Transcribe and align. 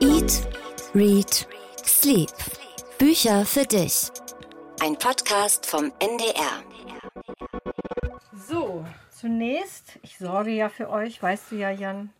Eat, 0.00 0.46
Read, 0.94 1.46
Sleep. 1.84 2.30
Bücher 2.98 3.44
für 3.46 3.64
dich. 3.64 4.10
Ein 4.80 4.96
Podcast 4.98 5.66
vom 5.66 5.92
NDR. 5.98 6.62
So, 8.48 8.84
zunächst, 9.10 9.98
ich 10.02 10.18
sorge 10.18 10.50
ja 10.50 10.68
für 10.68 10.90
euch, 10.90 11.22
weißt 11.22 11.52
du 11.52 11.56
ja, 11.56 11.70
Jan, 11.70 12.10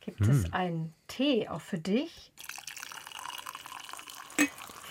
gibt 0.00 0.20
es 0.22 0.44
Hm. 0.44 0.54
einen 0.54 0.94
Tee 1.08 1.48
auch 1.48 1.60
für 1.60 1.78
dich. 1.78 2.32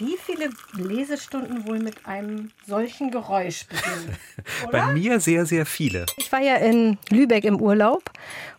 Wie 0.02 0.18
viele 0.18 0.50
Lesestunden 0.74 1.68
wohl 1.68 1.78
mit 1.78 2.08
einem 2.08 2.50
solchen 2.66 3.12
Geräusch 3.12 3.68
beginnen? 3.68 4.18
Bei 4.72 4.88
mir 4.94 5.20
sehr, 5.20 5.46
sehr 5.46 5.68
viele. 5.68 6.08
Ich 6.18 6.32
war 6.32 6.42
ja 6.42 6.56
in 6.56 6.98
Lübeck 7.12 7.44
im 7.44 7.62
Urlaub 7.62 8.10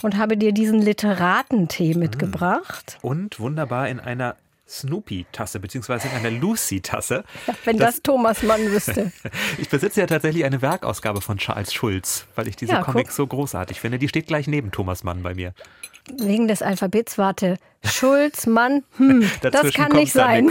und 0.03 0.17
habe 0.17 0.37
dir 0.37 0.53
diesen 0.53 0.81
Literatentee 0.81 1.95
mitgebracht. 1.95 2.99
Und 3.03 3.41
wunderbar 3.41 3.89
in 3.89 3.99
einer 3.99 4.37
Snoopy-Tasse, 4.69 5.59
beziehungsweise 5.59 6.07
in 6.07 6.15
einer 6.15 6.31
Lucy-Tasse. 6.31 7.25
Wenn 7.65 7.77
das, 7.77 8.03
Thomas 8.03 8.45
Mann 8.45 8.71
wüsste. 8.71 9.11
Ich 9.59 9.69
besitze 9.69 10.01
ja 10.01 10.07
tatsächlich 10.07 10.45
eine 10.45 10.63
Werkausgabe 10.63 11.21
von 11.21 11.39
Charles 11.39 11.75
Schulz, 11.75 12.27
weil 12.37 12.47
ich 12.47 12.55
diese 12.55 12.73
Ja, 12.73 12.83
Comics 12.83 13.17
so 13.17 13.27
großartig 13.27 13.81
finde. 13.81 13.99
Die 13.99 14.09
steht 14.09 14.29
gleich 14.29 14.47
neben 14.47 14.71
Thomas 14.71 15.03
Mann 15.03 15.25
bei 15.25 15.35
mir. 15.35 15.55
Wegen 16.19 16.49
des 16.49 16.63
Alphabets, 16.63 17.17
warte. 17.17 17.57
Schulz, 17.85 18.47
Mann, 18.47 18.83
hm, 18.97 19.29
das 19.43 19.73
kann 19.73 19.93
nicht 19.93 20.13
sein. 20.13 20.51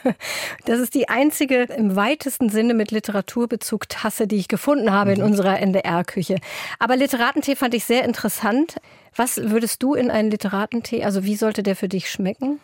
Das 0.64 0.80
ist 0.80 0.94
die 0.94 1.08
einzige 1.08 1.62
im 1.64 1.94
weitesten 1.96 2.48
Sinne 2.48 2.74
mit 2.74 2.90
Literaturbezug 2.90 3.88
Tasse, 3.88 4.26
die 4.26 4.36
ich 4.36 4.48
gefunden 4.48 4.92
habe 4.92 5.10
Mhm. 5.10 5.16
in 5.16 5.22
unserer 5.22 5.60
NDR-Küche. 5.60 6.36
Aber 6.78 6.96
Literatentee 6.96 7.56
fand 7.56 7.74
ich 7.74 7.84
sehr 7.84 8.04
interessant. 8.04 8.76
Was 9.14 9.36
würdest 9.38 9.82
du 9.82 9.94
in 9.94 10.10
einen 10.10 10.30
Literatentee, 10.30 11.04
also 11.04 11.24
wie 11.24 11.36
sollte 11.36 11.62
der 11.62 11.76
für 11.76 11.88
dich 11.88 12.10
schmecken? 12.10 12.60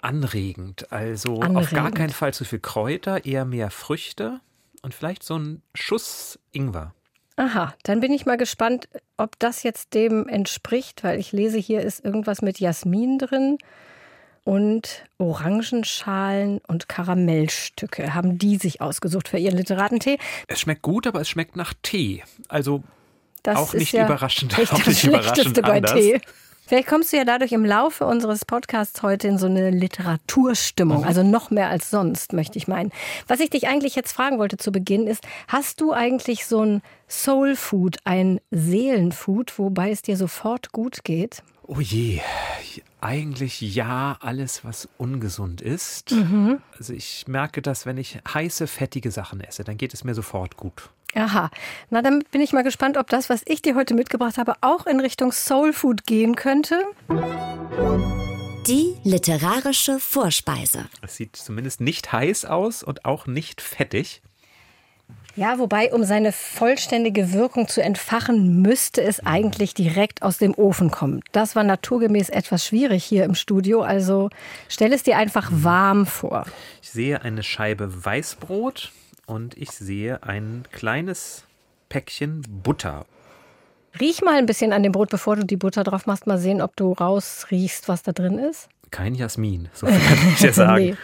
Anregend. 0.00 0.90
Also 0.92 1.36
auf 1.36 1.42
Anregend. 1.44 1.72
gar 1.72 1.90
keinen 1.90 2.10
Fall 2.10 2.34
zu 2.34 2.44
viel 2.44 2.58
Kräuter, 2.60 3.24
eher 3.24 3.44
mehr 3.44 3.70
Früchte 3.70 4.40
und 4.82 4.94
vielleicht 4.94 5.22
so 5.22 5.38
ein 5.38 5.62
Schuss 5.74 6.38
Ingwer. 6.52 6.94
Aha, 7.36 7.74
dann 7.82 8.00
bin 8.00 8.12
ich 8.12 8.26
mal 8.26 8.36
gespannt, 8.36 8.88
ob 9.16 9.38
das 9.38 9.62
jetzt 9.62 9.94
dem 9.94 10.28
entspricht, 10.28 11.02
weil 11.02 11.18
ich 11.18 11.32
lese, 11.32 11.58
hier 11.58 11.80
ist 11.80 12.04
irgendwas 12.04 12.42
mit 12.42 12.60
Jasmin 12.60 13.18
drin 13.18 13.58
und 14.44 15.04
Orangenschalen 15.18 16.60
und 16.66 16.88
Karamellstücke. 16.88 18.14
Haben 18.14 18.38
die 18.38 18.56
sich 18.56 18.80
ausgesucht 18.80 19.28
für 19.28 19.38
ihren 19.38 19.56
Literatentee? 19.56 20.18
Es 20.48 20.60
schmeckt 20.60 20.82
gut, 20.82 21.06
aber 21.06 21.20
es 21.20 21.28
schmeckt 21.28 21.56
nach 21.56 21.74
Tee. 21.82 22.22
Also 22.48 22.82
Das 23.42 23.56
Auch 23.56 23.74
ist 23.74 23.80
nicht 23.80 23.92
ja 23.92 24.04
überraschend, 24.04 24.58
echt 24.58 24.72
auch 24.72 24.78
das 24.78 24.86
nicht 24.88 25.00
Schlechteste 25.00 25.62
bei 25.62 25.76
anders. 25.76 25.94
Tee. 25.94 26.20
Vielleicht 26.64 26.88
kommst 26.88 27.12
du 27.12 27.16
ja 27.16 27.24
dadurch 27.24 27.52
im 27.52 27.64
Laufe 27.64 28.06
unseres 28.06 28.44
Podcasts 28.44 29.02
heute 29.02 29.28
in 29.28 29.36
so 29.36 29.46
eine 29.46 29.70
Literaturstimmung, 29.70 30.98
Mhm. 31.00 31.04
also 31.06 31.22
noch 31.22 31.50
mehr 31.50 31.68
als 31.68 31.90
sonst, 31.90 32.32
möchte 32.32 32.56
ich 32.56 32.68
meinen. 32.68 32.92
Was 33.26 33.40
ich 33.40 33.50
dich 33.50 33.68
eigentlich 33.68 33.94
jetzt 33.96 34.12
fragen 34.12 34.38
wollte 34.38 34.56
zu 34.56 34.70
Beginn 34.72 35.06
ist, 35.06 35.22
hast 35.48 35.80
du 35.80 35.92
eigentlich 35.92 36.46
so 36.46 36.64
ein 36.64 36.82
Soul 37.08 37.56
Food, 37.56 37.98
ein 38.04 38.40
Seelenfood, 38.50 39.58
wobei 39.58 39.90
es 39.90 40.02
dir 40.02 40.16
sofort 40.16 40.72
gut 40.72 41.04
geht? 41.04 41.42
Oh 41.66 41.80
je, 41.80 42.20
eigentlich 43.00 43.60
ja, 43.60 44.16
alles, 44.20 44.64
was 44.64 44.88
ungesund 44.98 45.60
ist. 45.60 46.12
Mhm. 46.12 46.58
Also 46.78 46.92
ich 46.92 47.26
merke 47.28 47.60
das, 47.62 47.86
wenn 47.86 47.98
ich 47.98 48.18
heiße, 48.32 48.66
fettige 48.66 49.10
Sachen 49.10 49.40
esse, 49.40 49.62
dann 49.64 49.76
geht 49.76 49.94
es 49.94 50.04
mir 50.04 50.14
sofort 50.14 50.56
gut. 50.56 50.90
Aha, 51.14 51.50
na 51.90 52.00
dann 52.00 52.24
bin 52.30 52.40
ich 52.40 52.52
mal 52.52 52.64
gespannt, 52.64 52.96
ob 52.96 53.08
das, 53.08 53.28
was 53.28 53.42
ich 53.44 53.60
dir 53.60 53.74
heute 53.74 53.94
mitgebracht 53.94 54.38
habe, 54.38 54.54
auch 54.62 54.86
in 54.86 54.98
Richtung 54.98 55.30
Soul 55.30 55.72
Food 55.72 56.06
gehen 56.06 56.36
könnte. 56.36 56.82
Die 58.66 58.94
literarische 59.04 59.98
Vorspeise. 59.98 60.86
Es 61.02 61.16
sieht 61.16 61.36
zumindest 61.36 61.80
nicht 61.80 62.12
heiß 62.12 62.46
aus 62.46 62.82
und 62.82 63.04
auch 63.04 63.26
nicht 63.26 63.60
fettig. 63.60 64.22
Ja, 65.34 65.58
wobei, 65.58 65.92
um 65.92 66.04
seine 66.04 66.30
vollständige 66.30 67.32
Wirkung 67.32 67.66
zu 67.66 67.82
entfachen, 67.82 68.62
müsste 68.62 69.02
es 69.02 69.24
eigentlich 69.24 69.74
direkt 69.74 70.22
aus 70.22 70.38
dem 70.38 70.54
Ofen 70.54 70.90
kommen. 70.90 71.22
Das 71.32 71.56
war 71.56 71.64
naturgemäß 71.64 72.28
etwas 72.28 72.66
schwierig 72.66 73.02
hier 73.02 73.24
im 73.24 73.34
Studio, 73.34 73.82
also 73.82 74.30
stell 74.68 74.92
es 74.92 75.02
dir 75.02 75.16
einfach 75.16 75.50
warm 75.52 76.06
vor. 76.06 76.44
Ich 76.82 76.90
sehe 76.90 77.22
eine 77.22 77.42
Scheibe 77.42 78.04
Weißbrot 78.04 78.92
und 79.26 79.56
ich 79.56 79.70
sehe 79.70 80.22
ein 80.22 80.64
kleines 80.72 81.44
Päckchen 81.88 82.42
Butter. 82.62 83.06
Riech 84.00 84.22
mal 84.22 84.36
ein 84.36 84.46
bisschen 84.46 84.72
an 84.72 84.82
dem 84.82 84.92
Brot, 84.92 85.10
bevor 85.10 85.36
du 85.36 85.44
die 85.44 85.56
Butter 85.56 85.84
drauf 85.84 86.06
machst. 86.06 86.26
Mal 86.26 86.38
sehen, 86.38 86.62
ob 86.62 86.76
du 86.76 86.92
rausriechst, 86.92 87.88
was 87.88 88.02
da 88.02 88.12
drin 88.12 88.38
ist. 88.38 88.68
Kein 88.90 89.14
Jasmin, 89.14 89.68
so 89.72 89.86
viel 89.88 90.00
kann 90.00 90.28
ich 90.32 90.38
dir 90.38 90.52
sagen. 90.52 90.84
Nee. 90.84 90.96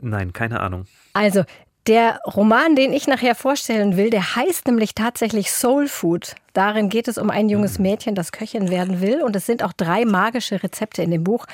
Nein, 0.00 0.32
keine 0.32 0.60
Ahnung. 0.60 0.86
Also, 1.14 1.44
der 1.86 2.20
Roman, 2.26 2.76
den 2.76 2.92
ich 2.92 3.06
nachher 3.06 3.34
vorstellen 3.34 3.96
will, 3.96 4.08
der 4.10 4.36
heißt 4.36 4.66
nämlich 4.66 4.94
tatsächlich 4.94 5.50
Soul 5.50 5.86
Food. 5.86 6.34
Darin 6.54 6.88
geht 6.88 7.08
es 7.08 7.18
um 7.18 7.30
ein 7.30 7.48
junges 7.48 7.78
Mädchen, 7.78 8.14
das 8.14 8.32
Köchin 8.32 8.70
werden 8.70 9.00
will. 9.00 9.22
Und 9.22 9.36
es 9.36 9.44
sind 9.44 9.62
auch 9.62 9.72
drei 9.72 10.04
magische 10.04 10.62
Rezepte 10.62 11.02
in 11.02 11.10
dem 11.10 11.24
Buch. 11.24 11.46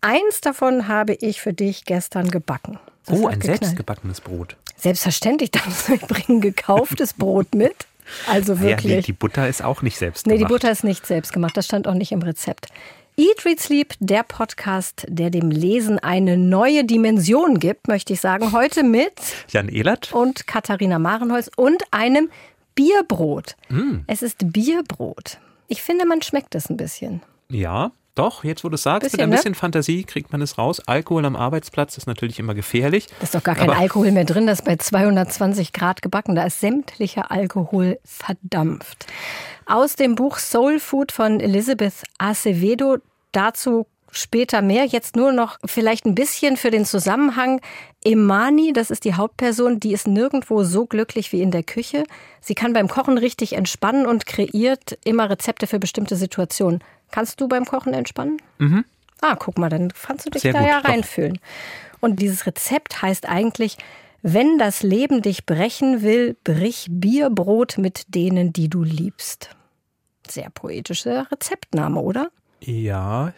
Eins 0.00 0.40
davon 0.40 0.88
habe 0.88 1.14
ich 1.14 1.40
für 1.40 1.52
dich 1.52 1.84
gestern 1.84 2.30
gebacken. 2.30 2.78
Das 3.06 3.18
Oh, 3.18 3.26
ein 3.28 3.38
geknallt. 3.38 3.60
selbstgebackenes 3.60 4.20
Brot. 4.20 4.56
Selbstverständlich, 4.76 5.50
darfst 5.50 5.88
du 5.88 5.96
bringen 5.98 6.40
gekauftes 6.40 7.12
Brot 7.14 7.54
mit. 7.54 7.74
Also 8.30 8.52
Ja, 8.54 8.58
die, 8.60 8.64
wirklich. 8.84 9.06
die 9.06 9.12
Butter 9.12 9.48
ist 9.48 9.64
auch 9.64 9.82
nicht 9.82 9.96
selbst 9.98 10.26
Nee, 10.26 10.34
die 10.34 10.38
gemacht. 10.38 10.52
Butter 10.52 10.70
ist 10.70 10.84
nicht 10.84 11.06
selbst 11.06 11.32
gemacht. 11.32 11.56
Das 11.56 11.64
stand 11.66 11.88
auch 11.88 11.94
nicht 11.94 12.12
im 12.12 12.22
Rezept. 12.22 12.68
Eat, 13.18 13.44
Read, 13.46 13.58
Sleep, 13.58 13.94
der 13.98 14.22
Podcast, 14.24 15.06
der 15.08 15.30
dem 15.30 15.50
Lesen 15.50 15.98
eine 15.98 16.36
neue 16.36 16.84
Dimension 16.84 17.58
gibt, 17.58 17.88
möchte 17.88 18.12
ich 18.12 18.20
sagen. 18.20 18.52
Heute 18.52 18.82
mit 18.82 19.12
Jan 19.48 19.68
Ehlert? 19.70 20.12
und 20.12 20.46
Katharina 20.46 20.98
Marenholz 20.98 21.50
und 21.56 21.82
einem 21.92 22.28
Bierbrot. 22.74 23.56
Mm. 23.70 24.00
Es 24.06 24.22
ist 24.22 24.52
Bierbrot. 24.52 25.38
Ich 25.66 25.82
finde, 25.82 26.06
man 26.06 26.20
schmeckt 26.22 26.54
es 26.54 26.68
ein 26.68 26.76
bisschen. 26.76 27.22
Ja, 27.48 27.90
doch, 28.16 28.44
jetzt 28.44 28.64
wo 28.64 28.68
du 28.68 28.74
es 28.74 28.82
sagst, 28.82 29.04
Bisschen, 29.04 29.18
mit 29.18 29.22
ein 29.24 29.30
ne? 29.30 29.36
bisschen 29.36 29.54
Fantasie 29.54 30.04
kriegt 30.04 30.32
man 30.32 30.42
es 30.42 30.58
raus. 30.58 30.80
Alkohol 30.86 31.24
am 31.24 31.36
Arbeitsplatz 31.36 31.96
ist 31.96 32.06
natürlich 32.06 32.38
immer 32.38 32.54
gefährlich. 32.54 33.06
Da 33.06 33.24
ist 33.24 33.34
doch 33.34 33.42
gar 33.42 33.54
kein 33.54 33.70
Alkohol 33.70 34.10
mehr 34.10 34.24
drin, 34.24 34.46
das 34.46 34.60
ist 34.60 34.64
bei 34.64 34.76
220 34.76 35.72
Grad 35.72 36.02
gebacken. 36.02 36.34
Da 36.34 36.44
ist 36.44 36.60
sämtlicher 36.60 37.30
Alkohol 37.30 37.98
verdampft. 38.04 39.06
Aus 39.66 39.96
dem 39.96 40.14
Buch 40.14 40.38
Soul 40.38 40.80
Food 40.80 41.12
von 41.12 41.40
Elizabeth 41.40 42.04
Acevedo, 42.18 42.98
dazu 43.32 43.86
später 44.16 44.62
mehr. 44.62 44.84
Jetzt 44.84 45.16
nur 45.16 45.32
noch 45.32 45.58
vielleicht 45.64 46.06
ein 46.06 46.14
bisschen 46.14 46.56
für 46.56 46.70
den 46.70 46.84
Zusammenhang. 46.84 47.60
Imani, 48.04 48.72
das 48.72 48.90
ist 48.90 49.04
die 49.04 49.14
Hauptperson, 49.14 49.80
die 49.80 49.92
ist 49.92 50.06
nirgendwo 50.06 50.64
so 50.64 50.86
glücklich 50.86 51.32
wie 51.32 51.42
in 51.42 51.50
der 51.50 51.62
Küche. 51.62 52.04
Sie 52.40 52.54
kann 52.54 52.72
beim 52.72 52.88
Kochen 52.88 53.18
richtig 53.18 53.54
entspannen 53.54 54.06
und 54.06 54.26
kreiert 54.26 54.98
immer 55.04 55.28
Rezepte 55.30 55.66
für 55.66 55.78
bestimmte 55.78 56.16
Situationen. 56.16 56.82
Kannst 57.10 57.40
du 57.40 57.48
beim 57.48 57.64
Kochen 57.64 57.94
entspannen? 57.94 58.38
Ah, 59.20 59.36
guck 59.36 59.58
mal, 59.58 59.68
dann 59.68 59.92
kannst 59.92 60.26
du 60.26 60.30
dich 60.30 60.42
Sehr 60.42 60.52
da 60.52 60.60
gut, 60.60 60.68
ja 60.68 60.80
doch. 60.80 60.88
reinfühlen. 60.88 61.38
Und 62.00 62.20
dieses 62.20 62.46
Rezept 62.46 63.02
heißt 63.02 63.28
eigentlich, 63.28 63.78
wenn 64.22 64.58
das 64.58 64.82
Leben 64.82 65.22
dich 65.22 65.46
brechen 65.46 66.02
will, 66.02 66.36
brich 66.44 66.86
Bierbrot 66.90 67.78
mit 67.78 68.14
denen, 68.14 68.52
die 68.52 68.68
du 68.68 68.82
liebst. 68.82 69.50
Sehr 70.28 70.50
poetischer 70.50 71.30
Rezeptname, 71.30 72.00
oder? 72.00 72.30
Ja, 72.60 73.32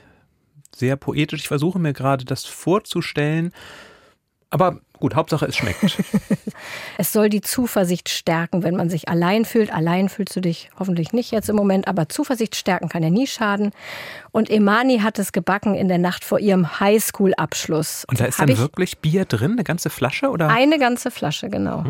sehr 0.75 0.97
poetisch. 0.97 1.41
Ich 1.43 1.49
versuche 1.49 1.79
mir 1.79 1.93
gerade 1.93 2.25
das 2.25 2.45
vorzustellen. 2.45 3.53
Aber 4.51 4.81
gut, 4.99 5.15
Hauptsache 5.15 5.47
es 5.47 5.57
schmeckt. 5.57 6.03
Es 7.01 7.13
soll 7.13 7.29
die 7.29 7.41
Zuversicht 7.41 8.09
stärken, 8.09 8.65
wenn 8.65 8.75
man 8.75 8.91
sich 8.91 9.09
allein 9.09 9.45
fühlt. 9.45 9.73
Allein 9.73 10.09
fühlst 10.09 10.35
du 10.35 10.41
dich 10.41 10.71
hoffentlich 10.79 11.13
nicht 11.13 11.31
jetzt 11.31 11.49
im 11.49 11.55
Moment, 11.55 11.87
aber 11.87 12.09
Zuversicht 12.09 12.57
stärken 12.57 12.89
kann 12.89 13.05
ja 13.05 13.11
nie 13.11 13.29
schaden. 13.29 13.71
Und 14.33 14.51
Emani 14.51 14.99
hat 14.99 15.21
es 15.21 15.31
gebacken 15.31 15.77
in 15.77 15.87
der 15.87 15.99
Nacht 15.99 16.25
vor 16.25 16.41
ihrem 16.41 16.81
Highschool-Abschluss. 16.81 18.05
Und 18.09 18.19
da 18.19 18.25
ist 18.25 18.39
Hab 18.39 18.47
dann 18.47 18.55
ich 18.55 18.61
wirklich 18.61 18.99
Bier 18.99 19.25
drin, 19.25 19.53
eine 19.53 19.63
ganze 19.63 19.91
Flasche? 19.91 20.31
Oder? 20.31 20.49
Eine 20.49 20.81
ganze 20.81 21.13
Flasche, 21.13 21.49
genau. 21.49 21.85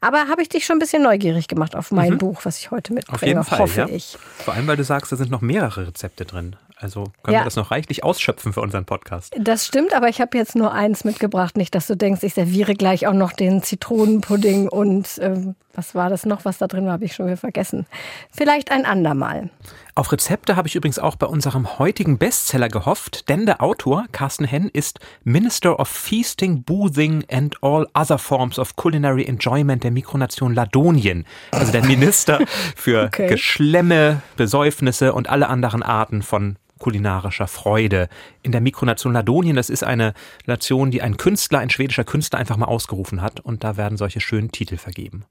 Aber 0.00 0.26
habe 0.28 0.42
ich 0.42 0.48
dich 0.48 0.66
schon 0.66 0.76
ein 0.76 0.80
bisschen 0.80 1.04
neugierig 1.04 1.46
gemacht 1.46 1.76
auf 1.76 1.92
mein 1.92 2.18
Buch, 2.18 2.40
was 2.44 2.58
ich 2.58 2.72
heute 2.72 2.92
mitbringe, 2.92 3.14
Auf 3.14 3.22
jeden 3.22 3.44
Fall, 3.44 3.58
hoffe 3.60 3.80
ja. 3.80 3.88
ich. 3.88 4.18
Vor 4.38 4.54
allem, 4.54 4.66
weil 4.66 4.76
du 4.76 4.84
sagst, 4.84 5.12
da 5.12 5.16
sind 5.16 5.30
noch 5.30 5.40
mehrere 5.40 5.86
Rezepte 5.86 6.24
drin. 6.24 6.56
Also 6.82 7.04
können 7.22 7.34
Ja. 7.34 7.40
wir 7.40 7.44
das 7.44 7.56
noch 7.56 7.70
reichlich 7.70 8.04
ausschöpfen 8.04 8.52
für 8.52 8.60
unseren 8.60 8.84
Podcast. 8.84 9.34
Das 9.38 9.66
stimmt, 9.66 9.94
aber 9.94 10.08
ich 10.08 10.20
habe 10.20 10.36
jetzt 10.36 10.56
nur 10.56 10.72
eins 10.72 11.04
mitgebracht. 11.04 11.56
Nicht, 11.56 11.74
dass 11.74 11.86
du 11.86 11.96
denkst, 11.96 12.22
ich 12.22 12.34
serviere 12.34 12.74
gleich 12.74 13.06
auch 13.06 13.12
noch 13.14 13.32
den 13.32 13.62
Zitronenpudding 13.62 14.68
und 14.68 15.08
ähm, 15.20 15.54
was 15.74 15.94
war 15.94 16.10
das 16.10 16.26
noch, 16.26 16.44
was 16.44 16.58
da 16.58 16.66
drin 16.66 16.84
war, 16.84 16.92
habe 16.92 17.04
ich 17.06 17.14
schon 17.14 17.26
wieder 17.26 17.38
vergessen. 17.38 17.86
Vielleicht 18.30 18.70
ein 18.70 18.84
andermal. 18.84 19.48
Auf 19.94 20.12
Rezepte 20.12 20.56
habe 20.56 20.68
ich 20.68 20.74
übrigens 20.74 20.98
auch 20.98 21.16
bei 21.16 21.26
unserem 21.26 21.78
heutigen 21.78 22.18
Bestseller 22.18 22.68
gehofft, 22.68 23.28
denn 23.30 23.46
der 23.46 23.62
Autor, 23.62 24.04
Carsten 24.12 24.44
Henn, 24.44 24.68
ist 24.70 25.00
Minister 25.24 25.78
of 25.80 25.88
Feasting, 25.88 26.62
Boothing 26.62 27.24
and 27.30 27.56
all 27.62 27.86
other 27.94 28.18
forms 28.18 28.58
of 28.58 28.76
culinary 28.76 29.24
enjoyment 29.24 29.82
der 29.84 29.90
Mikronation 29.92 30.54
Ladonien. 30.54 31.26
Also 31.52 31.72
der 31.72 31.84
Minister 31.84 32.40
für 32.76 33.04
Okay. 33.04 33.28
Geschlemme, 33.28 34.20
Besäufnisse 34.36 35.12
und 35.14 35.28
alle 35.30 35.48
anderen 35.48 35.82
Arten 35.82 36.22
von 36.22 36.56
kulinarischer 36.82 37.46
Freude. 37.46 38.08
In 38.42 38.52
der 38.52 38.60
Mikronation 38.60 39.12
Ladonien, 39.12 39.56
das 39.56 39.70
ist 39.70 39.84
eine 39.84 40.12
Nation, 40.46 40.90
die 40.90 41.00
ein 41.00 41.16
Künstler, 41.16 41.60
ein 41.60 41.70
schwedischer 41.70 42.04
Künstler 42.04 42.40
einfach 42.40 42.56
mal 42.56 42.66
ausgerufen 42.66 43.22
hat 43.22 43.40
und 43.40 43.64
da 43.64 43.76
werden 43.76 43.96
solche 43.96 44.20
schönen 44.20 44.50
Titel 44.50 44.76
vergeben. 44.76 45.24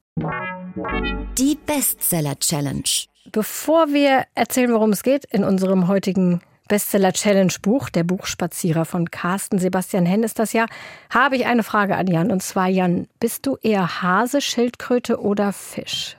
Die 1.38 1.58
Bestseller 1.66 2.40
Challenge. 2.40 2.90
Bevor 3.32 3.90
wir 3.90 4.24
erzählen, 4.34 4.72
worum 4.72 4.92
es 4.92 5.04
geht 5.04 5.26
in 5.26 5.44
unserem 5.44 5.88
heutigen 5.88 6.42
Bestseller 6.70 7.12
Challenge 7.12 7.54
Buch, 7.62 7.90
der 7.90 8.06
Buchspazierer 8.06 8.86
von 8.86 9.12
Carsten 9.12 9.60
Sebastian 9.60 10.06
Henn 10.06 10.24
ist 10.24 10.40
das 10.40 10.54
ja, 10.54 10.68
habe 11.10 11.36
ich 11.36 11.46
eine 11.46 11.64
Frage 11.64 11.98
an 11.98 12.08
Jan. 12.08 12.32
Und 12.32 12.42
zwar, 12.42 12.70
Jan, 12.70 13.10
bist 13.20 13.46
du 13.46 13.58
eher 13.62 14.02
Hase, 14.02 14.40
Schildkröte 14.40 15.20
oder 15.20 15.52
Fisch? 15.52 16.16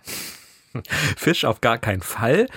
Fisch 1.16 1.46
auf 1.46 1.62
gar 1.62 1.78
keinen 1.78 2.02
Fall. 2.02 2.48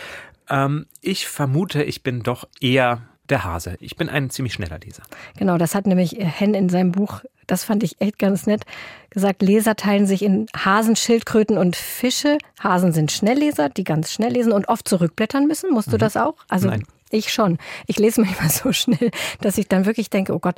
Ähm, 0.50 0.86
ich 1.02 1.28
vermute, 1.28 1.84
ich 1.84 2.04
bin 2.04 2.24
doch 2.24 2.48
eher 2.60 3.02
der 3.30 3.44
Hase. 3.44 3.76
Ich 3.80 3.96
bin 3.96 4.10
ein 4.10 4.30
ziemlich 4.30 4.54
schneller 4.54 4.80
Leser. 4.80 5.04
Genau, 5.38 5.58
das 5.58 5.76
hat 5.76 5.88
nämlich 5.88 6.16
Henn 6.20 6.54
in 6.54 6.70
seinem 6.70 6.92
Buch, 6.92 7.22
das 7.48 7.64
fand 7.64 7.84
ich 7.84 8.00
echt 8.00 8.20
ganz 8.20 8.46
nett, 8.46 8.66
gesagt, 9.10 9.42
Leser 9.42 9.76
teilen 9.76 10.06
sich 10.06 10.22
in 10.22 10.48
Hasen, 10.56 10.96
Schildkröten 10.96 11.58
und 11.58 11.76
Fische. 11.76 12.38
Hasen 12.60 12.92
sind 12.92 13.12
Schnellleser, 13.12 13.70
die 13.70 13.84
ganz 13.84 14.12
schnell 14.12 14.34
lesen 14.34 14.52
und 14.52 14.68
oft 14.68 14.88
zurückblättern 14.88 15.48
müssen. 15.48 15.72
Musst 15.72 15.88
du 15.88 15.96
mhm. 15.96 16.00
das 16.00 16.18
auch? 16.18 16.36
Also 16.50 16.70
Nein. 16.70 16.84
ich 17.10 17.34
schon. 17.34 17.58
Ich 17.88 17.98
lese 17.98 18.22
manchmal 18.22 18.50
so 18.50 18.72
schnell, 18.72 19.12
dass 19.42 19.58
ich 19.58 19.68
dann 19.68 19.86
wirklich 19.86 20.10
denke, 20.10 20.34
oh 20.34 20.40
Gott, 20.40 20.56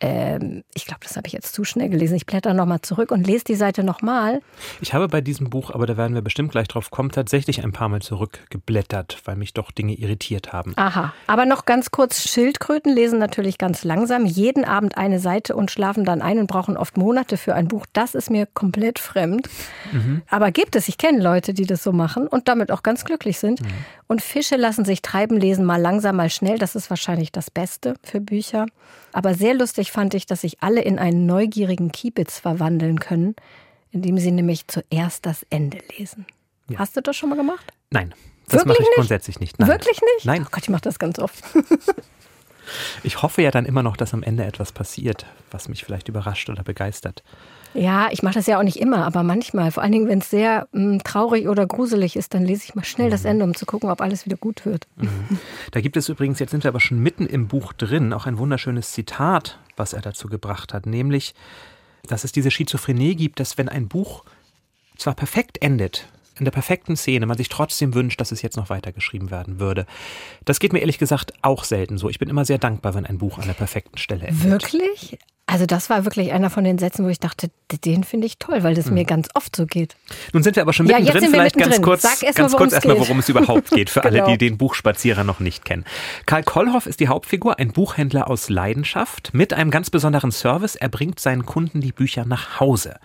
ähm, 0.00 0.62
ich 0.74 0.84
glaube, 0.84 1.00
das 1.02 1.16
habe 1.16 1.26
ich 1.26 1.32
jetzt 1.32 1.54
zu 1.54 1.64
schnell 1.64 1.88
gelesen. 1.88 2.16
Ich 2.16 2.26
blätter 2.26 2.52
nochmal 2.52 2.82
zurück 2.82 3.10
und 3.10 3.26
lese 3.26 3.44
die 3.44 3.54
Seite 3.54 3.82
nochmal. 3.82 4.40
Ich 4.80 4.92
habe 4.92 5.08
bei 5.08 5.22
diesem 5.22 5.48
Buch, 5.48 5.70
aber 5.70 5.86
da 5.86 5.96
werden 5.96 6.14
wir 6.14 6.20
bestimmt 6.20 6.50
gleich 6.50 6.68
drauf 6.68 6.90
kommen, 6.90 7.10
tatsächlich 7.10 7.64
ein 7.64 7.72
paar 7.72 7.88
Mal 7.88 8.02
zurückgeblättert, 8.02 9.22
weil 9.24 9.36
mich 9.36 9.54
doch 9.54 9.70
Dinge 9.70 9.94
irritiert 9.94 10.52
haben. 10.52 10.74
Aha. 10.76 11.14
Aber 11.26 11.46
noch 11.46 11.64
ganz 11.64 11.90
kurz: 11.90 12.28
Schildkröten 12.28 12.94
lesen 12.94 13.18
natürlich 13.18 13.56
ganz 13.56 13.84
langsam, 13.84 14.26
jeden 14.26 14.64
Abend 14.64 14.98
eine 14.98 15.18
Seite 15.18 15.56
und 15.56 15.70
schlafen 15.70 16.04
dann 16.04 16.20
ein 16.20 16.38
und 16.38 16.46
brauchen 16.46 16.76
oft 16.76 16.96
Monate 16.98 17.38
für 17.38 17.54
ein 17.54 17.68
Buch. 17.68 17.86
Das 17.94 18.14
ist 18.14 18.30
mir 18.30 18.46
komplett 18.46 18.98
fremd. 18.98 19.48
Mhm. 19.92 20.22
Aber 20.28 20.50
gibt 20.50 20.76
es, 20.76 20.88
ich 20.88 20.98
kenne 20.98 21.22
Leute, 21.22 21.54
die 21.54 21.66
das 21.66 21.82
so 21.82 21.92
machen 21.92 22.26
und 22.26 22.48
damit 22.48 22.70
auch 22.70 22.82
ganz 22.82 23.04
glücklich 23.04 23.38
sind. 23.38 23.62
Mhm. 23.62 23.66
Und 24.08 24.22
Fische 24.22 24.56
lassen 24.56 24.84
sich 24.84 25.00
treiben, 25.00 25.38
lesen 25.38 25.64
mal 25.64 25.80
langsam, 25.80 26.16
mal 26.16 26.30
schnell. 26.30 26.58
Das 26.58 26.76
ist 26.76 26.90
wahrscheinlich 26.90 27.32
das 27.32 27.50
Beste 27.50 27.94
für 28.02 28.20
Bücher. 28.20 28.66
Aber 29.16 29.32
sehr 29.32 29.54
lustig 29.54 29.92
fand 29.92 30.12
ich, 30.12 30.26
dass 30.26 30.42
sich 30.42 30.62
alle 30.62 30.82
in 30.82 30.98
einen 30.98 31.24
neugierigen 31.24 31.90
Kiebitz 31.90 32.38
verwandeln 32.38 33.00
können, 33.00 33.34
indem 33.90 34.18
sie 34.18 34.30
nämlich 34.30 34.68
zuerst 34.68 35.24
das 35.24 35.46
Ende 35.48 35.78
lesen. 35.96 36.26
Ja. 36.68 36.80
Hast 36.80 36.98
du 36.98 37.00
das 37.00 37.16
schon 37.16 37.30
mal 37.30 37.36
gemacht? 37.36 37.72
Nein, 37.88 38.14
das 38.48 38.66
mache 38.66 38.74
ich 38.74 38.80
nicht? 38.80 38.94
grundsätzlich 38.94 39.40
nicht. 39.40 39.58
Nein. 39.58 39.70
Wirklich 39.70 39.98
nicht? 40.02 40.26
Nein. 40.26 40.42
Oh 40.44 40.48
Gott, 40.50 40.64
ich 40.64 40.68
mache 40.68 40.82
das 40.82 40.98
ganz 40.98 41.18
oft. 41.18 41.42
ich 43.02 43.22
hoffe 43.22 43.40
ja 43.40 43.50
dann 43.50 43.64
immer 43.64 43.82
noch, 43.82 43.96
dass 43.96 44.12
am 44.12 44.22
Ende 44.22 44.44
etwas 44.44 44.72
passiert, 44.72 45.24
was 45.50 45.70
mich 45.70 45.82
vielleicht 45.82 46.10
überrascht 46.10 46.50
oder 46.50 46.62
begeistert. 46.62 47.22
Ja, 47.76 48.08
ich 48.10 48.22
mache 48.22 48.34
das 48.34 48.46
ja 48.46 48.58
auch 48.58 48.62
nicht 48.62 48.78
immer, 48.78 49.04
aber 49.04 49.22
manchmal, 49.22 49.70
vor 49.70 49.82
allen 49.82 49.92
Dingen, 49.92 50.08
wenn 50.08 50.20
es 50.20 50.30
sehr 50.30 50.68
mh, 50.72 50.92
hm, 50.92 51.04
traurig 51.04 51.48
oder 51.48 51.66
gruselig 51.66 52.16
ist, 52.16 52.34
dann 52.34 52.44
lese 52.44 52.64
ich 52.64 52.74
mal 52.74 52.84
schnell 52.84 53.08
mhm. 53.08 53.12
das 53.12 53.24
Ende, 53.24 53.44
um 53.44 53.54
zu 53.54 53.66
gucken, 53.66 53.90
ob 53.90 54.00
alles 54.00 54.24
wieder 54.24 54.36
gut 54.36 54.64
wird. 54.64 54.86
Mhm. 54.96 55.38
Da 55.70 55.80
gibt 55.80 55.96
es 55.96 56.08
übrigens, 56.08 56.38
jetzt 56.38 56.50
sind 56.50 56.64
wir 56.64 56.68
aber 56.68 56.80
schon 56.80 56.98
mitten 56.98 57.26
im 57.26 57.48
Buch 57.48 57.72
drin, 57.72 58.12
auch 58.12 58.26
ein 58.26 58.38
wunderschönes 58.38 58.92
Zitat, 58.92 59.58
was 59.76 59.92
er 59.92 60.00
dazu 60.00 60.28
gebracht 60.28 60.72
hat, 60.72 60.86
nämlich, 60.86 61.34
dass 62.08 62.24
es 62.24 62.32
diese 62.32 62.50
Schizophrenie 62.50 63.14
gibt, 63.14 63.40
dass 63.40 63.58
wenn 63.58 63.68
ein 63.68 63.88
Buch 63.88 64.24
zwar 64.96 65.14
perfekt 65.14 65.62
endet, 65.62 66.08
in 66.38 66.44
der 66.44 66.52
perfekten 66.52 66.96
Szene 66.96 67.26
man 67.26 67.38
sich 67.38 67.48
trotzdem 67.48 67.94
wünscht, 67.94 68.20
dass 68.20 68.30
es 68.30 68.42
jetzt 68.42 68.56
noch 68.56 68.68
weitergeschrieben 68.68 69.30
werden 69.30 69.58
würde. 69.58 69.86
Das 70.44 70.60
geht 70.60 70.72
mir 70.72 70.80
ehrlich 70.80 70.98
gesagt 70.98 71.32
auch 71.42 71.64
selten 71.64 71.96
so. 71.96 72.10
Ich 72.10 72.18
bin 72.18 72.28
immer 72.28 72.44
sehr 72.44 72.58
dankbar, 72.58 72.94
wenn 72.94 73.06
ein 73.06 73.18
Buch 73.18 73.38
an 73.38 73.46
der 73.46 73.54
perfekten 73.54 73.96
Stelle 73.96 74.26
endet. 74.26 74.50
Wirklich? 74.50 75.18
Also 75.48 75.64
das 75.64 75.88
war 75.90 76.04
wirklich 76.04 76.32
einer 76.32 76.50
von 76.50 76.64
den 76.64 76.76
Sätzen, 76.76 77.04
wo 77.04 77.08
ich 77.08 77.20
dachte, 77.20 77.50
den 77.84 78.02
finde 78.02 78.26
ich 78.26 78.38
toll, 78.38 78.64
weil 78.64 78.74
das 78.74 78.86
mhm. 78.86 78.94
mir 78.94 79.04
ganz 79.04 79.28
oft 79.34 79.54
so 79.54 79.64
geht. 79.64 79.96
Nun 80.32 80.42
sind 80.42 80.56
wir 80.56 80.62
aber 80.62 80.72
schon 80.72 80.86
mittendrin. 80.86 81.22
Ja, 81.22 81.28
Vielleicht 81.30 81.54
mittendrin. 81.54 81.82
ganz 81.82 81.84
kurz, 81.84 82.02
Sag 82.02 82.22
erst 82.24 82.36
ganz 82.36 82.52
mal, 82.52 82.58
kurz 82.58 82.72
erstmal, 82.72 82.98
worum 82.98 83.20
es 83.20 83.28
überhaupt 83.28 83.70
geht, 83.70 83.88
für 83.88 84.00
genau. 84.00 84.24
alle, 84.24 84.32
die 84.32 84.38
den 84.38 84.58
Buchspazierer 84.58 85.22
noch 85.22 85.38
nicht 85.38 85.64
kennen. 85.64 85.84
Karl 86.26 86.42
Kollhoff 86.42 86.86
ist 86.86 86.98
die 86.98 87.06
Hauptfigur, 87.06 87.60
ein 87.60 87.72
Buchhändler 87.72 88.28
aus 88.28 88.48
Leidenschaft 88.48 89.34
mit 89.34 89.52
einem 89.52 89.70
ganz 89.70 89.88
besonderen 89.88 90.32
Service. 90.32 90.74
Er 90.74 90.88
bringt 90.88 91.20
seinen 91.20 91.46
Kunden 91.46 91.80
die 91.80 91.92
Bücher 91.92 92.24
nach 92.24 92.58
Hause. 92.58 92.96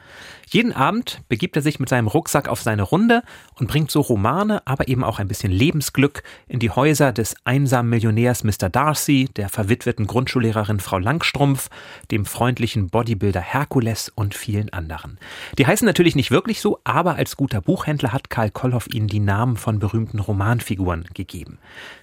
Jeden 0.54 0.74
Abend 0.74 1.22
begibt 1.30 1.56
er 1.56 1.62
sich 1.62 1.80
mit 1.80 1.88
seinem 1.88 2.08
Rucksack 2.08 2.50
auf 2.50 2.62
seine 2.62 2.82
Runde 2.82 3.24
und 3.56 3.68
bringt 3.68 3.90
so 3.90 4.02
Romane, 4.02 4.62
aber 4.68 4.90
eben 4.90 5.02
auch 5.02 5.18
ein 5.18 5.30
bisschen 5.30 5.52
Lebensglück 5.52 6.24
in 6.50 6.60
die 6.60 6.72
Häuser 6.72 7.14
des 7.14 7.36
einsamen 7.46 7.90
Millionärs 7.90 8.44
Mr. 8.44 8.70
Darcy, 8.70 9.30
der 9.38 9.48
verwitweten 9.48 10.08
Grundschullehrerin 10.08 10.82
Frau 10.82 10.98
Langstrumpf, 10.98 11.70
dem 12.12 12.26
freundlichen 12.32 12.90
Bodybuilder 12.90 13.42
Herkules 13.42 14.10
und 14.10 14.34
vielen 14.34 14.72
anderen. 14.74 15.20
Die 15.58 15.68
heißen 15.68 15.86
natürlich 15.86 16.16
nicht 16.16 16.32
wirklich 16.32 16.62
so, 16.62 16.80
aber 16.84 17.16
als 17.16 17.38
guter 17.38 17.62
Buchhändler 17.62 18.14
hat 18.14 18.30
Karl 18.30 18.50
Kollhoff 18.50 18.88
ihnen 18.94 19.08
die 19.08 19.20
Namen 19.20 19.58
von 19.58 19.80
berühmten 19.80 20.20
Romanfiguren 20.20 21.06
gegeben. 21.14 21.60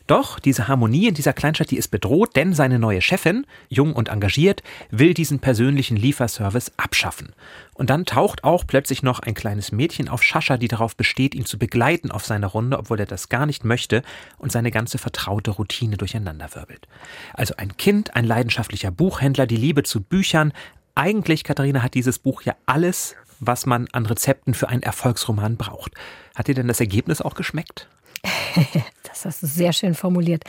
Doch 0.08 0.38
diese 0.38 0.68
Harmonie 0.68 1.06
in 1.06 1.14
dieser 1.14 1.34
Kleinstadt, 1.34 1.70
die 1.70 1.76
ist 1.76 1.88
bedroht, 1.88 2.34
denn 2.34 2.54
seine 2.54 2.78
neue 2.78 3.02
Chefin, 3.02 3.46
jung 3.68 3.92
und 3.92 4.08
engagiert, 4.08 4.62
will 4.90 5.12
diesen 5.12 5.38
persönlichen 5.38 5.98
Lieferservice 5.98 6.72
abschaffen. 6.78 7.34
Und 7.74 7.90
dann 7.90 8.06
taucht 8.06 8.42
auch 8.42 8.66
plötzlich 8.66 9.02
noch 9.02 9.20
ein 9.20 9.34
kleines 9.34 9.70
Mädchen 9.70 10.08
auf 10.08 10.22
Schascha, 10.22 10.56
die 10.56 10.66
darauf 10.66 10.96
besteht, 10.96 11.34
ihn 11.34 11.44
zu 11.44 11.58
begleiten 11.58 12.10
auf 12.10 12.24
seiner 12.24 12.46
Runde, 12.46 12.78
obwohl 12.78 12.98
er 13.00 13.06
das 13.06 13.28
gar 13.28 13.44
nicht 13.44 13.66
möchte 13.66 14.02
und 14.38 14.50
seine 14.50 14.70
ganze 14.70 14.96
vertraute 14.96 15.50
Routine 15.50 15.98
durcheinanderwirbelt. 15.98 16.88
Also 17.34 17.54
ein 17.58 17.76
Kind, 17.76 18.16
ein 18.16 18.24
leidenschaftlicher 18.24 18.90
Buchhändler, 18.90 19.46
die 19.46 19.56
Liebe 19.56 19.82
zu 19.82 20.02
Büchern. 20.02 20.54
Eigentlich, 20.94 21.44
Katharina, 21.44 21.82
hat 21.82 21.92
dieses 21.92 22.18
Buch 22.18 22.40
ja 22.40 22.54
alles, 22.64 23.14
was 23.40 23.66
man 23.66 23.86
an 23.92 24.06
Rezepten 24.06 24.54
für 24.54 24.70
einen 24.70 24.82
Erfolgsroman 24.82 25.58
braucht. 25.58 25.92
Hat 26.34 26.46
dir 26.46 26.54
denn 26.54 26.66
das 26.66 26.80
Ergebnis 26.80 27.20
auch 27.20 27.34
geschmeckt? 27.34 27.88
das 29.24 29.34
hast 29.34 29.42
du 29.42 29.46
sehr 29.46 29.72
schön 29.72 29.94
formuliert. 29.94 30.44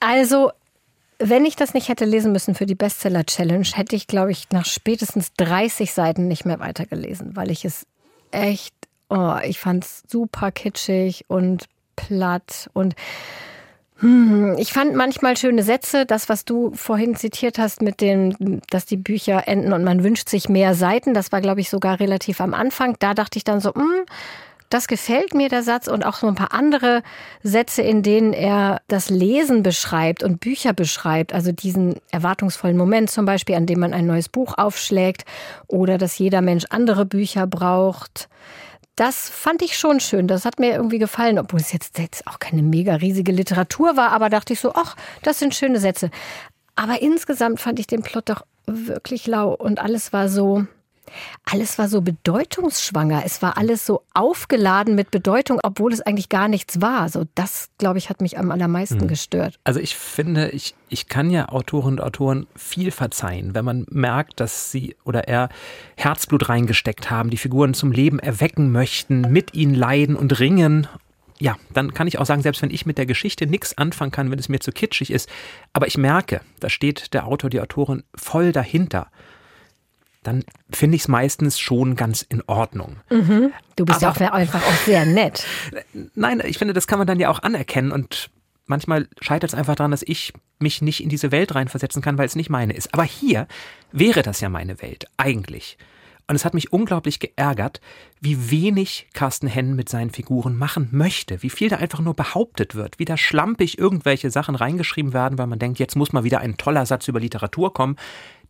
Also, 0.00 0.50
wenn 1.18 1.44
ich 1.44 1.56
das 1.56 1.74
nicht 1.74 1.88
hätte 1.88 2.04
lesen 2.04 2.32
müssen 2.32 2.54
für 2.54 2.66
die 2.66 2.74
Bestseller 2.74 3.24
Challenge, 3.24 3.66
hätte 3.74 3.96
ich, 3.96 4.06
glaube 4.06 4.32
ich, 4.32 4.50
nach 4.50 4.66
spätestens 4.66 5.32
30 5.34 5.92
Seiten 5.92 6.28
nicht 6.28 6.44
mehr 6.44 6.60
weitergelesen, 6.60 7.36
weil 7.36 7.50
ich 7.50 7.64
es 7.64 7.86
echt, 8.30 8.74
oh, 9.08 9.36
ich 9.44 9.58
fand 9.58 9.84
es 9.84 10.02
super 10.08 10.52
kitschig 10.52 11.24
und 11.28 11.66
platt 11.96 12.68
und 12.74 12.94
hm, 13.98 14.56
ich 14.58 14.74
fand 14.74 14.94
manchmal 14.94 15.38
schöne 15.38 15.62
Sätze, 15.62 16.04
das, 16.04 16.28
was 16.28 16.44
du 16.44 16.70
vorhin 16.74 17.16
zitiert 17.16 17.58
hast 17.58 17.80
mit 17.80 18.02
dem, 18.02 18.60
dass 18.68 18.84
die 18.84 18.98
Bücher 18.98 19.48
enden 19.48 19.72
und 19.72 19.84
man 19.84 20.04
wünscht 20.04 20.28
sich 20.28 20.50
mehr 20.50 20.74
Seiten, 20.74 21.14
das 21.14 21.32
war, 21.32 21.40
glaube 21.40 21.62
ich, 21.62 21.70
sogar 21.70 21.98
relativ 21.98 22.42
am 22.42 22.52
Anfang. 22.52 22.96
Da 22.98 23.14
dachte 23.14 23.38
ich 23.38 23.44
dann 23.44 23.60
so, 23.60 23.74
hm, 23.74 24.04
das 24.68 24.88
gefällt 24.88 25.34
mir, 25.34 25.48
der 25.48 25.62
Satz, 25.62 25.88
und 25.88 26.04
auch 26.04 26.16
so 26.16 26.26
ein 26.26 26.34
paar 26.34 26.52
andere 26.52 27.02
Sätze, 27.42 27.82
in 27.82 28.02
denen 28.02 28.32
er 28.32 28.80
das 28.88 29.10
Lesen 29.10 29.62
beschreibt 29.62 30.22
und 30.22 30.40
Bücher 30.40 30.72
beschreibt. 30.72 31.32
Also 31.32 31.52
diesen 31.52 31.96
erwartungsvollen 32.10 32.76
Moment 32.76 33.10
zum 33.10 33.24
Beispiel, 33.24 33.54
an 33.54 33.66
dem 33.66 33.80
man 33.80 33.92
ein 33.92 34.06
neues 34.06 34.28
Buch 34.28 34.54
aufschlägt 34.58 35.24
oder 35.66 35.98
dass 35.98 36.18
jeder 36.18 36.40
Mensch 36.40 36.64
andere 36.70 37.06
Bücher 37.06 37.46
braucht. 37.46 38.28
Das 38.96 39.28
fand 39.28 39.60
ich 39.62 39.76
schon 39.76 40.00
schön. 40.00 40.26
Das 40.26 40.44
hat 40.44 40.58
mir 40.58 40.72
irgendwie 40.72 40.98
gefallen, 40.98 41.38
obwohl 41.38 41.60
es 41.60 41.72
jetzt, 41.72 41.98
jetzt 41.98 42.26
auch 42.26 42.38
keine 42.38 42.62
mega 42.62 42.94
riesige 42.94 43.32
Literatur 43.32 43.96
war. 43.96 44.12
Aber 44.12 44.30
dachte 44.30 44.54
ich 44.54 44.60
so, 44.60 44.72
ach, 44.74 44.96
das 45.22 45.38
sind 45.38 45.54
schöne 45.54 45.78
Sätze. 45.78 46.10
Aber 46.76 47.02
insgesamt 47.02 47.60
fand 47.60 47.78
ich 47.78 47.86
den 47.86 48.02
Plot 48.02 48.30
doch 48.30 48.42
wirklich 48.66 49.26
lau 49.26 49.54
und 49.54 49.78
alles 49.78 50.12
war 50.12 50.28
so, 50.28 50.66
alles 51.44 51.78
war 51.78 51.88
so 51.88 52.00
bedeutungsschwanger. 52.00 53.22
Es 53.24 53.42
war 53.42 53.56
alles 53.56 53.86
so 53.86 54.02
aufgeladen 54.14 54.94
mit 54.94 55.10
Bedeutung, 55.10 55.60
obwohl 55.62 55.92
es 55.92 56.00
eigentlich 56.00 56.28
gar 56.28 56.48
nichts 56.48 56.80
war. 56.80 57.08
So 57.08 57.24
das, 57.34 57.68
glaube 57.78 57.98
ich, 57.98 58.10
hat 58.10 58.20
mich 58.20 58.38
am 58.38 58.50
allermeisten 58.50 59.04
mhm. 59.04 59.08
gestört. 59.08 59.58
Also 59.64 59.80
ich 59.80 59.96
finde, 59.96 60.50
ich, 60.50 60.74
ich 60.88 61.08
kann 61.08 61.30
ja 61.30 61.48
Autorinnen 61.48 61.98
und 61.98 62.04
Autoren 62.04 62.46
viel 62.56 62.90
verzeihen, 62.90 63.54
wenn 63.54 63.64
man 63.64 63.86
merkt, 63.90 64.40
dass 64.40 64.70
sie 64.70 64.96
oder 65.04 65.28
er 65.28 65.48
Herzblut 65.96 66.48
reingesteckt 66.48 67.10
haben, 67.10 67.30
die 67.30 67.36
Figuren 67.36 67.74
zum 67.74 67.92
Leben 67.92 68.18
erwecken 68.18 68.72
möchten, 68.72 69.20
mit 69.20 69.54
ihnen 69.54 69.74
leiden 69.74 70.16
und 70.16 70.38
ringen 70.38 70.88
ja, 71.38 71.56
dann 71.72 71.92
kann 71.92 72.06
ich 72.06 72.18
auch 72.18 72.26
sagen, 72.26 72.42
selbst 72.42 72.62
wenn 72.62 72.70
ich 72.70 72.86
mit 72.86 72.98
der 72.98 73.06
Geschichte 73.06 73.46
nichts 73.46 73.76
anfangen 73.76 74.10
kann, 74.10 74.30
wenn 74.30 74.38
es 74.38 74.48
mir 74.48 74.60
zu 74.60 74.72
kitschig 74.72 75.10
ist, 75.10 75.28
aber 75.72 75.86
ich 75.86 75.98
merke, 75.98 76.40
da 76.60 76.68
steht 76.68 77.12
der 77.12 77.26
Autor, 77.26 77.50
die 77.50 77.60
Autorin 77.60 78.04
voll 78.14 78.52
dahinter 78.52 79.08
dann 80.26 80.44
finde 80.70 80.96
ich 80.96 81.02
es 81.02 81.08
meistens 81.08 81.58
schon 81.58 81.96
ganz 81.96 82.22
in 82.22 82.42
Ordnung. 82.46 82.96
Mhm. 83.10 83.52
Du 83.76 83.84
bist 83.84 84.02
ja 84.02 84.10
auch 84.10 84.16
einfach 84.16 84.62
auch 84.62 84.84
sehr 84.84 85.06
nett. 85.06 85.44
Nein, 86.14 86.42
ich 86.44 86.58
finde, 86.58 86.74
das 86.74 86.86
kann 86.86 86.98
man 86.98 87.06
dann 87.06 87.20
ja 87.20 87.28
auch 87.28 87.40
anerkennen 87.42 87.92
und 87.92 88.30
manchmal 88.66 89.08
scheitert 89.20 89.50
es 89.50 89.54
einfach 89.54 89.76
daran, 89.76 89.90
dass 89.90 90.02
ich 90.02 90.32
mich 90.58 90.82
nicht 90.82 91.02
in 91.02 91.08
diese 91.08 91.30
Welt 91.30 91.54
reinversetzen 91.54 92.02
kann, 92.02 92.18
weil 92.18 92.26
es 92.26 92.36
nicht 92.36 92.50
meine 92.50 92.74
ist. 92.74 92.92
Aber 92.94 93.04
hier 93.04 93.46
wäre 93.92 94.22
das 94.22 94.40
ja 94.40 94.48
meine 94.48 94.80
Welt, 94.82 95.06
eigentlich. 95.16 95.78
Und 96.28 96.34
es 96.34 96.44
hat 96.44 96.54
mich 96.54 96.72
unglaublich 96.72 97.20
geärgert, 97.20 97.80
wie 98.20 98.50
wenig 98.50 99.06
Carsten 99.12 99.46
Henn 99.46 99.76
mit 99.76 99.88
seinen 99.88 100.10
Figuren 100.10 100.56
machen 100.56 100.88
möchte, 100.90 101.42
wie 101.42 101.50
viel 101.50 101.68
da 101.68 101.76
einfach 101.76 102.00
nur 102.00 102.14
behauptet 102.14 102.74
wird, 102.74 102.98
wie 102.98 103.04
da 103.04 103.16
schlampig 103.16 103.78
irgendwelche 103.78 104.30
Sachen 104.30 104.56
reingeschrieben 104.56 105.12
werden, 105.12 105.38
weil 105.38 105.46
man 105.46 105.60
denkt, 105.60 105.78
jetzt 105.78 105.94
muss 105.94 106.12
mal 106.12 106.24
wieder 106.24 106.40
ein 106.40 106.56
toller 106.56 106.84
Satz 106.84 107.06
über 107.06 107.20
Literatur 107.20 107.72
kommen, 107.72 107.96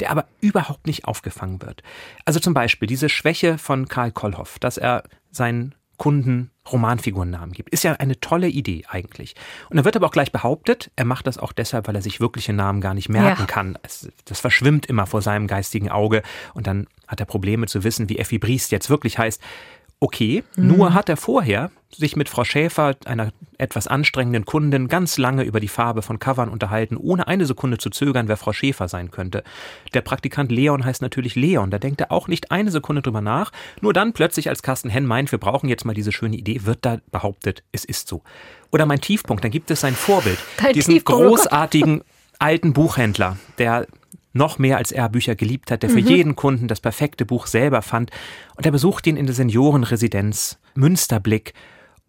der 0.00 0.11
aber 0.11 0.26
überhaupt 0.40 0.87
nicht 0.87 1.04
aufgefangen 1.04 1.61
wird. 1.61 1.83
Also 2.25 2.40
zum 2.40 2.54
Beispiel 2.54 2.88
diese 2.88 3.11
Schwäche 3.11 3.59
von 3.59 3.88
Karl 3.88 4.11
Kollhoff, 4.11 4.59
dass 4.59 4.78
er 4.78 5.02
seinen 5.30 5.75
Kunden 5.97 6.50
Romanfigurennamen 6.71 7.53
gibt. 7.53 7.71
Ist 7.71 7.85
ja 7.85 7.93
eine 7.93 8.19
tolle 8.21 8.49
Idee 8.49 8.85
eigentlich. 8.88 9.35
Und 9.71 9.76
dann 9.76 9.85
wird 9.85 9.97
aber 9.97 10.07
auch 10.07 10.12
gleich 10.12 10.33
behauptet, 10.33 10.91
er 10.97 11.05
macht 11.05 11.26
das 11.26 11.38
auch 11.38 11.53
deshalb, 11.53 11.87
weil 11.88 11.95
er 11.95 12.03
sich 12.03 12.21
wirkliche 12.21 12.53
Namen 12.53 12.81
gar 12.81 12.95
nicht 12.95 13.09
merken 13.09 13.43
ja. 13.43 13.47
kann. 13.47 13.79
Es, 13.83 14.09
das 14.25 14.41
verschwimmt 14.41 14.87
immer 14.87 15.07
vor 15.07 15.23
seinem 15.23 15.47
geistigen 15.47 15.91
Auge 15.91 16.23
und 16.55 16.67
dann 16.67 16.87
hat 17.07 17.21
er 17.21 17.26
Probleme 17.26 17.67
zu 17.67 17.85
wissen, 17.85 18.09
wie 18.09 18.19
Effi 18.19 18.38
Briest 18.38 18.73
jetzt 18.73 18.91
wirklich 18.91 19.19
heißt 19.19 19.41
okay. 20.00 20.45
Mhm. 20.57 20.67
Nur 20.69 20.95
hat 20.95 21.09
er 21.09 21.17
vorher 21.17 21.71
sich 21.91 22.17
mit 22.17 22.29
Frau 22.29 22.45
Schäfer, 22.45 22.95
einer 23.07 23.33
etwas 23.59 23.87
anstrengenden 23.87 24.45
Kundin, 24.45 24.88
ganz 24.88 25.17
lange 25.17 25.45
über 25.45 25.61
die 25.61 25.69
Farbe 25.69 26.03
von 26.03 26.19
Covern 26.19 26.49
unterhalten, 26.49 26.97
ohne 26.97 27.26
eine 27.26 27.47
Sekunde 27.47 27.79
zu 27.79 27.91
zögern, 27.91 28.29
wer 28.29 28.37
Frau 28.37 28.53
Schäfer 28.53 28.88
sein 28.88 29.11
könnte. 29.11 29.43
Der 29.95 30.03
Praktikant 30.03 30.53
Leon 30.53 30.85
heißt 30.85 31.00
natürlich 31.00 31.37
Leon, 31.37 31.71
da 31.71 31.79
denkt 31.79 32.00
er 32.00 32.12
auch 32.12 32.29
nicht 32.29 32.50
eine 32.50 32.71
Sekunde 32.71 33.03
drüber 33.03 33.23
nach. 33.23 33.53
Nur 33.81 33.93
dann 33.93 34.12
plötzlich, 34.12 34.49
als 34.49 34.62
Carsten 34.62 34.91
Henn 34.91 35.07
meint, 35.07 35.33
wir 35.33 35.38
brauchen 35.38 35.69
jetzt 35.69 35.85
mal 35.85 35.95
diese 35.95 36.12
schöne 36.12 36.37
Idee, 36.37 36.65
wird 36.65 36.81
da 36.83 36.99
behauptet, 37.11 37.62
es 37.73 37.85
ist 37.85 38.09
so. 38.09 38.23
Oder 38.73 38.85
mein 38.85 39.00
Tiefpunkt, 39.00 39.45
dann 39.45 39.50
gibt 39.50 39.71
es 39.71 39.81
sein 39.81 39.95
Vorbild, 39.95 40.38
Dein 40.59 40.75
diesen 40.75 40.95
Tiefpunkt, 40.95 41.25
oh 41.25 41.29
großartigen 41.29 42.03
alten 42.38 42.73
Buchhändler, 42.75 43.38
der 43.59 43.87
noch 44.37 44.59
mehr 44.59 44.76
als 44.76 44.93
er 44.93 45.09
Bücher 45.09 45.35
geliebt 45.35 45.71
hat, 45.71 45.83
der 45.83 45.90
für 45.90 46.00
mhm. 46.00 46.09
jeden 46.09 46.37
Kunden 46.37 46.69
das 46.69 46.81
perfekte 46.81 47.26
Buch 47.26 47.47
selber 47.47 47.83
fand. 47.83 48.11
Und 48.57 48.66
er 48.66 48.73
besucht 48.73 49.07
ihn 49.07 49.16
in 49.16 49.26
der 49.26 49.35
Seniorenresidenz 49.35 50.59
Münsterblick. 50.75 51.55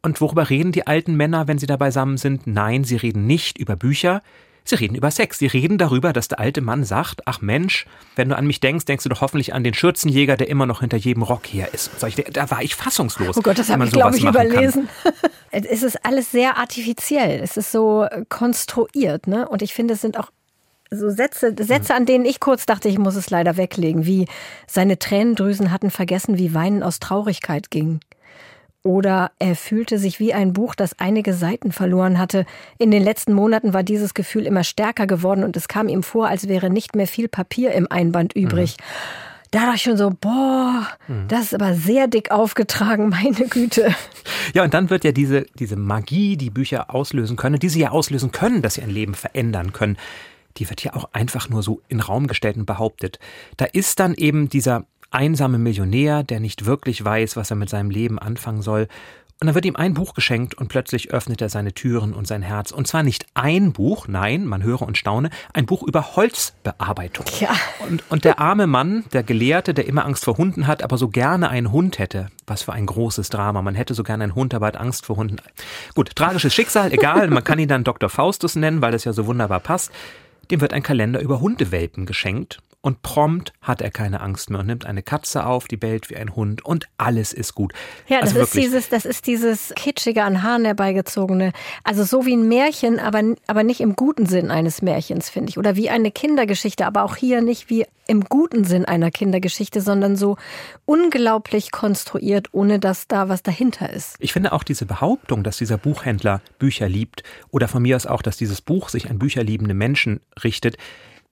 Und 0.02 0.22
worüber 0.22 0.50
reden 0.50 0.72
die 0.72 0.86
alten 0.86 1.16
Männer, 1.16 1.48
wenn 1.48 1.58
sie 1.58 1.66
da 1.66 1.78
beisammen 1.78 2.18
sind? 2.18 2.48
Nein, 2.48 2.84
sie 2.84 2.98
reden 2.98 3.26
nicht 3.26 3.58
über 3.58 3.76
Bücher, 3.76 4.22
Sie 4.68 4.76
reden 4.76 4.96
über 4.96 5.12
Sex. 5.12 5.40
Sie 5.40 5.48
reden 5.48 5.78
darüber, 5.78 6.12
dass 6.12 6.28
der 6.28 6.40
alte 6.40 6.62
Mann 6.62 6.84
sagt, 6.84 7.22
ach 7.26 7.42
Mensch, 7.42 7.86
wenn 8.16 8.30
du 8.30 8.36
an 8.36 8.46
mich 8.46 8.60
denkst, 8.60 8.86
denkst 8.86 9.04
du 9.04 9.10
doch 9.10 9.22
hoffentlich 9.22 9.54
an 9.54 9.64
den 9.64 9.74
Schürzenjäger, 9.74 10.36
der 10.36 10.50
immer 10.50 10.66
noch 10.66 10.82
hinter 10.82 10.98
jedem 10.98 11.24
Rock 11.24 11.48
her 11.48 11.74
ist. 11.74 11.92
Da 12.34 12.52
war 12.52 12.62
ich 12.62 12.76
fassungslos. 12.76 13.38
Oh 13.38 13.42
Gott, 13.42 13.58
das 13.58 13.70
habe 13.70 13.86
ich, 13.86 13.92
glaube 13.92 14.18
ich, 14.18 14.24
überlesen. 14.24 14.90
es 15.52 15.84
ist 15.84 16.06
alles 16.06 16.32
sehr 16.32 16.58
artifiziell. 16.58 17.40
Es 17.42 17.56
ist 17.56 17.72
so 17.72 18.08
konstruiert. 18.28 19.28
Ne? 19.28 19.48
Und 19.48 19.62
ich 19.62 19.74
finde, 19.74 19.94
es 19.94 20.02
sind 20.02 20.20
auch 20.20 20.32
so 20.90 21.10
Sätze, 21.10 21.54
Sätze, 21.60 21.94
an 21.94 22.06
denen 22.06 22.26
ich 22.26 22.40
kurz 22.40 22.66
dachte, 22.66 22.90
ich 22.90 22.98
muss 22.98 23.16
es 23.16 23.30
leider 23.30 23.58
weglegen, 23.58 24.06
wie 24.06 24.28
seine 24.68 25.00
Tränendrüsen 25.00 25.72
hatten 25.72 25.92
vergessen, 25.92 26.38
wie 26.38 26.54
Weinen 26.54 26.84
aus 26.84 27.00
Traurigkeit 27.00 27.72
ging. 27.72 28.00
Oder 28.84 29.32
er 29.38 29.56
fühlte 29.56 30.00
sich 30.00 30.20
wie 30.20 30.34
ein 30.34 30.54
Buch, 30.54 30.74
das 30.74 30.98
einige 30.98 31.34
Seiten 31.34 31.74
verloren 31.74 32.18
hatte. 32.18 32.46
In 32.78 32.90
den 32.90 33.04
letzten 33.04 33.34
Monaten 33.34 33.74
war 33.74 33.84
dieses 33.84 34.14
Gefühl 34.14 34.46
immer 34.46 34.64
stärker 34.64 35.08
geworden 35.08 35.44
und 35.44 35.58
es 35.58 35.68
kam 35.68 35.90
ihm 35.90 36.04
vor, 36.04 36.30
als 36.30 36.48
wäre 36.48 36.70
nicht 36.70 36.96
mehr 36.96 37.08
viel 37.08 37.28
Papier 37.28 37.74
im 37.74 37.92
Einband 37.92 38.34
übrig. 38.34 38.78
Mhm. 38.78 38.84
Da 39.52 39.60
dachte 39.62 39.76
ich 39.76 39.82
schon 39.82 39.98
so, 39.98 40.10
boah, 40.10 40.88
mhm. 41.08 41.28
das 41.28 41.46
ist 41.46 41.54
aber 41.54 41.74
sehr 41.74 42.08
dick 42.08 42.32
aufgetragen, 42.32 43.10
meine 43.10 43.48
Güte. 43.50 43.94
Ja, 44.54 44.64
und 44.64 44.74
dann 44.74 44.90
wird 44.90 45.04
ja 45.04 45.12
diese, 45.12 45.46
diese 45.60 45.76
Magie, 45.76 46.38
die 46.38 46.50
Bücher 46.50 46.94
auslösen 46.94 47.36
können, 47.36 47.60
die 47.60 47.70
sie 47.70 47.82
ja 47.82 47.92
auslösen 47.92 48.32
können, 48.32 48.62
dass 48.62 48.76
sie 48.76 48.84
ein 48.84 48.90
Leben 48.90 49.16
verändern 49.16 49.74
können, 49.74 49.98
die 50.58 50.70
wird 50.70 50.84
ja 50.84 50.94
auch 50.94 51.10
einfach 51.14 51.50
nur 51.50 51.64
so 51.64 51.82
in 51.88 52.00
Raum 52.00 52.28
gestellt 52.28 52.58
und 52.58 52.66
behauptet. 52.66 53.20
Da 53.58 53.66
ist 53.66 54.00
dann 54.00 54.14
eben 54.14 54.50
dieser 54.50 54.86
einsame 55.12 55.58
Millionär, 55.58 56.24
der 56.24 56.40
nicht 56.40 56.66
wirklich 56.66 57.04
weiß, 57.04 57.36
was 57.36 57.50
er 57.50 57.56
mit 57.56 57.70
seinem 57.70 57.90
Leben 57.90 58.20
anfangen 58.20 58.62
soll. 58.62 58.88
Und 59.40 59.46
dann 59.46 59.54
wird 59.54 59.66
ihm 59.66 59.76
ein 59.76 59.94
Buch 59.94 60.16
geschenkt 60.16 60.56
und 60.56 60.68
plötzlich 60.68 61.12
öffnet 61.12 61.44
er 61.44 61.50
seine 61.50 61.72
Türen 61.72 62.14
und 62.16 62.26
sein 62.26 62.42
Herz. 62.42 62.72
Und 62.72 62.88
zwar 62.88 63.04
nicht 63.04 63.28
ein 63.36 63.72
Buch, 63.72 64.08
nein, 64.08 64.48
man 64.48 64.64
höre 64.64 64.82
und 64.82 64.98
staune, 64.98 65.30
ein 65.54 65.68
Buch 65.68 65.84
über 65.84 66.16
Holzbearbeitung. 66.16 67.28
Ja. 67.40 67.52
Und, 67.88 68.04
und 68.10 68.26
der 68.26 68.40
arme 68.40 68.66
Mann, 68.66 69.06
der 69.14 69.22
Gelehrte, 69.22 69.76
der 69.76 69.86
immer 69.86 70.06
Angst 70.06 70.26
vor 70.26 70.38
Hunden 70.38 70.66
hat, 70.66 70.82
aber 70.82 70.98
so 70.98 71.10
gerne 71.10 71.50
einen 71.50 71.72
Hund 71.72 72.00
hätte. 72.00 72.30
Was 72.48 72.64
für 72.64 72.74
ein 72.74 72.88
großes 72.88 73.30
Drama. 73.30 73.62
Man 73.62 73.76
hätte 73.76 73.94
so 73.94 74.02
gerne 74.02 74.24
einen 74.24 74.34
Hund, 74.34 74.56
aber 74.56 74.66
hat 74.66 74.78
Angst 74.78 75.06
vor 75.06 75.18
Hunden. 75.18 75.38
Gut, 75.94 76.16
tragisches 76.16 76.56
Schicksal, 76.56 76.92
egal. 76.92 77.28
Man 77.28 77.44
kann 77.44 77.60
ihn 77.60 77.68
dann 77.68 77.84
Dr. 77.84 78.10
Faustus 78.10 78.56
nennen, 78.56 78.82
weil 78.82 78.92
das 78.92 79.04
ja 79.04 79.14
so 79.14 79.28
wunderbar 79.28 79.60
passt. 79.60 79.92
Dem 80.50 80.62
wird 80.62 80.74
ein 80.74 80.84
Kalender 80.84 81.20
über 81.20 81.42
Hundewelpen 81.42 82.06
geschenkt 82.06 82.60
und 82.82 83.02
prompt 83.02 83.54
hat 83.62 83.82
er 83.82 83.92
keine 83.92 84.22
Angst 84.22 84.50
mehr 84.50 84.60
und 84.60 84.68
nimmt 84.68 84.86
eine 84.86 85.02
Katze 85.02 85.46
auf, 85.46 85.68
die 85.68 85.78
bellt 85.78 86.10
wie 86.10 86.16
ein 86.16 86.36
Hund 86.36 86.64
und 86.64 86.88
alles 86.98 87.34
ist 87.34 87.56
gut. 87.56 87.74
Ja, 88.08 88.20
also 88.20 88.36
das 88.36 88.50
ist 88.50 88.56
dieses, 88.56 88.90
das 88.90 89.06
ist 89.06 89.28
dieses 89.28 89.74
kitschige 89.76 90.24
an 90.24 90.44
Haaren 90.44 90.64
herbeigezogene. 90.64 91.54
Also 91.84 92.04
so 92.04 92.26
wie 92.26 92.36
ein 92.36 92.48
Märchen, 92.48 93.00
aber, 93.00 93.24
aber 93.48 93.64
nicht 93.64 93.82
im 93.82 93.96
guten 93.96 94.26
Sinn 94.26 94.52
eines 94.52 94.82
Märchens, 94.82 95.30
finde 95.30 95.50
ich. 95.50 95.58
Oder 95.58 95.76
wie 95.76 95.90
eine 95.90 96.12
Kindergeschichte, 96.12 96.86
aber 96.86 97.04
auch 97.04 97.16
hier 97.16 97.42
nicht 97.42 97.70
wie 97.70 97.86
im 98.06 98.22
guten 98.22 98.64
Sinn 98.64 98.86
einer 98.86 99.12
Kindergeschichte, 99.12 99.82
sondern 99.82 100.16
so 100.16 100.38
unglaublich 100.86 101.72
konstruiert, 101.72 102.50
ohne 102.54 102.80
dass 102.80 103.08
da 103.08 103.28
was 103.28 103.44
dahinter 103.44 103.92
ist. 103.92 104.16
Ich 104.20 104.34
finde 104.34 104.54
auch 104.54 104.64
diese 104.64 104.86
Behauptung, 104.86 105.44
dass 105.44 105.58
dieser 105.58 105.78
Buchhändler 105.78 106.42
Bücher 106.60 106.88
liebt 106.88 107.24
oder 107.50 107.68
von 107.68 107.82
mir 107.82 107.96
aus 107.96 108.06
auch, 108.06 108.22
dass 108.22 108.38
dieses 108.38 108.62
Buch 108.62 108.90
sich 108.90 109.10
an 109.10 109.20
bücherliebende 109.20 109.74
Menschen 109.74 110.22
richtet, 110.42 110.78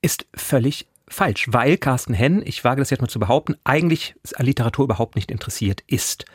ist 0.02 0.26
völlig 0.36 0.88
falsch, 1.08 1.48
weil 1.52 1.78
Carsten 1.78 2.14
Henn, 2.14 2.42
ich 2.46 2.64
wage 2.64 2.82
das 2.82 2.90
jetzt 2.90 3.02
mal 3.02 3.08
zu 3.08 3.20
behaupten, 3.20 3.56
eigentlich 3.64 4.16
an 4.36 4.46
Literatur 4.46 4.86
überhaupt 4.86 5.16
nicht 5.16 5.32
interessiert 5.32 5.84
ist. 5.88 6.26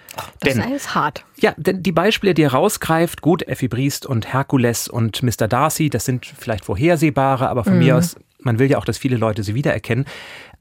Das 0.40 0.54
denn, 0.54 0.72
ist 0.72 0.94
hart. 0.94 1.24
Ja, 1.38 1.54
denn 1.56 1.82
die 1.82 1.92
Beispiele, 1.92 2.34
die 2.34 2.42
er 2.42 2.52
rausgreift, 2.52 3.20
gut, 3.20 3.46
Effi 3.46 3.68
Briest 3.68 4.06
und 4.06 4.32
Herkules 4.32 4.88
und 4.88 5.22
Mr. 5.22 5.48
Darcy, 5.48 5.90
das 5.90 6.04
sind 6.04 6.26
vielleicht 6.26 6.64
vorhersehbare, 6.64 7.48
aber 7.48 7.64
von 7.64 7.74
mhm. 7.74 7.78
mir 7.80 7.96
aus, 7.96 8.16
man 8.38 8.58
will 8.58 8.70
ja 8.70 8.78
auch, 8.78 8.84
dass 8.84 8.98
viele 8.98 9.16
Leute 9.16 9.42
sie 9.42 9.54
wiedererkennen. 9.54 10.06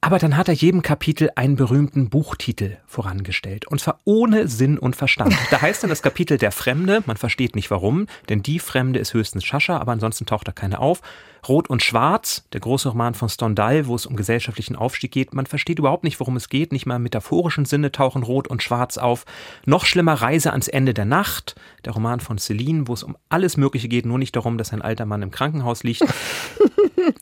Aber 0.01 0.17
dann 0.17 0.37
hat 0.37 0.47
er 0.47 0.53
jedem 0.53 0.81
Kapitel 0.81 1.29
einen 1.35 1.57
berühmten 1.57 2.09
Buchtitel 2.09 2.77
vorangestellt. 2.87 3.67
Und 3.67 3.81
zwar 3.81 3.99
ohne 4.05 4.47
Sinn 4.47 4.77
und 4.77 4.95
Verstand. 4.95 5.35
Da 5.51 5.61
heißt 5.61 5.83
dann 5.83 5.89
das 5.89 6.01
Kapitel 6.01 6.37
Der 6.37 6.51
Fremde. 6.51 7.03
Man 7.05 7.17
versteht 7.17 7.55
nicht 7.55 7.69
warum, 7.69 8.07
denn 8.29 8.41
die 8.41 8.59
Fremde 8.59 8.99
ist 8.99 9.13
höchstens 9.13 9.43
Schascha, 9.43 9.77
aber 9.77 9.91
ansonsten 9.91 10.25
taucht 10.25 10.47
da 10.47 10.53
keine 10.53 10.79
auf. 10.79 11.01
Rot 11.47 11.69
und 11.69 11.83
Schwarz, 11.83 12.45
der 12.53 12.59
große 12.59 12.89
Roman 12.89 13.13
von 13.13 13.29
Stendhal, 13.29 13.87
wo 13.87 13.95
es 13.95 14.05
um 14.05 14.15
gesellschaftlichen 14.15 14.75
Aufstieg 14.75 15.11
geht. 15.11 15.33
Man 15.33 15.45
versteht 15.45 15.79
überhaupt 15.79 16.03
nicht, 16.03 16.19
worum 16.19 16.35
es 16.35 16.49
geht. 16.49 16.71
Nicht 16.71 16.85
mal 16.85 16.97
im 16.97 17.03
metaphorischen 17.03 17.65
Sinne 17.65 17.91
tauchen 17.91 18.23
Rot 18.23 18.47
und 18.47 18.63
Schwarz 18.63 18.97
auf. 18.97 19.25
Noch 19.65 19.85
schlimmer 19.85 20.13
Reise 20.13 20.51
ans 20.51 20.67
Ende 20.67 20.93
der 20.93 21.05
Nacht, 21.05 21.55
der 21.85 21.93
Roman 21.93 22.19
von 22.19 22.37
Celine, 22.37 22.87
wo 22.87 22.93
es 22.93 23.03
um 23.03 23.17
alles 23.29 23.57
Mögliche 23.57 23.87
geht, 23.87 24.05
nur 24.05 24.17
nicht 24.17 24.35
darum, 24.35 24.57
dass 24.57 24.73
ein 24.73 24.81
alter 24.81 25.05
Mann 25.05 25.21
im 25.21 25.31
Krankenhaus 25.31 25.83
liegt. 25.83 26.03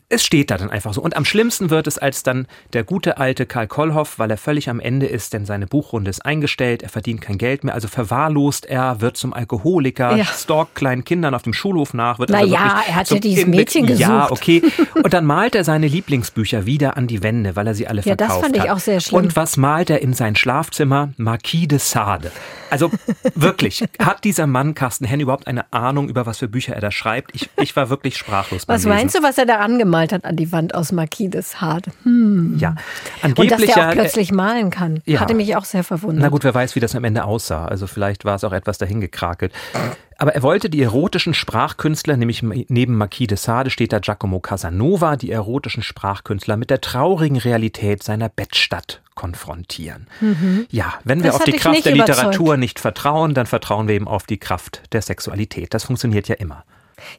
Es 0.10 0.24
steht 0.24 0.52
da 0.52 0.58
dann 0.58 0.70
einfach 0.70 0.94
so. 0.94 1.02
Und 1.02 1.16
am 1.16 1.26
schlimmsten 1.26 1.70
wird 1.70 1.88
es, 1.88 1.98
als 1.98 2.24
dann 2.24 2.48
der 2.74 2.84
gute 2.84 3.18
alte 3.18 3.46
Karl 3.46 3.68
Kollhoff, 3.68 4.20
weil 4.20 4.32
er 4.32 4.38
völlig 4.38 4.70
am 4.70 4.80
Ende 4.80 5.06
ist, 5.06 5.34
denn 5.34 5.46
seine 5.46 5.68
Buchrunde 5.68 6.10
ist 6.10 6.26
eingestellt, 6.26 6.84
er 6.84 6.90
verdient 6.90 7.22
kein 7.22 7.38
Geld 7.38 7.64
mehr, 7.64 7.74
also 7.74 7.88
verwahrlost 7.88 8.66
er, 8.66 9.02
wird 9.02 9.18
zum 9.18 9.34
Alkoholiker, 9.34 10.16
ja. 10.16 10.26
stalkt 10.26 10.76
kleinen 10.76 11.04
Kindern 11.04 11.34
auf 11.34 11.44
dem 11.44 11.54
Schulhof 11.54 11.94
nach, 11.94 12.20
wird 12.20 12.30
naja, 12.30 12.60
also 12.60 12.90
er 12.90 12.96
hat 12.96 13.10
ja 13.10 13.20
dieses 13.20 13.46
Mädchen 13.46 13.86
gesucht. 13.86 14.02
Ja, 14.02 14.32
okay. 14.32 14.62
Und 15.04 15.14
dann 15.14 15.26
malt 15.26 15.56
er 15.56 15.64
seine 15.64 15.88
Lieblingsbücher 15.88 16.66
wieder 16.66 16.98
an 16.98 17.08
die 17.08 17.24
Wände, 17.24 17.56
weil 17.56 17.68
er 17.68 17.76
sie 17.76 17.88
alle 17.88 18.02
ja, 18.02 18.16
verkauft 18.16 18.22
hat. 18.22 18.30
Ja, 18.30 18.42
das 18.42 18.46
fand 18.46 18.66
ich 18.66 18.72
auch 18.72 18.80
sehr 18.80 19.00
schlimm. 19.00 19.24
Und 19.24 19.36
was 19.36 19.58
malt 19.58 19.90
er 19.90 20.02
in 20.02 20.14
sein 20.14 20.36
Schlafzimmer? 20.36 21.10
Marquis 21.18 21.68
de 21.68 21.80
Sade. 21.80 22.32
Also 22.70 22.92
wirklich, 23.36 23.84
hat 24.00 24.24
dieser 24.24 24.48
Mann 24.48 24.74
Carsten 24.74 25.06
Henn 25.06 25.20
überhaupt 25.20 25.48
eine 25.48 25.72
Ahnung, 25.72 26.10
über 26.10 26.26
was 26.26 26.40
für 26.40 26.48
Bücher 26.48 26.74
er 26.74 26.82
da 26.82 26.92
schreibt? 26.92 27.34
Ich, 27.34 27.50
ich 27.62 27.76
war 27.76 27.90
wirklich 27.90 28.18
sprachlos. 28.18 28.68
Was 28.68 28.86
meinst 28.86 29.16
du, 29.16 29.24
was 29.24 29.38
er 29.38 29.46
da 29.46 29.58
angemalt 29.68 30.14
hat 30.14 30.26
an 30.26 30.36
die 30.36 30.52
Wand 30.52 30.74
aus 30.74 30.92
Marquis 30.92 31.30
de 31.30 31.42
Sade? 31.42 31.92
Hm. 32.04 32.58
Ja, 32.58 32.76
angeblich. 33.22 33.52
Und 33.52 33.60
dass 33.60 33.76
er 33.76 33.90
auch 33.90 33.92
plötzlich 33.92 34.32
malen 34.32 34.70
kann. 34.70 35.02
Ja. 35.06 35.20
Hatte 35.20 35.34
mich 35.34 35.56
auch 35.56 35.66
sehr 35.66 35.84
verwundert. 35.84 36.22
Na 36.22 36.30
gut, 36.30 36.44
wer 36.44 36.54
weiß, 36.54 36.76
wie 36.76 36.80
das 36.80 36.96
am 36.96 37.04
Ende 37.04 37.26
aussah. 37.26 37.66
Also 37.66 37.88
vielleicht 37.88 38.26
war 38.26 38.36
es 38.36 38.44
auch 38.44 38.54
etwas 38.54 38.78
dahingekrakelt. 38.78 39.54
Aber 40.20 40.34
er 40.34 40.42
wollte 40.42 40.70
die 40.70 40.82
erotischen 40.82 41.34
Sprachkünstler, 41.34 42.18
nämlich 42.18 42.42
neben 42.42 42.96
Marquis 42.96 43.28
de 43.28 43.38
Sade 43.38 43.70
steht 43.70 43.94
da 43.94 44.00
Giacomo 44.00 44.40
Casanova, 44.40 45.16
die 45.16 45.30
erotischen 45.30 45.84
Sprachkünstler 45.84 46.58
mit 46.58 46.72
der 46.72 46.82
traurigen 46.82 47.38
Realität 47.38 48.02
seiner 48.02 48.30
Bettstadt 48.30 49.02
konfrontieren. 49.14 50.08
Mhm. 50.22 50.66
Ja, 50.72 50.94
wenn 51.04 51.20
wir 51.24 51.32
das 51.32 51.42
auf 51.42 51.44
die 51.44 51.52
Kraft 51.52 51.86
der 51.86 51.94
überzeugt. 51.94 52.18
Literatur 52.18 52.58
nicht 52.58 52.80
vertrauen, 52.80 53.34
dann 53.34 53.46
vertrauen 53.46 53.88
wir 53.88 53.96
eben 53.96 54.08
auf 54.08 54.26
die 54.26 54.38
Kraft 54.38 54.82
der 54.92 55.02
Sexualität. 55.04 55.74
Das 55.74 55.84
funktioniert 55.84 56.28
ja 56.28 56.36
immer. 56.36 56.64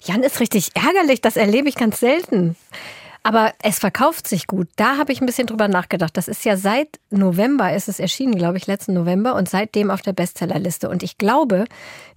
Jan 0.02 0.22
ist 0.22 0.40
richtig 0.40 0.70
ärgerlich, 0.74 1.20
das 1.20 1.36
erlebe 1.36 1.68
ich 1.68 1.74
ganz 1.74 2.00
selten. 2.00 2.56
Aber 3.22 3.52
es 3.62 3.78
verkauft 3.78 4.26
sich 4.26 4.46
gut. 4.46 4.68
Da 4.76 4.96
habe 4.96 5.12
ich 5.12 5.20
ein 5.20 5.26
bisschen 5.26 5.46
drüber 5.46 5.68
nachgedacht. 5.68 6.16
Das 6.16 6.28
ist 6.28 6.44
ja 6.44 6.56
seit 6.56 6.98
November 7.10 7.74
ist 7.74 7.88
es 7.88 8.00
erschienen, 8.00 8.36
glaube 8.36 8.56
ich, 8.56 8.66
letzten 8.66 8.94
November 8.94 9.34
und 9.34 9.48
seitdem 9.48 9.90
auf 9.90 10.00
der 10.02 10.12
Bestsellerliste. 10.12 10.88
Und 10.88 11.02
ich 11.02 11.18
glaube, 11.18 11.66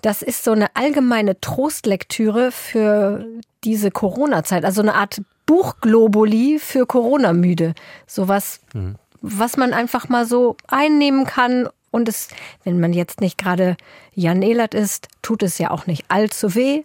das 0.01 0.21
ist 0.21 0.43
so 0.43 0.51
eine 0.51 0.73
allgemeine 0.75 1.39
Trostlektüre 1.41 2.51
für 2.51 3.25
diese 3.63 3.91
Corona-Zeit. 3.91 4.63
Also 4.63 4.81
eine 4.81 4.95
Art 4.95 5.21
Buchglobuli 5.45 6.59
für 6.59 6.85
Corona-Müde. 6.85 7.73
Sowas. 8.07 8.61
Hm. 8.73 8.95
was 9.21 9.57
man 9.57 9.73
einfach 9.73 10.07
mal 10.07 10.25
so 10.25 10.55
einnehmen 10.67 11.25
kann. 11.25 11.67
Und 11.91 12.07
es, 12.07 12.29
wenn 12.63 12.79
man 12.79 12.93
jetzt 12.93 13.19
nicht 13.19 13.37
gerade 13.37 13.75
Jan 14.13 14.41
Elert 14.41 14.73
ist, 14.73 15.09
tut 15.21 15.43
es 15.43 15.57
ja 15.57 15.71
auch 15.71 15.87
nicht 15.87 16.05
allzu 16.07 16.55
weh. 16.55 16.83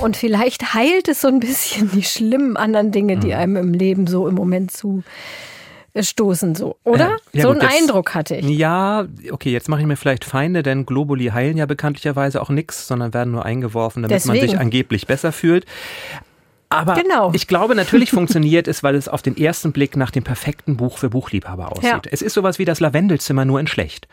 Und 0.00 0.16
vielleicht 0.16 0.74
heilt 0.74 1.08
es 1.08 1.20
so 1.20 1.28
ein 1.28 1.40
bisschen 1.40 1.90
die 1.92 2.02
schlimmen 2.02 2.56
anderen 2.56 2.92
Dinge, 2.92 3.18
die 3.18 3.28
mhm. 3.28 3.34
einem 3.34 3.56
im 3.56 3.72
Leben 3.74 4.06
so 4.06 4.28
im 4.28 4.34
Moment 4.34 4.70
zu 4.70 5.02
stoßen, 5.98 6.54
so, 6.54 6.76
oder? 6.84 7.16
Äh, 7.32 7.38
ja, 7.38 7.42
so 7.42 7.50
einen 7.50 7.60
jetzt, 7.60 7.74
Eindruck 7.74 8.14
hatte 8.14 8.36
ich. 8.36 8.48
Ja, 8.48 9.06
okay, 9.30 9.50
jetzt 9.50 9.68
mache 9.68 9.80
ich 9.80 9.86
mir 9.86 9.96
vielleicht 9.96 10.24
Feinde, 10.24 10.62
denn 10.62 10.86
Globuli 10.86 11.26
heilen 11.26 11.56
ja 11.56 11.66
bekanntlicherweise 11.66 12.40
auch 12.40 12.50
nichts, 12.50 12.86
sondern 12.86 13.12
werden 13.12 13.32
nur 13.32 13.44
eingeworfen, 13.44 14.02
damit 14.02 14.14
Deswegen. 14.14 14.38
man 14.38 14.48
sich 14.48 14.58
angeblich 14.58 15.06
besser 15.06 15.32
fühlt. 15.32 15.66
Aber 16.68 16.94
genau. 16.94 17.32
ich 17.34 17.48
glaube, 17.48 17.74
natürlich 17.74 18.10
funktioniert 18.12 18.68
es, 18.68 18.84
weil 18.84 18.94
es 18.94 19.08
auf 19.08 19.22
den 19.22 19.36
ersten 19.36 19.72
Blick 19.72 19.96
nach 19.96 20.12
dem 20.12 20.22
perfekten 20.22 20.76
Buch 20.76 20.98
für 20.98 21.10
Buchliebhaber 21.10 21.72
aussieht. 21.72 21.84
Ja. 21.84 22.00
Es 22.10 22.22
ist 22.22 22.34
sowas 22.34 22.60
wie 22.60 22.64
das 22.64 22.78
Lavendelzimmer 22.78 23.44
nur 23.44 23.58
in 23.58 23.66
schlecht. 23.66 24.06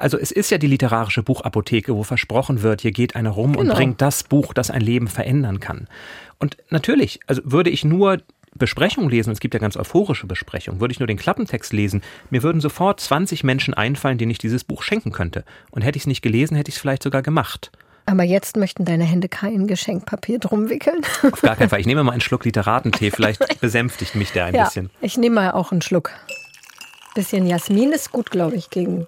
Also 0.00 0.18
es 0.18 0.30
ist 0.30 0.50
ja 0.50 0.58
die 0.58 0.66
literarische 0.66 1.22
Buchapotheke, 1.22 1.94
wo 1.94 2.02
versprochen 2.02 2.62
wird, 2.62 2.80
hier 2.80 2.92
geht 2.92 3.16
einer 3.16 3.30
rum 3.30 3.52
genau. 3.52 3.70
und 3.70 3.76
bringt 3.76 4.00
das 4.00 4.22
Buch, 4.22 4.54
das 4.54 4.70
ein 4.70 4.80
Leben 4.80 5.08
verändern 5.08 5.60
kann. 5.60 5.88
Und 6.38 6.56
natürlich, 6.70 7.20
also 7.26 7.42
würde 7.44 7.70
ich 7.70 7.84
nur 7.84 8.18
Besprechung 8.54 9.08
lesen, 9.08 9.30
es 9.30 9.40
gibt 9.40 9.54
ja 9.54 9.60
ganz 9.60 9.76
euphorische 9.76 10.26
Besprechungen, 10.26 10.80
würde 10.80 10.92
ich 10.92 11.00
nur 11.00 11.06
den 11.06 11.16
Klappentext 11.16 11.72
lesen, 11.72 12.02
mir 12.30 12.42
würden 12.42 12.60
sofort 12.60 13.00
20 13.00 13.44
Menschen 13.44 13.74
einfallen, 13.74 14.18
denen 14.18 14.30
ich 14.30 14.38
dieses 14.38 14.64
Buch 14.64 14.82
schenken 14.82 15.12
könnte. 15.12 15.44
Und 15.70 15.82
hätte 15.82 15.96
ich 15.96 16.02
es 16.02 16.06
nicht 16.06 16.22
gelesen, 16.22 16.56
hätte 16.56 16.70
ich 16.70 16.76
es 16.76 16.80
vielleicht 16.80 17.02
sogar 17.02 17.22
gemacht. 17.22 17.70
Aber 18.06 18.22
jetzt 18.22 18.56
möchten 18.56 18.86
deine 18.86 19.04
Hände 19.04 19.28
kein 19.28 19.66
Geschenkpapier 19.66 20.38
drum 20.38 20.70
wickeln. 20.70 21.02
Auf 21.30 21.42
gar 21.42 21.56
keinen 21.56 21.68
Fall. 21.68 21.80
Ich 21.80 21.86
nehme 21.86 22.02
mal 22.02 22.12
einen 22.12 22.22
Schluck 22.22 22.44
Literatentee, 22.46 23.10
vielleicht 23.10 23.60
besänftigt 23.60 24.14
mich 24.14 24.32
der 24.32 24.46
ein 24.46 24.54
ja, 24.54 24.64
bisschen. 24.64 24.90
Ich 25.02 25.18
nehme 25.18 25.34
mal 25.34 25.50
auch 25.52 25.72
einen 25.72 25.82
Schluck. 25.82 26.12
Bisschen 27.14 27.46
Jasmin 27.46 27.92
ist 27.92 28.10
gut, 28.10 28.30
glaube 28.30 28.56
ich, 28.56 28.70
gegen 28.70 29.06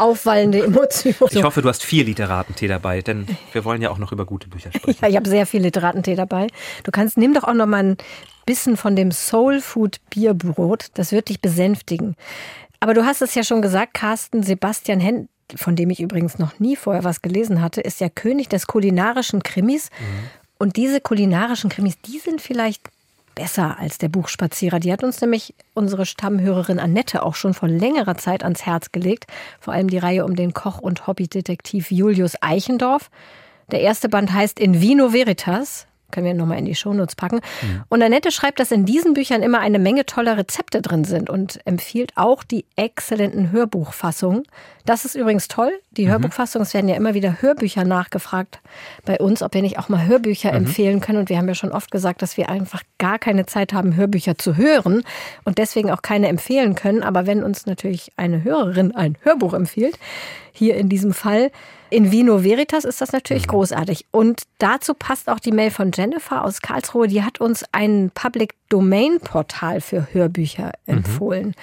aufwallende 0.00 0.64
Emotionen. 0.64 1.16
Ich 1.30 1.42
hoffe, 1.42 1.62
du 1.62 1.68
hast 1.68 1.84
vier 1.84 2.04
Literatentee 2.04 2.68
dabei, 2.68 3.02
denn 3.02 3.26
wir 3.52 3.64
wollen 3.64 3.82
ja 3.82 3.90
auch 3.90 3.98
noch 3.98 4.12
über 4.12 4.24
gute 4.24 4.48
Bücher 4.48 4.70
sprechen. 4.72 4.98
Ja, 5.02 5.08
ich 5.08 5.16
habe 5.16 5.28
sehr 5.28 5.46
viel 5.46 5.62
Literatentee 5.62 6.14
dabei. 6.14 6.48
Du 6.84 6.90
kannst, 6.90 7.16
nimm 7.16 7.34
doch 7.34 7.44
auch 7.44 7.54
noch 7.54 7.66
mal 7.66 7.82
ein 7.84 7.96
Bissen 8.46 8.76
von 8.76 8.96
dem 8.96 9.12
Soul 9.12 9.60
Food 9.60 10.00
Bierbrot. 10.10 10.86
Das 10.94 11.12
wird 11.12 11.28
dich 11.28 11.40
besänftigen. 11.40 12.16
Aber 12.80 12.94
du 12.94 13.04
hast 13.04 13.22
es 13.22 13.34
ja 13.34 13.44
schon 13.44 13.62
gesagt, 13.62 13.94
Carsten 13.94 14.42
Sebastian 14.42 15.00
Henn, 15.00 15.28
von 15.54 15.76
dem 15.76 15.90
ich 15.90 16.00
übrigens 16.00 16.38
noch 16.38 16.58
nie 16.58 16.76
vorher 16.76 17.04
was 17.04 17.22
gelesen 17.22 17.60
hatte, 17.60 17.80
ist 17.80 18.00
ja 18.00 18.08
König 18.08 18.48
des 18.48 18.66
kulinarischen 18.66 19.42
Krimis. 19.42 19.90
Mhm. 19.90 20.04
Und 20.58 20.76
diese 20.76 21.00
kulinarischen 21.00 21.70
Krimis, 21.70 21.96
die 22.06 22.18
sind 22.18 22.40
vielleicht 22.40 22.82
besser 23.40 23.78
als 23.78 23.96
der 23.96 24.10
Buchspazierer. 24.10 24.80
Die 24.80 24.92
hat 24.92 25.02
uns 25.02 25.18
nämlich 25.22 25.54
unsere 25.72 26.04
Stammhörerin 26.04 26.78
Annette 26.78 27.22
auch 27.22 27.34
schon 27.34 27.54
vor 27.54 27.70
längerer 27.70 28.18
Zeit 28.18 28.44
ans 28.44 28.66
Herz 28.66 28.92
gelegt. 28.92 29.24
Vor 29.60 29.72
allem 29.72 29.88
die 29.88 29.96
Reihe 29.96 30.26
um 30.26 30.36
den 30.36 30.52
Koch- 30.52 30.80
und 30.80 31.06
Hobbydetektiv 31.06 31.90
Julius 31.90 32.34
Eichendorf. 32.42 33.10
Der 33.70 33.80
erste 33.80 34.10
Band 34.10 34.30
heißt 34.30 34.60
In 34.60 34.82
Vino 34.82 35.14
Veritas 35.14 35.86
können 36.10 36.26
wir 36.26 36.34
nochmal 36.34 36.58
in 36.58 36.64
die 36.64 36.74
Shownotes 36.74 37.16
packen. 37.16 37.36
Mhm. 37.36 37.82
Und 37.88 38.02
Annette 38.02 38.30
schreibt, 38.30 38.60
dass 38.60 38.70
in 38.70 38.84
diesen 38.84 39.14
Büchern 39.14 39.42
immer 39.42 39.60
eine 39.60 39.78
Menge 39.78 40.06
toller 40.06 40.36
Rezepte 40.36 40.82
drin 40.82 41.04
sind 41.04 41.30
und 41.30 41.60
empfiehlt 41.64 42.12
auch 42.16 42.44
die 42.44 42.64
exzellenten 42.76 43.52
Hörbuchfassungen. 43.52 44.42
Das 44.86 45.04
ist 45.04 45.14
übrigens 45.14 45.48
toll. 45.48 45.72
Die 45.92 46.06
mhm. 46.06 46.10
Hörbuchfassungen, 46.10 46.66
es 46.66 46.74
werden 46.74 46.88
ja 46.88 46.96
immer 46.96 47.14
wieder 47.14 47.40
Hörbücher 47.40 47.84
nachgefragt 47.84 48.60
bei 49.04 49.18
uns, 49.18 49.42
ob 49.42 49.54
wir 49.54 49.62
nicht 49.62 49.78
auch 49.78 49.88
mal 49.88 50.06
Hörbücher 50.06 50.50
mhm. 50.50 50.58
empfehlen 50.58 51.00
können. 51.00 51.18
Und 51.18 51.28
wir 51.28 51.38
haben 51.38 51.48
ja 51.48 51.54
schon 51.54 51.72
oft 51.72 51.90
gesagt, 51.90 52.22
dass 52.22 52.36
wir 52.36 52.48
einfach 52.48 52.82
gar 52.98 53.18
keine 53.18 53.46
Zeit 53.46 53.72
haben, 53.72 53.96
Hörbücher 53.96 54.36
zu 54.36 54.56
hören 54.56 55.02
und 55.44 55.58
deswegen 55.58 55.90
auch 55.90 56.02
keine 56.02 56.28
empfehlen 56.28 56.74
können. 56.74 57.02
Aber 57.02 57.26
wenn 57.26 57.42
uns 57.42 57.66
natürlich 57.66 58.12
eine 58.16 58.44
Hörerin 58.44 58.94
ein 58.94 59.16
Hörbuch 59.22 59.54
empfiehlt, 59.54 59.98
hier 60.52 60.76
in 60.76 60.88
diesem 60.88 61.12
Fall, 61.12 61.50
in 61.90 62.12
Vino 62.12 62.42
Veritas 62.44 62.84
ist 62.84 63.00
das 63.00 63.12
natürlich 63.12 63.46
mhm. 63.46 63.50
großartig. 63.50 64.06
Und 64.10 64.42
dazu 64.58 64.94
passt 64.94 65.28
auch 65.28 65.40
die 65.40 65.52
Mail 65.52 65.70
von 65.70 65.90
Jennifer 65.92 66.44
aus 66.44 66.62
Karlsruhe. 66.62 67.08
Die 67.08 67.22
hat 67.22 67.40
uns 67.40 67.64
ein 67.72 68.10
Public 68.14 68.54
Domain 68.68 69.20
Portal 69.20 69.80
für 69.80 70.08
Hörbücher 70.12 70.72
mhm. 70.86 70.94
empfohlen. 70.94 71.46
Mhm. 71.48 71.54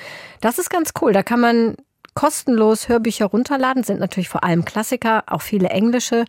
Das 0.41 0.59
ist 0.59 0.69
ganz 0.69 0.91
cool. 1.01 1.13
Da 1.13 1.23
kann 1.23 1.39
man 1.39 1.75
kostenlos 2.13 2.89
Hörbücher 2.89 3.25
runterladen. 3.25 3.83
Sind 3.83 3.99
natürlich 3.99 4.29
vor 4.29 4.43
allem 4.43 4.65
Klassiker, 4.65 5.23
auch 5.27 5.41
viele 5.41 5.69
englische. 5.69 6.25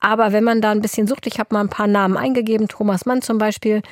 Aber 0.00 0.32
wenn 0.32 0.44
man 0.44 0.60
da 0.60 0.70
ein 0.70 0.80
bisschen 0.80 1.06
sucht, 1.06 1.26
ich 1.26 1.38
habe 1.38 1.54
mal 1.54 1.60
ein 1.60 1.68
paar 1.68 1.86
Namen 1.86 2.16
eingegeben, 2.16 2.68
Thomas 2.68 3.04
Mann 3.06 3.22
zum 3.22 3.38
Beispiel, 3.38 3.82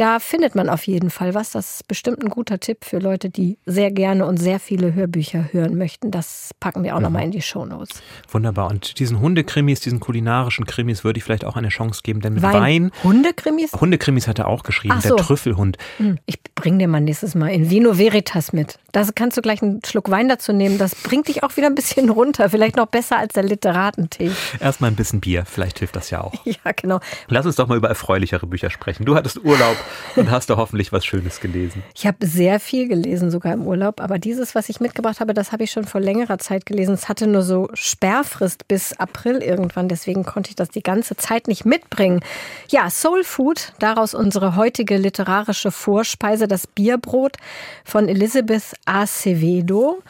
da 0.00 0.18
findet 0.18 0.54
man 0.54 0.70
auf 0.70 0.86
jeden 0.86 1.10
Fall 1.10 1.34
was. 1.34 1.50
Das 1.50 1.74
ist 1.74 1.88
bestimmt 1.88 2.24
ein 2.24 2.30
guter 2.30 2.58
Tipp 2.58 2.86
für 2.86 2.98
Leute, 2.98 3.28
die 3.28 3.58
sehr 3.66 3.90
gerne 3.90 4.24
und 4.24 4.38
sehr 4.38 4.58
viele 4.58 4.94
Hörbücher 4.94 5.52
hören 5.52 5.76
möchten. 5.76 6.10
Das 6.10 6.52
packen 6.58 6.82
wir 6.84 6.94
auch 6.94 7.00
mhm. 7.00 7.04
nochmal 7.04 7.24
in 7.24 7.32
die 7.32 7.42
Shownotes. 7.42 8.00
Wunderbar. 8.30 8.70
Und 8.70 8.98
diesen 8.98 9.20
Hundekrimis, 9.20 9.80
diesen 9.80 10.00
kulinarischen 10.00 10.64
Krimis 10.64 11.04
würde 11.04 11.18
ich 11.18 11.24
vielleicht 11.24 11.44
auch 11.44 11.54
eine 11.54 11.68
Chance 11.68 12.00
geben, 12.02 12.20
denn 12.22 12.32
mit 12.32 12.42
Wein. 12.42 12.54
Wein 12.54 12.92
Hundekrimis? 13.04 13.72
Hundekrimis 13.78 14.26
hat 14.26 14.38
er 14.38 14.48
auch 14.48 14.62
geschrieben, 14.62 14.98
so. 15.02 15.16
der 15.16 15.26
Trüffelhund. 15.26 15.76
Hm. 15.98 16.16
Ich 16.24 16.38
bringe 16.54 16.78
dir 16.78 16.88
mal 16.88 17.02
nächstes 17.02 17.34
Mal 17.34 17.48
in 17.48 17.68
Vino 17.68 17.98
Veritas 17.98 18.54
mit. 18.54 18.78
Da 18.92 19.06
kannst 19.14 19.36
du 19.36 19.42
gleich 19.42 19.62
einen 19.62 19.82
Schluck 19.84 20.10
Wein 20.10 20.30
dazu 20.30 20.54
nehmen. 20.54 20.78
Das 20.78 20.94
bringt 20.94 21.28
dich 21.28 21.42
auch 21.42 21.58
wieder 21.58 21.66
ein 21.66 21.74
bisschen 21.74 22.08
runter. 22.10 22.48
Vielleicht 22.48 22.76
noch 22.76 22.86
besser 22.86 23.18
als 23.18 23.34
der 23.34 23.42
Literatentee. 23.42 24.30
Erstmal 24.60 24.90
ein 24.90 24.96
bisschen 24.96 25.20
Bier. 25.20 25.44
Vielleicht 25.44 25.78
hilft 25.80 25.96
das 25.96 26.08
ja 26.08 26.22
auch. 26.22 26.32
Ja, 26.64 26.72
genau. 26.74 27.00
Lass 27.28 27.46
uns 27.46 27.56
doch 27.56 27.68
mal 27.68 27.76
über 27.76 27.88
erfreulichere 27.88 28.46
Bücher 28.46 28.70
sprechen. 28.70 29.04
Du 29.04 29.14
hattest 29.14 29.44
Urlaub 29.44 29.76
und 30.16 30.30
hast 30.30 30.50
da 30.50 30.56
hoffentlich 30.56 30.92
was 30.92 31.04
Schönes 31.04 31.40
gelesen. 31.40 31.82
Ich 31.94 32.06
habe 32.06 32.26
sehr 32.26 32.60
viel 32.60 32.88
gelesen, 32.88 33.30
sogar 33.30 33.52
im 33.52 33.66
Urlaub. 33.66 34.00
Aber 34.00 34.18
dieses, 34.18 34.54
was 34.54 34.68
ich 34.68 34.80
mitgebracht 34.80 35.20
habe, 35.20 35.34
das 35.34 35.52
habe 35.52 35.64
ich 35.64 35.70
schon 35.70 35.84
vor 35.84 36.00
längerer 36.00 36.38
Zeit 36.38 36.66
gelesen. 36.66 36.94
Es 36.94 37.08
hatte 37.08 37.26
nur 37.26 37.42
so 37.42 37.68
Sperrfrist 37.74 38.68
bis 38.68 38.92
April 38.98 39.38
irgendwann. 39.38 39.88
Deswegen 39.88 40.24
konnte 40.24 40.50
ich 40.50 40.56
das 40.56 40.68
die 40.68 40.82
ganze 40.82 41.16
Zeit 41.16 41.48
nicht 41.48 41.64
mitbringen. 41.64 42.20
Ja, 42.68 42.90
Soul 42.90 43.24
Food, 43.24 43.72
daraus 43.78 44.14
unsere 44.14 44.56
heutige 44.56 44.96
literarische 44.96 45.70
Vorspeise, 45.70 46.48
das 46.48 46.66
Bierbrot 46.66 47.36
von 47.84 48.08
Elizabeth 48.08 48.74
Acevedo. 48.84 50.02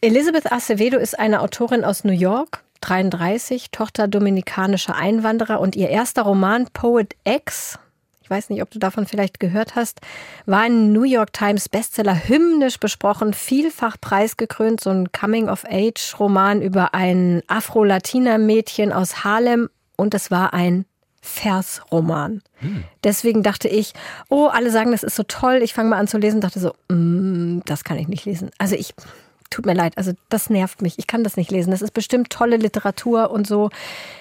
Elizabeth 0.00 0.50
Acevedo 0.50 0.98
ist 0.98 1.18
eine 1.18 1.42
Autorin 1.42 1.84
aus 1.84 2.04
New 2.04 2.12
York, 2.12 2.62
33, 2.80 3.70
Tochter 3.70 4.08
dominikanischer 4.08 4.96
Einwanderer 4.96 5.60
und 5.60 5.76
ihr 5.76 5.90
erster 5.90 6.22
Roman 6.22 6.66
Poet 6.72 7.16
X 7.24 7.78
weiß 8.30 8.48
nicht, 8.50 8.62
ob 8.62 8.70
du 8.70 8.78
davon 8.78 9.06
vielleicht 9.06 9.40
gehört 9.40 9.74
hast, 9.74 10.00
war 10.46 10.60
ein 10.60 10.92
New 10.92 11.02
York 11.02 11.32
Times 11.32 11.68
Bestseller 11.68 12.14
hymnisch 12.14 12.78
besprochen, 12.78 13.34
vielfach 13.34 13.96
preisgekrönt, 14.00 14.80
so 14.80 14.90
ein 14.90 15.12
Coming-of-Age-Roman 15.12 16.62
über 16.62 16.94
ein 16.94 17.42
Afro-Latiner-Mädchen 17.48 18.92
aus 18.92 19.24
Harlem 19.24 19.68
und 19.96 20.14
es 20.14 20.30
war 20.30 20.54
ein 20.54 20.86
Versroman. 21.20 22.42
Hm. 22.60 22.84
Deswegen 23.04 23.42
dachte 23.42 23.68
ich, 23.68 23.92
oh, 24.28 24.46
alle 24.46 24.70
sagen, 24.70 24.92
das 24.92 25.02
ist 25.02 25.16
so 25.16 25.22
toll. 25.22 25.60
Ich 25.62 25.74
fange 25.74 25.90
mal 25.90 25.98
an 25.98 26.08
zu 26.08 26.16
lesen, 26.16 26.40
dachte 26.40 26.60
so, 26.60 26.74
mm, 26.88 27.60
das 27.66 27.84
kann 27.84 27.98
ich 27.98 28.08
nicht 28.08 28.24
lesen. 28.24 28.50
Also 28.56 28.74
ich 28.74 28.94
tut 29.50 29.66
mir 29.66 29.74
leid, 29.74 29.98
also 29.98 30.12
das 30.28 30.48
nervt 30.48 30.80
mich. 30.80 30.98
Ich 30.98 31.06
kann 31.06 31.24
das 31.24 31.36
nicht 31.36 31.50
lesen. 31.50 31.72
Das 31.72 31.82
ist 31.82 31.92
bestimmt 31.92 32.30
tolle 32.30 32.56
Literatur 32.56 33.30
und 33.30 33.46
so. 33.46 33.70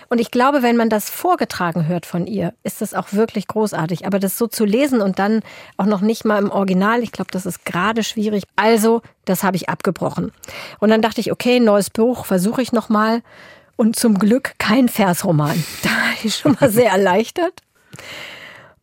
Und 0.09 0.19
ich 0.19 0.31
glaube, 0.31 0.63
wenn 0.63 0.75
man 0.75 0.89
das 0.89 1.09
vorgetragen 1.09 1.87
hört 1.87 2.07
von 2.07 2.25
ihr, 2.25 2.53
ist 2.63 2.81
das 2.81 2.95
auch 2.95 3.13
wirklich 3.13 3.47
großartig. 3.47 4.07
Aber 4.07 4.19
das 4.19 4.37
so 4.37 4.47
zu 4.47 4.65
lesen 4.65 5.01
und 5.01 5.19
dann 5.19 5.41
auch 5.77 5.85
noch 5.85 6.01
nicht 6.01 6.25
mal 6.25 6.39
im 6.39 6.49
Original, 6.49 7.03
ich 7.03 7.11
glaube, 7.11 7.31
das 7.31 7.45
ist 7.45 7.63
gerade 7.63 8.03
schwierig. 8.03 8.43
Also, 8.55 9.01
das 9.25 9.43
habe 9.43 9.55
ich 9.55 9.69
abgebrochen. 9.69 10.31
Und 10.79 10.89
dann 10.89 11.03
dachte 11.03 11.21
ich, 11.21 11.31
okay, 11.31 11.59
neues 11.59 11.91
Buch, 11.91 12.25
versuche 12.25 12.61
ich 12.61 12.71
nochmal. 12.71 13.21
Und 13.75 13.95
zum 13.95 14.17
Glück 14.17 14.55
kein 14.57 14.89
Versroman. 14.89 15.63
Da 15.83 15.89
war 15.89 16.13
ich 16.23 16.35
schon 16.35 16.57
mal 16.59 16.69
sehr 16.69 16.91
erleichtert. 16.91 17.61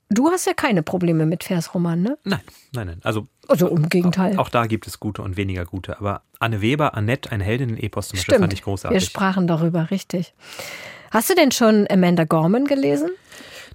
Du 0.09 0.30
hast 0.30 0.46
ja 0.46 0.54
keine 0.54 0.85
Probleme 0.85 1.26
mit 1.26 1.42
Versromanen, 1.42 2.04
ne? 2.04 2.18
Nein, 2.22 2.40
nein, 2.72 2.87
nein. 2.87 3.00
Also, 3.02 3.26
also 3.48 3.68
im 3.68 3.88
Gegenteil. 3.88 4.35
Auch, 4.35 4.46
auch, 4.46 4.48
da 4.48 4.66
gibt 4.66 4.87
es 4.87 5.00
gute 5.00 5.22
und 5.22 5.37
weniger 5.37 5.64
gute. 5.64 5.98
Aber 5.98 6.22
Anne 6.38 6.61
Weber, 6.61 6.94
Annette, 6.94 7.30
ein 7.32 7.40
Heldinnen-Epos 7.40 8.09
zum 8.09 8.18
Beispiel, 8.18 8.38
fand 8.38 8.52
ich 8.52 8.62
großartig. 8.62 9.00
Wir 9.00 9.06
sprachen 9.06 9.46
darüber, 9.46 9.90
richtig. 9.90 10.35
Hast 11.11 11.30
du 11.30 11.35
denn 11.35 11.52
schon 11.52 11.87
Amanda 11.90 12.24
Gorman 12.24 12.66
gelesen? 12.66 13.11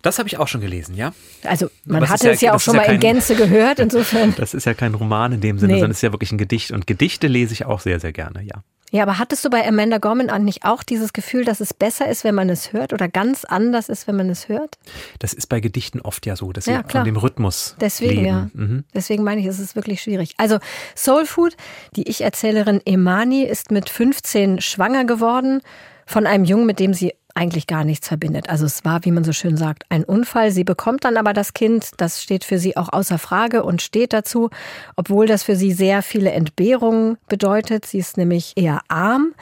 Das 0.02 0.18
habe 0.18 0.28
ich 0.28 0.38
auch 0.38 0.48
schon 0.48 0.62
gelesen, 0.62 0.96
ja. 0.96 1.14
Also 1.44 1.70
man 1.86 2.10
hatte 2.10 2.28
ja, 2.28 2.32
es 2.34 2.42
ja 2.42 2.54
auch 2.56 2.60
schon 2.60 2.74
ja 2.74 2.82
mal 2.82 2.86
kein, 2.86 2.96
in 2.96 3.02
Gänze 3.02 3.36
gehört, 3.36 3.80
insofern. 3.80 4.34
Das 4.38 4.54
ist 4.54 4.66
ja 4.66 4.74
kein 4.74 4.96
Roman 4.96 5.34
in 5.34 5.42
dem 5.42 5.60
Sinne, 5.60 5.74
nee. 5.74 5.80
sondern 5.80 5.92
es 5.92 5.98
ist 5.98 6.04
ja 6.04 6.12
wirklich 6.12 6.32
ein 6.32 6.38
Gedicht. 6.38 6.72
Und 6.72 6.88
Gedichte 6.88 7.28
lese 7.28 7.54
ich 7.54 7.66
auch 7.66 7.80
sehr, 7.80 8.00
sehr 8.00 8.12
gerne, 8.12 8.42
ja. 8.42 8.64
Ja, 8.92 9.04
aber 9.04 9.18
hattest 9.18 9.44
du 9.46 9.50
bei 9.50 9.66
Amanda 9.66 9.98
Gorman 9.98 10.44
nicht 10.44 10.66
auch 10.66 10.84
dieses 10.84 11.14
Gefühl, 11.14 11.46
dass 11.46 11.62
es 11.62 11.74
besser 11.74 12.10
ist, 12.10 12.26
wenn 12.26 12.36
man 12.36 12.50
es 12.50 12.74
hört 12.74 12.92
oder 12.92 13.08
ganz 13.08 13.46
anders 13.46 13.88
ist, 13.88 14.06
wenn 14.06 14.18
man 14.18 14.30
es 14.30 14.50
hört? 14.50 14.78
Das 15.20 15.34
ist 15.34 15.48
bei 15.48 15.62
Gedichten 15.62 16.02
oft 16.02 16.26
ja 16.26 16.36
so, 16.36 16.52
dass 16.52 16.66
sie 16.66 16.72
ja, 16.72 16.84
von 16.86 17.06
dem 17.06 17.16
Rhythmus 17.16 17.76
Deswegen, 17.80 18.12
leben. 18.12 18.26
ja. 18.26 18.50
Mhm. 18.54 18.84
Deswegen 18.94 19.24
meine 19.24 19.40
ich, 19.40 19.48
es 19.48 19.60
ist 19.60 19.78
wirklich 19.78 20.02
schwierig. 20.02 20.34
Also 20.38 20.60
Soul 20.96 21.26
Food, 21.26 21.56
die 21.96 22.10
Ich-Erzählerin 22.10 22.82
Emani 22.86 23.44
ist 23.44 23.72
mit 23.72 23.90
15 23.90 24.60
schwanger 24.60 25.06
geworden 25.06 25.62
von 26.06 26.28
einem 26.28 26.44
Jungen, 26.44 26.66
mit 26.66 26.80
dem 26.80 26.94
sie 26.94 27.14
eigentlich 27.36 27.68
gar 27.68 27.84
nichts 27.84 28.08
verbindet. 28.08 28.50
Also 28.50 28.66
es 28.66 28.84
war, 28.86 29.06
wie 29.06 29.12
man 29.12 29.24
so 29.24 29.34
schön 29.34 29.58
sagt, 29.58 29.84
ein 29.90 30.04
Unfall. 30.04 30.52
Sie 30.52 30.64
bekommt 30.64 31.06
dann 31.06 31.18
aber 31.18 31.34
das 31.34 31.54
Kind, 31.54 31.92
das 31.98 32.22
steht 32.22 32.44
für 32.44 32.60
sie 32.60 32.78
auch 32.78 32.92
außer 32.92 33.18
Frage 33.18 33.64
und 33.64 33.82
steht 33.82 34.14
dazu, 34.14 34.50
obwohl 34.96 35.28
das 35.28 35.44
für 35.44 35.56
sie 35.56 35.72
sehr 35.72 36.02
viele 36.02 36.32
Entbehrungen 36.32 37.18
bedeutet. 37.28 37.86
Sie 37.86 38.00
ist 38.00 38.18
nämlich 38.18 38.54
eher 38.56 38.82
arm. 38.88 39.34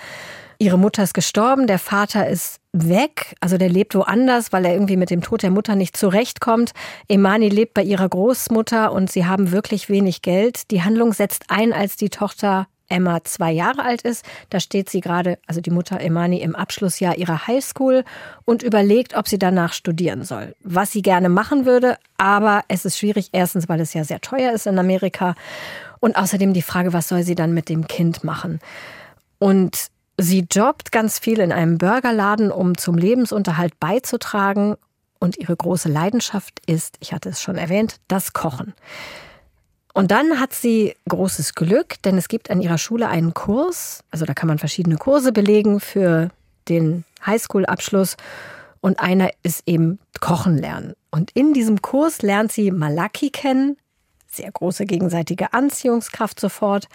Ihre 0.61 0.77
Mutter 0.77 1.03
ist 1.03 1.13
gestorben, 1.13 1.67
der 1.67 1.79
Vater 1.79 2.27
ist 2.27 2.59
weg, 2.73 3.35
also 3.39 3.57
der 3.57 3.69
lebt 3.69 3.95
woanders, 3.95 4.51
weil 4.51 4.65
er 4.65 4.73
irgendwie 4.73 4.97
mit 4.97 5.09
dem 5.09 5.21
Tod 5.21 5.41
der 5.41 5.51
Mutter 5.51 5.75
nicht 5.75 5.95
zurechtkommt. 5.95 6.73
Emani 7.07 7.47
lebt 7.47 7.73
bei 7.73 7.81
ihrer 7.81 8.09
Großmutter 8.09 8.91
und 8.91 9.09
sie 9.09 9.25
haben 9.25 9.51
wirklich 9.51 9.87
wenig 9.87 10.21
Geld. 10.21 10.69
Die 10.71 10.83
Handlung 10.83 11.13
setzt 11.13 11.45
ein, 11.47 11.71
als 11.71 11.95
die 11.95 12.09
Tochter 12.09 12.67
Emma 12.89 13.23
zwei 13.23 13.51
Jahre 13.51 13.83
alt 13.83 14.01
ist. 14.01 14.25
Da 14.49 14.59
steht 14.59 14.89
sie 14.89 15.01
gerade, 15.01 15.37
also 15.47 15.61
die 15.61 15.71
Mutter 15.71 15.99
Emani, 16.01 16.41
im 16.41 16.55
Abschlussjahr 16.55 17.17
ihrer 17.17 17.47
Highschool 17.47 18.03
und 18.45 18.63
überlegt, 18.63 19.15
ob 19.15 19.27
sie 19.27 19.39
danach 19.39 19.73
studieren 19.73 20.23
soll. 20.23 20.55
Was 20.63 20.91
sie 20.91 21.01
gerne 21.01 21.29
machen 21.29 21.65
würde, 21.65 21.97
aber 22.17 22.63
es 22.67 22.85
ist 22.85 22.97
schwierig. 22.97 23.29
Erstens, 23.31 23.69
weil 23.69 23.79
es 23.79 23.93
ja 23.93 24.03
sehr 24.03 24.21
teuer 24.21 24.51
ist 24.53 24.67
in 24.67 24.79
Amerika. 24.79 25.35
Und 25.99 26.15
außerdem 26.15 26.53
die 26.53 26.61
Frage, 26.61 26.93
was 26.93 27.07
soll 27.07 27.23
sie 27.23 27.35
dann 27.35 27.53
mit 27.53 27.69
dem 27.69 27.87
Kind 27.87 28.23
machen? 28.23 28.59
Und 29.37 29.89
Sie 30.21 30.45
jobbt 30.51 30.91
ganz 30.91 31.17
viel 31.17 31.39
in 31.39 31.53
einem 31.53 31.77
Burgerladen, 31.77 32.51
um 32.51 32.77
zum 32.77 32.97
Lebensunterhalt 32.97 33.79
beizutragen. 33.79 34.75
Und 35.17 35.37
ihre 35.37 35.55
große 35.55 35.87
Leidenschaft 35.87 36.59
ist, 36.65 36.97
ich 36.99 37.13
hatte 37.13 37.29
es 37.29 37.41
schon 37.41 37.55
erwähnt, 37.55 38.01
das 38.09 38.33
Kochen. 38.33 38.73
Und 39.93 40.11
dann 40.11 40.39
hat 40.39 40.53
sie 40.53 40.95
großes 41.07 41.55
Glück, 41.55 42.01
denn 42.03 42.17
es 42.17 42.27
gibt 42.27 42.51
an 42.51 42.61
ihrer 42.61 42.77
Schule 42.77 43.09
einen 43.09 43.33
Kurs, 43.33 44.03
also 44.11 44.25
da 44.25 44.33
kann 44.33 44.47
man 44.47 44.59
verschiedene 44.59 44.97
Kurse 44.97 45.31
belegen 45.31 45.79
für 45.79 46.29
den 46.67 47.03
Highschool-Abschluss. 47.25 48.15
Und 48.81 48.99
einer 48.99 49.29
ist 49.43 49.63
eben 49.65 49.99
Kochen 50.21 50.57
lernen. 50.57 50.93
Und 51.11 51.31
in 51.31 51.53
diesem 51.53 51.81
Kurs 51.81 52.21
lernt 52.21 52.51
sie 52.51 52.71
Malaki 52.71 53.29
kennen, 53.29 53.77
sehr 54.27 54.51
große 54.51 54.85
gegenseitige 54.85 55.53
Anziehungskraft 55.53 56.39
sofort. 56.39 56.87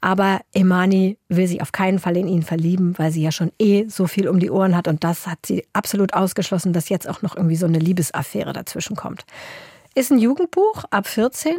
Aber 0.00 0.40
Emani 0.52 1.16
will 1.28 1.46
sich 1.46 1.62
auf 1.62 1.70
keinen 1.70 2.00
Fall 2.00 2.16
in 2.16 2.26
ihn 2.26 2.42
verlieben, 2.42 2.98
weil 2.98 3.12
sie 3.12 3.22
ja 3.22 3.30
schon 3.30 3.52
eh 3.60 3.86
so 3.88 4.08
viel 4.08 4.28
um 4.28 4.40
die 4.40 4.50
Ohren 4.50 4.76
hat. 4.76 4.88
Und 4.88 5.04
das 5.04 5.28
hat 5.28 5.46
sie 5.46 5.64
absolut 5.72 6.12
ausgeschlossen, 6.12 6.72
dass 6.72 6.88
jetzt 6.88 7.08
auch 7.08 7.22
noch 7.22 7.36
irgendwie 7.36 7.56
so 7.56 7.66
eine 7.66 7.78
Liebesaffäre 7.78 8.52
dazwischen 8.52 8.96
kommt. 8.96 9.24
Ist 9.94 10.10
ein 10.10 10.18
Jugendbuch 10.18 10.84
ab 10.90 11.06
14 11.06 11.56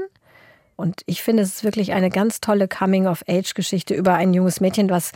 und 0.75 1.01
ich 1.05 1.21
finde, 1.21 1.43
es 1.43 1.55
ist 1.55 1.63
wirklich 1.63 1.93
eine 1.93 2.09
ganz 2.09 2.41
tolle 2.41 2.67
Coming-of-Age-Geschichte 2.67 3.93
über 3.93 4.13
ein 4.15 4.33
junges 4.33 4.59
Mädchen, 4.59 4.89
was 4.89 5.12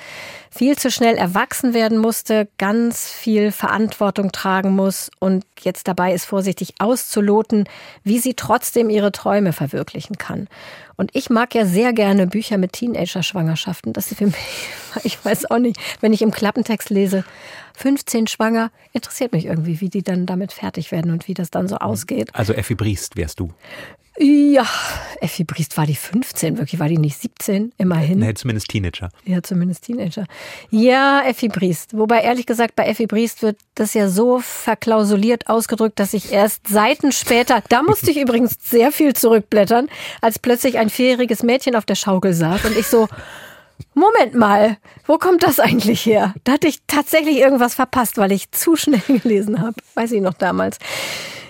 viel 0.52 0.78
zu 0.78 0.92
schnell 0.92 1.16
erwachsen 1.16 1.74
werden 1.74 1.98
musste, 1.98 2.48
ganz 2.58 3.10
viel 3.10 3.52
Verantwortung 3.52 4.32
tragen 4.32 4.76
muss 4.76 5.10
und 5.20 5.46
jetzt 5.62 5.88
dabei 5.88 6.14
ist, 6.14 6.26
vorsichtig 6.26 6.76
auszuloten, 6.80 7.68
wie 8.04 8.20
sie 8.20 8.36
trotzdem 8.36 8.90
ihre 8.90 9.12
Träume 9.12 9.52
verwirklichen 9.52 10.18
kann. 10.18 10.48
Und 10.96 11.12
ich 11.14 11.30
mag 11.30 11.54
ja 11.54 11.66
sehr 11.66 11.94
gerne 11.94 12.26
Bücher 12.28 12.58
mit 12.58 12.74
Teenager-Schwangerschaften. 12.74 13.94
Das 13.94 14.12
ist 14.12 14.18
für 14.18 14.26
mich, 14.26 14.36
ich 15.04 15.24
weiß 15.24 15.50
auch 15.52 15.60
nicht, 15.60 15.80
wenn 16.02 16.14
ich 16.14 16.22
im 16.22 16.32
Klappentext 16.32 16.90
lese, 16.90 17.24
15 17.78 18.26
schwanger, 18.26 18.72
interessiert 18.92 19.34
mich 19.34 19.46
irgendwie, 19.46 19.80
wie 19.82 19.90
die 19.90 20.02
dann 20.02 20.26
damit 20.26 20.52
fertig 20.52 20.92
werden 20.92 21.12
und 21.12 21.28
wie 21.28 21.36
das 21.36 21.52
dann 21.52 21.68
so 21.68 21.78
ausgeht. 21.78 22.30
Also 22.34 22.54
Effi 22.54 22.74
Briest 22.74 23.16
wärst 23.16 23.40
du. 23.40 23.54
Ja, 24.20 24.66
Effi 25.22 25.44
Briest 25.44 25.78
war 25.78 25.86
die 25.86 25.96
15, 25.96 26.58
wirklich, 26.58 26.80
war 26.80 26.88
die 26.88 26.98
nicht 26.98 27.22
17, 27.22 27.72
immerhin. 27.78 28.18
Nee, 28.18 28.34
zumindest 28.34 28.68
Teenager. 28.70 29.10
Ja, 29.26 29.44
zumindest 29.44 29.84
Teenager. 29.84 30.26
Ja, 30.72 31.22
Effi 31.24 31.50
Briest. 31.50 31.96
Wobei 31.96 32.22
ehrlich 32.22 32.48
gesagt, 32.48 32.76
bei 32.76 32.88
Effi 32.88 33.06
Briest 33.06 33.44
wird 33.44 33.58
das 33.76 33.94
ja 33.94 34.10
so 34.10 34.40
verklausuliert 34.40 35.48
ausgedrückt, 35.48 36.00
dass 36.00 36.16
ich 36.16 36.32
erst 36.32 36.68
Seiten 36.68 37.12
später, 37.12 37.62
da 37.70 37.84
musste 37.84 38.10
ich 38.10 38.18
übrigens 38.22 38.56
sehr 38.60 38.92
viel 38.92 39.14
zurückblättern, 39.14 39.88
als 40.20 40.40
plötzlich 40.40 40.80
ein 40.80 40.90
vierjähriges 40.90 41.44
Mädchen 41.44 41.76
auf 41.76 41.86
der 41.86 41.96
Schaukel 41.96 42.34
saß 42.34 42.66
und 42.66 42.76
ich 42.76 42.88
so, 42.88 43.08
Moment 43.94 44.36
mal, 44.36 44.78
wo 45.06 45.18
kommt 45.18 45.44
das 45.44 45.60
eigentlich 45.60 46.06
her? 46.06 46.34
Da 46.44 46.54
hatte 46.54 46.68
ich 46.68 46.80
tatsächlich 46.88 47.38
irgendwas 47.38 47.76
verpasst, 47.76 48.18
weil 48.18 48.32
ich 48.32 48.52
zu 48.52 48.76
schnell 48.76 49.02
gelesen 49.08 49.62
habe. 49.62 49.76
Weiß 49.96 50.12
ich 50.12 50.22
noch 50.22 50.34
damals. 50.34 50.78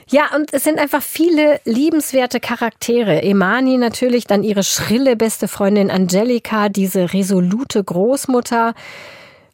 Ja, 0.10 0.34
und 0.34 0.54
es 0.54 0.63
sind 0.63 0.80
einfach 0.80 1.02
viele 1.02 1.60
liebenswerte 1.66 2.40
Charaktere. 2.40 3.22
Emani 3.24 3.78
natürlich, 3.78 4.26
dann 4.26 4.42
ihre 4.44 4.63
schrille 4.63 5.18
beste 5.18 5.50
Freundin 5.50 5.92
Angelika, 5.92 6.70
diese 6.70 7.13
resolute 7.13 7.84
Großmutter. 7.84 8.74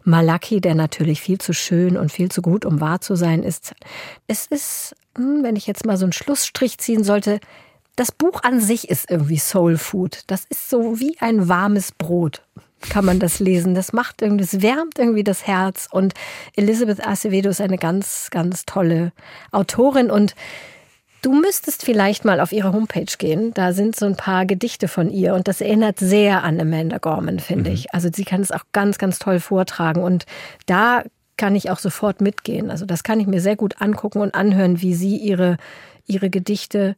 Malaki, 0.04 0.62
der 0.62 0.76
natürlich 0.76 1.22
viel 1.22 1.40
zu 1.40 1.54
schön 1.54 1.98
und 1.98 2.12
viel 2.12 2.30
zu 2.30 2.42
gut, 2.42 2.66
um 2.66 2.82
wahr 2.82 3.02
zu 3.02 3.16
sein 3.16 3.42
ist. 3.42 3.74
Es 4.28 4.46
ist, 4.46 4.96
hm, 5.18 5.42
wenn 5.44 5.56
ich 5.56 5.66
jetzt 5.66 5.86
mal 5.86 5.98
so 5.98 6.06
einen 6.06 6.14
Schlussstrich 6.14 6.78
ziehen 6.78 7.04
sollte, 7.04 7.40
das 7.96 8.12
Buch 8.12 8.44
an 8.44 8.60
sich 8.60 8.90
ist 8.90 9.10
irgendwie 9.10 9.38
Soul 9.38 9.78
Food. 9.78 10.24
Das 10.28 10.46
ist 10.50 10.70
so 10.70 11.00
wie 11.00 11.18
ein 11.20 11.48
warmes 11.48 11.92
Brot 11.92 12.44
kann 12.90 13.06
man 13.06 13.20
das 13.20 13.40
lesen. 13.40 13.76
Das 13.76 13.94
macht 13.94 14.22
irgendwie, 14.22 14.44
das 14.44 14.62
wärmt 14.62 15.00
irgendwie 15.00 15.24
das 15.24 15.48
Herz. 15.48 15.88
Und 15.90 16.14
Elizabeth 16.56 17.06
Acevedo 17.06 17.50
ist 17.50 17.62
eine 17.62 17.78
ganz, 17.78 18.30
ganz 18.30 18.66
tolle 18.66 19.12
Autorin 19.52 20.12
und 20.12 20.36
Du 21.22 21.32
müsstest 21.32 21.86
vielleicht 21.86 22.26
mal 22.26 22.42
auf 22.42 22.52
ihre 22.52 22.74
Homepage 22.74 23.06
gehen. 23.18 23.54
Da 23.54 23.72
sind 23.72 23.96
so 23.96 24.06
ein 24.06 24.18
paar 24.18 24.46
Gedichte 24.46 24.90
von 24.90 25.10
ihr 25.10 25.36
und 25.36 25.48
das 25.48 25.62
erinnert 25.62 25.98
sehr 25.98 26.44
an 26.44 26.60
Amanda 26.60 26.98
Gorman, 26.98 27.40
finde 27.40 27.70
mhm. 27.70 27.76
ich. 27.78 27.94
Also 27.94 28.10
sie 28.14 28.26
kann 28.26 28.42
es 28.42 28.52
auch 28.52 28.66
ganz, 28.74 28.98
ganz 28.98 29.20
toll 29.20 29.40
vortragen 29.40 30.04
und 30.04 30.26
da 30.66 31.04
kann 31.38 31.56
ich 31.56 31.70
auch 31.70 31.80
sofort 31.80 32.20
mitgehen. 32.20 32.70
Also 32.70 32.86
das 32.86 33.04
kann 33.04 33.22
ich 33.22 33.28
mir 33.28 33.40
sehr 33.40 33.56
gut 33.56 33.82
angucken 33.82 34.20
und 34.20 34.36
anhören, 34.36 34.82
wie 34.82 34.94
sie 34.94 35.16
ihre, 35.16 35.56
ihre 36.06 36.30
Gedichte, 36.30 36.98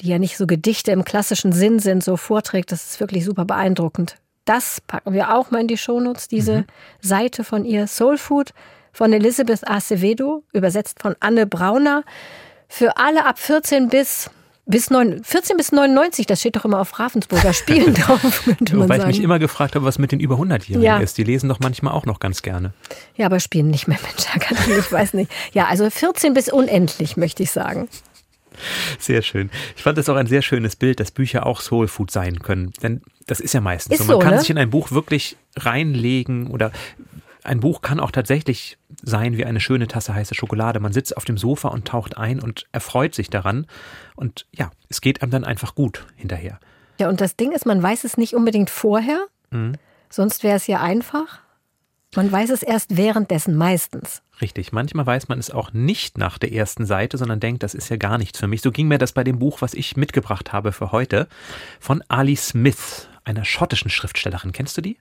die 0.00 0.08
ja 0.08 0.18
nicht 0.18 0.36
so 0.36 0.46
Gedichte 0.46 0.92
im 0.92 1.04
klassischen 1.04 1.52
Sinn 1.52 1.78
sind, 1.78 2.02
so 2.02 2.16
vorträgt. 2.16 2.72
Das 2.72 2.84
ist 2.84 3.00
wirklich 3.00 3.24
super 3.24 3.44
beeindruckend. 3.44 4.16
Das 4.44 4.80
packen 4.80 5.12
wir 5.12 5.34
auch 5.34 5.50
mal 5.50 5.60
in 5.60 5.68
die 5.68 5.78
Shownotes, 5.78 6.28
diese 6.28 6.58
mhm. 6.58 6.64
Seite 7.00 7.44
von 7.44 7.64
ihr. 7.64 7.86
Soul 7.86 8.18
Food 8.18 8.52
von 8.92 9.12
Elizabeth 9.12 9.68
Acevedo, 9.68 10.44
übersetzt 10.52 11.00
von 11.00 11.16
Anne 11.20 11.46
Brauner. 11.46 12.04
Für 12.68 12.96
alle 12.96 13.24
ab 13.26 13.38
14 13.38 13.88
bis 13.88 14.30
bis 14.66 14.88
9, 14.88 15.22
14 15.22 15.56
bis 15.58 15.72
99, 15.72 16.26
das 16.26 16.40
steht 16.40 16.56
doch 16.56 16.64
immer 16.64 16.80
auf 16.80 16.98
Ravensburger 16.98 17.52
Spielen 17.52 17.94
drauf, 17.94 18.44
könnte 18.44 18.76
man 18.76 18.84
Wobei 18.84 18.96
sagen. 18.96 19.10
ich 19.10 19.16
mich 19.18 19.24
immer 19.24 19.38
gefragt 19.38 19.74
habe, 19.74 19.84
was 19.84 19.98
mit 19.98 20.12
den 20.12 20.20
über 20.20 20.36
100-Jährigen 20.36 20.82
ja. 20.82 20.98
ist. 20.98 21.18
Die 21.18 21.24
lesen 21.24 21.48
doch 21.48 21.60
manchmal 21.60 21.92
auch 21.92 22.06
noch 22.06 22.18
ganz 22.18 22.40
gerne. 22.40 22.72
Ja, 23.16 23.26
aber 23.26 23.40
spielen 23.40 23.68
nicht 23.68 23.88
mehr 23.88 23.98
mit 24.00 24.26
Jacques, 24.26 24.66
ich 24.66 24.90
weiß 24.90 25.14
nicht. 25.14 25.30
Ja, 25.52 25.66
also 25.66 25.88
14 25.90 26.32
bis 26.32 26.50
unendlich, 26.50 27.16
möchte 27.16 27.42
ich 27.42 27.50
sagen. 27.50 27.88
Sehr 28.98 29.22
schön. 29.22 29.50
Ich 29.76 29.82
fand 29.82 29.98
das 29.98 30.08
auch 30.08 30.16
ein 30.16 30.26
sehr 30.26 30.42
schönes 30.42 30.76
Bild, 30.76 31.00
dass 31.00 31.10
Bücher 31.10 31.46
auch 31.46 31.60
Soul 31.60 31.88
Food 31.88 32.10
sein 32.10 32.40
können. 32.40 32.72
Denn 32.82 33.02
das 33.26 33.40
ist 33.40 33.54
ja 33.54 33.60
meistens 33.60 33.94
ist 33.94 34.06
so. 34.06 34.12
Man 34.12 34.14
so, 34.14 34.18
kann 34.20 34.34
ne? 34.34 34.40
sich 34.40 34.50
in 34.50 34.58
ein 34.58 34.70
Buch 34.70 34.90
wirklich 34.90 35.36
reinlegen 35.56 36.48
oder 36.48 36.72
ein 37.44 37.60
Buch 37.60 37.82
kann 37.82 38.00
auch 38.00 38.10
tatsächlich 38.10 38.78
sein 39.02 39.36
wie 39.36 39.44
eine 39.44 39.60
schöne 39.60 39.86
Tasse 39.86 40.14
heiße 40.14 40.34
Schokolade. 40.34 40.80
Man 40.80 40.92
sitzt 40.92 41.16
auf 41.16 41.24
dem 41.24 41.36
Sofa 41.36 41.68
und 41.68 41.86
taucht 41.86 42.16
ein 42.16 42.40
und 42.40 42.66
erfreut 42.72 43.14
sich 43.14 43.28
daran. 43.28 43.66
Und 44.16 44.46
ja, 44.52 44.70
es 44.88 45.00
geht 45.00 45.22
einem 45.22 45.30
dann 45.30 45.44
einfach 45.44 45.74
gut 45.74 46.06
hinterher. 46.16 46.58
Ja, 46.98 47.08
und 47.08 47.20
das 47.20 47.36
Ding 47.36 47.52
ist, 47.52 47.66
man 47.66 47.82
weiß 47.82 48.04
es 48.04 48.16
nicht 48.16 48.34
unbedingt 48.34 48.70
vorher. 48.70 49.26
Mhm. 49.50 49.74
Sonst 50.08 50.42
wäre 50.42 50.56
es 50.56 50.66
ja 50.66 50.80
einfach. 50.80 51.40
Man 52.16 52.30
weiß 52.30 52.50
es 52.50 52.62
erst 52.62 52.96
währenddessen 52.96 53.56
meistens. 53.56 54.22
Richtig, 54.40 54.72
manchmal 54.72 55.06
weiß 55.06 55.28
man 55.28 55.38
es 55.38 55.50
auch 55.50 55.72
nicht 55.72 56.18
nach 56.18 56.38
der 56.38 56.52
ersten 56.52 56.86
Seite, 56.86 57.18
sondern 57.18 57.40
denkt, 57.40 57.62
das 57.62 57.74
ist 57.74 57.88
ja 57.88 57.96
gar 57.96 58.18
nichts 58.18 58.38
für 58.38 58.48
mich. 58.48 58.62
So 58.62 58.72
ging 58.72 58.88
mir 58.88 58.98
das 58.98 59.12
bei 59.12 59.22
dem 59.22 59.38
Buch, 59.38 59.62
was 59.62 59.74
ich 59.74 59.96
mitgebracht 59.96 60.52
habe 60.52 60.72
für 60.72 60.92
heute, 60.92 61.28
von 61.78 62.02
Ali 62.08 62.36
Smith, 62.36 63.08
einer 63.24 63.44
schottischen 63.44 63.90
Schriftstellerin. 63.90 64.52
Kennst 64.52 64.76
du 64.76 64.80
die? 64.80 64.96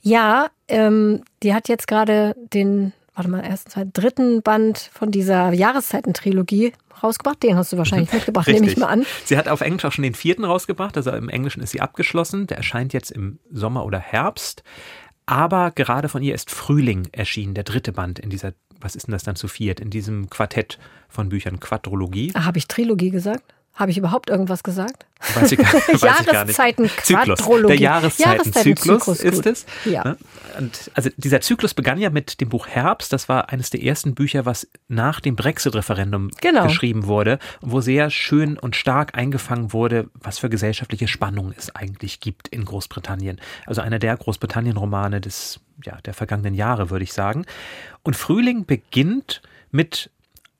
Ja, 0.00 0.48
ähm, 0.68 1.22
die 1.42 1.54
hat 1.54 1.68
jetzt 1.68 1.86
gerade 1.86 2.34
den, 2.52 2.92
warte 3.14 3.30
mal, 3.30 3.40
ersten, 3.40 3.70
zweiten, 3.70 3.92
dritten 3.92 4.42
Band 4.42 4.90
von 4.92 5.10
dieser 5.10 5.52
Jahreszeiten-Trilogie 5.52 6.72
rausgebracht. 7.02 7.42
Den 7.42 7.56
hast 7.56 7.72
du 7.72 7.76
wahrscheinlich 7.76 8.12
mitgebracht, 8.12 8.48
nehme 8.48 8.66
ich 8.66 8.76
mal 8.76 8.88
an. 8.88 9.06
Sie 9.24 9.36
hat 9.36 9.48
auf 9.48 9.60
Englisch 9.60 9.84
auch 9.84 9.92
schon 9.92 10.04
den 10.04 10.14
vierten 10.14 10.44
rausgebracht, 10.44 10.96
also 10.96 11.10
im 11.10 11.28
Englischen 11.28 11.62
ist 11.62 11.70
sie 11.70 11.80
abgeschlossen. 11.80 12.46
Der 12.46 12.56
erscheint 12.56 12.92
jetzt 12.92 13.10
im 13.10 13.38
Sommer 13.50 13.84
oder 13.84 13.98
Herbst. 13.98 14.62
Aber 15.26 15.70
gerade 15.70 16.08
von 16.08 16.22
ihr 16.22 16.34
ist 16.34 16.50
Frühling 16.50 17.08
erschienen, 17.12 17.54
der 17.54 17.64
dritte 17.64 17.92
Band 17.92 18.18
in 18.18 18.30
dieser, 18.30 18.52
was 18.80 18.94
ist 18.94 19.06
denn 19.06 19.12
das 19.12 19.22
dann 19.22 19.36
zu 19.36 19.48
viert, 19.48 19.80
in 19.80 19.90
diesem 19.90 20.28
Quartett 20.28 20.78
von 21.08 21.30
Büchern, 21.30 21.60
Quadrologie. 21.60 22.32
Ah, 22.34 22.44
Habe 22.44 22.58
ich 22.58 22.68
Trilogie 22.68 23.10
gesagt? 23.10 23.54
Habe 23.74 23.90
ich 23.90 23.98
überhaupt 23.98 24.30
irgendwas 24.30 24.62
gesagt? 24.62 25.04
Weiß 25.34 25.50
ich, 25.50 25.58
weiß 25.58 26.20
ich 26.20 26.26
gar 26.26 26.44
nicht. 26.44 27.04
Zyklus. 27.04 27.40
Der 27.66 27.76
Jahreszeitenzyklus 27.76 29.08
ist 29.20 29.46
es. 29.46 29.66
Ja. 29.84 30.04
Ne? 30.04 30.16
Und 30.58 30.90
also 30.94 31.10
dieser 31.16 31.40
Zyklus 31.40 31.74
begann 31.74 31.98
ja 31.98 32.10
mit 32.10 32.40
dem 32.40 32.50
Buch 32.50 32.68
Herbst. 32.68 33.12
Das 33.12 33.28
war 33.28 33.50
eines 33.50 33.70
der 33.70 33.82
ersten 33.82 34.14
Bücher, 34.14 34.46
was 34.46 34.68
nach 34.86 35.18
dem 35.18 35.34
Brexit-Referendum 35.34 36.30
genau. 36.40 36.64
geschrieben 36.64 37.06
wurde, 37.06 37.40
wo 37.60 37.80
sehr 37.80 38.10
schön 38.10 38.58
und 38.58 38.76
stark 38.76 39.16
eingefangen 39.16 39.72
wurde, 39.72 40.08
was 40.14 40.38
für 40.38 40.48
gesellschaftliche 40.48 41.08
Spannungen 41.08 41.52
es 41.56 41.74
eigentlich 41.74 42.20
gibt 42.20 42.46
in 42.48 42.64
Großbritannien. 42.64 43.40
Also 43.66 43.80
einer 43.80 43.98
der 43.98 44.16
Großbritannien-Romane 44.16 45.20
des 45.20 45.58
ja, 45.84 45.98
der 46.02 46.14
vergangenen 46.14 46.54
Jahre, 46.54 46.90
würde 46.90 47.02
ich 47.02 47.12
sagen. 47.12 47.44
Und 48.04 48.14
Frühling 48.14 48.66
beginnt 48.66 49.42
mit 49.72 50.10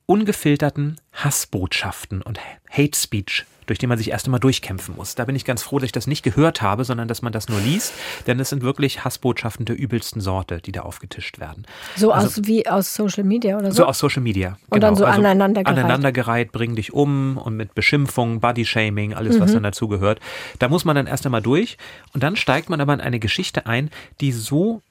ungefilterten 0.05 0.97
Hassbotschaften 1.13 2.21
und 2.21 2.39
Hate 2.69 2.95
Speech, 2.95 3.45
durch 3.65 3.79
den 3.79 3.89
man 3.89 3.97
sich 3.97 4.11
erst 4.11 4.25
einmal 4.25 4.39
durchkämpfen 4.39 4.95
muss. 4.95 5.15
Da 5.15 5.25
bin 5.25 5.35
ich 5.35 5.45
ganz 5.45 5.63
froh, 5.63 5.79
dass 5.79 5.87
ich 5.87 5.91
das 5.91 6.07
nicht 6.07 6.23
gehört 6.23 6.61
habe, 6.61 6.83
sondern 6.83 7.07
dass 7.07 7.21
man 7.21 7.33
das 7.33 7.49
nur 7.49 7.59
liest, 7.59 7.93
denn 8.27 8.39
es 8.39 8.49
sind 8.49 8.61
wirklich 8.61 9.03
Hassbotschaften 9.03 9.65
der 9.65 9.77
übelsten 9.77 10.21
Sorte, 10.21 10.59
die 10.59 10.71
da 10.71 10.81
aufgetischt 10.81 11.39
werden. 11.39 11.65
So 11.95 12.11
also, 12.11 12.27
aus 12.27 12.47
wie 12.47 12.67
aus 12.67 12.93
Social 12.93 13.23
Media 13.23 13.57
oder 13.57 13.71
so? 13.71 13.77
So 13.77 13.85
aus 13.85 13.97
Social 13.97 14.21
Media. 14.21 14.57
Und 14.69 14.79
genau. 14.79 14.87
dann 14.87 14.95
so 14.95 15.05
also 15.05 15.17
aneinandergereiht. 15.17 15.77
Aneinandergereiht, 15.77 16.51
bring 16.51 16.75
dich 16.75 16.93
um 16.93 17.37
und 17.37 17.55
mit 17.55 17.73
Beschimpfung, 17.73 18.39
Bodyshaming, 18.39 19.13
alles, 19.13 19.37
mhm. 19.37 19.41
was 19.41 19.53
dann 19.53 19.63
dazugehört. 19.63 20.19
Da 20.59 20.67
muss 20.69 20.85
man 20.85 20.95
dann 20.95 21.07
erst 21.07 21.25
einmal 21.25 21.41
durch 21.41 21.77
und 22.13 22.21
dann 22.21 22.35
steigt 22.35 22.69
man 22.69 22.81
aber 22.81 22.93
in 22.93 23.01
eine 23.01 23.19
Geschichte 23.19 23.65
ein, 23.65 23.89
die 24.21 24.31
so 24.31 24.81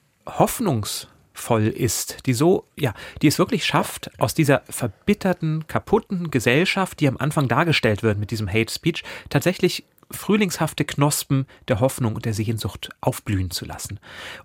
hoffnungsvoll 1.35 1.69
ist, 1.69 2.27
die 2.27 2.35
so, 2.35 2.65
ja, 2.77 2.95
die 3.23 3.27
es 3.27 3.39
wirklich 3.39 3.65
schafft, 3.65 4.11
aus 4.19 4.35
dieser 4.35 4.63
verbitterten, 4.69 5.67
kaputten 5.67 6.31
Gesellschaft, 6.31 7.01
die 7.01 7.09
am 7.09 7.17
Anfang 7.19 7.49
dargestellt 7.49 8.03
wird 8.03 8.19
mit 8.19 8.31
diesem 8.31 8.49
Hate 8.49 8.73
Speech, 8.73 9.05
tatsächlich 9.29 9.85
frühlingshafte 10.11 10.85
Knospen 10.85 11.47
der 11.69 11.81
Hoffnung 11.81 12.15
und 12.15 12.25
der 12.25 12.35
Sehnsucht 12.35 12.91
aufblühen 13.01 13.51
zu 13.51 13.65
lassen. 13.65 13.99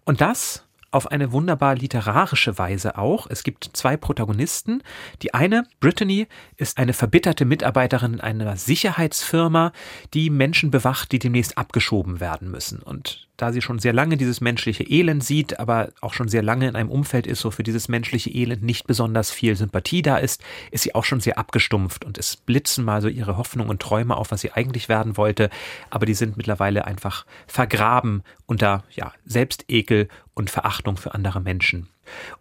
Und 0.06 0.22
das 0.22 0.66
auf 0.92 1.12
eine 1.12 1.32
wunderbar 1.32 1.76
literarische 1.76 2.58
Weise 2.58 2.98
auch. 2.98 3.28
Es 3.30 3.44
gibt 3.44 3.70
zwei 3.74 3.96
Protagonisten. 3.96 4.82
Die 5.22 5.36
eine, 5.36 5.68
Brittany, 5.80 6.28
ist 6.58 6.80
eine 6.80 6.94
verbitterte 6.94 7.46
Mitarbeiterin 7.46 8.16
in 8.16 8.22
einer 8.22 8.58
Sicherheitsfirma, 8.58 9.72
die 10.16 10.32
Menschen 10.32 10.72
bewacht, 10.72 11.12
die 11.12 11.20
demnächst 11.20 11.60
abgeschoben 11.60 12.20
werden 12.20 12.50
müssen. 12.50 12.82
Und 12.82 13.29
da 13.42 13.54
sie 13.54 13.62
schon 13.62 13.80
sehr 13.80 13.94
lange 13.94 14.18
dieses 14.18 14.42
menschliche 14.42 14.84
Elend 14.84 15.24
sieht, 15.24 15.60
aber 15.60 15.90
auch 16.02 16.14
schon 16.14 16.28
sehr 16.28 16.44
lange 16.44 16.68
in 16.68 16.76
einem 16.76 16.92
Umfeld 16.92 17.26
ist, 17.26 17.46
wo 17.46 17.52
für 17.52 17.64
dieses 17.64 17.88
menschliche 17.88 18.30
Elend 18.30 18.64
nicht 18.64 18.86
besonders 18.86 19.32
viel 19.32 19.56
Sympathie 19.56 20.02
da 20.02 20.18
ist, 20.18 20.44
ist 20.72 20.84
sie 20.84 20.94
auch 20.94 21.06
schon 21.06 21.22
sehr 21.22 21.38
abgestumpft 21.38 22.04
und 22.04 22.18
es 22.18 22.36
blitzen 22.36 22.84
mal 22.84 23.02
so 23.02 23.08
ihre 23.08 23.38
Hoffnungen 23.38 23.70
und 23.70 23.82
Träume 23.82 24.18
auf, 24.18 24.32
was 24.32 24.42
sie 24.42 24.52
eigentlich 24.52 24.90
werden 24.90 25.16
wollte, 25.16 25.50
aber 25.90 26.06
die 26.06 26.14
sind 26.14 26.36
mittlerweile 26.36 26.86
einfach 26.86 27.26
vergraben 27.48 28.24
unter 28.46 28.84
ja, 28.92 29.14
Selbstekel 29.26 30.10
und 30.34 30.50
Verachtung 30.50 30.98
für 30.98 31.14
andere 31.14 31.40
Menschen. 31.40 31.88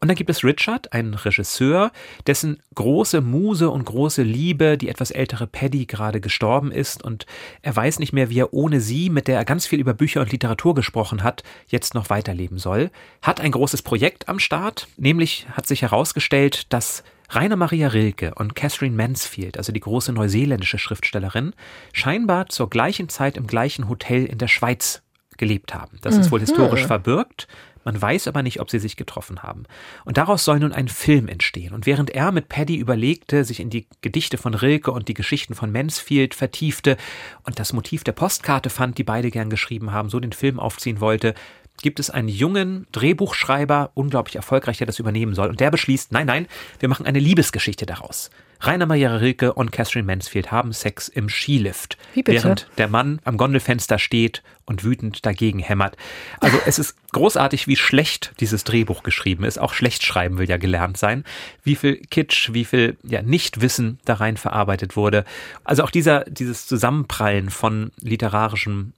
Und 0.01 0.09
dann 0.09 0.17
gibt 0.17 0.31
es 0.31 0.45
Richard, 0.45 0.93
einen 0.93 1.15
Regisseur, 1.15 1.93
dessen 2.27 2.61
große 2.75 3.21
Muse 3.21 3.71
und 3.71 3.85
große 3.85 4.23
Liebe, 4.23 4.79
die 4.79 4.89
etwas 4.89 5.11
ältere 5.11 5.47
Paddy, 5.47 5.87
gerade 5.87 6.21
gestorben 6.21 6.71
ist 6.71 7.03
und 7.03 7.27
er 7.63 7.75
weiß 7.75 7.99
nicht 7.99 8.13
mehr, 8.13 8.31
wie 8.31 8.41
er 8.41 8.53
ohne 8.53 8.81
sie, 8.81 9.11
mit 9.11 9.29
der 9.29 9.37
er 9.37 9.45
ganz 9.45 9.67
viel 9.67 9.81
über 9.81 9.95
Bücher 9.95 10.21
und 10.21 10.33
Literatur 10.33 10.75
gesprochen 10.75 11.23
hat, 11.23 11.43
jetzt 11.69 11.95
noch 11.95 12.11
weiterleben 12.11 12.59
soll. 12.59 12.91
Hat 13.23 13.41
ein 13.41 13.53
großes 13.53 13.83
Projekt 13.83 14.29
am 14.29 14.39
Start, 14.39 14.89
nämlich 14.97 15.47
hat 15.53 15.67
sich 15.67 15.83
herausgestellt, 15.83 16.73
dass 16.73 17.03
Rainer 17.31 17.57
Maria 17.57 17.89
Rilke 17.89 18.33
und 18.37 18.55
Catherine 18.55 18.97
Mansfield, 18.97 19.59
also 19.59 19.71
die 19.71 19.81
große 19.81 20.13
neuseeländische 20.13 20.79
Schriftstellerin, 20.79 21.53
scheinbar 21.93 22.49
zur 22.49 22.71
gleichen 22.71 23.11
Zeit 23.11 23.37
im 23.37 23.47
gleichen 23.47 23.89
Hotel 23.89 24.25
in 24.25 24.39
der 24.39 24.49
Schweiz 24.49 25.03
gelebt 25.37 25.75
haben. 25.75 25.99
Das 26.03 26.17
ist 26.17 26.31
wohl 26.31 26.41
mhm. 26.41 26.47
historisch 26.47 26.87
verbirgt. 26.87 27.47
Man 27.85 28.01
weiß 28.01 28.29
aber 28.29 28.43
nicht, 28.43 28.61
ob 28.61 28.71
sie 28.71 28.79
sich 28.79 28.97
getroffen 28.97 29.43
haben. 29.43 29.65
Und 30.05 30.17
daraus 30.17 30.45
soll 30.45 30.59
nun 30.61 30.73
ein 30.73 30.89
Film 30.89 31.29
entstehen. 31.29 31.75
Und 31.75 31.87
während 31.87 32.11
er 32.11 32.33
mit 32.33 32.49
Paddy 32.49 32.77
überlegte, 32.77 33.45
sich 33.45 33.61
in 33.61 33.71
die 33.71 33.87
Gedichte 34.01 34.39
von 34.39 34.55
Rilke 34.55 34.91
und 34.91 35.09
die 35.09 35.15
Geschichten 35.15 35.55
von 35.55 35.73
Mansfield 35.73 36.35
vertiefte 36.35 36.97
und 37.45 37.59
das 37.59 37.73
Motiv 37.73 38.05
der 38.05 38.13
Postkarte 38.13 38.71
fand, 38.71 38.99
die 38.99 39.05
beide 39.05 39.31
gern 39.31 39.51
geschrieben 39.51 39.93
haben, 39.93 40.11
so 40.11 40.21
den 40.21 40.33
Film 40.33 40.61
aufziehen 40.61 41.01
wollte, 41.01 41.35
gibt 41.83 42.01
es 42.01 42.11
einen 42.11 42.29
jungen 42.29 42.87
Drehbuchschreiber, 42.93 43.93
unglaublich 43.95 44.37
erfolgreich, 44.37 44.79
der 44.79 44.87
das 44.87 44.99
übernehmen 44.99 45.35
soll. 45.35 45.49
Und 45.49 45.61
der 45.61 45.71
beschließt, 45.71 46.13
nein, 46.13 46.27
nein, 46.27 46.47
wir 46.81 46.89
machen 46.89 47.07
eine 47.07 47.21
Liebesgeschichte 47.21 47.87
daraus. 47.87 48.31
Rainer 48.61 48.87
Maria 48.87 49.17
Rilke 49.17 49.53
und 49.55 49.71
Catherine 49.71 50.07
Mansfield 50.07 50.51
haben 50.51 50.73
Sex 50.73 51.09
im 51.09 51.29
Skilift, 51.29 51.97
während 52.15 52.69
der 52.77 52.89
Mann 52.89 53.21
am 53.25 53.37
Gondelfenster 53.37 53.99
steht 53.99 54.43
und 54.65 54.85
wütend 54.85 55.25
dagegen 55.25 55.61
hämmert. 55.61 55.97
Also 56.41 56.59
es 56.67 56.79
ist 56.79 56.97
großartig, 57.13 57.67
wie 57.69 57.77
schlecht 57.77 58.33
dieses 58.41 58.65
Drehbuch 58.65 59.03
geschrieben 59.03 59.45
ist. 59.45 59.59
Auch 59.59 59.73
schlecht 59.73 60.05
schreiben 60.05 60.39
will 60.39 60.49
ja 60.49 60.57
gelernt 60.57 60.99
sein. 60.99 61.25
Wie 61.63 61.77
viel 61.77 61.97
Kitsch, 61.97 62.53
wie 62.53 62.65
viel 62.65 62.97
ja, 63.03 63.23
Nichtwissen 63.23 63.99
da 64.05 64.15
rein 64.15 64.37
verarbeitet 64.37 64.97
wurde. 64.97 65.25
Also 65.65 65.85
auch 65.85 65.91
dieser, 65.91 66.25
dieses 66.25 66.67
Zusammenprallen 66.67 67.51
von 67.51 67.93
literarischem, 68.01 68.93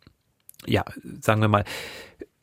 ja, 0.67 0.85
sagen 1.21 1.41
wir 1.41 1.49
mal, 1.49 1.65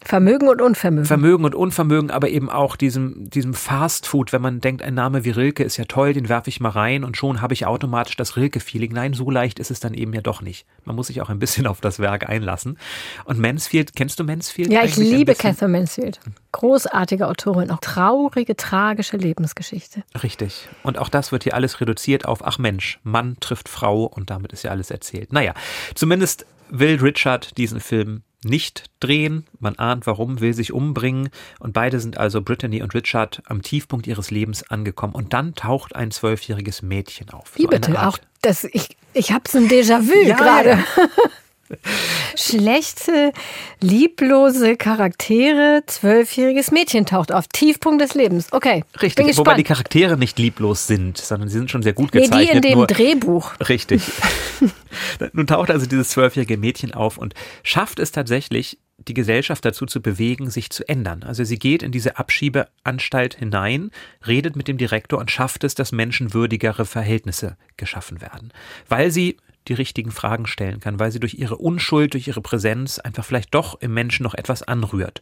Vermögen 0.07 0.47
und 0.47 0.61
Unvermögen. 0.61 1.05
Vermögen 1.05 1.43
und 1.43 1.53
Unvermögen, 1.53 2.11
aber 2.11 2.29
eben 2.29 2.49
auch 2.49 2.77
diesem, 2.77 3.29
diesem 3.29 3.53
Fast 3.53 4.07
Food, 4.07 4.31
wenn 4.31 4.41
man 4.41 4.61
denkt, 4.61 4.81
ein 4.81 4.93
Name 4.93 5.25
wie 5.25 5.31
Rilke 5.31 5.65
ist 5.65 5.75
ja 5.75 5.83
toll, 5.83 6.13
den 6.13 6.29
werfe 6.29 6.49
ich 6.49 6.61
mal 6.61 6.69
rein 6.69 7.03
und 7.03 7.17
schon 7.17 7.41
habe 7.41 7.53
ich 7.53 7.65
automatisch 7.65 8.15
das 8.15 8.37
Rilke-Feeling. 8.37 8.93
Nein, 8.93 9.13
so 9.13 9.29
leicht 9.29 9.59
ist 9.59 9.69
es 9.69 9.81
dann 9.81 9.93
eben 9.93 10.13
ja 10.13 10.21
doch 10.21 10.41
nicht. 10.41 10.65
Man 10.85 10.95
muss 10.95 11.07
sich 11.07 11.21
auch 11.21 11.29
ein 11.29 11.39
bisschen 11.39 11.67
auf 11.67 11.81
das 11.81 11.99
Werk 11.99 12.29
einlassen. 12.29 12.77
Und 13.25 13.37
Mansfield, 13.37 13.97
kennst 13.97 14.17
du 14.17 14.23
Mansfield? 14.23 14.71
Ja, 14.71 14.85
ich 14.85 14.95
liebe 14.95 15.35
Catherine 15.35 15.77
Mansfield. 15.77 16.21
Großartige 16.53 17.27
Autorin, 17.27 17.69
auch 17.69 17.81
traurige, 17.81 18.55
tragische 18.55 19.17
Lebensgeschichte. 19.17 20.03
Richtig. 20.23 20.69
Und 20.83 20.99
auch 20.99 21.09
das 21.09 21.33
wird 21.33 21.43
hier 21.43 21.53
alles 21.53 21.81
reduziert 21.81 22.23
auf, 22.23 22.45
ach 22.45 22.59
Mensch, 22.59 23.01
Mann 23.03 23.35
trifft 23.41 23.67
Frau 23.67 24.05
und 24.05 24.29
damit 24.29 24.53
ist 24.53 24.63
ja 24.63 24.71
alles 24.71 24.89
erzählt. 24.89 25.33
Naja, 25.33 25.53
zumindest 25.95 26.45
will 26.69 26.95
Richard 26.95 27.57
diesen 27.57 27.81
Film 27.81 28.23
nicht 28.43 28.85
drehen. 28.99 29.45
Man 29.59 29.75
ahnt 29.75 30.07
warum, 30.07 30.39
will 30.39 30.53
sich 30.53 30.71
umbringen. 30.73 31.29
Und 31.59 31.73
beide 31.73 31.99
sind 31.99 32.17
also 32.17 32.41
Brittany 32.41 32.81
und 32.81 32.93
Richard 32.93 33.41
am 33.45 33.61
Tiefpunkt 33.61 34.07
ihres 34.07 34.31
Lebens 34.31 34.69
angekommen. 34.69 35.13
Und 35.13 35.33
dann 35.33 35.55
taucht 35.55 35.95
ein 35.95 36.11
zwölfjähriges 36.11 36.81
Mädchen 36.81 37.29
auf. 37.29 37.55
Wie 37.55 37.63
so 37.63 37.67
bitte? 37.69 38.07
Auch 38.07 38.19
das, 38.41 38.63
ich, 38.63 38.97
ich 39.13 39.31
habe 39.31 39.49
so 39.49 39.57
ein 39.57 39.67
Déjà-vu 39.67 40.27
ja, 40.27 40.35
gerade. 40.35 40.69
Ja. 40.69 40.83
Schlechte, 42.35 43.31
lieblose 43.81 44.77
Charaktere, 44.77 45.83
zwölfjähriges 45.85 46.71
Mädchen 46.71 47.05
taucht 47.05 47.31
auf. 47.31 47.47
Tiefpunkt 47.47 48.01
des 48.01 48.13
Lebens. 48.13 48.47
Okay. 48.51 48.83
Richtig, 49.01 49.37
wobei 49.37 49.55
die 49.55 49.63
Charaktere 49.63 50.17
nicht 50.17 50.39
lieblos 50.39 50.87
sind, 50.87 51.17
sondern 51.17 51.49
sie 51.49 51.57
sind 51.57 51.71
schon 51.71 51.83
sehr 51.83 51.93
gut 51.93 52.11
gezeichnet. 52.11 52.39
Nee, 52.39 52.51
die 52.51 52.55
in 52.57 52.61
dem 52.61 52.77
nur, 52.79 52.87
Drehbuch. 52.87 53.53
Richtig. 53.67 54.01
Nun 55.33 55.47
taucht 55.47 55.71
also 55.71 55.85
dieses 55.85 56.09
zwölfjährige 56.09 56.57
Mädchen 56.57 56.93
auf 56.93 57.17
und 57.17 57.33
schafft 57.63 57.99
es 57.99 58.11
tatsächlich, 58.11 58.79
die 59.07 59.13
Gesellschaft 59.13 59.63
dazu 59.63 59.85
zu 59.85 60.01
bewegen, 60.01 60.49
sich 60.49 60.69
zu 60.71 60.87
ändern. 60.89 61.23
Also 61.23 61.43
sie 61.43 61.59
geht 61.59 61.83
in 61.83 61.91
diese 61.91 62.17
Abschiebeanstalt 62.17 63.35
hinein, 63.35 63.91
redet 64.25 64.55
mit 64.55 64.67
dem 64.67 64.77
Direktor 64.77 65.19
und 65.19 65.29
schafft 65.29 65.63
es, 65.63 65.75
dass 65.75 65.91
menschenwürdigere 65.91 66.85
Verhältnisse 66.85 67.57
geschaffen 67.77 68.21
werden. 68.21 68.51
Weil 68.89 69.11
sie 69.11 69.37
die 69.67 69.73
richtigen 69.73 70.11
Fragen 70.11 70.47
stellen 70.47 70.79
kann, 70.79 70.99
weil 70.99 71.11
sie 71.11 71.19
durch 71.19 71.35
ihre 71.35 71.57
Unschuld, 71.57 72.13
durch 72.13 72.27
ihre 72.27 72.41
Präsenz 72.41 72.99
einfach 72.99 73.25
vielleicht 73.25 73.53
doch 73.53 73.79
im 73.81 73.93
Menschen 73.93 74.23
noch 74.23 74.33
etwas 74.33 74.63
anrührt. 74.63 75.21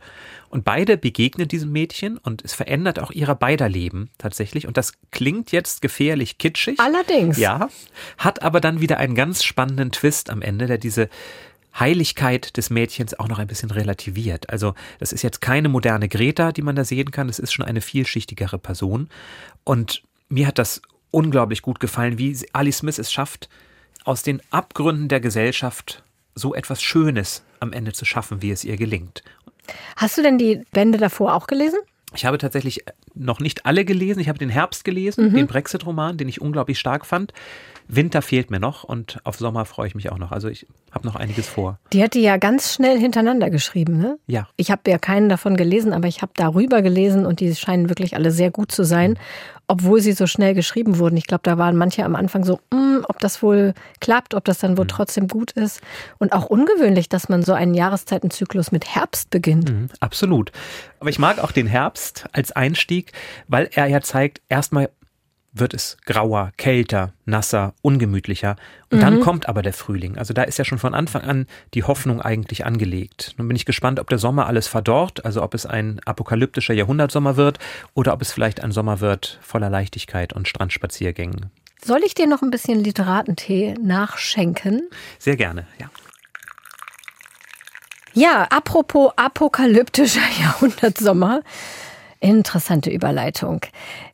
Und 0.50 0.64
beide 0.64 0.98
begegnen 0.98 1.48
diesem 1.48 1.72
Mädchen 1.72 2.18
und 2.18 2.44
es 2.44 2.54
verändert 2.54 3.00
auch 3.00 3.12
ihrer 3.12 3.36
beider 3.36 3.70
Leben 3.70 4.10
tatsächlich. 4.18 4.68
Und 4.68 4.78
das 4.78 4.94
klingt 5.12 5.52
jetzt 5.52 5.82
gefährlich 5.82 6.38
kitschig. 6.38 6.80
Allerdings. 6.80 7.38
Ja, 7.38 7.70
hat 8.18 8.42
aber 8.42 8.62
dann 8.62 8.82
wieder 8.82 8.98
einen 8.98 9.16
ganz 9.16 9.44
spannenden 9.44 9.92
Twist 9.92 10.30
am 10.30 10.42
Ende, 10.42 10.68
der 10.68 10.78
diese 10.78 11.10
Heiligkeit 11.78 12.56
des 12.56 12.70
Mädchens 12.70 13.20
auch 13.20 13.28
noch 13.28 13.40
ein 13.40 13.48
bisschen 13.48 13.72
relativiert. 13.72 14.50
Also 14.50 14.76
das 15.00 15.12
ist 15.12 15.24
jetzt 15.24 15.42
keine 15.42 15.68
moderne 15.68 16.08
Greta, 16.08 16.52
die 16.52 16.62
man 16.62 16.76
da 16.76 16.86
sehen 16.86 17.12
kann, 17.12 17.28
es 17.28 17.40
ist 17.40 17.52
schon 17.52 17.66
eine 17.66 17.82
vielschichtigere 17.82 18.58
Person. 18.58 19.10
Und 19.64 20.04
mir 20.30 20.48
hat 20.48 20.58
das 20.58 20.82
unglaublich 21.12 21.62
gut 21.62 21.80
gefallen, 21.80 22.18
wie 22.18 22.38
Ali 22.54 22.72
Smith 22.72 22.98
es 22.98 23.12
schafft, 23.12 23.50
aus 24.06 24.24
den 24.24 24.42
Abgründen 24.52 25.10
der 25.10 25.20
Gesellschaft 25.20 26.04
so 26.36 26.54
etwas 26.54 26.82
Schönes 26.82 27.44
am 27.60 27.74
Ende 27.74 27.94
zu 27.94 28.06
schaffen, 28.06 28.42
wie 28.42 28.52
es 28.52 28.64
ihr 28.64 28.78
gelingt. 28.78 29.24
Hast 29.98 30.18
du 30.18 30.22
denn 30.22 30.38
die 30.38 30.64
Bände 30.72 30.98
davor 30.98 31.34
auch 31.34 31.48
gelesen? 31.48 31.80
Ich 32.14 32.26
habe 32.26 32.38
tatsächlich 32.38 32.86
noch 33.14 33.40
nicht 33.40 33.66
alle 33.66 33.84
gelesen. 33.84 34.20
Ich 34.20 34.30
habe 34.30 34.40
den 34.40 34.50
Herbst 34.50 34.86
gelesen, 34.86 35.32
mhm. 35.32 35.36
den 35.36 35.48
Brexit-Roman, 35.48 36.18
den 36.18 36.30
ich 36.30 36.40
unglaublich 36.40 36.80
stark 36.80 37.06
fand. 37.06 37.34
Winter 37.88 38.22
fehlt 38.22 38.50
mir 38.50 38.60
noch 38.60 38.84
und 38.84 39.20
auf 39.26 39.38
Sommer 39.38 39.66
freue 39.66 39.88
ich 39.88 39.96
mich 39.96 40.12
auch 40.12 40.18
noch. 40.18 40.32
Also 40.32 40.48
ich 40.48 40.66
habe 40.92 41.06
noch 41.06 41.16
einiges 41.16 41.48
vor. 41.48 41.80
Die 41.94 42.02
hat 42.02 42.14
die 42.16 42.22
ja 42.22 42.38
ganz 42.38 42.74
schnell 42.74 42.98
hintereinander 42.98 43.50
geschrieben, 43.50 43.98
ne? 43.98 44.18
Ja. 44.26 44.48
Ich 44.56 44.72
habe 44.72 44.90
ja 44.90 44.98
keinen 44.98 45.30
davon 45.30 45.56
gelesen, 45.56 45.94
aber 45.94 46.08
ich 46.08 46.22
habe 46.22 46.32
darüber 46.36 46.82
gelesen 46.82 47.26
und 47.26 47.42
die 47.42 47.54
scheinen 47.56 47.90
wirklich 47.90 48.16
alle 48.16 48.32
sehr 48.32 48.50
gut 48.50 48.72
zu 48.72 48.84
sein. 48.84 49.20
Obwohl 49.68 50.02
sie 50.02 50.12
so 50.12 50.28
schnell 50.28 50.54
geschrieben 50.54 51.00
wurden. 51.00 51.18
Ich 51.18 51.28
glaube, 51.28 51.42
da 51.44 51.58
waren 51.58 51.76
manche 51.76 52.06
am 52.06 52.16
Anfang 52.16 52.44
so, 52.44 52.60
mm, 52.72 53.06
ob 53.08 53.20
das 53.20 53.42
wohl 53.42 53.74
klappt, 54.00 54.34
ob 54.34 54.46
das 54.46 54.60
dann 54.60 54.78
wohl 54.78 54.86
mhm. 54.86 54.90
trotzdem 54.90 55.28
gut 55.28 55.52
ist. 55.52 55.82
Und 56.18 56.34
auch 56.34 56.46
ungewöhnlich, 56.46 57.10
dass 57.10 57.30
man 57.30 57.44
so 57.44 57.54
einen 57.54 57.74
Jahreszeitenzyklus 57.74 58.72
mit 58.72 58.96
Herbst 58.96 59.30
beginnt. 59.30 59.72
Mhm, 59.72 59.90
absolut. 60.00 60.52
Aber 61.00 61.10
ich 61.10 61.20
mag 61.20 61.40
auch 61.40 61.52
den 61.52 61.68
Herbst 61.68 62.26
als 62.32 62.52
Einstieg, 62.52 63.12
weil 63.48 63.70
er 63.74 63.88
ja 63.88 64.02
zeigt, 64.02 64.42
erstmal 64.50 64.90
wird 65.58 65.74
es 65.74 65.98
grauer, 66.06 66.52
kälter, 66.58 67.14
nasser, 67.26 67.74
ungemütlicher. 67.82 68.58
Und 68.92 68.98
mhm. 68.98 69.02
dann 69.02 69.20
kommt 69.22 69.50
aber 69.50 69.62
der 69.62 69.74
Frühling. 69.74 70.18
Also 70.18 70.34
da 70.34 70.44
ist 70.44 70.60
ja 70.60 70.66
schon 70.66 70.78
von 70.78 70.94
Anfang 70.94 71.24
an 71.24 71.48
die 71.74 71.84
Hoffnung 71.84 72.22
eigentlich 72.22 72.66
angelegt. 72.66 73.34
Nun 73.38 73.48
bin 73.48 73.56
ich 73.56 73.66
gespannt, 73.66 74.00
ob 74.00 74.10
der 74.10 74.18
Sommer 74.18 74.48
alles 74.48 74.68
verdorrt, 74.68 75.26
also 75.26 75.42
ob 75.42 75.54
es 75.54 75.66
ein 75.66 76.02
apokalyptischer 76.06 76.74
Jahrhundertsommer 76.74 77.38
wird 77.38 77.60
oder 77.94 78.14
ob 78.14 78.22
es 78.22 78.32
vielleicht 78.32 78.62
ein 78.62 78.72
Sommer 78.72 79.00
wird 79.00 79.40
voller 79.42 79.70
Leichtigkeit 79.70 80.34
und 80.34 80.48
Strandspaziergängen. 80.48 81.52
Soll 81.84 82.02
ich 82.04 82.14
dir 82.16 82.28
noch 82.28 82.42
ein 82.42 82.52
bisschen 82.52 82.84
Literatentee 82.84 83.76
nachschenken? 83.82 84.90
Sehr 85.20 85.38
gerne, 85.38 85.68
ja. 85.80 85.90
Ja, 88.14 88.44
apropos 88.44 89.12
apokalyptischer 89.18 90.22
Jahrhundertsommer. 90.42 91.42
Interessante 92.20 92.90
Überleitung. 92.90 93.62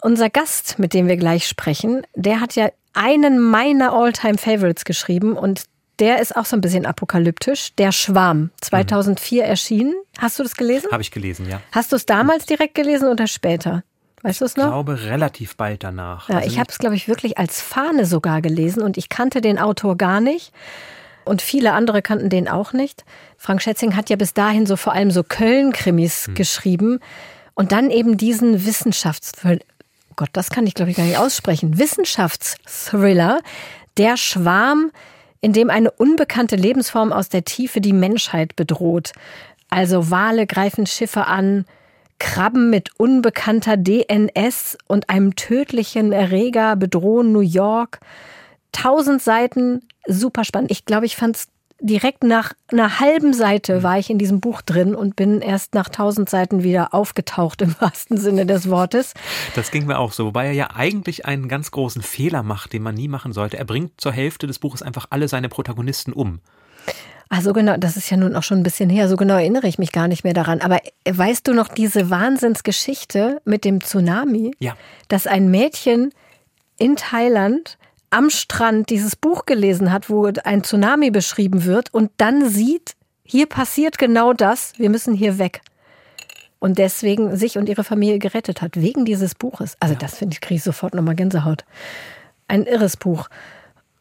Unser 0.01 0.29
Gast, 0.29 0.79
mit 0.79 0.93
dem 0.93 1.07
wir 1.07 1.17
gleich 1.17 1.47
sprechen, 1.47 2.01
der 2.15 2.39
hat 2.39 2.55
ja 2.55 2.69
einen 2.93 3.39
meiner 3.39 3.93
Alltime 3.93 4.37
favorites 4.37 4.85
geschrieben 4.85 5.33
und 5.33 5.65
der 5.99 6.19
ist 6.19 6.35
auch 6.35 6.45
so 6.45 6.57
ein 6.57 6.61
bisschen 6.61 6.85
apokalyptisch. 6.85 7.75
Der 7.75 7.91
Schwarm, 7.91 8.49
2004 8.61 9.43
mhm. 9.43 9.49
erschienen. 9.49 9.93
Hast 10.17 10.39
du 10.39 10.43
das 10.43 10.55
gelesen? 10.55 10.91
Habe 10.91 11.03
ich 11.03 11.11
gelesen, 11.11 11.47
ja. 11.47 11.61
Hast 11.71 11.91
du 11.91 11.95
es 11.95 12.05
damals 12.05 12.45
direkt 12.45 12.75
gelesen 12.75 13.07
oder 13.07 13.27
später? 13.27 13.83
Weißt 14.23 14.41
du 14.41 14.45
es 14.45 14.55
noch? 14.55 14.65
Ich 14.65 14.71
glaube, 14.71 15.03
relativ 15.03 15.55
bald 15.55 15.83
danach. 15.83 16.29
Ja, 16.29 16.37
also 16.37 16.47
ich 16.47 16.59
habe 16.59 16.69
es, 16.69 16.77
glaube 16.77 16.95
ich, 16.95 17.07
wirklich 17.07 17.37
als 17.37 17.61
Fahne 17.61 18.05
sogar 18.05 18.41
gelesen 18.41 18.83
und 18.83 18.97
ich 18.97 19.09
kannte 19.09 19.41
den 19.41 19.57
Autor 19.57 19.97
gar 19.97 20.21
nicht. 20.21 20.51
Und 21.23 21.41
viele 21.41 21.73
andere 21.73 22.01
kannten 22.01 22.29
den 22.29 22.47
auch 22.47 22.73
nicht. 22.73 23.03
Frank 23.37 23.61
Schätzing 23.61 23.95
hat 23.95 24.09
ja 24.09 24.15
bis 24.15 24.33
dahin 24.33 24.65
so 24.65 24.75
vor 24.75 24.93
allem 24.93 25.11
so 25.11 25.23
Köln-Krimis 25.23 26.27
hm. 26.27 26.35
geschrieben. 26.35 26.99
Und 27.61 27.71
dann 27.71 27.91
eben 27.91 28.17
diesen 28.17 28.65
Wissenschafts... 28.65 29.33
Gott, 30.15 30.29
das 30.33 30.49
kann 30.49 30.65
ich, 30.65 30.73
glaube 30.73 30.89
ich, 30.89 30.97
gar 30.97 31.05
nicht 31.05 31.19
aussprechen. 31.19 31.77
Wissenschaftsthriller, 31.77 33.39
der 33.97 34.17
Schwarm, 34.17 34.89
in 35.41 35.53
dem 35.53 35.69
eine 35.69 35.91
unbekannte 35.91 36.55
Lebensform 36.55 37.13
aus 37.13 37.29
der 37.29 37.45
Tiefe 37.45 37.79
die 37.79 37.93
Menschheit 37.93 38.55
bedroht. 38.55 39.11
Also 39.69 40.09
Wale 40.09 40.47
greifen 40.47 40.87
Schiffe 40.87 41.27
an, 41.27 41.65
Krabben 42.17 42.71
mit 42.71 42.99
unbekannter 42.99 43.77
DNS 43.77 44.79
und 44.87 45.11
einem 45.11 45.35
tödlichen 45.35 46.13
Erreger 46.13 46.75
bedrohen 46.75 47.31
New 47.31 47.41
York. 47.41 47.99
Tausend 48.71 49.21
Seiten, 49.21 49.87
super 50.07 50.45
spannend. 50.45 50.71
Ich 50.71 50.85
glaube, 50.85 51.05
ich 51.05 51.15
fand 51.15 51.35
es 51.35 51.47
direkt 51.81 52.23
nach 52.23 52.53
einer 52.71 52.99
halben 52.99 53.33
Seite 53.33 53.79
mhm. 53.79 53.83
war 53.83 53.99
ich 53.99 54.09
in 54.09 54.17
diesem 54.17 54.39
Buch 54.39 54.61
drin 54.61 54.95
und 54.95 55.15
bin 55.15 55.41
erst 55.41 55.73
nach 55.73 55.89
tausend 55.89 56.29
Seiten 56.29 56.63
wieder 56.63 56.93
aufgetaucht 56.93 57.61
im 57.61 57.75
wahrsten 57.79 58.17
Sinne 58.17 58.45
des 58.45 58.69
Wortes. 58.69 59.13
Das 59.55 59.71
ging 59.71 59.87
mir 59.87 59.99
auch 59.99 60.13
so, 60.13 60.25
wobei 60.25 60.47
er 60.47 60.53
ja 60.53 60.69
eigentlich 60.75 61.25
einen 61.25 61.47
ganz 61.47 61.71
großen 61.71 62.01
Fehler 62.01 62.43
macht, 62.43 62.73
den 62.73 62.83
man 62.83 62.95
nie 62.95 63.07
machen 63.07 63.33
sollte. 63.33 63.57
Er 63.57 63.65
bringt 63.65 63.99
zur 63.99 64.11
Hälfte 64.11 64.47
des 64.47 64.59
Buches 64.59 64.81
einfach 64.81 65.07
alle 65.09 65.27
seine 65.27 65.49
Protagonisten 65.49 66.13
um. 66.13 66.39
Also 67.29 67.53
genau, 67.53 67.77
das 67.77 67.95
ist 67.95 68.09
ja 68.09 68.17
nun 68.17 68.35
auch 68.35 68.43
schon 68.43 68.59
ein 68.59 68.63
bisschen 68.63 68.89
her, 68.89 69.07
so 69.07 69.15
genau 69.15 69.35
erinnere 69.35 69.65
ich 69.65 69.79
mich 69.79 69.93
gar 69.93 70.09
nicht 70.09 70.25
mehr 70.25 70.33
daran. 70.33 70.59
Aber 70.59 70.79
weißt 71.09 71.47
du 71.47 71.53
noch 71.53 71.69
diese 71.69 72.09
Wahnsinnsgeschichte 72.09 73.41
mit 73.45 73.63
dem 73.63 73.81
Tsunami? 73.81 74.53
Ja. 74.59 74.75
Dass 75.07 75.27
ein 75.27 75.49
Mädchen 75.49 76.13
in 76.77 76.97
Thailand 76.97 77.77
am 78.11 78.29
Strand 78.29 78.89
dieses 78.89 79.15
Buch 79.15 79.45
gelesen 79.45 79.91
hat, 79.91 80.09
wo 80.09 80.29
ein 80.43 80.63
Tsunami 80.63 81.09
beschrieben 81.11 81.65
wird 81.65 81.93
und 81.93 82.11
dann 82.17 82.47
sieht, 82.49 82.93
hier 83.23 83.47
passiert 83.47 83.97
genau 83.97 84.33
das, 84.33 84.73
wir 84.77 84.89
müssen 84.89 85.13
hier 85.13 85.39
weg. 85.39 85.61
Und 86.59 86.77
deswegen 86.77 87.35
sich 87.37 87.57
und 87.57 87.67
ihre 87.69 87.83
Familie 87.83 88.19
gerettet 88.19 88.61
hat, 88.61 88.75
wegen 88.75 89.03
dieses 89.03 89.33
Buches. 89.33 89.77
Also 89.79 89.93
ja. 89.93 89.99
das 89.99 90.17
finde 90.17 90.35
ich, 90.35 90.41
kriege 90.41 90.57
ich 90.57 90.63
sofort 90.63 90.93
nochmal 90.93 91.15
Gänsehaut. 91.15 91.65
Ein 92.47 92.67
irres 92.67 92.97
Buch. 92.97 93.29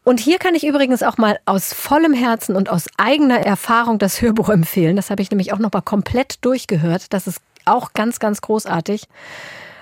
Und 0.03 0.19
hier 0.21 0.39
kann 0.39 0.55
ich 0.55 0.67
übrigens 0.67 1.03
auch 1.03 1.17
mal 1.17 1.39
aus 1.47 1.73
vollem 1.73 2.13
Herzen 2.13 2.57
und 2.57 2.69
aus 2.69 2.89
eigener 2.97 3.39
Erfahrung 3.39 3.99
das 3.99 4.21
Hörbuch 4.21 4.49
empfehlen. 4.49 4.97
Das 4.97 5.11
habe 5.11 5.23
ich 5.23 5.31
nämlich 5.31 5.53
auch 5.53 5.59
nochmal 5.59 5.83
komplett 5.83 6.45
durchgehört. 6.45 7.13
Das 7.13 7.27
ist 7.27 7.41
auch 7.65 7.93
ganz, 7.93 8.19
ganz 8.19 8.41
großartig. 8.41 9.05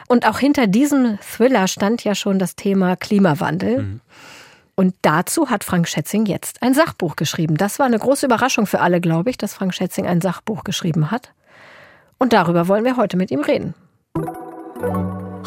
Und 0.08 0.26
auch 0.26 0.38
hinter 0.38 0.66
diesem 0.66 1.18
Thriller 1.20 1.68
stand 1.68 2.02
ja 2.04 2.14
schon 2.14 2.38
das 2.38 2.56
Thema 2.56 2.96
Klimawandel. 2.96 3.82
Mhm. 3.82 4.00
Und 4.78 4.94
dazu 5.02 5.50
hat 5.50 5.64
Frank 5.64 5.88
Schätzing 5.88 6.24
jetzt 6.26 6.62
ein 6.62 6.72
Sachbuch 6.72 7.16
geschrieben. 7.16 7.56
Das 7.56 7.80
war 7.80 7.86
eine 7.86 7.98
große 7.98 8.26
Überraschung 8.26 8.64
für 8.64 8.78
alle, 8.78 9.00
glaube 9.00 9.28
ich, 9.28 9.36
dass 9.36 9.52
Frank 9.52 9.74
Schätzing 9.74 10.06
ein 10.06 10.20
Sachbuch 10.20 10.62
geschrieben 10.62 11.10
hat. 11.10 11.32
Und 12.16 12.32
darüber 12.32 12.68
wollen 12.68 12.84
wir 12.84 12.96
heute 12.96 13.16
mit 13.16 13.32
ihm 13.32 13.40
reden. 13.40 13.74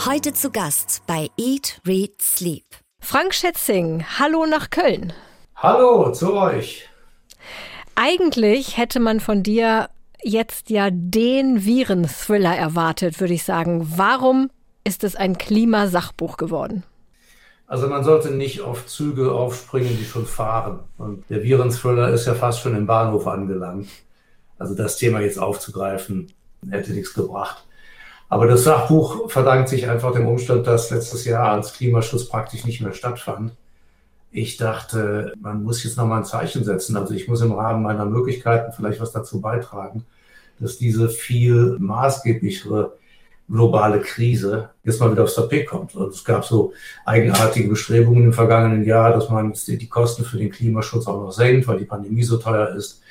Heute 0.06 0.34
zu 0.34 0.52
Gast 0.52 1.04
bei 1.08 1.30
Eat, 1.38 1.80
Read, 1.88 2.22
Sleep. 2.22 2.65
Frank 3.00 3.34
Schätzing, 3.34 4.04
hallo 4.20 4.46
nach 4.46 4.70
Köln. 4.70 5.13
Hallo 5.56 6.12
zu 6.12 6.34
euch. 6.34 6.89
Eigentlich 7.96 8.76
hätte 8.76 9.00
man 9.00 9.22
von 9.22 9.44
dir 9.44 9.89
jetzt 10.22 10.70
ja 10.70 10.89
den 10.91 11.63
Virenthriller 11.63 12.58
erwartet, 12.58 13.22
würde 13.22 13.36
ich 13.36 13.46
sagen. 13.46 13.94
Warum 13.96 14.50
ist 14.84 15.06
es 15.06 15.15
ein 15.15 15.38
Klimasachbuch 15.38 16.36
geworden? 16.36 16.84
Also 17.71 17.88
man 17.88 18.03
sollte 18.03 18.31
nicht 18.31 18.60
auf 18.60 18.86
Züge 18.86 19.31
aufspringen, 19.31 19.97
die 19.97 20.03
schon 20.03 20.25
fahren. 20.25 20.79
Und 20.97 21.23
der 21.29 21.41
Virenthriller 21.41 22.10
ist 22.10 22.27
ja 22.27 22.34
fast 22.34 22.60
schon 22.60 22.75
im 22.75 22.86
Bahnhof 22.86 23.27
angelangt. 23.27 23.88
Also 24.60 24.75
das 24.75 24.97
Thema 24.97 25.21
jetzt 25.21 25.39
aufzugreifen, 25.39 26.34
hätte 26.69 26.91
nichts 26.91 27.13
gebracht. 27.13 27.65
Aber 28.27 28.45
das 28.45 28.65
Sachbuch 28.65 29.31
verdankt 29.31 29.69
sich 29.69 29.89
einfach 29.89 30.12
dem 30.12 30.27
Umstand, 30.27 30.67
dass 30.67 30.91
letztes 30.91 31.23
Jahr 31.23 31.53
als 31.53 31.71
Klimaschutz 31.71 32.27
praktisch 32.27 32.65
nicht 32.65 32.81
mehr 32.81 32.91
stattfand. 32.91 33.53
Ich 34.31 34.57
dachte, 34.57 35.31
man 35.39 35.63
muss 35.63 35.81
jetzt 35.86 35.95
nochmal 35.95 36.19
ein 36.19 36.25
Zeichen 36.25 36.65
setzen. 36.65 36.97
Also 36.97 37.13
ich 37.13 37.29
muss 37.29 37.39
im 37.39 37.53
Rahmen 37.53 37.84
meiner 37.84 38.03
Möglichkeiten 38.03 38.73
vielleicht 38.73 38.99
was 38.99 39.13
dazu 39.13 39.39
beitragen, 39.39 40.05
dass 40.60 40.77
diese 40.77 41.07
viel 41.07 41.77
maßgeblichere 41.79 42.97
globale 43.51 43.99
Krise 43.99 44.69
jetzt 44.83 44.99
mal 44.99 45.11
wieder 45.11 45.23
aufs 45.23 45.35
Tapet 45.35 45.67
kommt. 45.67 45.95
Also 45.95 46.09
es 46.09 46.23
gab 46.23 46.45
so 46.45 46.73
eigenartige 47.05 47.69
Bestrebungen 47.69 48.25
im 48.25 48.33
vergangenen 48.33 48.85
Jahr, 48.85 49.11
dass 49.11 49.29
man 49.29 49.53
die 49.67 49.89
Kosten 49.89 50.23
für 50.23 50.37
den 50.37 50.49
Klimaschutz 50.49 51.07
auch 51.07 51.21
noch 51.21 51.31
senkt, 51.31 51.67
weil 51.67 51.79
die 51.79 51.85
Pandemie 51.85 52.23
so 52.23 52.37
teuer 52.37 52.69
ist. 52.75 53.01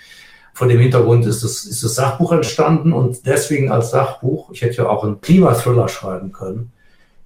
Vor 0.55 0.67
dem 0.67 0.81
Hintergrund 0.81 1.27
ist 1.27 1.45
das, 1.45 1.65
ist 1.65 1.85
das 1.85 1.95
Sachbuch 1.95 2.33
entstanden 2.33 2.93
und 2.93 3.25
deswegen 3.27 3.71
als 3.71 3.91
Sachbuch, 3.91 4.51
ich 4.51 4.63
hätte 4.63 4.79
ja 4.79 4.89
auch 4.89 5.05
einen 5.05 5.21
Klimathriller 5.21 5.89
schreiben 5.89 6.33
können, 6.33 6.73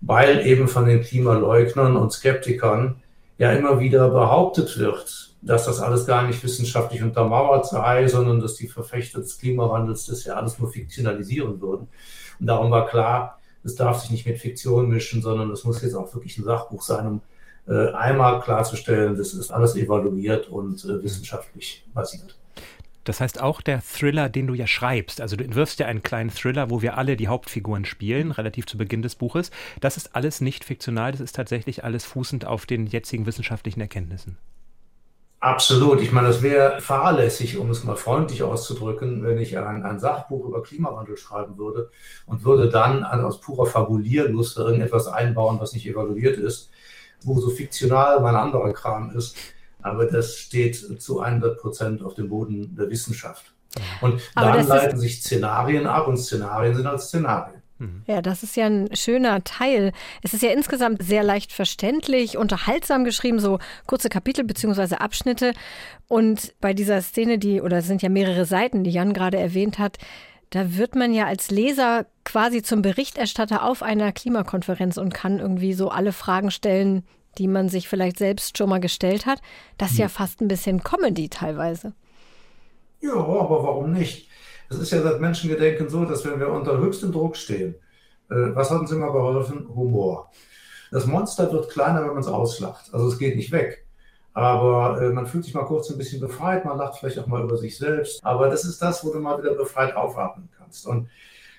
weil 0.01 0.47
eben 0.47 0.69
von 0.69 0.87
den 0.87 1.03
Klimaleugnern 1.03 1.97
und 1.97 2.13
Skeptikern 2.13 2.97
ja 3.39 3.53
immer 3.53 3.81
wieder 3.81 4.11
behauptet 4.11 4.79
wird, 4.79 5.35
dass 5.41 5.67
das 5.67 5.81
alles 5.81 6.07
gar 6.07 6.27
nicht 6.27 6.43
wissenschaftlich 6.43 7.03
untermauert 7.03 7.67
sei, 7.67 8.07
sondern 8.09 8.41
dass 8.41 8.55
die 8.55 8.69
Verfechter 8.69 9.21
des 9.21 9.39
Klimawandels 9.39 10.07
das 10.07 10.25
ja 10.25 10.35
alles 10.35 10.59
nur 10.59 10.71
fiktionalisieren 10.71 11.61
würden. 11.61 11.89
Und 12.41 12.47
darum 12.47 12.71
war 12.71 12.87
klar, 12.87 13.41
es 13.63 13.75
darf 13.75 14.01
sich 14.01 14.11
nicht 14.11 14.27
mit 14.27 14.39
Fiktion 14.39 14.89
mischen, 14.89 15.23
sondern 15.23 15.51
es 15.51 15.65
muss 15.65 15.83
jetzt 15.83 15.95
auch 15.95 16.13
wirklich 16.15 16.37
ein 16.39 16.45
Sachbuch 16.45 16.83
sein, 16.83 17.07
um 17.07 17.21
äh, 17.67 17.93
einmal 17.93 18.41
klarzustellen, 18.41 19.17
das 19.17 19.33
ist 19.33 19.51
alles 19.51 19.75
evaluiert 19.75 20.49
und 20.49 20.85
äh, 20.85 21.03
wissenschaftlich 21.03 21.85
basiert. 21.95 22.37
Das 23.05 23.21
heißt 23.21 23.41
auch 23.41 23.61
der 23.61 23.83
Thriller, 23.83 24.29
den 24.29 24.47
du 24.47 24.55
ja 24.55 24.67
schreibst. 24.67 25.21
Also 25.21 25.37
du 25.37 25.45
entwirfst 25.45 25.79
ja 25.79 25.87
einen 25.87 26.03
kleinen 26.03 26.31
Thriller, 26.31 26.71
wo 26.71 26.83
wir 26.83 26.97
alle 26.97 27.17
die 27.17 27.29
Hauptfiguren 27.29 27.85
spielen, 27.85 28.33
relativ 28.33 28.67
zu 28.67 28.79
Beginn 28.79 29.03
des 29.03 29.15
Buches. 29.15 29.51
Das 29.81 29.97
ist 29.97 30.17
alles 30.17 30.41
nicht 30.41 30.65
fiktional, 30.65 31.13
das 31.13 31.21
ist 31.21 31.37
tatsächlich 31.37 31.85
alles 31.85 32.05
fußend 32.05 32.47
auf 32.47 32.67
den 32.67 32.87
jetzigen 32.87 33.27
wissenschaftlichen 33.27 33.81
Erkenntnissen. 33.81 34.39
Absolut. 35.45 36.01
Ich 36.01 36.11
meine, 36.11 36.29
das 36.29 36.41
wäre 36.41 36.81
fahrlässig, 36.81 37.59
um 37.59 37.71
es 37.71 37.85
mal 37.85 37.97
freundlich 37.97 38.43
auszudrücken, 38.43 39.23
wenn 39.25 39.37
ich 39.37 39.59
ein, 39.59 39.83
ein 39.83 40.01
Sachbuch 40.01 40.47
über 40.47 40.63
Klimawandel 40.63 41.19
schreiben 41.19 41.59
würde 41.59 41.91
und 42.25 42.47
würde 42.47 42.71
dann 42.71 43.05
aus 43.05 43.43
purer 43.43 43.67
Fabulierlust 43.67 44.57
irgendetwas 44.57 45.07
einbauen, 45.07 45.61
was 45.61 45.75
nicht 45.75 45.87
evaluiert 45.87 46.39
ist, 46.39 46.71
wo 47.25 47.39
so 47.41 47.51
fiktional 47.51 48.21
mein 48.21 48.37
anderer 48.37 48.73
Kram 48.73 49.11
ist. 49.15 49.37
Aber 49.83 50.07
das 50.07 50.35
steht 50.35 50.77
zu 51.03 51.21
100 51.21 51.61
Prozent 51.61 52.03
auf 52.03 52.15
dem 52.15 52.31
Boden 52.31 52.75
der 52.75 52.89
Wissenschaft. 52.89 53.53
Und 54.01 54.23
dann 54.35 54.67
leiten 54.67 54.99
sich 54.99 55.21
Szenarien 55.21 55.87
ab 55.87 56.09
und 56.09 56.17
Szenarien 56.17 56.75
sind 56.75 56.87
als 56.87 57.09
Szenarien. 57.09 57.54
Mhm. 57.79 58.03
Ja, 58.07 58.23
das 58.23 58.43
ist 58.43 58.57
ja 58.57 58.67
ein 58.67 58.89
schöner 58.95 59.43
Teil. 59.45 59.93
Es 60.23 60.33
ist 60.33 60.43
ja 60.43 60.51
insgesamt 60.51 61.03
sehr 61.03 61.23
leicht 61.23 61.53
verständlich, 61.53 62.37
unterhaltsam 62.37 63.05
geschrieben, 63.05 63.41
so 63.41 63.59
kurze 63.87 64.09
Kapitel 64.09 64.45
bzw. 64.45 64.97
Abschnitte. 64.97 65.53
Und 66.09 66.55
bei 66.61 66.75
dieser 66.75 67.03
Szene, 67.03 67.39
die, 67.39 67.61
oder 67.61 67.79
es 67.79 67.87
sind 67.87 68.03
ja 68.03 68.09
mehrere 68.09 68.45
Seiten, 68.45 68.85
die 68.85 68.91
Jan 68.91 69.13
gerade 69.13 69.39
erwähnt 69.39 69.79
hat, 69.79 69.99
da 70.51 70.77
wird 70.77 70.95
man 70.95 71.13
ja 71.13 71.27
als 71.27 71.51
Leser 71.51 72.07
quasi 72.25 72.63
zum 72.63 72.81
Berichterstatter 72.81 73.65
auf 73.65 73.83
einer 73.83 74.13
Klimakonferenz 74.13 74.97
und 74.99 75.13
kann 75.13 75.41
irgendwie 75.41 75.73
so 75.73 75.89
alle 75.89 76.13
Fragen 76.13 76.53
stellen, 76.53 77.03
die 77.39 77.49
man 77.49 77.69
sich 77.69 77.89
vielleicht 77.89 78.19
selbst 78.19 78.57
schon 78.57 78.69
mal 78.69 78.79
gestellt 78.79 79.27
hat. 79.27 79.41
Das 79.79 79.93
ist 79.93 79.99
ja 79.99 80.07
hm. 80.07 80.13
fast 80.13 80.41
ein 80.41 80.49
bisschen 80.49 80.85
Comedy 80.85 81.29
teilweise. 81.29 81.93
Ja, 83.01 83.15
aber 83.15 83.65
warum 83.65 83.93
nicht? 83.93 84.29
Es 84.75 84.81
ist 84.81 84.91
ja 84.91 85.03
seit 85.03 85.21
Menschengedenken 85.21 85.89
so, 85.89 86.05
dass 86.05 86.25
wenn 86.25 86.41
wir 86.41 86.49
unter 86.49 86.79
höchstem 86.79 87.13
Druck 87.13 87.37
stehen, 87.37 87.77
äh, 88.29 88.55
was 88.55 88.71
hat 88.71 88.81
uns 88.81 88.91
immer 88.91 89.13
geholfen? 89.13 89.69
Humor. 89.69 90.31
Das 90.91 91.07
Monster 91.07 91.53
wird 91.53 91.71
kleiner, 91.71 92.01
wenn 92.01 92.15
man 92.15 92.19
es 92.19 92.27
auslacht. 92.27 92.93
Also 92.93 93.07
es 93.09 93.19
geht 93.19 93.37
nicht 93.37 93.53
weg. 93.53 93.87
Aber 94.33 95.01
äh, 95.01 95.11
man 95.11 95.27
fühlt 95.27 95.45
sich 95.45 95.55
mal 95.55 95.65
kurz 95.65 95.91
ein 95.91 95.99
bisschen 95.99 96.21
befreit, 96.21 96.65
man 96.65 96.77
lacht 96.77 96.99
vielleicht 96.99 97.21
auch 97.21 97.29
mal 97.29 97.45
über 97.45 97.57
sich 97.57 97.79
selbst. 97.79 98.25
Aber 98.25 98.49
das 98.49 98.65
ist 98.65 98.83
das, 98.83 99.05
wo 99.05 99.13
du 99.13 99.21
mal 99.21 99.41
wieder 99.41 99.55
befreit 99.55 99.95
aufatmen 99.95 100.49
kannst. 100.59 100.89
Und 100.89 101.09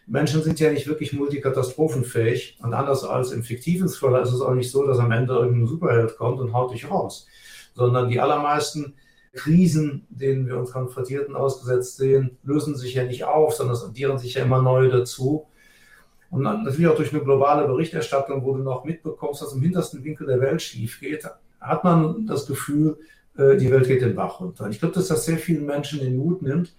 Menschen 0.07 0.43
sind 0.43 0.59
ja 0.59 0.71
nicht 0.71 0.87
wirklich 0.87 1.13
multikatastrophenfähig. 1.13 2.57
Und 2.61 2.73
anders 2.73 3.05
als 3.05 3.31
im 3.31 3.43
fiktiven 3.43 3.87
Thriller 3.87 4.23
ist 4.23 4.33
es 4.33 4.41
auch 4.41 4.53
nicht 4.53 4.71
so, 4.71 4.85
dass 4.85 4.99
am 4.99 5.11
Ende 5.11 5.35
irgendein 5.35 5.67
Superheld 5.67 6.17
kommt 6.17 6.41
und 6.41 6.53
haut 6.53 6.73
dich 6.73 6.91
raus. 6.91 7.27
Sondern 7.75 8.09
die 8.09 8.19
allermeisten 8.19 8.95
Krisen, 9.35 10.07
denen 10.09 10.47
wir 10.47 10.57
uns 10.57 10.71
konfrontiert 10.71 11.29
und 11.29 11.35
ausgesetzt 11.35 11.97
sehen, 11.97 12.37
lösen 12.43 12.75
sich 12.75 12.95
ja 12.95 13.03
nicht 13.03 13.25
auf, 13.25 13.53
sondern 13.53 13.75
es 13.75 13.83
addieren 13.83 14.17
sich 14.17 14.35
ja 14.35 14.43
immer 14.43 14.61
neue 14.61 14.89
dazu. 14.89 15.45
Und 16.31 16.43
natürlich 16.43 16.87
auch 16.87 16.95
durch 16.95 17.13
eine 17.13 17.23
globale 17.23 17.67
Berichterstattung, 17.67 18.43
wo 18.43 18.55
du 18.55 18.63
noch 18.63 18.83
mitbekommst, 18.83 19.41
dass 19.41 19.53
im 19.53 19.61
hintersten 19.61 20.03
Winkel 20.03 20.27
der 20.27 20.41
Welt 20.41 20.61
schief 20.61 20.99
geht, 20.99 21.23
hat 21.61 21.83
man 21.83 22.25
das 22.25 22.47
Gefühl, 22.47 22.97
äh, 23.37 23.57
die 23.57 23.69
Welt 23.71 23.87
geht 23.87 24.01
den 24.01 24.15
Bach 24.15 24.39
runter. 24.39 24.69
Ich 24.69 24.79
glaube, 24.79 24.95
dass 24.95 25.07
das 25.07 25.25
sehr 25.25 25.37
vielen 25.37 25.65
Menschen 25.65 25.99
den 25.99 26.17
Mut 26.17 26.41
nimmt 26.41 26.75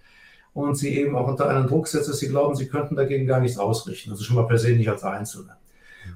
und 0.53 0.75
sie 0.75 0.97
eben 0.97 1.15
auch 1.15 1.27
unter 1.27 1.49
einen 1.49 1.67
Druck 1.67 1.87
setzt, 1.87 2.09
dass 2.09 2.19
sie 2.19 2.29
glauben, 2.29 2.55
sie 2.55 2.67
könnten 2.67 2.95
dagegen 2.95 3.27
gar 3.27 3.39
nichts 3.39 3.57
ausrichten. 3.57 4.11
Also 4.11 4.23
schon 4.23 4.35
mal 4.35 4.47
persönlich 4.47 4.89
als 4.89 5.03
Einzelne. 5.03 5.57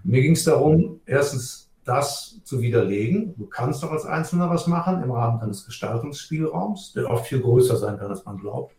Und 0.03 0.11
mir 0.11 0.21
ging 0.21 0.33
es 0.33 0.43
darum, 0.43 0.99
erstens 1.05 1.70
das 1.83 2.39
zu 2.43 2.61
widerlegen. 2.61 3.35
Du 3.37 3.47
kannst 3.47 3.83
doch 3.83 3.91
als 3.91 4.05
Einzelner 4.05 4.49
was 4.49 4.67
machen 4.67 5.01
im 5.03 5.11
Rahmen 5.11 5.39
deines 5.39 5.65
Gestaltungsspielraums, 5.65 6.93
der 6.93 7.09
oft 7.09 7.27
viel 7.27 7.41
größer 7.41 7.77
sein 7.77 7.97
kann, 7.97 8.09
als 8.09 8.25
man 8.25 8.37
glaubt. 8.37 8.75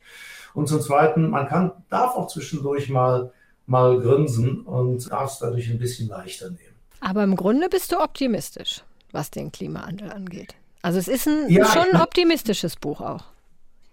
Und 0.55 0.69
zum 0.69 0.81
Zweiten, 0.81 1.31
man 1.31 1.49
kann, 1.49 1.73
darf 1.89 2.15
auch 2.15 2.29
zwischendurch 2.29 2.91
mal 2.91 3.33
mal 3.67 4.01
grinsen 4.01 4.61
und 4.63 5.11
darf 5.11 5.33
es 5.33 5.39
dadurch 5.39 5.71
ein 5.71 5.79
bisschen 5.79 6.09
leichter 6.09 6.51
nehmen. 6.51 6.77
Aber 7.01 7.25
im 7.25 7.37
Grunde 7.37 7.69
bist 7.69 7.93
du 7.93 8.01
optimistisch, 8.01 8.83
was 9.13 9.31
den 9.31 9.51
Klimawandel 9.51 10.13
angeht. 10.13 10.55
Also 10.83 10.99
es 10.99 11.09
ist 11.09 11.27
ein, 11.27 11.49
ja, 11.49 11.65
schon 11.67 11.95
ein 11.95 12.01
optimistisches 12.01 12.77
Buch 12.77 13.01
auch. 13.01 13.25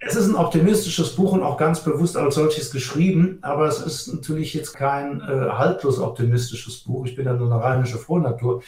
Es 0.01 0.15
ist 0.15 0.27
ein 0.27 0.35
optimistisches 0.35 1.15
Buch 1.15 1.33
und 1.33 1.43
auch 1.43 1.57
ganz 1.57 1.83
bewusst 1.83 2.15
als 2.15 2.35
solches 2.35 2.71
geschrieben, 2.71 3.39
aber 3.41 3.67
es 3.67 3.81
ist 3.81 4.07
natürlich 4.13 4.53
jetzt 4.53 4.73
kein 4.73 5.19
äh, 5.19 5.49
haltlos 5.49 5.99
optimistisches 5.99 6.77
Buch. 6.79 7.05
Ich 7.05 7.15
bin 7.15 7.25
ja 7.25 7.33
nur 7.33 7.51
eine 7.51 7.61
rheinische 7.61 7.97
Frohnatur. 7.97 8.63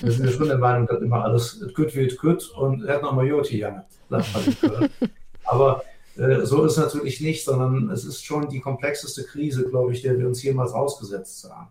Wir 0.00 0.10
sind 0.10 0.26
ja 0.26 0.32
schon 0.32 0.48
der 0.48 0.58
Meinung, 0.58 0.88
dass 0.88 1.00
immer 1.00 1.24
alles 1.24 1.64
gut 1.76 1.94
wird 1.94 2.18
gut 2.18 2.50
und 2.56 2.84
er 2.84 2.96
hat 2.96 3.02
noch 3.02 3.12
mal 3.12 3.24
Joti, 3.24 3.58
Janne. 3.58 3.84
Aber 5.44 5.84
äh, 6.16 6.40
so 6.44 6.64
ist 6.64 6.72
es 6.72 6.78
natürlich 6.78 7.20
nicht, 7.20 7.44
sondern 7.44 7.88
es 7.90 8.04
ist 8.04 8.24
schon 8.24 8.48
die 8.48 8.60
komplexeste 8.60 9.22
Krise, 9.22 9.68
glaube 9.68 9.92
ich, 9.92 10.02
der 10.02 10.18
wir 10.18 10.26
uns 10.26 10.42
jemals 10.42 10.72
ausgesetzt 10.72 11.48
haben. 11.48 11.68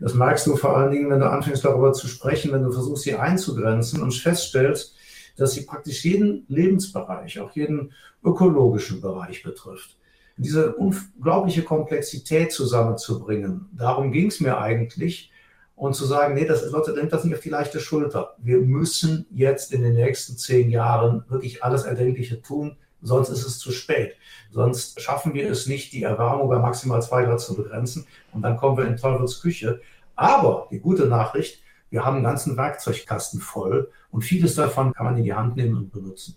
Das 0.00 0.14
merkst 0.14 0.46
du 0.46 0.56
vor 0.56 0.76
allen 0.76 0.90
Dingen, 0.90 1.10
wenn 1.10 1.20
du 1.20 1.30
anfängst 1.30 1.64
darüber 1.64 1.92
zu 1.92 2.08
sprechen, 2.08 2.52
wenn 2.52 2.64
du 2.64 2.72
versuchst, 2.72 3.04
sie 3.04 3.14
einzugrenzen 3.14 4.02
und 4.02 4.14
feststellst, 4.14 4.96
dass 5.36 5.52
sie 5.52 5.62
praktisch 5.62 6.04
jeden 6.04 6.44
Lebensbereich, 6.48 7.38
auch 7.40 7.52
jeden 7.52 7.92
ökologischen 8.24 9.00
Bereich 9.00 9.42
betrifft. 9.42 9.96
Diese 10.36 10.74
unglaubliche 10.74 11.62
Komplexität 11.62 12.52
zusammenzubringen, 12.52 13.68
darum 13.72 14.12
ging 14.12 14.28
es 14.28 14.40
mir 14.40 14.58
eigentlich. 14.58 15.30
Und 15.74 15.94
zu 15.94 16.04
sagen, 16.04 16.34
nee, 16.34 16.44
das, 16.44 16.70
Leute, 16.70 16.92
nimmt 16.92 17.10
das 17.10 17.24
nicht 17.24 17.34
auf 17.34 17.40
die 17.40 17.48
leichte 17.48 17.80
Schulter. 17.80 18.34
Wir 18.36 18.58
müssen 18.58 19.24
jetzt 19.30 19.72
in 19.72 19.80
den 19.80 19.94
nächsten 19.94 20.36
zehn 20.36 20.68
Jahren 20.68 21.24
wirklich 21.28 21.64
alles 21.64 21.84
Erdenkliche 21.84 22.42
tun, 22.42 22.76
sonst 23.00 23.30
ist 23.30 23.46
es 23.46 23.58
zu 23.58 23.72
spät. 23.72 24.14
Sonst 24.50 25.00
schaffen 25.00 25.32
wir 25.32 25.50
es 25.50 25.66
nicht, 25.66 25.94
die 25.94 26.02
Erwärmung 26.02 26.50
bei 26.50 26.58
maximal 26.58 27.00
zwei 27.02 27.24
Grad 27.24 27.40
zu 27.40 27.56
begrenzen 27.56 28.06
und 28.32 28.42
dann 28.42 28.58
kommen 28.58 28.76
wir 28.76 28.86
in 28.86 28.98
Teufels 28.98 29.40
Küche. 29.40 29.80
Aber 30.16 30.68
die 30.70 30.80
gute 30.80 31.06
Nachricht, 31.06 31.62
wir 31.88 32.04
haben 32.04 32.16
einen 32.16 32.24
ganzen 32.24 32.58
Werkzeugkasten 32.58 33.40
voll 33.40 33.90
und 34.10 34.22
vieles 34.22 34.54
davon 34.56 34.92
kann 34.92 35.06
man 35.06 35.16
in 35.16 35.24
die 35.24 35.34
Hand 35.34 35.56
nehmen 35.56 35.76
und 35.76 35.92
benutzen. 35.92 36.36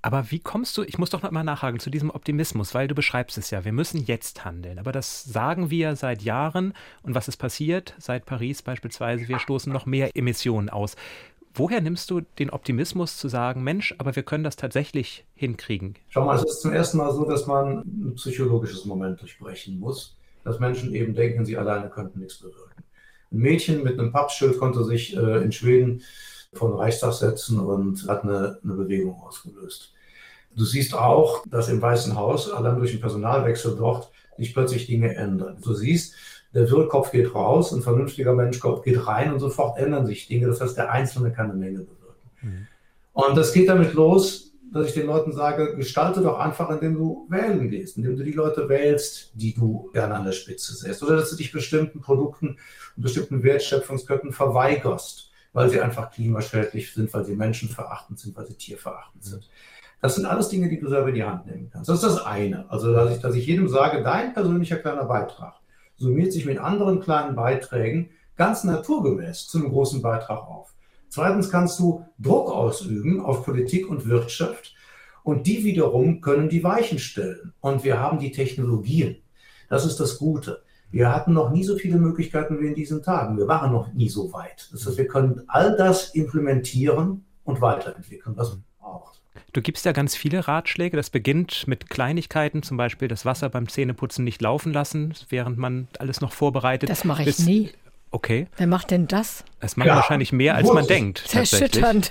Aber 0.00 0.30
wie 0.30 0.38
kommst 0.38 0.76
du, 0.76 0.84
ich 0.84 0.98
muss 0.98 1.10
doch 1.10 1.22
noch 1.22 1.32
mal 1.32 1.42
nachhaken, 1.42 1.80
zu 1.80 1.90
diesem 1.90 2.10
Optimismus, 2.10 2.72
weil 2.74 2.86
du 2.86 2.94
beschreibst 2.94 3.36
es 3.36 3.50
ja, 3.50 3.64
wir 3.64 3.72
müssen 3.72 4.04
jetzt 4.04 4.44
handeln. 4.44 4.78
Aber 4.78 4.92
das 4.92 5.24
sagen 5.24 5.70
wir 5.70 5.96
seit 5.96 6.22
Jahren. 6.22 6.72
Und 7.02 7.14
was 7.14 7.26
ist 7.28 7.36
passiert? 7.36 7.94
Seit 7.98 8.24
Paris 8.24 8.62
beispielsweise, 8.62 9.26
wir 9.28 9.38
stoßen 9.38 9.72
noch 9.72 9.86
mehr 9.86 10.16
Emissionen 10.16 10.68
aus. 10.68 10.94
Woher 11.54 11.80
nimmst 11.80 12.10
du 12.10 12.20
den 12.20 12.50
Optimismus 12.50 13.16
zu 13.16 13.28
sagen, 13.28 13.64
Mensch, 13.64 13.94
aber 13.98 14.14
wir 14.14 14.22
können 14.22 14.44
das 14.44 14.54
tatsächlich 14.54 15.24
hinkriegen? 15.34 15.96
Schau 16.08 16.24
mal, 16.24 16.36
es 16.36 16.44
ist 16.44 16.60
zum 16.62 16.72
ersten 16.72 16.98
Mal 16.98 17.12
so, 17.12 17.24
dass 17.24 17.48
man 17.48 17.78
ein 17.78 18.14
psychologisches 18.14 18.84
Moment 18.84 19.20
durchbrechen 19.20 19.80
muss, 19.80 20.16
dass 20.44 20.60
Menschen 20.60 20.94
eben 20.94 21.14
denken, 21.14 21.44
sie 21.44 21.58
alleine 21.58 21.90
könnten 21.90 22.20
nichts 22.20 22.38
bewirken. 22.38 22.84
Ein 23.32 23.38
Mädchen 23.38 23.82
mit 23.82 23.98
einem 23.98 24.12
Pappschild 24.12 24.58
konnte 24.58 24.84
sich 24.84 25.16
äh, 25.16 25.42
in 25.42 25.50
Schweden 25.50 26.02
vor 26.52 26.70
den 26.70 26.78
Reichstag 26.78 27.12
setzen 27.12 27.60
und 27.60 28.06
hat 28.08 28.24
eine, 28.24 28.58
eine 28.62 28.74
Bewegung 28.74 29.20
ausgelöst. 29.20 29.92
Du 30.56 30.64
siehst 30.64 30.94
auch, 30.94 31.44
dass 31.46 31.68
im 31.68 31.80
Weißen 31.80 32.16
Haus, 32.16 32.50
allein 32.50 32.78
durch 32.78 32.92
den 32.92 33.00
Personalwechsel 33.00 33.76
dort, 33.76 34.10
sich 34.38 34.54
plötzlich 34.54 34.86
Dinge 34.86 35.14
ändern. 35.14 35.58
Du 35.62 35.74
siehst, 35.74 36.14
der 36.54 36.70
Wirrkopf 36.70 37.10
geht 37.10 37.34
raus, 37.34 37.72
ein 37.72 37.82
vernünftiger 37.82 38.34
Mensch 38.34 38.60
geht 38.84 39.06
rein 39.06 39.32
und 39.32 39.40
sofort 39.40 39.78
ändern 39.78 40.06
sich 40.06 40.26
Dinge. 40.28 40.46
Das 40.46 40.60
heißt, 40.60 40.76
der 40.76 40.90
Einzelne 40.90 41.32
kann 41.32 41.50
eine 41.50 41.58
Menge 41.58 41.80
bewirken. 41.80 42.30
Mhm. 42.42 42.66
Und 43.12 43.36
das 43.36 43.52
geht 43.52 43.68
damit 43.68 43.94
los, 43.94 44.52
dass 44.72 44.88
ich 44.88 44.94
den 44.94 45.06
Leuten 45.06 45.32
sage, 45.32 45.76
gestalte 45.76 46.20
doch 46.20 46.38
einfach, 46.38 46.70
indem 46.70 46.94
du 46.94 47.26
wählen 47.28 47.70
gehst, 47.70 47.96
indem 47.96 48.16
du 48.16 48.24
die 48.24 48.32
Leute 48.32 48.68
wählst, 48.68 49.32
die 49.34 49.54
du 49.54 49.90
gerne 49.92 50.14
an 50.14 50.24
der 50.24 50.32
Spitze 50.32 50.74
säst. 50.74 51.02
Oder 51.02 51.16
dass 51.16 51.30
du 51.30 51.36
dich 51.36 51.52
bestimmten 51.52 52.00
Produkten 52.00 52.58
und 52.96 53.02
bestimmten 53.02 53.42
Wertschöpfungsketten 53.42 54.32
verweigerst, 54.32 55.27
weil 55.52 55.70
sie 55.70 55.80
einfach 55.80 56.10
klimaschädlich 56.10 56.92
sind, 56.92 57.12
weil 57.12 57.24
sie 57.24 57.36
menschenverachtend 57.36 58.18
sind, 58.18 58.36
weil 58.36 58.46
sie 58.46 58.54
tierverachtend 58.54 59.24
sind. 59.24 59.48
Das 60.00 60.14
sind 60.14 60.26
alles 60.26 60.48
Dinge, 60.48 60.68
die 60.68 60.78
du 60.78 60.88
selber 60.88 61.08
in 61.08 61.16
die 61.16 61.24
Hand 61.24 61.46
nehmen 61.46 61.70
kannst. 61.70 61.88
Das 61.88 61.96
ist 61.96 62.04
das 62.04 62.24
eine. 62.24 62.70
Also, 62.70 62.92
dass 62.92 63.14
ich, 63.14 63.20
dass 63.20 63.34
ich 63.34 63.46
jedem 63.46 63.68
sage, 63.68 64.02
dein 64.02 64.32
persönlicher 64.32 64.76
kleiner 64.76 65.04
Beitrag 65.04 65.54
summiert 65.96 66.32
sich 66.32 66.46
mit 66.46 66.58
anderen 66.58 67.00
kleinen 67.00 67.34
Beiträgen 67.34 68.10
ganz 68.36 68.62
naturgemäß 68.62 69.48
zu 69.48 69.58
einem 69.58 69.70
großen 69.70 70.00
Beitrag 70.00 70.38
auf. 70.38 70.74
Zweitens 71.08 71.50
kannst 71.50 71.80
du 71.80 72.04
Druck 72.18 72.50
ausüben 72.50 73.20
auf 73.20 73.44
Politik 73.44 73.88
und 73.88 74.08
Wirtschaft 74.08 74.74
und 75.24 75.46
die 75.46 75.64
wiederum 75.64 76.20
können 76.20 76.48
die 76.48 76.62
Weichen 76.62 76.98
stellen. 76.98 77.52
Und 77.60 77.82
wir 77.82 77.98
haben 77.98 78.18
die 78.18 78.30
Technologien. 78.30 79.16
Das 79.68 79.84
ist 79.84 79.98
das 79.98 80.18
Gute. 80.18 80.62
Wir 80.90 81.14
hatten 81.14 81.34
noch 81.34 81.50
nie 81.50 81.64
so 81.64 81.76
viele 81.76 81.98
Möglichkeiten 81.98 82.60
wie 82.60 82.66
in 82.66 82.74
diesen 82.74 83.02
Tagen. 83.02 83.36
Wir 83.36 83.46
waren 83.46 83.72
noch 83.72 83.92
nie 83.92 84.08
so 84.08 84.32
weit. 84.32 84.68
Das 84.72 84.86
heißt, 84.86 84.96
wir 84.96 85.06
können 85.06 85.42
all 85.48 85.76
das 85.76 86.14
implementieren 86.14 87.24
und 87.44 87.60
weiterentwickeln, 87.60 88.36
was 88.36 88.50
man 88.50 88.64
braucht. 88.80 89.20
Du 89.52 89.60
gibst 89.60 89.84
ja 89.84 89.92
ganz 89.92 90.16
viele 90.16 90.48
Ratschläge. 90.48 90.96
Das 90.96 91.10
beginnt 91.10 91.66
mit 91.68 91.90
Kleinigkeiten, 91.90 92.62
zum 92.62 92.76
Beispiel 92.76 93.08
das 93.08 93.24
Wasser 93.24 93.50
beim 93.50 93.68
Zähneputzen 93.68 94.24
nicht 94.24 94.40
laufen 94.40 94.72
lassen, 94.72 95.14
während 95.28 95.58
man 95.58 95.88
alles 95.98 96.20
noch 96.20 96.32
vorbereitet. 96.32 96.88
Das 96.88 97.04
mache 97.04 97.22
ich 97.22 97.26
Bis, 97.26 97.38
nie. 97.40 97.70
Okay. 98.10 98.46
Wer 98.56 98.66
macht 98.66 98.90
denn 98.90 99.06
das? 99.06 99.44
Es 99.60 99.76
macht 99.76 99.88
ja, 99.88 99.96
wahrscheinlich 99.96 100.32
mehr, 100.32 100.54
als 100.54 100.72
man 100.72 100.86
denkt. 100.86 101.24
Sehr 101.26 101.40
erschütternd. 101.40 102.10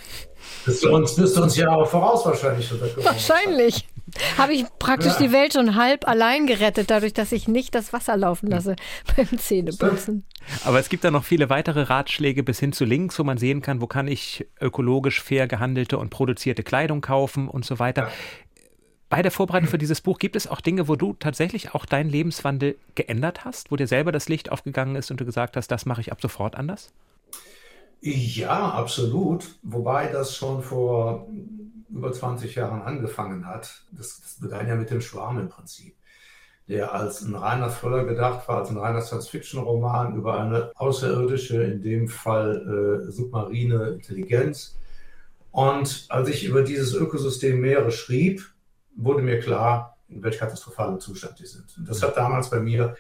Bist 0.66 0.84
du 0.84 0.96
uns, 0.96 1.16
bist 1.16 1.36
du 1.36 1.44
uns 1.44 1.58
ja 1.58 1.70
auch 1.70 1.88
voraus 1.88 2.26
wahrscheinlich. 2.26 2.72
Wahrscheinlich. 3.04 3.88
Habe 4.38 4.54
ich 4.54 4.66
praktisch 4.80 5.14
ja. 5.14 5.28
die 5.28 5.32
Welt 5.32 5.54
schon 5.54 5.76
halb 5.76 6.08
allein 6.08 6.48
gerettet, 6.48 6.90
dadurch, 6.90 7.14
dass 7.14 7.32
ich 7.32 7.48
nicht 7.48 7.76
das 7.76 7.94
Wasser 7.94 8.16
laufen 8.16 8.48
lasse 8.48 8.76
beim 9.16 9.38
Zähneputzen. 9.38 10.26
Aber 10.64 10.80
es 10.80 10.90
gibt 10.90 11.04
da 11.04 11.12
noch 11.12 11.24
viele 11.24 11.50
weitere 11.50 11.82
Ratschläge 11.82 12.44
bis 12.44 12.60
hin 12.60 12.72
zu 12.72 12.86
Links, 12.86 13.20
wo 13.20 13.24
man 13.24 13.38
sehen 13.38 13.62
kann, 13.62 13.82
wo 13.82 13.88
kann 13.88 14.08
ich 14.08 14.48
ökologisch 14.62 15.22
fair 15.22 15.48
gehandelte 15.48 15.98
und 15.98 16.10
produzierte 16.10 16.64
Kleidung 16.64 17.02
kaufen 17.02 17.48
und 17.48 17.66
so 17.66 17.80
weiter. 17.80 18.04
Ja. 18.04 18.12
Bei 19.10 19.22
der 19.22 19.32
Vorbereitung 19.32 19.70
für 19.70 19.78
dieses 19.78 20.02
Buch 20.02 20.20
gibt 20.20 20.36
es 20.36 20.48
auch 20.48 20.60
Dinge, 20.60 20.90
wo 20.90 20.96
du 20.98 21.14
tatsächlich 21.14 21.74
auch 21.74 21.86
deinen 21.86 22.10
Lebenswandel 22.10 22.76
geändert 22.96 23.46
hast, 23.46 23.72
wo 23.72 23.78
dir 23.78 23.88
selber 23.88 24.12
das 24.12 24.28
Licht 24.28 24.52
aufgegangen 24.52 24.98
ist 24.98 25.12
und 25.12 25.22
du 25.22 25.26
gesagt 25.26 25.56
hast, 25.56 25.70
das 25.70 25.86
mache 25.86 26.02
ich 26.02 26.12
ab 26.12 26.22
sofort 26.22 26.56
anders? 26.56 26.92
Ja, 28.02 28.72
absolut. 28.72 29.56
Wobei 29.64 30.08
das 30.08 30.36
schon 30.36 30.62
vor 30.62 31.26
über 31.90 32.12
20 32.12 32.56
Jahren 32.56 32.82
angefangen 32.82 33.46
hat. 33.46 33.84
Das, 33.92 34.22
das 34.22 34.40
begann 34.40 34.68
ja 34.68 34.76
mit 34.76 34.90
dem 34.90 35.02
Schwarm 35.02 35.40
im 35.40 35.50
Prinzip, 35.50 35.96
der 36.68 36.94
als 36.94 37.22
ein 37.22 37.36
reiner 37.36 37.70
Thriller 37.70 38.06
gedacht 38.06 38.48
war, 38.48 38.58
als 38.60 38.70
ein 38.70 38.78
reiner 38.78 39.02
Science-Fiction-Roman 39.02 40.16
über 40.16 40.40
eine 40.40 40.72
außerirdische, 40.76 41.64
in 41.64 41.82
dem 41.82 42.08
Fall 42.08 43.06
äh, 43.08 43.12
submarine 43.12 43.90
Intelligenz. 43.90 44.78
Und 45.52 46.06
als 46.10 46.30
ich 46.30 46.46
über 46.46 46.62
dieses 46.62 46.94
Ökosystem 46.94 47.60
Meere 47.60 47.92
schrieb, 47.92 48.46
wurde 48.96 49.22
mir 49.22 49.40
klar, 49.40 49.98
in 50.10 50.24
welch 50.24 50.40
katastrophalem 50.40 51.00
Zustand 51.00 51.40
die 51.40 51.46
sind. 51.46 51.66
Und 51.78 51.90
das 51.90 52.02
hat 52.02 52.18
damals 52.18 52.50
bei 52.50 52.60
mir 52.60 52.96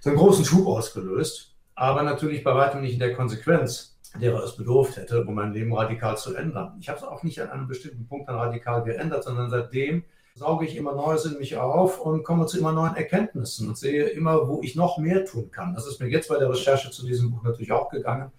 so 0.00 0.10
einen 0.10 0.18
großen 0.18 0.44
Schub 0.44 0.66
ausgelöst, 0.66 1.54
aber 1.74 2.02
natürlich 2.02 2.44
bei 2.44 2.54
weitem 2.54 2.80
nicht 2.80 2.94
in 2.94 3.00
der 3.00 3.14
Konsequenz, 3.14 3.95
derer 4.18 4.42
es 4.44 4.56
bedurft 4.56 4.96
hätte, 4.96 5.24
um 5.24 5.34
mein 5.34 5.52
Leben 5.52 5.74
radikal 5.74 6.16
zu 6.16 6.34
ändern. 6.34 6.76
Ich 6.80 6.88
habe 6.88 6.98
es 6.98 7.04
auch 7.04 7.22
nicht 7.22 7.40
an 7.40 7.50
einem 7.50 7.68
bestimmten 7.68 8.06
Punkt 8.06 8.28
dann 8.28 8.36
radikal 8.36 8.82
geändert, 8.82 9.24
sondern 9.24 9.50
seitdem 9.50 10.04
sauge 10.34 10.66
ich 10.66 10.76
immer 10.76 10.94
Neues 10.94 11.24
in 11.24 11.38
mich 11.38 11.56
auf 11.56 12.00
und 12.00 12.22
komme 12.22 12.46
zu 12.46 12.58
immer 12.58 12.72
neuen 12.72 12.94
Erkenntnissen 12.94 13.68
und 13.68 13.78
sehe 13.78 14.04
immer, 14.04 14.48
wo 14.48 14.60
ich 14.62 14.76
noch 14.76 14.98
mehr 14.98 15.24
tun 15.24 15.50
kann. 15.50 15.74
Das 15.74 15.86
ist 15.86 16.00
mir 16.00 16.08
jetzt 16.08 16.28
bei 16.28 16.38
der 16.38 16.50
Recherche 16.50 16.90
zu 16.90 17.06
diesem 17.06 17.30
Buch 17.30 17.42
natürlich 17.42 17.72
auch 17.72 17.88
gegangen. 17.88 18.30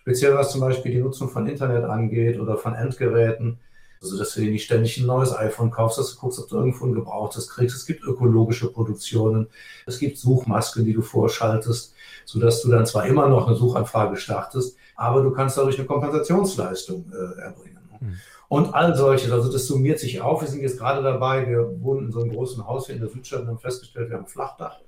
Speziell 0.00 0.34
was 0.34 0.52
zum 0.52 0.60
Beispiel 0.60 0.92
die 0.92 1.00
Nutzung 1.00 1.28
von 1.28 1.46
Internet 1.46 1.84
angeht 1.84 2.38
oder 2.38 2.56
von 2.56 2.74
Endgeräten. 2.74 3.58
Also, 4.02 4.18
dass 4.18 4.34
du 4.34 4.40
dir 4.40 4.50
nicht 4.50 4.64
ständig 4.64 4.98
ein 4.98 5.06
neues 5.06 5.32
iPhone 5.32 5.70
kaufst, 5.70 5.96
dass 5.96 6.12
du 6.12 6.20
guckst, 6.20 6.40
ob 6.40 6.48
du 6.48 6.56
irgendwo 6.56 6.86
ein 6.86 6.94
gebrauchtes 6.94 7.48
kriegst. 7.48 7.76
Es 7.76 7.86
gibt 7.86 8.02
ökologische 8.02 8.70
Produktionen. 8.72 9.46
Es 9.86 10.00
gibt 10.00 10.18
Suchmasken, 10.18 10.84
die 10.84 10.92
du 10.92 11.02
vorschaltest, 11.02 11.94
sodass 12.24 12.62
du 12.62 12.70
dann 12.70 12.84
zwar 12.84 13.06
immer 13.06 13.28
noch 13.28 13.46
eine 13.46 13.56
Suchanfrage 13.56 14.16
startest, 14.16 14.76
aber 14.96 15.22
du 15.22 15.30
kannst 15.30 15.56
dadurch 15.56 15.78
eine 15.78 15.86
Kompensationsleistung 15.86 17.12
äh, 17.12 17.40
erbringen. 17.42 17.78
Mhm. 18.00 18.16
Und 18.48 18.74
all 18.74 18.94
solches, 18.96 19.30
also 19.30 19.50
das 19.50 19.66
summiert 19.66 20.00
sich 20.00 20.20
auf. 20.20 20.42
Wir 20.42 20.48
sind 20.48 20.62
jetzt 20.62 20.78
gerade 20.78 21.02
dabei, 21.02 21.48
wir 21.48 21.80
wohnen 21.80 22.06
in 22.06 22.12
so 22.12 22.20
einem 22.20 22.32
großen 22.32 22.66
Haus 22.66 22.86
hier 22.86 22.96
in 22.96 23.00
der 23.00 23.10
Südstadt 23.10 23.42
und 23.42 23.48
haben 23.48 23.58
festgestellt, 23.58 24.10
wir 24.10 24.16
haben 24.16 24.24
ein 24.24 24.28
Flachdach. 24.28 24.80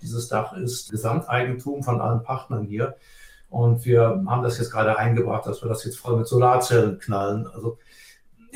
Dieses 0.00 0.28
Dach 0.28 0.56
ist 0.56 0.90
Gesamteigentum 0.90 1.82
von 1.82 2.00
allen 2.00 2.22
Partnern 2.22 2.64
hier. 2.64 2.96
Und 3.48 3.84
wir 3.84 4.24
haben 4.26 4.42
das 4.42 4.58
jetzt 4.58 4.72
gerade 4.72 4.98
eingebracht, 4.98 5.46
dass 5.46 5.62
wir 5.62 5.68
das 5.68 5.84
jetzt 5.84 5.98
voll 5.98 6.16
mit 6.16 6.26
Solarzellen 6.26 6.98
knallen. 6.98 7.46
Also 7.46 7.78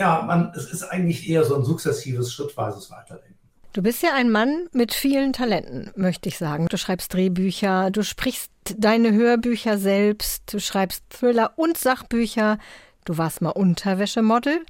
ja, 0.01 0.23
man, 0.23 0.53
es 0.57 0.73
ist 0.73 0.83
eigentlich 0.83 1.29
eher 1.29 1.45
so 1.45 1.55
ein 1.55 1.65
sukzessives, 1.65 2.33
schrittweises 2.33 2.91
Weiterdenken. 2.91 3.39
Du 3.73 3.83
bist 3.83 4.03
ja 4.03 4.15
ein 4.15 4.31
Mann 4.31 4.67
mit 4.73 4.93
vielen 4.93 5.33
Talenten, 5.33 5.93
möchte 5.95 6.29
ich 6.29 6.39
sagen. 6.39 6.67
Du 6.69 6.77
schreibst 6.77 7.15
Drehbücher, 7.15 7.91
du 7.93 8.03
sprichst 8.03 8.51
deine 8.77 9.13
Hörbücher 9.13 9.79
selbst, 9.79 10.53
du 10.53 10.59
schreibst 10.59 11.05
Thriller 11.11 11.53
und 11.57 11.79
Sachbücher. 11.79 12.59
Du 13.05 13.17
warst 13.19 13.43
mal 13.43 13.51
Unterwäschemodel 13.51 14.65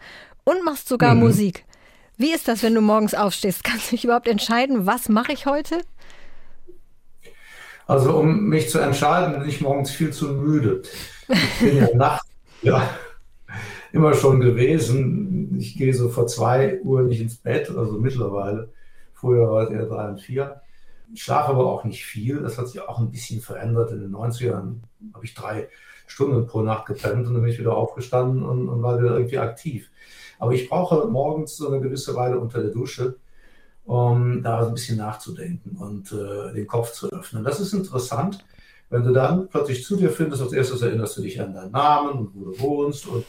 und 0.44 0.64
machst 0.64 0.88
sogar 0.88 1.14
mhm. 1.14 1.20
Musik. 1.20 1.64
Wie 2.18 2.32
ist 2.32 2.48
das, 2.48 2.62
wenn 2.62 2.74
du 2.74 2.82
morgens 2.82 3.14
aufstehst? 3.14 3.64
Kannst 3.64 3.86
du 3.86 3.96
dich 3.96 4.04
überhaupt 4.04 4.28
entscheiden, 4.28 4.84
was 4.84 5.08
mache 5.08 5.32
ich 5.32 5.46
heute? 5.46 5.80
Also 7.86 8.18
um 8.18 8.48
mich 8.48 8.68
zu 8.68 8.78
entscheiden, 8.78 9.40
bin 9.40 9.48
ich 9.48 9.60
morgens 9.60 9.90
viel 9.90 10.12
zu 10.12 10.28
müde. 10.28 10.82
Ich 11.28 11.60
bin 11.60 11.76
ja 11.76 11.88
nachts 11.94 12.30
ja, 12.62 12.90
immer 13.92 14.14
schon 14.14 14.40
gewesen. 14.40 15.58
Ich 15.58 15.76
gehe 15.76 15.94
so 15.94 16.08
vor 16.08 16.26
zwei 16.26 16.80
Uhr 16.82 17.02
nicht 17.02 17.20
ins 17.20 17.36
Bett, 17.36 17.70
also 17.70 17.98
mittlerweile. 17.98 18.72
Früher 19.14 19.50
war 19.50 19.64
es 19.64 19.70
eher 19.70 19.86
drei 19.86 20.08
und 20.08 20.20
vier. 20.20 20.60
Ich 21.12 21.22
schlafe 21.22 21.50
aber 21.50 21.66
auch 21.66 21.84
nicht 21.84 22.04
viel. 22.04 22.40
Das 22.40 22.56
hat 22.56 22.68
sich 22.68 22.80
auch 22.80 22.98
ein 22.98 23.10
bisschen 23.10 23.40
verändert. 23.40 23.90
In 23.90 24.00
den 24.00 24.12
90ern 24.12 24.76
habe 25.12 25.24
ich 25.24 25.34
drei 25.34 25.68
Stunden 26.06 26.46
pro 26.46 26.62
Nacht 26.62 26.86
gepennt 26.86 27.26
und 27.26 27.34
dann 27.34 27.42
bin 27.42 27.52
ich 27.52 27.58
wieder 27.58 27.76
aufgestanden 27.76 28.42
und, 28.42 28.68
und 28.68 28.82
war 28.82 28.98
wieder 28.98 29.16
irgendwie 29.16 29.38
aktiv. 29.38 29.90
Aber 30.38 30.52
ich 30.52 30.68
brauche 30.68 31.06
morgens 31.06 31.56
so 31.56 31.68
eine 31.68 31.80
gewisse 31.80 32.14
Weile 32.14 32.38
unter 32.38 32.62
der 32.62 32.70
Dusche, 32.70 33.16
um 33.84 34.42
da 34.42 34.66
ein 34.66 34.74
bisschen 34.74 34.98
nachzudenken 34.98 35.76
und 35.76 36.12
äh, 36.12 36.52
den 36.54 36.66
Kopf 36.66 36.92
zu 36.92 37.10
öffnen. 37.10 37.44
Das 37.44 37.60
ist 37.60 37.72
interessant, 37.72 38.44
wenn 38.88 39.04
du 39.04 39.12
dann 39.12 39.48
plötzlich 39.48 39.84
zu 39.84 39.96
dir 39.96 40.10
findest, 40.10 40.42
als 40.42 40.52
erstes 40.52 40.82
erinnerst 40.82 41.16
du 41.16 41.22
dich 41.22 41.40
an 41.40 41.54
deinen 41.54 41.72
Namen 41.72 42.10
und 42.10 42.34
wo 42.34 42.44
du 42.50 42.60
wohnst 42.60 43.06
und 43.06 43.24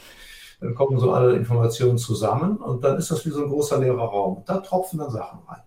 dann 0.62 0.76
kommen 0.76 0.98
so 1.00 1.12
alle 1.12 1.34
Informationen 1.34 1.98
zusammen 1.98 2.56
und 2.58 2.84
dann 2.84 2.96
ist 2.96 3.10
das 3.10 3.26
wie 3.26 3.30
so 3.30 3.42
ein 3.42 3.50
großer 3.50 3.78
leerer 3.78 4.04
Raum. 4.04 4.44
Da 4.46 4.58
tropfen 4.58 5.00
dann 5.00 5.10
Sachen 5.10 5.40
rein. 5.48 5.62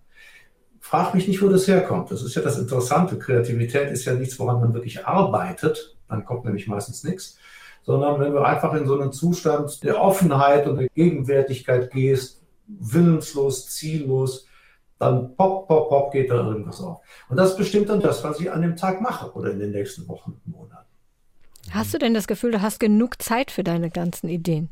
Frag 0.80 1.14
mich 1.14 1.28
nicht, 1.28 1.42
wo 1.42 1.48
das 1.48 1.68
herkommt. 1.68 2.10
Das 2.10 2.22
ist 2.22 2.34
ja 2.34 2.42
das 2.42 2.58
Interessante. 2.58 3.18
Kreativität 3.18 3.90
ist 3.90 4.06
ja 4.06 4.14
nichts, 4.14 4.38
woran 4.38 4.60
man 4.60 4.72
wirklich 4.72 5.06
arbeitet, 5.06 5.96
dann 6.08 6.24
kommt 6.24 6.44
nämlich 6.44 6.66
meistens 6.66 7.04
nichts, 7.04 7.36
sondern 7.82 8.20
wenn 8.20 8.32
du 8.32 8.38
einfach 8.38 8.72
in 8.72 8.86
so 8.86 8.98
einen 8.98 9.12
Zustand 9.12 9.82
der 9.82 10.00
Offenheit 10.00 10.66
und 10.66 10.78
der 10.78 10.88
Gegenwärtigkeit 10.88 11.90
gehst, 11.90 12.42
willenslos, 12.66 13.68
ziellos, 13.68 14.46
dann 14.98 15.36
pop, 15.36 15.68
pop, 15.68 15.90
pop 15.90 16.12
geht 16.12 16.30
da 16.30 16.36
irgendwas 16.36 16.80
auf. 16.80 17.00
Und 17.28 17.36
das 17.36 17.56
bestimmt 17.56 17.90
dann 17.90 18.00
das, 18.00 18.24
was 18.24 18.40
ich 18.40 18.50
an 18.50 18.62
dem 18.62 18.76
Tag 18.76 19.02
mache 19.02 19.30
oder 19.32 19.50
in 19.50 19.58
den 19.58 19.72
nächsten 19.72 20.08
Wochen 20.08 20.40
Monaten. 20.46 20.85
Hast 21.70 21.94
du 21.94 21.98
denn 21.98 22.14
das 22.14 22.26
Gefühl, 22.26 22.52
du 22.52 22.62
hast 22.62 22.80
genug 22.80 23.20
Zeit 23.22 23.50
für 23.50 23.64
deine 23.64 23.90
ganzen 23.90 24.28
Ideen? 24.28 24.70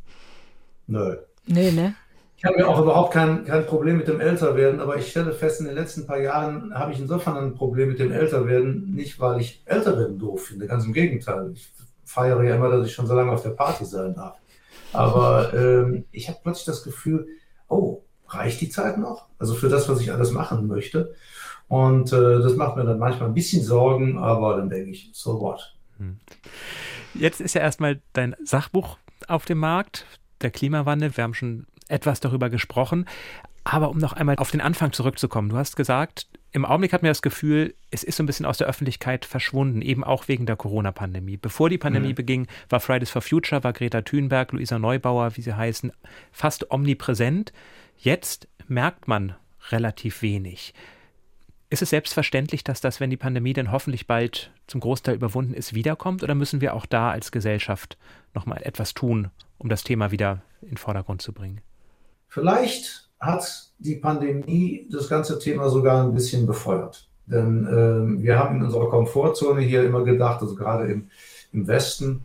Nö. 0.86 1.16
Nö, 1.46 1.72
ne? 1.72 1.94
Ich 2.36 2.44
habe 2.44 2.58
ja 2.58 2.66
auch 2.66 2.80
überhaupt 2.80 3.12
kein, 3.12 3.44
kein 3.44 3.64
Problem 3.64 3.96
mit 3.96 4.08
dem 4.08 4.20
Älterwerden, 4.20 4.80
aber 4.80 4.96
ich 4.96 5.10
stelle 5.10 5.32
fest, 5.32 5.60
in 5.60 5.66
den 5.66 5.74
letzten 5.74 6.06
paar 6.06 6.20
Jahren 6.20 6.74
habe 6.74 6.92
ich 6.92 7.00
insofern 7.00 7.38
ein 7.38 7.54
Problem 7.54 7.88
mit 7.88 7.98
dem 7.98 8.12
Älterwerden, 8.12 8.94
nicht 8.94 9.18
weil 9.18 9.40
ich 9.40 9.62
Älterwerden 9.64 10.18
doof 10.18 10.46
finde, 10.46 10.66
ganz 10.66 10.84
im 10.84 10.92
Gegenteil. 10.92 11.52
Ich 11.54 11.72
feiere 12.04 12.42
ja 12.42 12.56
immer, 12.56 12.68
dass 12.68 12.86
ich 12.86 12.92
schon 12.92 13.06
so 13.06 13.14
lange 13.14 13.32
auf 13.32 13.42
der 13.42 13.50
Party 13.50 13.84
sein 13.84 14.14
darf. 14.14 14.36
Aber 14.92 15.54
ähm, 15.54 16.04
ich 16.12 16.28
habe 16.28 16.38
plötzlich 16.42 16.66
das 16.66 16.84
Gefühl, 16.84 17.26
oh, 17.68 18.02
reicht 18.28 18.60
die 18.60 18.68
Zeit 18.68 18.98
noch? 18.98 19.26
Also 19.38 19.54
für 19.54 19.68
das, 19.68 19.88
was 19.88 20.00
ich 20.00 20.12
alles 20.12 20.30
machen 20.30 20.66
möchte. 20.66 21.14
Und 21.68 22.12
äh, 22.12 22.40
das 22.40 22.56
macht 22.56 22.76
mir 22.76 22.84
dann 22.84 22.98
manchmal 22.98 23.28
ein 23.28 23.34
bisschen 23.34 23.62
Sorgen, 23.62 24.18
aber 24.18 24.56
dann 24.58 24.68
denke 24.68 24.90
ich, 24.90 25.10
so 25.12 25.40
what? 25.40 25.73
Hm. 25.98 26.18
Jetzt 27.14 27.40
ist 27.40 27.54
ja 27.54 27.60
erstmal 27.60 28.00
dein 28.12 28.34
Sachbuch 28.42 28.98
auf 29.28 29.44
dem 29.44 29.58
Markt, 29.58 30.06
der 30.40 30.50
Klimawandel. 30.50 31.16
Wir 31.16 31.24
haben 31.24 31.34
schon 31.34 31.66
etwas 31.88 32.20
darüber 32.20 32.50
gesprochen. 32.50 33.06
Aber 33.64 33.88
um 33.90 33.98
noch 33.98 34.12
einmal 34.12 34.36
auf 34.36 34.50
den 34.50 34.60
Anfang 34.60 34.92
zurückzukommen, 34.92 35.48
du 35.48 35.56
hast 35.56 35.74
gesagt, 35.74 36.28
im 36.52 36.66
Augenblick 36.66 36.92
hat 36.92 37.02
mir 37.02 37.08
das 37.08 37.22
Gefühl, 37.22 37.74
es 37.90 38.04
ist 38.04 38.16
so 38.16 38.22
ein 38.22 38.26
bisschen 38.26 38.46
aus 38.46 38.58
der 38.58 38.68
Öffentlichkeit 38.68 39.24
verschwunden, 39.24 39.80
eben 39.82 40.04
auch 40.04 40.28
wegen 40.28 40.46
der 40.46 40.54
Corona-Pandemie. 40.54 41.38
Bevor 41.38 41.70
die 41.70 41.78
Pandemie 41.78 42.10
mhm. 42.10 42.14
beging, 42.14 42.46
war 42.68 42.78
Fridays 42.78 43.10
for 43.10 43.22
Future, 43.22 43.64
war 43.64 43.72
Greta 43.72 44.02
Thunberg, 44.02 44.52
Luisa 44.52 44.78
Neubauer, 44.78 45.36
wie 45.36 45.42
sie 45.42 45.56
heißen, 45.56 45.92
fast 46.30 46.70
omnipräsent. 46.70 47.52
Jetzt 47.96 48.48
merkt 48.68 49.08
man 49.08 49.34
relativ 49.70 50.22
wenig. 50.22 50.74
Ist 51.74 51.82
es 51.82 51.90
selbstverständlich, 51.90 52.62
dass 52.62 52.80
das, 52.80 53.00
wenn 53.00 53.10
die 53.10 53.16
Pandemie 53.16 53.52
dann 53.52 53.72
hoffentlich 53.72 54.06
bald 54.06 54.52
zum 54.68 54.78
Großteil 54.78 55.16
überwunden 55.16 55.54
ist, 55.54 55.74
wiederkommt? 55.74 56.22
Oder 56.22 56.36
müssen 56.36 56.60
wir 56.60 56.72
auch 56.72 56.86
da 56.86 57.10
als 57.10 57.32
Gesellschaft 57.32 57.98
nochmal 58.32 58.60
etwas 58.62 58.94
tun, 58.94 59.32
um 59.58 59.68
das 59.68 59.82
Thema 59.82 60.12
wieder 60.12 60.42
in 60.62 60.68
den 60.68 60.76
Vordergrund 60.76 61.20
zu 61.20 61.32
bringen? 61.32 61.62
Vielleicht 62.28 63.10
hat 63.18 63.72
die 63.80 63.96
Pandemie 63.96 64.86
das 64.92 65.08
ganze 65.08 65.40
Thema 65.40 65.68
sogar 65.68 66.04
ein 66.04 66.14
bisschen 66.14 66.46
befeuert. 66.46 67.08
Denn 67.26 67.66
äh, 67.66 68.22
wir 68.22 68.38
haben 68.38 68.58
in 68.58 68.66
unserer 68.66 68.88
Komfortzone 68.88 69.60
hier 69.60 69.82
immer 69.82 70.04
gedacht, 70.04 70.42
also 70.42 70.54
gerade 70.54 70.86
im, 70.86 71.08
im 71.52 71.66
Westen, 71.66 72.22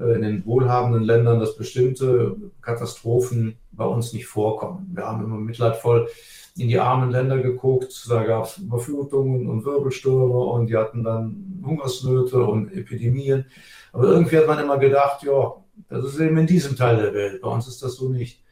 in 0.00 0.22
den 0.22 0.46
wohlhabenden 0.46 1.02
Ländern, 1.02 1.40
dass 1.40 1.56
bestimmte 1.56 2.36
Katastrophen 2.60 3.56
bei 3.72 3.84
uns 3.84 4.12
nicht 4.12 4.26
vorkommen. 4.26 4.90
Wir 4.94 5.06
haben 5.06 5.24
immer 5.24 5.36
mitleidvoll 5.36 6.08
in 6.56 6.68
die 6.68 6.78
armen 6.78 7.10
Länder 7.10 7.38
geguckt, 7.38 8.06
da 8.08 8.24
gab 8.24 8.46
es 8.46 8.58
Überflutungen 8.58 9.48
und 9.48 9.64
Wirbelstürme 9.64 10.38
und 10.38 10.66
die 10.66 10.76
hatten 10.76 11.04
dann 11.04 11.62
Hungersnöte 11.64 12.42
und 12.42 12.72
Epidemien. 12.72 13.46
Aber 13.92 14.08
irgendwie 14.08 14.38
hat 14.38 14.48
man 14.48 14.58
immer 14.58 14.78
gedacht, 14.78 15.22
ja, 15.22 15.54
das 15.88 16.04
ist 16.04 16.18
eben 16.18 16.36
in 16.36 16.46
diesem 16.46 16.76
Teil 16.76 16.96
der 16.96 17.14
Welt, 17.14 17.40
bei 17.40 17.48
uns 17.48 17.68
ist 17.68 17.82
das 17.82 17.94
so 17.94 18.08
nicht. 18.08 18.42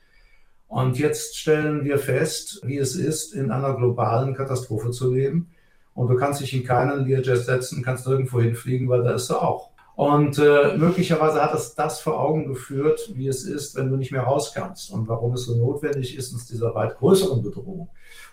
Und 0.68 0.99
jetzt 0.99 1.36
stellen 1.36 1.84
wir 1.84 1.99
fest, 1.99 2.61
wie 2.64 2.78
es 2.78 2.97
ist, 2.97 3.34
in 3.34 3.51
einer 3.51 3.74
globalen 3.74 4.34
Katastrophe 4.34 4.90
zu 4.90 5.12
leben. 5.12 5.51
Und 5.94 6.09
du 6.09 6.16
kannst 6.16 6.40
dich 6.40 6.53
in 6.55 6.64
keinen 6.64 7.07
Learjet 7.07 7.44
setzen, 7.44 7.82
kannst 7.82 8.07
nirgendwo 8.07 8.40
hinfliegen, 8.40 8.88
weil 8.88 9.03
da 9.03 9.14
ist 9.14 9.30
er 9.30 9.42
auch. 9.42 9.70
Und 9.97 10.38
äh, 10.38 10.76
möglicherweise 10.76 11.42
hat 11.42 11.55
es 11.55 11.74
das 11.74 12.01
vor 12.01 12.20
Augen 12.20 12.47
geführt, 12.47 13.12
wie 13.14 13.28
es 13.28 13.44
ist, 13.44 13.74
wenn 13.76 13.88
du 13.88 13.97
nicht 13.97 14.12
mehr 14.12 14.24
raus 14.24 14.53
kannst 14.55 14.92
und 14.92 15.09
warum 15.09 15.32
es 15.32 15.47
so 15.47 15.57
notwendig 15.57 16.16
ist, 16.16 16.34
uns 16.34 16.47
dieser 16.47 16.74
weit 16.74 16.99
größeren 16.99 17.42
Bedrohung 17.42 17.88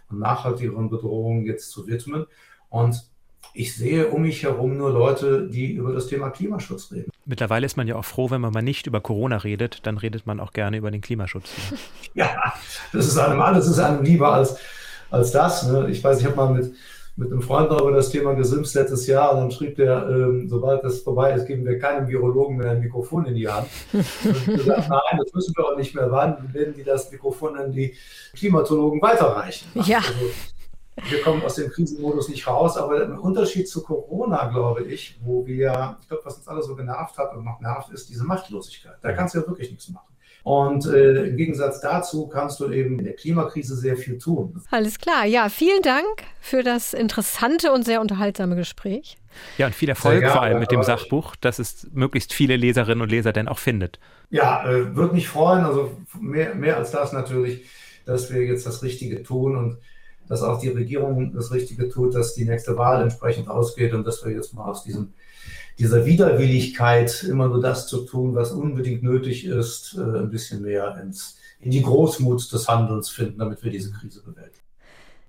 und 0.09 0.19
nachhaltigeren 0.19 0.89
Bedrohung 0.89 1.45
jetzt 1.45 1.71
zu 1.71 1.87
widmen. 1.87 2.25
Und 2.69 3.05
ich 3.53 3.77
sehe 3.77 4.09
um 4.09 4.23
mich 4.23 4.43
herum 4.43 4.77
nur 4.77 4.89
Leute, 4.89 5.47
die 5.47 5.71
über 5.71 5.93
das 5.93 6.07
Thema 6.07 6.31
Klimaschutz 6.31 6.91
reden. 6.91 7.09
Mittlerweile 7.25 7.65
ist 7.65 7.77
man 7.77 7.87
ja 7.87 7.95
auch 7.95 8.03
froh, 8.05 8.29
wenn 8.29 8.41
man 8.41 8.51
mal 8.51 8.61
nicht 8.61 8.85
über 8.85 8.99
Corona 8.99 9.37
redet, 9.37 9.87
dann 9.87 9.97
redet 9.97 10.27
man 10.27 10.41
auch 10.41 10.51
gerne 10.51 10.75
über 10.75 10.91
den 10.91 10.99
Klimaschutz. 10.99 11.49
ja, 12.13 12.53
das 12.91 13.07
ist 13.07 13.17
einem 13.17 13.39
alles 13.39 13.67
ist 13.67 13.79
einem 13.79 14.03
lieber 14.03 14.33
als, 14.33 14.57
als 15.09 15.31
das. 15.31 15.65
Ne? 15.65 15.89
Ich 15.89 16.03
weiß, 16.03 16.19
ich 16.19 16.25
habe 16.25 16.35
mal 16.35 16.51
mit, 16.53 16.73
mit 17.15 17.31
einem 17.31 17.41
Freund 17.41 17.69
noch 17.69 17.81
über 17.81 17.91
das 17.91 18.09
Thema 18.09 18.33
gesimst 18.33 18.73
letztes 18.73 19.05
Jahr 19.05 19.33
und 19.33 19.37
dann 19.37 19.51
schrieb 19.51 19.75
der, 19.75 20.09
ähm, 20.09 20.49
sobald 20.49 20.83
das 20.83 21.01
vorbei 21.01 21.33
ist, 21.33 21.45
geben 21.45 21.63
wir 21.63 21.77
keinem 21.77 22.07
Virologen 22.07 22.57
mehr 22.57 22.71
ein 22.71 22.79
Mikrofon 22.79 23.25
in 23.25 23.35
die 23.35 23.47
Hand. 23.47 23.67
Und 23.93 24.45
gesagt, 24.45 24.89
nein, 24.89 25.19
das 25.19 25.31
müssen 25.33 25.53
wir 25.55 25.65
auch 25.65 25.77
nicht 25.77 25.93
mehr. 25.93 26.11
Wann 26.11 26.51
werden 26.53 26.73
die 26.75 26.83
das 26.83 27.11
Mikrofon 27.11 27.55
an 27.55 27.71
die 27.71 27.95
Klimatologen 28.33 28.99
weiterreichen? 29.01 29.67
Ja. 29.75 29.97
Also, 29.97 31.09
wir 31.09 31.21
kommen 31.21 31.43
aus 31.43 31.55
dem 31.55 31.69
Krisenmodus 31.69 32.29
nicht 32.29 32.47
raus, 32.47 32.77
aber 32.77 33.03
im 33.03 33.19
Unterschied 33.19 33.67
zu 33.67 33.83
Corona, 33.83 34.47
glaube 34.47 34.83
ich, 34.83 35.19
wo 35.23 35.45
wir, 35.45 35.97
ich 36.01 36.07
glaube, 36.07 36.23
was 36.25 36.37
uns 36.37 36.47
alle 36.47 36.61
so 36.61 36.75
genervt 36.75 37.17
hat 37.17 37.35
und 37.35 37.43
noch 37.43 37.59
nervt, 37.59 37.91
ist 37.91 38.09
diese 38.09 38.23
Machtlosigkeit. 38.23 38.97
Da 39.01 39.13
kannst 39.13 39.33
du 39.33 39.39
ja 39.39 39.47
wirklich 39.47 39.71
nichts 39.71 39.89
machen. 39.89 40.12
Und 40.43 40.85
äh, 40.87 41.27
im 41.27 41.37
Gegensatz 41.37 41.79
dazu 41.79 42.27
kannst 42.27 42.59
du 42.59 42.69
eben 42.69 42.99
in 42.99 43.05
der 43.05 43.15
Klimakrise 43.15 43.77
sehr 43.77 43.95
viel 43.95 44.17
tun. 44.17 44.61
Alles 44.71 44.99
klar. 44.99 45.25
Ja, 45.25 45.47
vielen 45.47 45.81
Dank 45.81 46.05
für 46.41 46.63
das 46.63 46.93
interessante 46.93 47.71
und 47.71 47.85
sehr 47.85 48.01
unterhaltsame 48.01 48.57
Gespräch. 48.57 49.17
Ja, 49.57 49.67
und 49.67 49.75
viel 49.75 49.87
Erfolg 49.87 50.27
vor 50.27 50.41
allem 50.41 50.59
mit 50.59 50.71
dem 50.71 50.83
Sachbuch, 50.83 51.37
dass 51.37 51.59
es 51.59 51.87
möglichst 51.93 52.33
viele 52.33 52.57
Leserinnen 52.57 53.01
und 53.01 53.09
Leser 53.09 53.31
denn 53.31 53.47
auch 53.47 53.57
findet. 53.57 53.99
Ja, 54.29 54.69
äh, 54.69 54.95
würde 54.95 55.15
mich 55.15 55.29
freuen. 55.29 55.63
Also 55.63 55.97
mehr, 56.19 56.53
mehr 56.55 56.77
als 56.77 56.91
das 56.91 57.13
natürlich, 57.13 57.65
dass 58.05 58.31
wir 58.31 58.43
jetzt 58.43 58.65
das 58.65 58.83
Richtige 58.83 59.23
tun 59.23 59.55
und 59.55 59.77
dass 60.27 60.41
auch 60.41 60.59
die 60.59 60.69
Regierung 60.69 61.33
das 61.33 61.51
Richtige 61.51 61.87
tut, 61.87 62.15
dass 62.15 62.33
die 62.33 62.45
nächste 62.45 62.77
Wahl 62.77 63.01
entsprechend 63.01 63.47
ausgeht 63.47 63.93
und 63.93 64.05
dass 64.05 64.25
wir 64.25 64.33
jetzt 64.33 64.53
mal 64.53 64.65
aus 64.65 64.83
diesem 64.83 65.13
dieser 65.79 66.05
Widerwilligkeit, 66.05 67.23
immer 67.23 67.47
nur 67.47 67.61
das 67.61 67.87
zu 67.87 68.05
tun, 68.05 68.35
was 68.35 68.51
unbedingt 68.51 69.03
nötig 69.03 69.45
ist, 69.45 69.95
äh, 69.97 70.01
ein 70.01 70.29
bisschen 70.29 70.61
mehr 70.61 70.99
ins, 71.01 71.37
in 71.59 71.71
die 71.71 71.81
Großmut 71.81 72.51
des 72.51 72.67
Handelns 72.67 73.09
finden, 73.09 73.39
damit 73.39 73.63
wir 73.63 73.71
diese 73.71 73.91
Krise 73.91 74.21
bewältigen. 74.23 74.63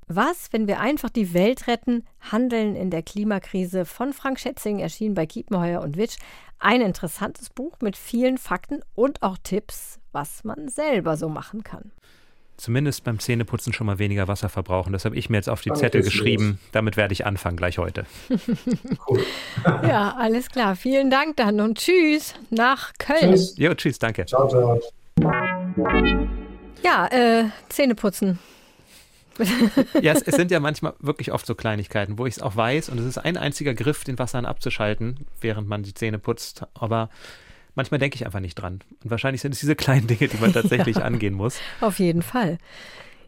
Was, 0.06 0.52
wenn 0.52 0.68
wir 0.68 0.80
einfach 0.80 1.08
die 1.08 1.32
Welt 1.32 1.66
retten? 1.66 2.04
Handeln 2.20 2.76
in 2.76 2.90
der 2.90 3.02
Klimakrise 3.02 3.86
von 3.86 4.12
Frank 4.12 4.38
Schätzing 4.38 4.78
erschien 4.78 5.14
bei 5.14 5.24
Kiepenheuer 5.24 5.80
und 5.80 5.96
Witsch. 5.96 6.18
Ein 6.58 6.82
interessantes 6.82 7.48
Buch 7.48 7.78
mit 7.80 7.96
vielen 7.96 8.36
Fakten 8.36 8.80
und 8.94 9.22
auch 9.22 9.38
Tipps, 9.42 9.98
was 10.12 10.44
man 10.44 10.68
selber 10.68 11.16
so 11.16 11.30
machen 11.30 11.64
kann 11.64 11.90
zumindest 12.56 13.04
beim 13.04 13.18
Zähneputzen 13.18 13.72
schon 13.72 13.86
mal 13.86 13.98
weniger 13.98 14.28
Wasser 14.28 14.48
verbrauchen. 14.48 14.92
Das 14.92 15.04
habe 15.04 15.16
ich 15.16 15.30
mir 15.30 15.36
jetzt 15.36 15.48
auf 15.48 15.60
die 15.60 15.70
Dann 15.70 15.78
Zettel 15.78 16.02
geschrieben. 16.02 16.50
Los. 16.50 16.70
Damit 16.72 16.96
werde 16.96 17.12
ich 17.12 17.26
anfangen 17.26 17.56
gleich 17.56 17.78
heute. 17.78 18.06
cool. 19.08 19.24
ja, 19.64 20.14
alles 20.16 20.48
klar. 20.48 20.76
Vielen 20.76 21.10
Dank 21.10 21.36
dann 21.36 21.60
und 21.60 21.78
tschüss 21.78 22.34
nach 22.50 22.92
Köln. 22.98 23.32
Tschüss. 23.32 23.54
Jo, 23.56 23.74
tschüss, 23.74 23.98
danke. 23.98 24.26
Ciao, 24.26 24.48
ciao. 24.48 24.80
Ja, 26.82 27.06
äh, 27.06 27.44
Zähneputzen. 27.68 28.38
ja, 30.00 30.12
es, 30.12 30.22
es, 30.22 30.36
sind 30.36 30.52
ja 30.52 30.60
manchmal 30.60 30.94
wirklich 31.00 31.32
oft 31.32 31.44
so 31.44 31.56
Kleinigkeiten, 31.56 32.18
wo 32.18 32.26
ich 32.26 32.36
es 32.36 32.42
auch 32.42 32.54
weiß 32.54 32.88
und 32.88 33.00
es 33.00 33.04
ist 33.04 33.18
ein 33.18 33.36
einziger 33.36 33.74
Griff, 33.74 34.04
den 34.04 34.16
Wasser 34.18 34.46
abzuschalten, 34.46 35.26
während 35.40 35.66
man 35.66 35.82
die 35.82 35.92
Zähne 35.92 36.20
putzt. 36.20 36.64
Aber 36.74 37.10
manchmal 37.74 37.98
denke 37.98 38.16
ich 38.16 38.26
einfach 38.26 38.40
nicht 38.40 38.54
dran. 38.54 38.80
Und 39.02 39.10
wahrscheinlich 39.10 39.40
sind 39.40 39.52
es 39.52 39.60
diese 39.60 39.76
kleinen 39.76 40.06
Dinge, 40.06 40.28
die 40.28 40.36
man 40.38 40.52
tatsächlich 40.54 40.96
ja, 40.96 41.02
angehen 41.02 41.34
muss. 41.34 41.58
Auf 41.80 41.98
jeden 41.98 42.22
Fall. 42.22 42.58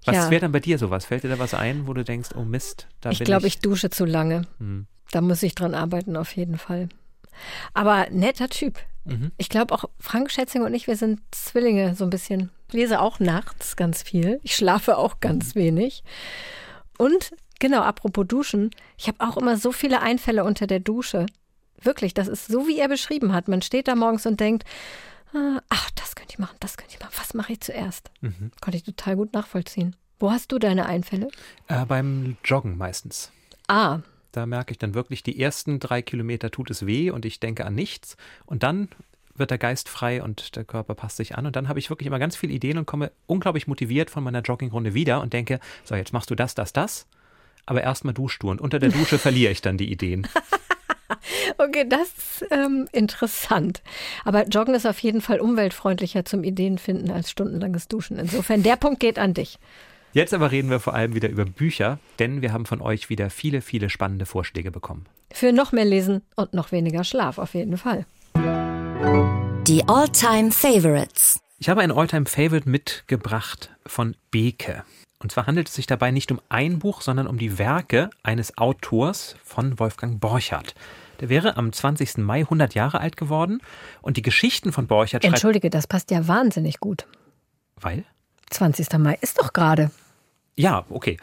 Was 0.04 0.14
ja. 0.14 0.30
wäre 0.30 0.42
dann 0.42 0.52
bei 0.52 0.60
dir 0.60 0.78
sowas? 0.78 1.04
Fällt 1.04 1.24
dir 1.24 1.28
da 1.28 1.38
was 1.38 1.54
ein, 1.54 1.86
wo 1.86 1.92
du 1.92 2.04
denkst, 2.04 2.30
oh 2.36 2.44
Mist, 2.44 2.86
da 3.00 3.10
ich 3.10 3.20
glaube, 3.20 3.46
ich 3.48 3.58
dusche 3.58 3.90
zu 3.90 4.04
lange. 4.04 4.46
Hm. 4.58 4.86
Da 5.10 5.20
muss 5.20 5.42
ich 5.42 5.54
dran 5.54 5.74
arbeiten, 5.74 6.16
auf 6.16 6.34
jeden 6.36 6.58
Fall. 6.58 6.88
Aber 7.74 8.06
netter 8.10 8.48
Typ. 8.48 8.78
Mhm. 9.04 9.30
Ich 9.36 9.48
glaube 9.48 9.74
auch 9.74 9.84
Frank 9.98 10.30
Schätzing 10.30 10.62
und 10.62 10.74
ich, 10.74 10.86
wir 10.86 10.96
sind 10.96 11.20
Zwillinge 11.30 11.94
so 11.94 12.04
ein 12.04 12.10
bisschen. 12.10 12.50
Ich 12.68 12.74
lese 12.74 13.00
auch 13.00 13.20
nachts 13.20 13.76
ganz 13.76 14.02
viel. 14.02 14.40
Ich 14.42 14.56
schlafe 14.56 14.98
auch 14.98 15.20
ganz 15.20 15.54
wenig. 15.54 16.02
Und 16.98 17.30
genau, 17.60 17.82
apropos 17.82 18.26
Duschen, 18.26 18.70
ich 18.96 19.06
habe 19.08 19.20
auch 19.20 19.36
immer 19.36 19.56
so 19.56 19.70
viele 19.70 20.02
Einfälle 20.02 20.44
unter 20.44 20.66
der 20.66 20.80
Dusche. 20.80 21.26
Wirklich, 21.82 22.14
das 22.14 22.28
ist 22.28 22.46
so, 22.46 22.66
wie 22.66 22.78
er 22.78 22.88
beschrieben 22.88 23.32
hat. 23.32 23.48
Man 23.48 23.62
steht 23.62 23.88
da 23.88 23.94
morgens 23.94 24.26
und 24.26 24.40
denkt, 24.40 24.64
ah, 25.34 25.60
ach, 25.68 25.90
das 25.92 26.14
könnte 26.14 26.32
ich 26.32 26.38
machen, 26.38 26.56
das 26.60 26.76
könnte 26.76 26.94
ich 26.94 27.00
machen. 27.00 27.14
Was 27.16 27.34
mache 27.34 27.52
ich 27.52 27.60
zuerst? 27.60 28.10
Mhm. 28.20 28.50
Konnte 28.60 28.76
ich 28.76 28.84
total 28.84 29.16
gut 29.16 29.32
nachvollziehen. 29.32 29.96
Wo 30.18 30.30
hast 30.30 30.50
du 30.52 30.58
deine 30.58 30.86
Einfälle? 30.86 31.28
Äh, 31.68 31.84
beim 31.84 32.36
Joggen 32.44 32.78
meistens. 32.78 33.30
Ah. 33.68 34.00
Da 34.32 34.46
merke 34.46 34.72
ich 34.72 34.78
dann 34.78 34.94
wirklich, 34.94 35.22
die 35.22 35.40
ersten 35.40 35.78
drei 35.78 36.02
Kilometer 36.02 36.50
tut 36.50 36.70
es 36.70 36.86
weh 36.86 37.10
und 37.10 37.24
ich 37.24 37.40
denke 37.40 37.64
an 37.66 37.74
nichts. 37.74 38.16
Und 38.46 38.62
dann 38.62 38.88
wird 39.34 39.50
der 39.50 39.58
Geist 39.58 39.88
frei 39.88 40.22
und 40.22 40.56
der 40.56 40.64
Körper 40.64 40.94
passt 40.94 41.16
sich 41.16 41.36
an. 41.36 41.46
Und 41.46 41.56
dann 41.56 41.68
habe 41.68 41.78
ich 41.78 41.90
wirklich 41.90 42.06
immer 42.06 42.18
ganz 42.18 42.36
viele 42.36 42.52
Ideen 42.52 42.78
und 42.78 42.86
komme 42.86 43.12
unglaublich 43.26 43.66
motiviert 43.66 44.10
von 44.10 44.24
meiner 44.24 44.40
Joggingrunde 44.40 44.94
wieder 44.94 45.20
und 45.20 45.32
denke, 45.32 45.60
so, 45.84 45.94
jetzt 45.94 46.12
machst 46.12 46.30
du 46.30 46.34
das, 46.34 46.54
das, 46.54 46.72
das. 46.72 47.06
Aber 47.66 47.82
erstmal 47.82 48.14
duschst 48.14 48.42
du. 48.42 48.50
Und 48.50 48.60
unter 48.60 48.78
der 48.78 48.90
Dusche 48.90 49.18
verliere 49.18 49.52
ich 49.52 49.60
dann 49.60 49.76
die 49.76 49.90
Ideen. 49.90 50.26
Okay, 51.58 51.86
das 51.88 52.08
ist 52.08 52.46
ähm, 52.50 52.88
interessant. 52.92 53.82
Aber 54.24 54.46
Joggen 54.46 54.74
ist 54.74 54.86
auf 54.86 54.98
jeden 54.98 55.20
Fall 55.20 55.40
umweltfreundlicher 55.40 56.24
zum 56.24 56.44
Ideenfinden 56.44 57.10
als 57.10 57.30
stundenlanges 57.30 57.88
Duschen. 57.88 58.18
Insofern, 58.18 58.62
der 58.62 58.76
Punkt 58.76 59.00
geht 59.00 59.18
an 59.18 59.34
dich. 59.34 59.58
Jetzt 60.12 60.32
aber 60.32 60.50
reden 60.50 60.70
wir 60.70 60.80
vor 60.80 60.94
allem 60.94 61.14
wieder 61.14 61.28
über 61.28 61.44
Bücher, 61.44 61.98
denn 62.18 62.40
wir 62.40 62.52
haben 62.52 62.66
von 62.66 62.80
euch 62.80 63.10
wieder 63.10 63.28
viele, 63.30 63.60
viele 63.60 63.90
spannende 63.90 64.24
Vorschläge 64.24 64.70
bekommen. 64.70 65.06
Für 65.32 65.52
noch 65.52 65.72
mehr 65.72 65.84
Lesen 65.84 66.22
und 66.36 66.54
noch 66.54 66.72
weniger 66.72 67.04
Schlaf 67.04 67.38
auf 67.38 67.54
jeden 67.54 67.76
Fall. 67.76 68.06
Die 69.66 69.82
All-Time 69.86 70.52
Favorites. 70.52 71.40
Ich 71.58 71.68
habe 71.68 71.82
ein 71.82 71.90
All-Time 71.90 72.26
Favorite 72.26 72.68
mitgebracht 72.68 73.70
von 73.86 74.16
Beke. 74.30 74.84
Und 75.18 75.32
zwar 75.32 75.46
handelt 75.46 75.68
es 75.68 75.74
sich 75.74 75.86
dabei 75.86 76.10
nicht 76.10 76.30
um 76.30 76.40
ein 76.48 76.78
Buch, 76.78 77.00
sondern 77.00 77.26
um 77.26 77.38
die 77.38 77.58
Werke 77.58 78.10
eines 78.22 78.58
Autors 78.58 79.36
von 79.44 79.78
Wolfgang 79.78 80.20
Borchardt. 80.20 80.74
Der 81.20 81.28
wäre 81.28 81.56
am 81.56 81.72
20. 81.72 82.18
Mai 82.18 82.40
100 82.40 82.74
Jahre 82.74 83.00
alt 83.00 83.16
geworden 83.16 83.62
und 84.02 84.18
die 84.18 84.22
Geschichten 84.22 84.72
von 84.72 84.86
Borchardt 84.86 85.24
Entschuldige, 85.24 85.70
das 85.70 85.86
passt 85.86 86.10
ja 86.10 86.28
wahnsinnig 86.28 86.80
gut. 86.80 87.06
Weil? 87.80 88.04
20. 88.50 88.92
Mai 88.98 89.18
ist 89.20 89.40
doch 89.40 89.52
gerade. 89.52 89.90
Ja, 90.56 90.86
okay. 90.88 91.18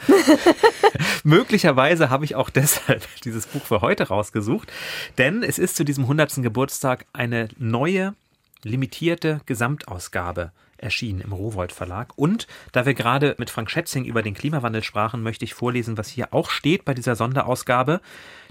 Möglicherweise 1.23 2.09
habe 2.09 2.25
ich 2.25 2.35
auch 2.35 2.49
deshalb 2.51 3.07
dieses 3.21 3.47
Buch 3.47 3.63
für 3.63 3.81
heute 3.81 4.07
rausgesucht, 4.07 4.71
denn 5.17 5.43
es 5.43 5.59
ist 5.59 5.75
zu 5.75 5.83
diesem 5.83 6.03
100. 6.03 6.41
Geburtstag 6.43 7.05
eine 7.13 7.49
neue, 7.57 8.15
limitierte 8.63 9.41
Gesamtausgabe 9.45 10.51
erschienen 10.83 11.21
im 11.21 11.33
Rowold 11.33 11.71
Verlag. 11.71 12.13
Und 12.15 12.47
da 12.71 12.85
wir 12.85 12.93
gerade 12.93 13.35
mit 13.39 13.49
Frank 13.49 13.71
Schätzing 13.71 14.05
über 14.05 14.21
den 14.21 14.33
Klimawandel 14.33 14.83
sprachen, 14.83 15.23
möchte 15.23 15.45
ich 15.45 15.53
vorlesen, 15.53 15.97
was 15.97 16.09
hier 16.09 16.33
auch 16.33 16.49
steht 16.49 16.85
bei 16.85 16.93
dieser 16.93 17.15
Sonderausgabe. 17.15 18.01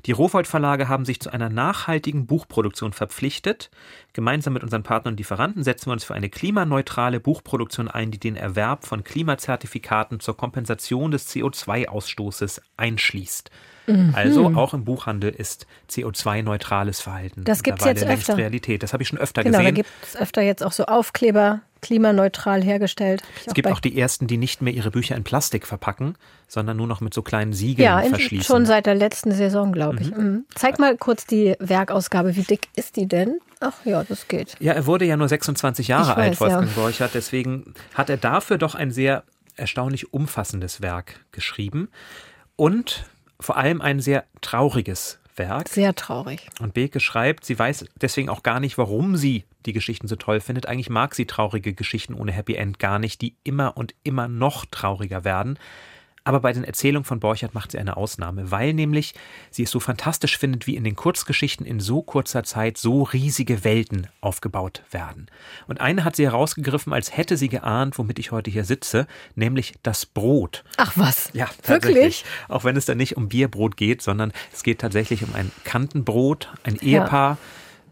Die 0.06 0.12
Rowold 0.12 0.48
Verlage 0.48 0.88
haben 0.88 1.04
sich 1.04 1.20
zu 1.20 1.30
einer 1.30 1.48
nachhaltigen 1.48 2.26
Buchproduktion 2.26 2.92
verpflichtet. 2.92 3.70
Gemeinsam 4.12 4.54
mit 4.54 4.64
unseren 4.64 4.82
Partnern 4.82 5.12
und 5.12 5.18
Lieferanten 5.18 5.62
setzen 5.62 5.86
wir 5.86 5.92
uns 5.92 6.04
für 6.04 6.14
eine 6.14 6.28
klimaneutrale 6.28 7.20
Buchproduktion 7.20 7.88
ein, 7.88 8.10
die 8.10 8.18
den 8.18 8.34
Erwerb 8.34 8.84
von 8.84 9.04
Klimazertifikaten 9.04 10.18
zur 10.18 10.36
Kompensation 10.36 11.12
des 11.12 11.28
CO2-Ausstoßes 11.28 12.60
einschließt. 12.76 13.50
Mhm. 13.86 14.12
Also 14.14 14.46
auch 14.54 14.74
im 14.74 14.84
Buchhandel 14.84 15.30
ist 15.30 15.66
CO2-neutrales 15.90 17.00
Verhalten. 17.00 17.44
Das 17.44 17.62
gibt 17.62 17.80
es 17.80 17.84
jetzt 17.84 18.04
öfter. 18.04 18.36
Realität. 18.36 18.82
Das 18.82 18.92
habe 18.92 19.02
ich 19.02 19.08
schon 19.08 19.18
öfter 19.18 19.42
genau, 19.42 19.58
gesehen. 19.58 19.74
Genau, 19.74 19.82
da 19.84 19.90
gibt 19.90 20.06
es 20.06 20.16
öfter 20.16 20.42
jetzt 20.42 20.62
auch 20.62 20.72
so 20.72 20.86
Aufkleber, 20.86 21.60
klimaneutral 21.82 22.62
hergestellt. 22.62 23.22
Es 23.44 23.52
gibt 23.52 23.68
auch 23.68 23.80
die 23.80 23.98
ersten, 23.98 24.26
die 24.26 24.38
nicht 24.38 24.62
mehr 24.62 24.72
ihre 24.72 24.90
Bücher 24.90 25.16
in 25.16 25.24
Plastik 25.24 25.66
verpacken, 25.66 26.14
sondern 26.48 26.76
nur 26.78 26.86
noch 26.86 27.00
mit 27.00 27.12
so 27.12 27.22
kleinen 27.22 27.52
Siegeln 27.52 27.84
ja, 27.84 28.00
verschließen. 28.00 28.38
Ja, 28.38 28.44
schon 28.44 28.66
seit 28.66 28.86
der 28.86 28.94
letzten 28.94 29.32
Saison, 29.32 29.72
glaube 29.72 29.98
ich. 30.00 30.10
Mhm. 30.10 30.22
Mhm. 30.22 30.44
Zeig 30.54 30.78
mal 30.78 30.96
kurz 30.96 31.26
die 31.26 31.56
Werkausgabe. 31.58 32.36
Wie 32.36 32.42
dick 32.42 32.68
ist 32.76 32.96
die 32.96 33.06
denn? 33.06 33.38
Ach 33.60 33.74
ja, 33.84 34.04
das 34.04 34.28
geht. 34.28 34.56
Ja, 34.60 34.72
er 34.72 34.86
wurde 34.86 35.04
ja 35.04 35.16
nur 35.16 35.28
26 35.28 35.88
Jahre 35.88 36.12
ich 36.12 36.16
alt, 36.16 36.32
weiß, 36.32 36.40
Wolfgang 36.40 36.68
ja. 36.68 36.82
Borchert. 36.82 37.14
Deswegen 37.14 37.74
hat 37.94 38.08
er 38.08 38.16
dafür 38.16 38.58
doch 38.58 38.74
ein 38.74 38.90
sehr 38.90 39.24
erstaunlich 39.56 40.12
umfassendes 40.12 40.80
Werk 40.80 41.20
geschrieben. 41.32 41.88
Und 42.56 43.04
vor 43.40 43.56
allem 43.56 43.80
ein 43.80 44.00
sehr 44.00 44.24
trauriges 44.40 45.18
Werk. 45.36 45.68
Sehr 45.68 45.94
traurig. 45.94 46.48
Und 46.60 46.74
Beke 46.74 47.00
schreibt, 47.00 47.44
sie 47.44 47.58
weiß 47.58 47.86
deswegen 48.00 48.28
auch 48.28 48.42
gar 48.42 48.60
nicht, 48.60 48.78
warum 48.78 49.16
sie 49.16 49.44
die 49.66 49.72
Geschichten 49.72 50.08
so 50.08 50.16
toll 50.16 50.40
findet. 50.40 50.66
Eigentlich 50.66 50.90
mag 50.90 51.14
sie 51.14 51.26
traurige 51.26 51.74
Geschichten 51.74 52.14
ohne 52.14 52.32
Happy 52.32 52.54
End 52.54 52.78
gar 52.78 52.98
nicht, 52.98 53.20
die 53.20 53.36
immer 53.44 53.76
und 53.76 53.94
immer 54.04 54.28
noch 54.28 54.64
trauriger 54.66 55.24
werden. 55.24 55.58
Aber 56.24 56.40
bei 56.40 56.52
den 56.52 56.64
Erzählungen 56.64 57.04
von 57.04 57.20
Borchardt 57.20 57.54
macht 57.54 57.72
sie 57.72 57.78
eine 57.78 57.96
Ausnahme, 57.96 58.50
weil 58.50 58.74
nämlich 58.74 59.14
sie 59.50 59.64
es 59.64 59.70
so 59.70 59.80
fantastisch 59.80 60.38
findet, 60.38 60.66
wie 60.66 60.76
in 60.76 60.84
den 60.84 60.94
Kurzgeschichten 60.94 61.66
in 61.66 61.80
so 61.80 62.02
kurzer 62.02 62.44
Zeit 62.44 62.78
so 62.78 63.02
riesige 63.02 63.64
Welten 63.64 64.06
aufgebaut 64.20 64.82
werden. 64.90 65.26
Und 65.66 65.80
eine 65.80 66.04
hat 66.04 66.14
sie 66.14 66.24
herausgegriffen, 66.24 66.92
als 66.92 67.16
hätte 67.16 67.36
sie 67.36 67.48
geahnt, 67.48 67.98
womit 67.98 68.18
ich 68.18 68.30
heute 68.30 68.50
hier 68.50 68.64
sitze, 68.64 69.06
nämlich 69.34 69.74
das 69.82 70.06
Brot. 70.06 70.62
Ach 70.76 70.92
was? 70.94 71.30
Ja, 71.32 71.46
tatsächlich. 71.62 71.94
Wirklich? 71.94 72.24
Auch 72.48 72.64
wenn 72.64 72.76
es 72.76 72.86
da 72.86 72.94
nicht 72.94 73.16
um 73.16 73.28
Bierbrot 73.28 73.76
geht, 73.76 74.00
sondern 74.02 74.32
es 74.52 74.62
geht 74.62 74.80
tatsächlich 74.80 75.24
um 75.24 75.34
ein 75.34 75.50
Kantenbrot, 75.64 76.48
ein 76.62 76.76
Ehepaar. 76.76 77.32
Ja 77.32 77.38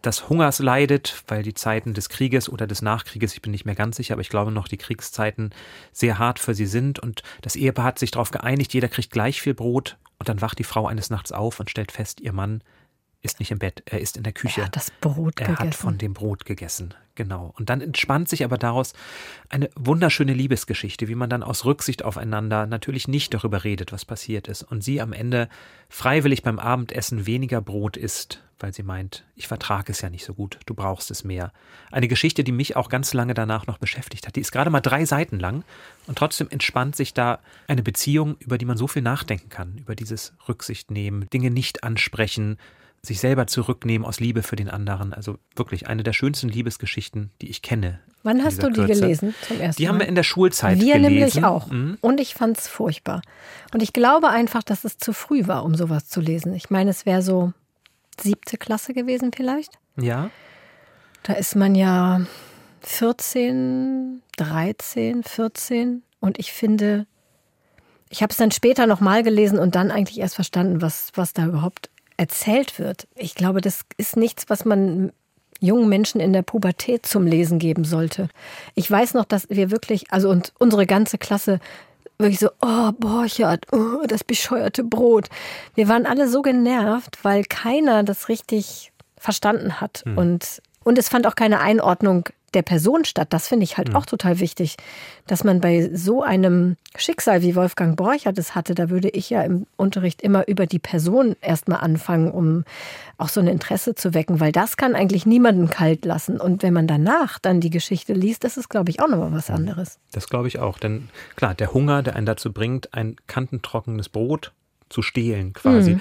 des 0.05 0.29
Hungers 0.29 0.59
leidet, 0.59 1.23
weil 1.29 1.43
die 1.43 1.55
Zeiten 1.55 1.95
des 1.95 2.09
Krieges 2.09 2.49
oder 2.49 2.67
des 2.67 2.83
Nachkrieges, 2.83 3.35
ich 3.35 3.43
bin 3.43 3.53
nicht 3.53 3.65
mehr 3.65 3.75
ganz 3.75 3.97
sicher, 3.97 4.15
aber 4.15 4.23
ich 4.23 4.29
glaube 4.29 4.51
noch 4.51 4.69
die 4.69 4.77
Kriegszeiten 4.77 5.51
sehr 5.93 6.19
hart 6.19 6.39
für 6.39 6.55
sie 6.55 6.67
sind. 6.67 6.99
Und 6.99 7.23
das 7.43 7.57
Ehepaar 7.57 7.85
hat 7.85 7.99
sich 7.99 8.11
darauf 8.11 8.31
geeinigt, 8.31 8.73
jeder 8.75 8.89
kriegt 8.89 9.11
gleich 9.11 9.41
viel 9.41 9.55
Brot. 9.55 9.97
Und 10.19 10.29
dann 10.29 10.41
wacht 10.41 10.59
die 10.59 10.65
Frau 10.65 10.87
eines 10.87 11.11
Nachts 11.11 11.33
auf 11.33 11.61
und 11.61 11.71
stellt 11.71 11.93
fest, 11.93 12.21
ihr 12.21 12.33
Mann 12.33 12.63
ist 13.23 13.39
nicht 13.39 13.51
im 13.51 13.59
Bett, 13.59 13.83
er 13.87 14.01
ist 14.01 14.16
in 14.16 14.23
der 14.23 14.33
Küche. 14.33 14.62
Er 14.62 14.66
hat 14.66 14.77
das 14.77 14.91
Brot 14.91 15.41
er 15.41 15.49
gegessen. 15.49 15.66
hat 15.66 15.75
von 15.75 15.99
dem 15.99 16.14
Brot 16.14 16.47
gegessen, 16.47 16.95
genau. 17.14 17.53
Und 17.59 17.68
dann 17.68 17.83
entspannt 17.83 18.29
sich 18.29 18.45
aber 18.45 18.57
daraus 18.57 18.95
eine 19.51 19.68
wunderschöne 19.77 20.33
Liebesgeschichte, 20.33 21.07
wie 21.09 21.14
man 21.14 21.29
dann 21.29 21.43
aus 21.43 21.66
Rücksicht 21.66 22.03
aufeinander 22.03 22.66
natürlich 22.66 23.09
nicht 23.09 23.35
darüber 23.35 23.64
redet, 23.64 23.93
was 23.93 24.07
passiert 24.07 24.49
ist. 24.49 24.62
Und 24.62 24.83
sie 24.83 25.03
am 25.03 25.12
Ende 25.12 25.49
freiwillig 25.91 26.43
beim 26.43 26.59
Abendessen 26.59 27.27
weniger 27.27 27.61
Brot 27.61 27.99
isst, 27.99 28.43
weil 28.59 28.73
sie 28.73 28.83
meint, 28.83 29.25
ich 29.37 29.49
vertrage 29.49 29.93
es 29.93 30.01
ja 30.01 30.09
nicht 30.09 30.25
so 30.25 30.33
gut, 30.33 30.59
du 30.64 30.73
brauchst 30.73 31.11
es 31.11 31.23
mehr. 31.23 31.53
Eine 31.91 32.09
Geschichte, 32.09 32.43
die 32.43 32.53
mich 32.53 32.75
auch 32.75 32.89
ganz 32.89 33.12
lange 33.12 33.35
danach 33.35 33.66
noch 33.66 33.79
beschäftigt 33.79 34.27
hat. 34.27 34.37
Die 34.37 34.41
ist 34.41 34.53
gerade 34.53 34.71
mal 34.71 34.81
drei 34.81 35.05
Seiten 35.05 35.39
lang 35.39 35.62
und 36.07 36.16
trotzdem 36.16 36.49
entspannt 36.49 36.97
sich 36.97 37.12
da 37.12 37.41
eine 37.68 37.83
Beziehung, 37.83 38.37
über 38.39 38.57
die 38.57 38.64
man 38.64 38.79
so 38.79 38.87
viel 38.87 39.03
nachdenken 39.03 39.51
kann, 39.51 39.77
über 39.77 39.95
dieses 39.95 40.33
Rücksicht 40.49 40.91
nehmen, 40.91 41.29
Dinge 41.31 41.51
nicht 41.51 41.85
ansprechen, 41.85 42.57
sich 43.03 43.21
selber 43.21 43.47
zurücknehmen 43.47 44.07
aus 44.07 44.21
Liebe 44.21 44.43
für 44.43 44.57
den 44.57 44.69
anderen. 44.69 45.15
Also 45.15 45.39
wirklich 45.57 45.87
eine 45.89 46.03
der 46.03 46.13
schönsten 46.13 46.49
Liebesgeschichten, 46.49 47.31
die 47.41 47.49
ich 47.49 47.63
kenne. 47.63 48.01
Wann 48.23 48.45
hast 48.45 48.63
du 48.63 48.69
die 48.69 48.81
Kürze. 48.81 49.01
gelesen 49.01 49.35
zum 49.49 49.59
ersten 49.61 49.81
Die 49.81 49.89
haben 49.89 49.99
wir 49.99 50.07
in 50.07 50.15
der 50.15 50.23
Schulzeit 50.23 50.79
Wir 50.79 50.95
gelesen. 50.97 51.15
nämlich 51.15 51.45
auch. 51.45 51.69
Mhm. 51.71 51.97
Und 52.03 52.21
ich 52.21 52.35
fand 52.35 52.59
es 52.59 52.69
furchtbar. 52.69 53.23
Und 53.73 53.83
ich 53.83 53.95
glaube 53.95 54.29
einfach, 54.29 54.63
dass 54.63 54.85
es 54.85 54.99
zu 54.99 55.15
früh 55.15 55.47
war, 55.47 55.65
um 55.65 55.75
sowas 55.75 56.09
zu 56.09 56.21
lesen. 56.21 56.53
Ich 56.55 56.69
meine, 56.69 56.91
es 56.91 57.07
wäre 57.07 57.23
so 57.23 57.55
siebte 58.21 58.59
Klasse 58.59 58.93
gewesen 58.93 59.31
vielleicht. 59.35 59.79
Ja, 59.97 60.29
Da 61.23 61.33
ist 61.33 61.57
man 61.57 61.75
ja 61.75 62.21
14, 62.83 64.23
13, 64.37 65.23
14. 65.25 66.03
Und 66.21 66.39
ich 66.39 66.53
finde, 66.53 67.07
ich 68.11 68.23
habe 68.23 68.31
es 68.31 68.37
dann 68.37 68.51
später 68.51 68.87
nochmal 68.87 69.23
gelesen 69.23 69.59
und 69.59 69.75
dann 69.75 69.91
eigentlich 69.91 70.19
erst 70.21 70.35
verstanden, 70.35 70.83
was, 70.83 71.13
was 71.15 71.33
da 71.33 71.47
überhaupt 71.47 71.89
erzählt 72.21 72.79
wird. 72.79 73.09
Ich 73.16 73.35
glaube, 73.35 73.62
das 73.62 73.81
ist 73.97 74.14
nichts, 74.14 74.45
was 74.49 74.66
man 74.66 75.11
jungen 75.59 75.89
Menschen 75.89 76.21
in 76.21 76.35
der 76.35 76.43
Pubertät 76.43 77.07
zum 77.07 77.27
Lesen 77.27 77.59
geben 77.59 77.85
sollte. 77.85 78.29
Ich 78.75 78.91
weiß 78.91 79.14
noch, 79.14 79.25
dass 79.25 79.49
wir 79.49 79.71
wirklich, 79.71 80.12
also 80.12 80.29
und 80.29 80.53
unsere 80.59 80.87
ganze 80.87 81.16
Klasse 81.16 81.61
wirklich 82.18 82.39
so, 82.39 82.51
oh, 82.61 82.93
Borchert, 82.93 83.66
oh, 83.73 84.05
das 84.07 84.23
bescheuerte 84.23 84.85
Brot. 84.85 85.29
Wir 85.75 85.89
waren 85.89 86.05
alle 86.05 86.29
so 86.29 86.43
genervt, 86.43 87.18
weil 87.23 87.45
keiner 87.45 88.03
das 88.03 88.29
richtig 88.29 88.93
verstanden 89.16 89.81
hat. 89.81 90.03
Und, 90.14 90.61
und 90.85 90.99
es 90.99 91.09
fand 91.09 91.27
auch 91.27 91.35
keine 91.35 91.61
Einordnung 91.61 92.29
der 92.55 92.63
Person 92.63 93.05
statt. 93.05 93.29
Das 93.31 93.49
finde 93.49 93.65
ich 93.65 93.77
halt 93.77 93.95
auch 93.95 94.07
total 94.07 94.41
wichtig, 94.41 94.77
dass 95.27 95.45
man 95.45 95.61
bei 95.61 95.91
so 95.95 96.23
einem 96.23 96.77
Schicksal 96.97 97.43
wie 97.43 97.55
Wolfgang 97.55 97.97
Borchert 97.97 98.39
es 98.39 98.55
hatte, 98.55 98.75
da 98.75 98.91
würde 98.91 99.09
ich 99.09 99.31
ja 99.31 99.43
im 99.43 99.67
Unterricht 99.77 100.23
immer 100.23 100.49
über 100.49 100.67
die 100.67 100.79
Person 100.79 101.37
erstmal 101.41 101.81
anfangen, 101.81 102.31
um 102.31 102.65
auch 103.19 103.29
so 103.29 103.41
ein 103.41 103.47
Interesse 103.47 103.95
zu 103.95 104.15
wecken, 104.15 104.41
weil 104.41 104.53
das 104.53 104.77
kann 104.77 104.95
eigentlich 104.95 105.27
niemanden 105.27 105.71
kalt 105.71 106.05
lassen. 106.05 106.41
Und 106.41 106.63
wenn 106.63 106.73
man 106.73 106.87
danach 106.87 107.39
dann 107.39 107.61
die 107.61 107.71
Geschichte 107.71 108.13
liest, 108.13 108.45
das 108.45 108.57
ist, 108.57 108.69
glaube 108.69 108.91
ich, 108.91 109.01
auch 109.01 109.09
nochmal 109.09 109.33
was 109.33 109.51
anderes. 109.51 109.99
das 110.13 110.29
glaube 110.29 110.49
ich 110.49 110.59
auch. 110.59 110.79
Denn 110.79 111.09
klar, 111.37 111.55
der 111.55 111.73
Hunger, 111.73 112.03
der 112.03 112.17
einen 112.17 112.27
dazu 112.27 112.53
bringt, 112.53 112.95
ein 112.95 113.17
kantentrockenes 113.27 114.09
Brot 114.09 114.53
zu 114.89 115.03
stehlen 115.03 115.53
quasi. 115.53 115.95
Mhm. 115.95 116.01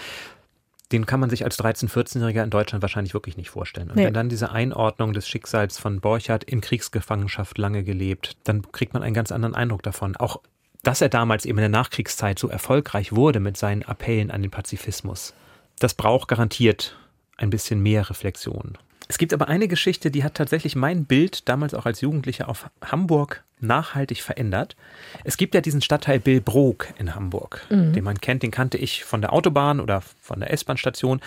Den 0.91 1.05
kann 1.05 1.19
man 1.19 1.29
sich 1.29 1.43
als 1.43 1.59
13-, 1.59 1.87
14-Jähriger 1.89 2.43
in 2.43 2.49
Deutschland 2.49 2.81
wahrscheinlich 2.81 3.13
wirklich 3.13 3.37
nicht 3.37 3.49
vorstellen. 3.51 3.89
Und 3.89 3.95
Nee. 3.97 4.05
wenn 4.05 4.13
dann 4.13 4.29
diese 4.29 4.51
Einordnung 4.51 5.13
des 5.13 5.27
Schicksals 5.27 5.77
von 5.77 6.01
Borchardt 6.01 6.43
in 6.43 6.61
Kriegsgefangenschaft 6.61 7.57
lange 7.57 7.83
gelebt, 7.83 8.37
dann 8.43 8.71
kriegt 8.71 8.93
man 8.93 9.03
einen 9.03 9.13
ganz 9.13 9.31
anderen 9.31 9.53
Eindruck 9.55 9.83
davon. 9.83 10.15
Auch, 10.15 10.41
dass 10.81 11.01
er 11.01 11.09
damals 11.09 11.45
eben 11.45 11.57
in 11.59 11.63
der 11.63 11.69
Nachkriegszeit 11.69 12.39
so 12.39 12.47
erfolgreich 12.49 13.13
wurde 13.15 13.39
mit 13.39 13.55
seinen 13.57 13.83
Appellen 13.83 14.31
an 14.31 14.41
den 14.41 14.49
Pazifismus, 14.51 15.33
das 15.79 15.93
braucht 15.93 16.27
garantiert 16.27 16.97
ein 17.37 17.49
bisschen 17.49 17.81
mehr 17.81 18.09
Reflexion. 18.09 18.77
Es 19.11 19.17
gibt 19.17 19.33
aber 19.33 19.47
eine 19.47 19.67
Geschichte, 19.67 20.11
die 20.11 20.23
hat 20.23 20.35
tatsächlich 20.35 20.75
mein 20.75 21.05
Bild 21.05 21.49
damals 21.49 21.73
auch 21.73 21.87
als 21.87 21.99
Jugendlicher 22.01 22.47
auf 22.47 22.69
Hamburg 22.85 23.43
nachhaltig 23.59 24.21
verändert. 24.21 24.75
Es 25.23 25.35
gibt 25.35 25.55
ja 25.55 25.61
diesen 25.61 25.81
Stadtteil 25.81 26.19
Billbrook 26.19 26.87
in 26.99 27.15
Hamburg, 27.15 27.65
den 27.95 28.03
man 28.03 28.21
kennt, 28.21 28.43
den 28.43 28.51
kannte 28.51 28.77
ich 28.77 29.03
von 29.03 29.21
der 29.21 29.33
Autobahn 29.33 29.79
oder 29.79 30.01
von 30.21 30.39
der 30.39 30.53
S-Bahn-Station. 30.53 31.21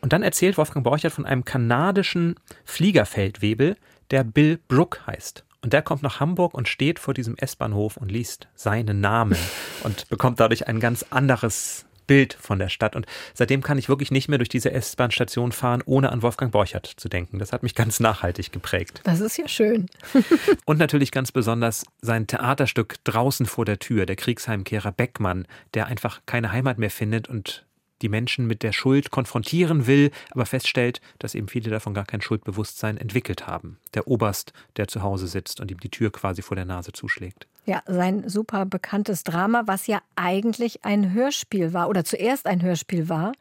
Und 0.00 0.12
dann 0.12 0.24
erzählt 0.24 0.58
Wolfgang 0.58 0.82
Borchert 0.82 1.12
von 1.12 1.24
einem 1.24 1.44
kanadischen 1.44 2.34
Fliegerfeldwebel, 2.64 3.76
der 4.10 4.24
Bill 4.24 4.58
Brook 4.66 5.06
heißt. 5.06 5.44
Und 5.62 5.72
der 5.72 5.82
kommt 5.82 6.02
nach 6.02 6.18
Hamburg 6.18 6.54
und 6.54 6.68
steht 6.68 6.98
vor 6.98 7.14
diesem 7.14 7.36
S-Bahnhof 7.36 7.96
und 7.96 8.10
liest 8.10 8.48
seinen 8.56 9.00
Namen 9.00 9.38
und 9.84 10.08
bekommt 10.08 10.40
dadurch 10.40 10.66
ein 10.66 10.80
ganz 10.80 11.06
anderes 11.10 11.84
Bild 12.08 12.34
von 12.34 12.58
der 12.58 12.68
Stadt. 12.68 12.96
Und 12.96 13.06
seitdem 13.34 13.62
kann 13.62 13.78
ich 13.78 13.88
wirklich 13.88 14.10
nicht 14.10 14.28
mehr 14.28 14.38
durch 14.38 14.48
diese 14.48 14.72
S-Bahn-Station 14.72 15.52
fahren, 15.52 15.84
ohne 15.86 16.10
an 16.10 16.22
Wolfgang 16.22 16.50
Borchert 16.50 16.86
zu 16.86 17.08
denken. 17.08 17.38
Das 17.38 17.52
hat 17.52 17.62
mich 17.62 17.76
ganz 17.76 18.00
nachhaltig 18.00 18.50
geprägt. 18.50 19.00
Das 19.04 19.20
ist 19.20 19.38
ja 19.38 19.46
schön. 19.46 19.86
Und 20.64 20.78
natürlich 20.78 21.12
ganz 21.12 21.30
besonders 21.30 21.84
sein 22.00 22.26
Theaterstück 22.26 22.96
Draußen 23.04 23.46
vor 23.46 23.64
der 23.64 23.78
Tür, 23.78 24.06
der 24.06 24.16
Kriegsheimkehrer 24.16 24.90
Beckmann, 24.90 25.46
der 25.74 25.86
einfach 25.86 26.22
keine 26.26 26.50
Heimat 26.50 26.78
mehr 26.78 26.90
findet 26.90 27.28
und 27.28 27.64
die 28.02 28.08
Menschen 28.08 28.46
mit 28.46 28.62
der 28.62 28.72
Schuld 28.72 29.10
konfrontieren 29.10 29.86
will, 29.86 30.10
aber 30.30 30.46
feststellt, 30.46 31.00
dass 31.18 31.34
eben 31.34 31.48
viele 31.48 31.70
davon 31.70 31.94
gar 31.94 32.04
kein 32.04 32.20
Schuldbewusstsein 32.20 32.96
entwickelt 32.96 33.46
haben. 33.46 33.78
Der 33.94 34.06
Oberst, 34.06 34.52
der 34.76 34.88
zu 34.88 35.02
Hause 35.02 35.26
sitzt 35.26 35.60
und 35.60 35.70
ihm 35.70 35.80
die 35.80 35.90
Tür 35.90 36.12
quasi 36.12 36.42
vor 36.42 36.54
der 36.54 36.64
Nase 36.64 36.92
zuschlägt. 36.92 37.46
Ja, 37.68 37.82
sein 37.84 38.26
super 38.26 38.64
bekanntes 38.64 39.24
Drama, 39.24 39.64
was 39.66 39.86
ja 39.88 40.00
eigentlich 40.16 40.86
ein 40.86 41.12
Hörspiel 41.12 41.74
war 41.74 41.90
oder 41.90 42.02
zuerst 42.02 42.46
ein 42.46 42.62
Hörspiel 42.62 43.10
war. 43.10 43.32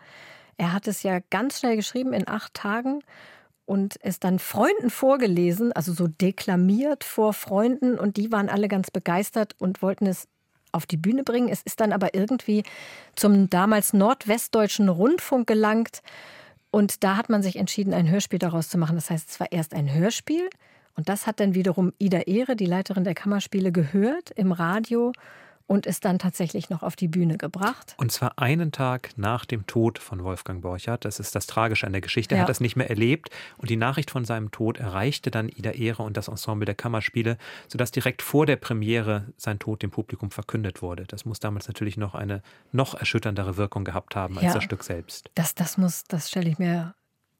Er 0.57 0.73
hat 0.73 0.85
es 0.89 1.01
ja 1.01 1.19
ganz 1.29 1.59
schnell 1.59 1.77
geschrieben 1.77 2.11
in 2.11 2.27
acht 2.27 2.53
Tagen 2.53 2.99
und 3.65 3.95
es 4.01 4.19
dann 4.19 4.39
Freunden 4.39 4.89
vorgelesen, 4.89 5.71
also 5.71 5.93
so 5.93 6.07
deklamiert 6.07 7.05
vor 7.05 7.31
Freunden 7.31 7.97
und 7.97 8.17
die 8.17 8.29
waren 8.29 8.49
alle 8.49 8.67
ganz 8.67 8.91
begeistert 8.91 9.55
und 9.59 9.81
wollten 9.81 10.07
es 10.07 10.27
auf 10.73 10.85
die 10.85 10.97
Bühne 10.97 11.23
bringen. 11.23 11.47
Es 11.47 11.61
ist 11.61 11.79
dann 11.79 11.93
aber 11.93 12.13
irgendwie 12.13 12.63
zum 13.15 13.49
damals 13.49 13.93
nordwestdeutschen 13.93 14.89
Rundfunk 14.89 15.47
gelangt 15.47 16.01
und 16.69 17.05
da 17.05 17.15
hat 17.15 17.29
man 17.29 17.43
sich 17.43 17.55
entschieden, 17.55 17.93
ein 17.93 18.09
Hörspiel 18.09 18.39
daraus 18.39 18.67
zu 18.67 18.77
machen. 18.77 18.97
Das 18.97 19.09
heißt, 19.09 19.29
es 19.29 19.39
war 19.39 19.53
erst 19.53 19.73
ein 19.73 19.93
Hörspiel 19.93 20.49
und 20.97 21.07
das 21.09 21.25
hat 21.27 21.39
dann 21.39 21.53
wiederum 21.55 21.93
Ida 21.99 22.19
Ehre, 22.19 22.55
die 22.55 22.65
Leiterin 22.65 23.03
der 23.05 23.13
Kammerspiele, 23.15 23.71
gehört 23.71 24.31
im 24.31 24.51
Radio 24.51 25.13
und 25.69 25.85
ist 25.85 26.05
dann 26.05 26.17
tatsächlich 26.17 26.69
noch 26.69 26.81
auf 26.81 26.95
die 26.95 27.09
Bühne 27.09 27.37
gebracht. 27.37 27.93
Und 27.97 28.09
zwar 28.11 28.39
einen 28.39 28.71
Tag 28.71 29.09
nach 29.17 29.43
dem 29.43 29.67
Tod 29.67 29.99
von 29.99 30.23
Wolfgang 30.23 30.61
Borchardt. 30.61 31.03
Das 31.03 31.19
ist 31.19 31.35
das 31.35 31.45
Tragische 31.45 31.85
an 31.85 31.91
der 31.91 31.99
Geschichte. 32.01 32.35
Er 32.35 32.37
Ja. 32.37 32.41
hat 32.43 32.49
das 32.49 32.61
nicht 32.61 32.77
mehr 32.77 32.89
erlebt 32.89 33.29
und 33.57 33.69
die 33.69 33.75
Nachricht 33.75 34.09
von 34.09 34.23
seinem 34.23 34.49
Tod 34.51 34.77
erreichte 34.77 35.29
dann 35.29 35.49
Ida 35.49 35.71
Ehre 35.71 36.03
und 36.03 36.15
das 36.15 36.29
Ensemble 36.29 36.65
der 36.65 36.73
Kammerspiele, 36.75 37.37
sodass 37.67 37.91
direkt 37.91 38.21
vor 38.21 38.45
der 38.45 38.55
Premiere 38.55 39.25
sein 39.35 39.59
Tod 39.59 39.83
dem 39.83 39.91
Publikum 39.91 40.31
verkündet 40.31 40.81
wurde. 40.81 41.03
Das 41.05 41.25
muss 41.25 41.41
damals 41.41 41.67
natürlich 41.67 41.97
noch 41.97 42.15
eine 42.15 42.41
noch 42.71 42.95
erschütterndere 42.95 43.57
Wirkung 43.57 43.83
gehabt 43.83 44.15
haben 44.15 44.37
als 44.37 44.45
Ja. 44.47 44.53
das 44.53 44.63
Stück 44.63 44.85
selbst. 44.85 45.29
Das, 45.35 45.53
das 45.53 45.77
muss, 45.77 46.05
das 46.05 46.29
stelle 46.29 46.49
ich 46.49 46.59
mir 46.59 46.95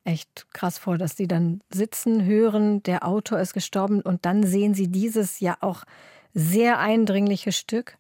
echt 0.08 0.48
krass 0.54 0.78
vor, 0.78 0.98
dass 0.98 1.18
sie 1.18 1.28
dann 1.28 1.62
sitzen, 1.70 2.26
hören, 2.26 2.82
der 2.84 3.06
Autor 3.06 3.40
ist 3.40 3.54
gestorben 3.54 4.02
und 4.02 4.26
dann 4.26 4.44
sehen 4.44 4.74
sie 4.74 4.88
dieses 4.88 5.40
ja 5.42 5.58
auch 5.60 5.84
sehr 6.34 6.80
eindringliche 6.80 7.52
Stück. 7.52 7.98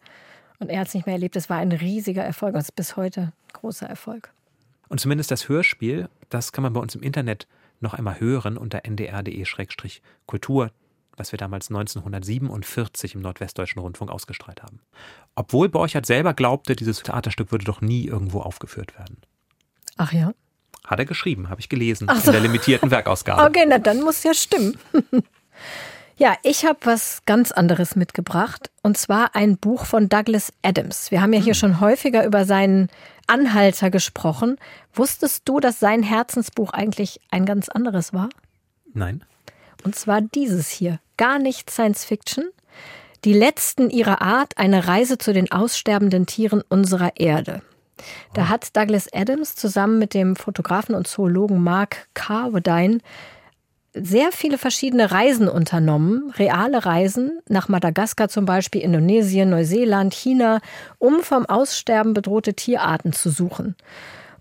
Und 0.59 0.69
er 0.69 0.79
hat 0.79 0.87
es 0.87 0.93
nicht 0.93 1.05
mehr 1.05 1.13
erlebt. 1.13 1.35
Es 1.35 1.49
war 1.49 1.57
ein 1.57 1.71
riesiger 1.71 2.23
Erfolg 2.23 2.53
und 2.53 2.61
es 2.61 2.69
ist 2.69 2.75
bis 2.75 2.95
heute 2.95 3.21
ein 3.21 3.33
großer 3.53 3.87
Erfolg. 3.87 4.33
Und 4.87 4.99
zumindest 4.99 5.31
das 5.31 5.49
Hörspiel, 5.49 6.07
das 6.29 6.53
kann 6.53 6.63
man 6.63 6.73
bei 6.73 6.79
uns 6.79 6.95
im 6.95 7.03
Internet 7.03 7.47
noch 7.79 7.93
einmal 7.93 8.19
hören 8.19 8.57
unter 8.57 8.85
ndr.de-kultur, 8.85 10.71
was 11.15 11.31
wir 11.31 11.37
damals 11.37 11.69
1947 11.69 13.15
im 13.15 13.21
Nordwestdeutschen 13.21 13.81
Rundfunk 13.81 14.09
ausgestrahlt 14.09 14.63
haben. 14.63 14.79
Obwohl 15.35 15.67
Borchardt 15.67 16.05
selber 16.05 16.33
glaubte, 16.33 16.75
dieses 16.75 17.03
Theaterstück 17.03 17.51
würde 17.51 17.65
doch 17.65 17.81
nie 17.81 18.05
irgendwo 18.05 18.39
aufgeführt 18.39 18.97
werden. 18.97 19.17
Ach 19.97 20.13
ja. 20.13 20.33
Hat 20.87 20.97
er 20.99 21.05
geschrieben, 21.05 21.49
habe 21.49 21.61
ich 21.61 21.69
gelesen, 21.69 22.07
so. 22.07 22.27
in 22.27 22.31
der 22.31 22.41
limitierten 22.41 22.89
Werkausgabe. 22.89 23.43
Okay, 23.47 23.65
na 23.67 23.77
dann 23.77 24.01
muss 24.01 24.23
ja 24.23 24.33
stimmen. 24.33 24.77
Ja, 26.19 26.35
ich 26.41 26.65
habe 26.65 26.79
was 26.81 27.21
ganz 27.27 27.51
anderes 27.51 27.95
mitgebracht 27.95 28.71
und 28.81 28.97
zwar 28.97 29.35
ein 29.35 29.55
Buch 29.57 29.85
von 29.85 30.09
Douglas 30.09 30.51
Adams. 30.63 31.11
Wir 31.11 31.21
haben 31.21 31.31
ja 31.31 31.39
hier 31.39 31.53
schon 31.53 31.79
häufiger 31.79 32.25
über 32.25 32.43
seinen 32.43 32.89
Anhalter 33.27 33.91
gesprochen. 33.91 34.57
Wusstest 34.95 35.47
du, 35.47 35.59
dass 35.59 35.79
sein 35.79 36.01
Herzensbuch 36.01 36.71
eigentlich 36.71 37.21
ein 37.29 37.45
ganz 37.45 37.69
anderes 37.69 38.13
war? 38.13 38.29
Nein? 38.95 39.23
Und 39.83 39.95
zwar 39.95 40.21
dieses 40.21 40.71
hier. 40.71 40.99
Gar 41.17 41.37
nicht 41.37 41.69
Science 41.69 42.03
Fiction. 42.03 42.45
Die 43.23 43.33
letzten 43.33 43.91
ihrer 43.91 44.19
Art, 44.21 44.57
eine 44.57 44.87
Reise 44.87 45.19
zu 45.19 45.33
den 45.33 45.51
aussterbenden 45.51 46.25
Tieren 46.25 46.63
unserer 46.67 47.17
Erde. 47.17 47.61
Da 48.33 48.49
hat 48.49 48.75
Douglas 48.75 49.07
Adams 49.13 49.55
zusammen 49.55 49.99
mit 49.99 50.13
dem 50.13 50.35
Fotografen 50.35 50.95
und 50.95 51.07
Zoologen 51.07 51.63
Mark 51.63 52.07
Carwadine 52.13 52.99
sehr 53.93 54.31
viele 54.31 54.57
verschiedene 54.57 55.11
Reisen 55.11 55.47
unternommen, 55.47 56.31
reale 56.37 56.85
Reisen 56.85 57.39
nach 57.47 57.67
Madagaskar 57.67 58.29
zum 58.29 58.45
Beispiel, 58.45 58.81
Indonesien, 58.81 59.49
Neuseeland, 59.49 60.13
China, 60.13 60.59
um 60.99 61.21
vom 61.21 61.45
Aussterben 61.45 62.13
bedrohte 62.13 62.53
Tierarten 62.53 63.13
zu 63.13 63.29
suchen. 63.29 63.75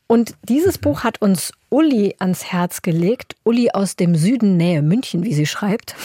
Und 0.09 0.35
dieses 0.45 0.79
Buch 0.79 1.03
hat 1.03 1.21
uns 1.21 1.53
Uli 1.69 2.15
ans 2.21 2.45
Herz 2.45 2.83
gelegt. 2.83 3.35
Uli 3.43 3.71
aus 3.73 3.97
dem 3.97 4.15
Süden, 4.15 4.57
Nähe 4.57 4.81
München, 4.81 5.25
wie 5.25 5.35
sie 5.35 5.47
schreibt. 5.47 5.97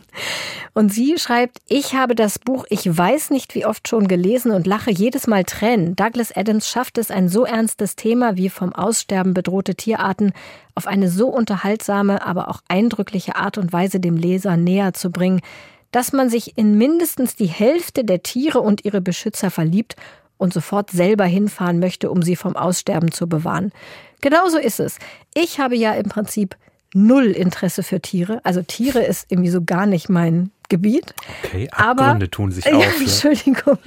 und 0.72 0.94
sie 0.94 1.18
schreibt, 1.18 1.58
ich 1.68 1.94
habe 1.94 2.14
das 2.14 2.38
Buch, 2.38 2.64
ich 2.70 2.84
weiß 2.96 3.28
nicht 3.28 3.54
wie 3.54 3.66
oft 3.66 3.86
schon 3.86 4.08
gelesen 4.08 4.50
und 4.50 4.66
lache 4.66 4.90
jedes 4.90 5.26
Mal 5.26 5.44
Tränen. 5.44 5.94
Douglas 5.94 6.34
Adams 6.34 6.70
schafft 6.70 6.96
es, 6.96 7.10
ein 7.10 7.28
so 7.28 7.44
ernstes 7.44 7.96
Thema 7.96 8.36
wie 8.36 8.48
vom 8.48 8.72
Aussterben 8.72 9.34
bedrohte 9.34 9.74
Tierarten 9.74 10.32
auf 10.74 10.86
eine 10.86 11.10
so 11.10 11.28
unterhaltsame, 11.28 12.24
aber 12.24 12.48
auch 12.48 12.62
eindrückliche 12.68 13.36
Art 13.36 13.58
und 13.58 13.74
Weise 13.74 14.00
dem 14.00 14.16
Leser 14.16 14.56
näher 14.56 14.94
zu 14.94 15.10
bringen, 15.10 15.42
dass 15.90 16.12
man 16.12 16.30
sich 16.30 16.56
in 16.56 16.78
mindestens 16.78 17.36
die 17.36 17.46
Hälfte 17.46 18.04
der 18.04 18.22
Tiere 18.22 18.60
und 18.60 18.84
ihre 18.84 19.02
Beschützer 19.02 19.50
verliebt 19.50 19.96
und 20.38 20.52
sofort 20.52 20.90
selber 20.90 21.24
hinfahren 21.24 21.78
möchte, 21.78 22.10
um 22.10 22.22
sie 22.22 22.36
vom 22.36 22.56
Aussterben 22.56 23.12
zu 23.12 23.28
bewahren. 23.28 23.72
Genauso 24.20 24.58
ist 24.58 24.80
es. 24.80 24.98
Ich 25.34 25.60
habe 25.60 25.76
ja 25.76 25.92
im 25.92 26.08
Prinzip 26.08 26.56
null 26.94 27.26
Interesse 27.26 27.82
für 27.82 28.00
Tiere. 28.00 28.40
Also 28.44 28.62
Tiere 28.62 29.02
ist 29.02 29.26
irgendwie 29.30 29.50
so 29.50 29.62
gar 29.62 29.86
nicht 29.86 30.08
mein 30.08 30.50
Gebiet. 30.74 31.14
Okay, 31.44 31.68
Abgründe 31.70 32.24
aber, 32.26 32.30
tun 32.30 32.50
sich 32.50 32.66
auf. 32.72 32.82
Ja, 32.82 32.90
Entschuldigung. 32.98 33.78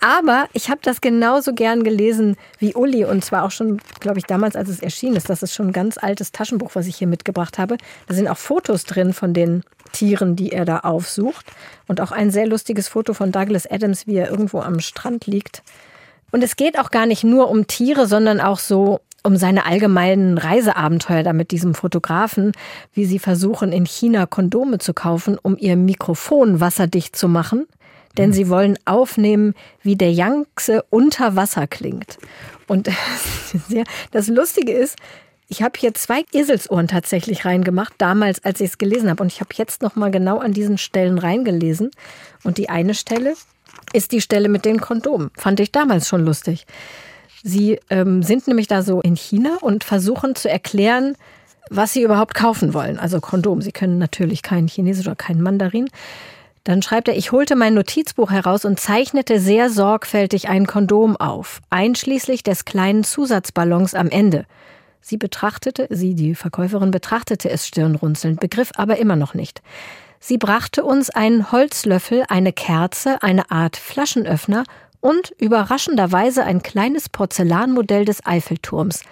Aber 0.00 0.48
ich 0.54 0.70
habe 0.70 0.80
das 0.82 1.00
genauso 1.00 1.54
gern 1.54 1.84
gelesen 1.84 2.36
wie 2.58 2.74
Uli 2.74 3.04
und 3.04 3.24
zwar 3.24 3.44
auch 3.44 3.52
schon, 3.52 3.80
glaube 4.00 4.18
ich, 4.18 4.24
damals, 4.24 4.56
als 4.56 4.68
es 4.68 4.80
erschienen 4.80 5.14
ist. 5.14 5.30
Das 5.30 5.44
ist 5.44 5.54
schon 5.54 5.68
ein 5.68 5.72
ganz 5.72 5.98
altes 5.98 6.32
Taschenbuch, 6.32 6.72
was 6.74 6.88
ich 6.88 6.96
hier 6.96 7.06
mitgebracht 7.06 7.58
habe. 7.58 7.76
Da 8.08 8.14
sind 8.14 8.26
auch 8.26 8.38
Fotos 8.38 8.82
drin 8.84 9.12
von 9.12 9.34
den 9.34 9.62
Tieren, 9.92 10.34
die 10.34 10.50
er 10.50 10.64
da 10.64 10.80
aufsucht. 10.80 11.46
Und 11.86 12.00
auch 12.00 12.10
ein 12.10 12.32
sehr 12.32 12.48
lustiges 12.48 12.88
Foto 12.88 13.14
von 13.14 13.30
Douglas 13.30 13.70
Adams, 13.70 14.08
wie 14.08 14.16
er 14.16 14.28
irgendwo 14.28 14.60
am 14.60 14.80
Strand 14.80 15.26
liegt. 15.26 15.62
Und 16.32 16.42
es 16.42 16.56
geht 16.56 16.76
auch 16.76 16.90
gar 16.90 17.06
nicht 17.06 17.22
nur 17.22 17.48
um 17.48 17.68
Tiere, 17.68 18.08
sondern 18.08 18.40
auch 18.40 18.58
so 18.58 19.00
um 19.26 19.36
seine 19.36 19.66
allgemeinen 19.66 20.38
Reiseabenteuer 20.38 21.24
da 21.24 21.32
mit 21.32 21.50
diesem 21.50 21.74
Fotografen, 21.74 22.52
wie 22.94 23.04
sie 23.04 23.18
versuchen, 23.18 23.72
in 23.72 23.84
China 23.84 24.24
Kondome 24.24 24.78
zu 24.78 24.94
kaufen, 24.94 25.36
um 25.42 25.56
ihr 25.58 25.76
Mikrofon 25.76 26.60
wasserdicht 26.60 27.16
zu 27.16 27.28
machen. 27.28 27.66
Denn 28.16 28.32
sie 28.32 28.48
wollen 28.48 28.78
aufnehmen, 28.86 29.54
wie 29.82 29.96
der 29.96 30.12
Yangtze 30.12 30.84
unter 30.90 31.34
Wasser 31.34 31.66
klingt. 31.66 32.18
Und 32.68 32.88
das 34.12 34.28
Lustige 34.28 34.72
ist, 34.72 34.96
ich 35.48 35.62
habe 35.62 35.78
hier 35.78 35.92
zwei 35.92 36.24
Eselsohren 36.32 36.88
tatsächlich 36.88 37.44
reingemacht, 37.44 37.94
damals, 37.98 38.44
als 38.44 38.60
ich 38.60 38.70
es 38.70 38.78
gelesen 38.78 39.10
habe. 39.10 39.22
Und 39.22 39.32
ich 39.32 39.40
habe 39.40 39.50
jetzt 39.54 39.82
nochmal 39.82 40.12
genau 40.12 40.38
an 40.38 40.52
diesen 40.52 40.78
Stellen 40.78 41.18
reingelesen. 41.18 41.90
Und 42.44 42.58
die 42.58 42.68
eine 42.68 42.94
Stelle 42.94 43.34
ist 43.92 44.12
die 44.12 44.20
Stelle 44.20 44.48
mit 44.48 44.64
den 44.64 44.80
Kondomen. 44.80 45.30
Fand 45.36 45.58
ich 45.58 45.72
damals 45.72 46.08
schon 46.08 46.24
lustig. 46.24 46.64
Sie 47.42 47.78
ähm, 47.90 48.22
sind 48.22 48.46
nämlich 48.46 48.66
da 48.66 48.82
so 48.82 49.00
in 49.00 49.16
China 49.16 49.56
und 49.60 49.84
versuchen 49.84 50.34
zu 50.34 50.48
erklären, 50.48 51.16
was 51.70 51.92
sie 51.92 52.02
überhaupt 52.02 52.34
kaufen 52.34 52.74
wollen. 52.74 52.98
Also 52.98 53.20
Kondom. 53.20 53.60
Sie 53.60 53.72
können 53.72 53.98
natürlich 53.98 54.42
kein 54.42 54.68
Chinesisch 54.68 55.06
oder 55.06 55.16
kein 55.16 55.40
Mandarin. 55.40 55.88
Dann 56.64 56.82
schreibt 56.82 57.08
er, 57.08 57.16
ich 57.16 57.30
holte 57.30 57.54
mein 57.54 57.74
Notizbuch 57.74 58.30
heraus 58.30 58.64
und 58.64 58.80
zeichnete 58.80 59.38
sehr 59.38 59.70
sorgfältig 59.70 60.48
ein 60.48 60.66
Kondom 60.66 61.16
auf, 61.16 61.60
einschließlich 61.70 62.42
des 62.42 62.64
kleinen 62.64 63.04
Zusatzballons 63.04 63.94
am 63.94 64.08
Ende. 64.08 64.46
Sie 65.00 65.16
betrachtete, 65.16 65.86
sie, 65.90 66.16
die 66.16 66.34
Verkäuferin, 66.34 66.90
betrachtete 66.90 67.48
es 67.48 67.68
stirnrunzelnd, 67.68 68.40
begriff 68.40 68.72
aber 68.74 68.98
immer 68.98 69.14
noch 69.14 69.34
nicht. 69.34 69.62
Sie 70.18 70.38
brachte 70.38 70.84
uns 70.84 71.10
einen 71.10 71.52
Holzlöffel, 71.52 72.24
eine 72.28 72.52
Kerze, 72.52 73.22
eine 73.22 73.48
Art 73.52 73.76
Flaschenöffner 73.76 74.64
und 75.06 75.32
überraschenderweise 75.38 76.42
ein 76.42 76.62
kleines 76.62 77.08
Porzellanmodell 77.08 78.04
des 78.04 78.26
Eiffelturms 78.26 79.02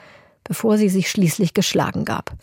bevor 0.46 0.76
sie 0.76 0.90
sich 0.90 1.10
schließlich 1.10 1.54
geschlagen 1.54 2.04
gab. 2.04 2.30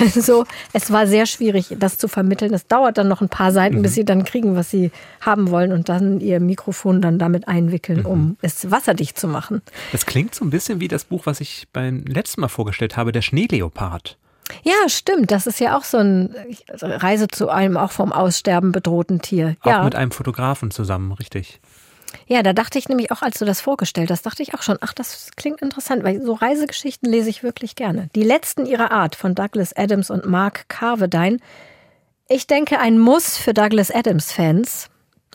Also 0.00 0.44
es 0.72 0.92
war 0.92 1.08
sehr 1.08 1.26
schwierig, 1.26 1.74
das 1.76 1.98
zu 1.98 2.06
vermitteln. 2.06 2.54
Es 2.54 2.68
dauert 2.68 2.98
dann 2.98 3.08
noch 3.08 3.20
ein 3.20 3.28
paar 3.28 3.50
Seiten, 3.50 3.78
mhm. 3.78 3.82
bis 3.82 3.94
sie 3.94 4.04
dann 4.04 4.22
kriegen, 4.22 4.54
was 4.54 4.70
sie 4.70 4.92
haben 5.20 5.50
wollen 5.50 5.72
und 5.72 5.88
dann 5.88 6.20
ihr 6.20 6.38
Mikrofon 6.38 7.02
dann 7.02 7.18
damit 7.18 7.48
einwickeln, 7.48 8.00
mhm. 8.00 8.06
um 8.06 8.36
es 8.40 8.70
wasserdicht 8.70 9.18
zu 9.18 9.26
machen. 9.26 9.60
Das 9.90 10.06
klingt 10.06 10.36
so 10.36 10.44
ein 10.44 10.50
bisschen 10.50 10.78
wie 10.78 10.86
das 10.86 11.02
Buch, 11.02 11.26
was 11.26 11.40
ich 11.40 11.66
beim 11.72 12.04
letzten 12.04 12.42
Mal 12.42 12.48
vorgestellt 12.48 12.96
habe, 12.96 13.10
der 13.10 13.22
Schneeleopard. 13.22 14.18
Ja, 14.62 14.88
stimmt. 14.88 15.32
Das 15.32 15.48
ist 15.48 15.58
ja 15.58 15.76
auch 15.76 15.82
so 15.82 15.96
eine 15.96 16.30
Reise 16.80 17.26
zu 17.26 17.48
einem 17.48 17.76
auch 17.76 17.90
vom 17.90 18.12
Aussterben 18.12 18.70
bedrohten 18.70 19.20
Tier. 19.20 19.56
Auch 19.62 19.70
ja. 19.70 19.84
mit 19.84 19.96
einem 19.96 20.12
Fotografen 20.12 20.70
zusammen, 20.70 21.10
richtig. 21.10 21.60
Ja, 22.26 22.42
da 22.42 22.52
dachte 22.52 22.78
ich 22.78 22.88
nämlich 22.88 23.10
auch, 23.10 23.22
als 23.22 23.38
du 23.38 23.44
das 23.44 23.60
vorgestellt 23.60 24.10
hast, 24.10 24.26
dachte 24.26 24.42
ich 24.42 24.54
auch 24.54 24.62
schon, 24.62 24.78
ach, 24.80 24.92
das 24.92 25.30
klingt 25.36 25.62
interessant, 25.62 26.04
weil 26.04 26.22
so 26.22 26.34
Reisegeschichten 26.34 27.10
lese 27.10 27.30
ich 27.30 27.42
wirklich 27.42 27.76
gerne. 27.76 28.10
Die 28.14 28.22
letzten 28.22 28.66
ihrer 28.66 28.90
Art 28.90 29.16
von 29.16 29.34
Douglas 29.34 29.74
Adams 29.76 30.10
und 30.10 30.26
Mark 30.26 30.68
Carvedine. 30.68 31.38
Ich 32.28 32.46
denke, 32.46 32.78
ein 32.78 32.98
Muss 32.98 33.38
für 33.38 33.54
Douglas 33.54 33.90
Adams-Fans, 33.90 34.90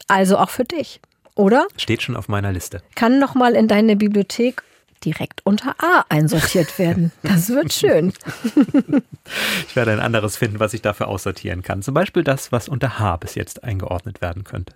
also 0.07 0.37
auch 0.37 0.49
für 0.49 0.65
dich, 0.65 1.01
oder? 1.35 1.67
Steht 1.77 2.03
schon 2.03 2.15
auf 2.15 2.27
meiner 2.27 2.51
Liste. 2.51 2.81
Kann 2.95 3.19
nochmal 3.19 3.55
in 3.55 3.67
deine 3.67 3.95
Bibliothek 3.95 4.63
direkt 5.03 5.45
unter 5.45 5.75
A 5.79 6.05
einsortiert 6.09 6.79
werden. 6.79 7.11
Das 7.23 7.49
wird 7.49 7.73
schön. 7.73 8.13
ich 9.67 9.75
werde 9.75 9.91
ein 9.91 9.99
anderes 9.99 10.37
finden, 10.37 10.59
was 10.59 10.73
ich 10.73 10.81
dafür 10.81 11.07
aussortieren 11.07 11.61
kann. 11.61 11.81
Zum 11.81 11.93
Beispiel 11.93 12.23
das, 12.23 12.51
was 12.51 12.69
unter 12.69 12.99
H 12.99 13.17
bis 13.17 13.35
jetzt 13.35 13.63
eingeordnet 13.63 14.21
werden 14.21 14.43
könnte. 14.43 14.73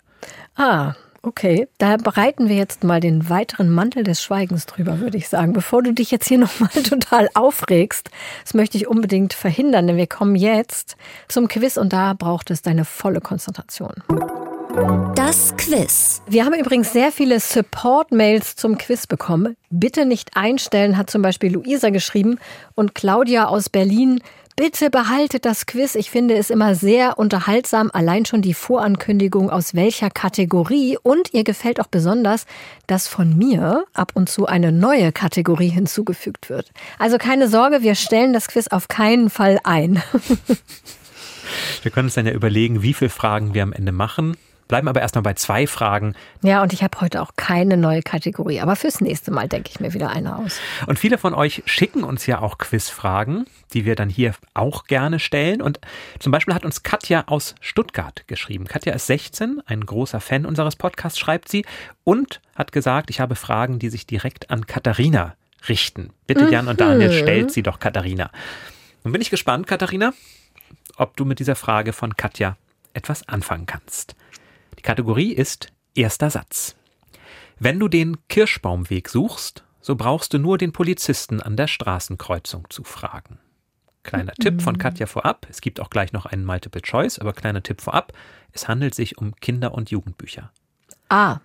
Ah, 0.56 0.96
Okay, 1.28 1.68
da 1.78 1.98
bereiten 1.98 2.48
wir 2.48 2.56
jetzt 2.56 2.86
mal 2.86 3.02
den 3.02 3.28
weiteren 3.28 3.70
Mantel 3.70 4.06
des 4.06 4.24
Schweigens 4.24 4.66
drüber, 4.66 5.02
würde 5.02 5.18
ich 5.18 5.28
sagen. 5.28 5.52
Bevor 5.52 5.84
du 5.84 5.94
dich 5.94 6.10
jetzt 6.10 6.30
hier 6.30 6.38
nochmal 6.38 6.70
total 6.70 7.28
aufregst, 7.34 8.10
das 8.46 8.54
möchte 8.54 8.78
ich 8.78 8.88
unbedingt 8.88 9.34
verhindern, 9.34 9.88
denn 9.88 9.98
wir 9.98 10.08
kommen 10.08 10.38
jetzt 10.38 10.96
zum 11.28 11.50
Quiz 11.50 11.76
und 11.76 11.92
da 11.92 12.14
braucht 12.14 12.50
es 12.50 12.62
deine 12.62 12.86
volle 12.86 13.20
Konzentration. 13.20 13.96
Das 15.16 15.54
Quiz. 15.58 16.22
Wir 16.28 16.46
haben 16.46 16.54
übrigens 16.54 16.94
sehr 16.94 17.12
viele 17.12 17.42
Support-Mails 17.42 18.56
zum 18.56 18.78
Quiz 18.78 19.06
bekommen. 19.06 19.58
Bitte 19.70 20.06
nicht 20.06 20.38
einstellen, 20.38 20.96
hat 20.96 21.10
zum 21.10 21.22
Beispiel 21.22 21.52
Luisa 21.52 21.90
geschrieben 21.90 22.40
und 22.74 22.96
Claudia 22.96 23.48
aus 23.48 23.68
Berlin 23.68 24.22
Bitte 24.60 24.90
behaltet 24.90 25.46
das 25.46 25.68
Quiz. 25.68 25.94
Ich 25.94 26.10
finde 26.10 26.36
es 26.36 26.50
immer 26.50 26.74
sehr 26.74 27.20
unterhaltsam. 27.20 27.92
Allein 27.94 28.26
schon 28.26 28.42
die 28.42 28.56
Vorankündigung, 28.56 29.52
aus 29.52 29.76
welcher 29.76 30.10
Kategorie. 30.10 30.98
Und 31.04 31.32
ihr 31.32 31.44
gefällt 31.44 31.80
auch 31.80 31.86
besonders, 31.86 32.48
dass 32.88 33.08
von 33.08 33.38
mir 33.38 33.86
ab 33.94 34.14
und 34.16 34.30
zu 34.30 34.48
eine 34.48 34.72
neue 34.72 35.12
Kategorie 35.12 35.68
hinzugefügt 35.68 36.50
wird. 36.50 36.72
Also 36.98 37.20
keine 37.20 37.50
Sorge, 37.50 37.84
wir 37.84 37.94
stellen 37.94 38.34
das 38.34 38.48
Quiz 38.48 38.68
auf 38.70 38.88
keinen 38.88 39.30
Fall 39.30 39.60
ein. 39.64 40.02
wir 41.84 41.92
können 41.92 42.08
uns 42.08 42.16
dann 42.16 42.26
ja 42.26 42.34
überlegen, 42.34 42.82
wie 42.82 42.96
viele 42.96 43.12
Fragen 43.12 43.54
wir 43.54 43.62
am 43.62 43.74
Ende 43.74 43.92
machen 43.92 44.38
bleiben 44.68 44.88
aber 44.88 45.02
erstmal 45.02 45.22
bei 45.22 45.34
zwei 45.34 45.68
Fragen. 45.68 46.16
Ja, 46.42 46.62
und 46.62 46.74
ich 46.74 46.84
habe 46.84 47.00
heute 47.02 47.22
auch 47.22 47.32
keine 47.36 47.78
neue 47.78 48.02
Kategorie, 48.02 48.60
aber 48.60 48.76
fürs 48.76 49.02
nächste 49.02 49.32
Mal 49.32 49.48
denke 49.48 49.70
ich 49.72 49.80
mir 49.80 49.94
wieder 49.94 50.10
eine 50.10 50.38
aus. 50.38 50.60
Und 50.86 51.00
viele 51.00 51.18
von 51.18 51.34
euch 51.34 51.64
schicken 51.66 52.04
uns 52.04 52.26
ja 52.26 52.40
auch 52.40 52.58
Quizfragen, 52.58 53.46
die 53.74 53.86
wir 53.86 53.96
dann 53.96 54.10
hier 54.10 54.34
auch 54.54 54.86
gerne 54.86 55.20
stellen. 55.20 55.62
Und 55.62 55.80
zum 56.20 56.32
Beispiel 56.32 56.54
hat 56.54 56.66
uns 56.66 56.84
Katja 56.84 57.24
aus 57.28 57.56
Stuttgart 57.62 58.24
geschrieben. 58.28 58.66
Katja 58.66 58.94
ist 58.94 59.08
16, 59.08 59.62
ein 59.66 59.86
großer 59.86 60.20
Fan 60.20 60.46
unseres 60.46 60.76
Podcasts, 60.76 61.20
schreibt 61.20 61.50
sie, 61.50 61.66
und 62.04 62.42
hat 62.56 62.72
gesagt, 62.72 63.10
ich 63.10 63.20
habe 63.20 63.36
Fragen, 63.36 63.80
die 63.80 63.90
sich 63.90 64.06
direkt 64.06 64.50
an 64.50 64.66
Katharina 64.66 65.36
richten. 65.68 66.12
Bitte 66.26 66.46
mhm. 66.46 66.52
Jan 66.52 66.68
und 66.68 66.80
Daniel, 66.80 67.12
stellt 67.12 67.52
sie 67.52 67.64
doch 67.64 67.80
Katharina. 67.80 68.32
Nun 69.04 69.12
bin 69.12 69.22
ich 69.22 69.30
gespannt, 69.30 69.68
Katharina, 69.68 70.14
ob 70.98 71.16
du 71.18 71.26
mit 71.26 71.40
dieser 71.40 71.56
Frage 71.56 71.94
von 71.94 72.16
Katja 72.16 72.58
etwas 72.94 73.28
anfangen 73.28 73.66
kannst. 73.66 74.16
Kategorie 74.88 75.34
ist 75.34 75.74
erster 75.96 76.30
Satz. 76.30 76.78
Wenn 77.60 77.78
du 77.78 77.90
den 77.90 78.26
Kirschbaumweg 78.30 79.10
suchst, 79.10 79.66
so 79.82 79.98
brauchst 79.98 80.34
du 80.34 80.38
nur 80.38 80.58
den 80.58 80.72
Polizisten 80.72 81.42
an 81.42 81.58
der 81.58 81.68
Straßenkreuzung 81.68 82.70
zu 82.70 82.86
fragen. 82.86 83.38
Kleiner 84.04 84.32
mhm. 84.38 84.42
Tipp 84.42 84.62
von 84.62 84.78
Katja 84.78 85.06
vorab. 85.06 85.46
Es 85.50 85.60
gibt 85.60 85.82
auch 85.82 85.90
gleich 85.90 86.14
noch 86.14 86.26
einen 86.26 86.46
Multiple 86.46 86.82
Choice, 86.82 87.20
aber 87.20 87.34
kleiner 87.34 87.62
Tipp 87.62 87.82
vorab. 87.82 88.14
Es 88.54 88.70
handelt 88.70 88.96
sich 88.96 89.18
um 89.18 89.36
Kinder- 89.36 89.74
und 89.74 89.92
Jugendbücher. 89.92 90.54
Ah. 91.10 91.40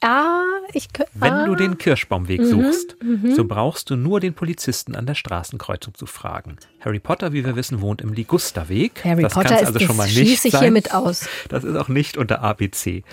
Ah, 0.00 0.42
ich 0.72 0.88
Wenn 1.14 1.32
ah. 1.32 1.46
du 1.46 1.54
den 1.54 1.78
Kirschbaumweg 1.78 2.40
mhm, 2.40 2.46
suchst, 2.46 2.96
mhm. 3.02 3.34
so 3.34 3.44
brauchst 3.44 3.90
du 3.90 3.96
nur 3.96 4.20
den 4.20 4.34
Polizisten 4.34 4.94
an 4.94 5.06
der 5.06 5.14
Straßenkreuzung 5.14 5.94
zu 5.94 6.06
fragen. 6.06 6.56
Harry 6.80 7.00
Potter, 7.00 7.32
wie 7.32 7.44
wir 7.44 7.56
wissen, 7.56 7.80
wohnt 7.80 8.00
im 8.00 8.12
Ligusterweg. 8.12 9.04
Harry 9.04 9.22
das 9.22 9.34
Potter 9.34 9.60
ist 9.60 9.66
also 9.66 9.80
schon 9.80 9.96
mal 9.96 10.04
nicht 10.04 10.16
schließe 10.16 10.48
ich 10.48 10.58
hiermit 10.58 10.94
aus. 10.94 11.28
Das 11.48 11.64
ist 11.64 11.76
auch 11.76 11.88
nicht 11.88 12.16
unter 12.16 12.42
ABC. 12.42 13.04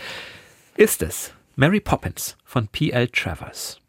Ist 0.76 1.02
es 1.02 1.34
Mary 1.56 1.80
Poppins 1.80 2.38
von 2.46 2.68
P.L. 2.68 3.08
Travers? 3.10 3.80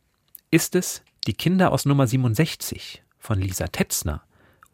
Ist 0.50 0.74
es 0.74 1.02
Die 1.26 1.34
Kinder 1.34 1.72
aus 1.72 1.84
Nummer 1.84 2.06
67 2.06 3.02
von 3.18 3.38
Lisa 3.38 3.66
Tetzner? 3.66 4.22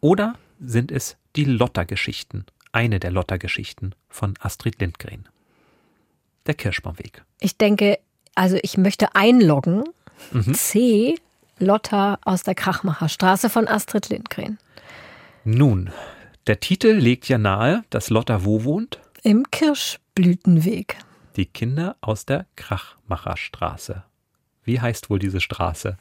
Oder 0.00 0.34
sind 0.60 0.92
es 0.92 1.16
die 1.34 1.44
Lotter-Geschichten, 1.44 2.46
eine 2.70 3.00
der 3.00 3.10
Lotter-Geschichten 3.10 3.94
von 4.08 4.34
Astrid 4.38 4.80
Lindgren? 4.80 5.28
Der 6.46 6.54
Kirschbaumweg. 6.54 7.24
Ich 7.40 7.56
denke, 7.56 7.98
also 8.34 8.58
ich 8.62 8.76
möchte 8.76 9.14
einloggen. 9.14 9.84
Mhm. 10.32 10.54
C 10.54 11.16
Lotta 11.58 12.18
aus 12.24 12.42
der 12.42 12.54
Krachmacherstraße 12.54 13.48
von 13.48 13.68
Astrid 13.68 14.08
Lindgren. 14.08 14.58
Nun, 15.44 15.90
der 16.46 16.60
Titel 16.60 16.88
legt 16.88 17.28
ja 17.28 17.38
nahe, 17.38 17.84
dass 17.90 18.10
Lotta 18.10 18.44
wo 18.44 18.64
wohnt? 18.64 19.00
Im 19.22 19.50
Kirschblütenweg. 19.50 20.96
Die 21.36 21.46
Kinder 21.46 21.96
aus 22.00 22.26
der 22.26 22.46
Krachmacherstraße. 22.56 24.04
Wie 24.64 24.80
heißt 24.80 25.10
wohl 25.10 25.18
diese 25.18 25.40
Straße? 25.40 25.96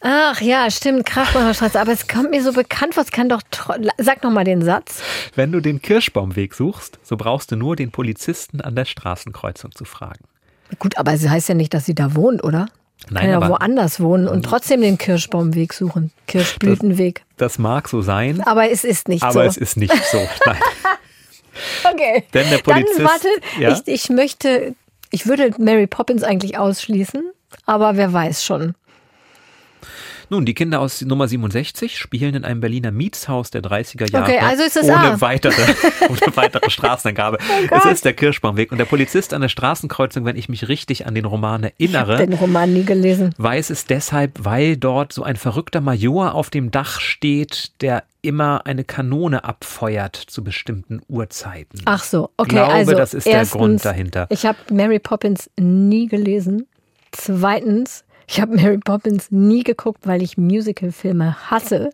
Ach 0.00 0.40
ja, 0.40 0.70
stimmt, 0.70 1.06
Krachmacherstraße. 1.06 1.80
Aber 1.80 1.92
es 1.92 2.08
kommt 2.08 2.30
mir 2.30 2.42
so 2.42 2.52
bekannt 2.52 2.94
vor. 2.94 3.04
Es 3.04 3.12
kann 3.12 3.28
doch. 3.28 3.42
Sag 3.98 4.22
noch 4.24 4.32
mal 4.32 4.44
den 4.44 4.62
Satz. 4.62 5.00
Wenn 5.36 5.52
du 5.52 5.60
den 5.60 5.80
Kirschbaumweg 5.80 6.54
suchst, 6.54 6.98
so 7.02 7.16
brauchst 7.16 7.52
du 7.52 7.56
nur 7.56 7.76
den 7.76 7.92
Polizisten 7.92 8.60
an 8.60 8.74
der 8.74 8.84
Straßenkreuzung 8.84 9.72
zu 9.72 9.84
fragen. 9.84 10.24
Gut, 10.78 10.98
aber 10.98 11.12
es 11.12 11.28
heißt 11.28 11.48
ja 11.48 11.54
nicht, 11.54 11.74
dass 11.74 11.86
sie 11.86 11.94
da 11.94 12.14
wohnt, 12.14 12.42
oder? 12.44 12.66
Nein, 13.10 13.20
kann 13.20 13.30
ja 13.30 13.36
aber 13.36 13.48
woanders 13.50 14.00
wohnen 14.00 14.28
und 14.28 14.44
trotzdem 14.44 14.80
den 14.80 14.96
Kirschbaumweg 14.96 15.72
suchen. 15.72 16.12
Kirschblütenweg. 16.28 17.24
das 17.36 17.58
mag 17.58 17.88
so 17.88 18.00
sein, 18.00 18.40
aber 18.42 18.70
es 18.70 18.84
ist 18.84 19.08
nicht 19.08 19.22
aber 19.22 19.32
so. 19.32 19.40
es 19.40 19.56
ist 19.56 19.76
nicht 19.76 19.92
so. 20.06 20.18
Nein. 20.46 20.56
okay. 21.92 22.24
Denn 22.32 22.48
der 22.48 22.58
Polizist, 22.58 22.98
Dann 22.98 23.06
warte, 23.06 23.28
ja? 23.58 23.72
ich, 23.72 23.82
ich 23.86 24.08
möchte, 24.08 24.74
ich 25.10 25.26
würde 25.26 25.50
Mary 25.58 25.86
Poppins 25.86 26.22
eigentlich 26.22 26.58
ausschließen, 26.58 27.22
aber 27.66 27.96
wer 27.96 28.12
weiß 28.12 28.44
schon. 28.44 28.74
Nun, 30.32 30.46
die 30.46 30.54
Kinder 30.54 30.80
aus 30.80 31.02
Nummer 31.02 31.28
67 31.28 31.98
spielen 31.98 32.34
in 32.34 32.46
einem 32.46 32.62
Berliner 32.62 32.90
Mietshaus 32.90 33.50
der 33.50 33.60
30er 33.60 34.10
Jahre 34.10 34.24
Okay, 34.24 34.38
also 34.38 34.62
ist 34.62 34.78
es 34.78 34.84
ohne, 34.84 34.96
A. 34.96 35.14
Oh 35.16 35.20
weitere, 35.20 35.52
ohne 36.08 36.36
weitere 36.36 36.70
Straßenangabe. 36.70 37.36
es 37.70 37.84
ist 37.84 38.06
der 38.06 38.14
Kirschbaumweg 38.14 38.72
und 38.72 38.78
der 38.78 38.86
Polizist 38.86 39.34
an 39.34 39.42
der 39.42 39.50
Straßenkreuzung, 39.50 40.24
wenn 40.24 40.36
ich 40.36 40.48
mich 40.48 40.68
richtig 40.68 41.06
an 41.06 41.14
den 41.14 41.26
Roman 41.26 41.68
Ich 41.76 41.92
erinnere, 41.92 42.16
den 42.16 42.32
Roman 42.32 42.72
nie 42.72 42.84
gelesen. 42.84 43.34
weiß 43.36 43.68
es 43.68 43.84
deshalb, 43.84 44.42
weil 44.42 44.78
dort 44.78 45.12
so 45.12 45.22
ein 45.22 45.36
verrückter 45.36 45.82
Major 45.82 46.34
auf 46.34 46.48
dem 46.48 46.70
Dach 46.70 46.98
steht, 47.00 47.72
der 47.82 48.04
immer 48.22 48.64
eine 48.64 48.84
Kanone 48.84 49.44
abfeuert 49.44 50.16
zu 50.16 50.42
bestimmten 50.42 51.02
Uhrzeiten. 51.10 51.82
Ach 51.84 52.02
so, 52.02 52.30
okay. 52.38 52.54
glaube, 52.54 52.72
also 52.72 52.92
das 52.92 53.12
ist 53.12 53.26
der 53.26 53.34
erstens, 53.34 53.58
Grund 53.58 53.84
dahinter. 53.84 54.28
Ich 54.30 54.46
habe 54.46 54.56
Mary 54.72 54.98
Poppins 54.98 55.50
nie 55.58 56.06
gelesen. 56.06 56.68
Zweitens, 57.10 58.04
ich 58.26 58.40
habe 58.40 58.56
Mary 58.56 58.78
Poppins 58.78 59.30
nie 59.30 59.62
geguckt, 59.62 60.06
weil 60.06 60.22
ich 60.22 60.36
Musicalfilme 60.38 61.50
hasse. 61.50 61.90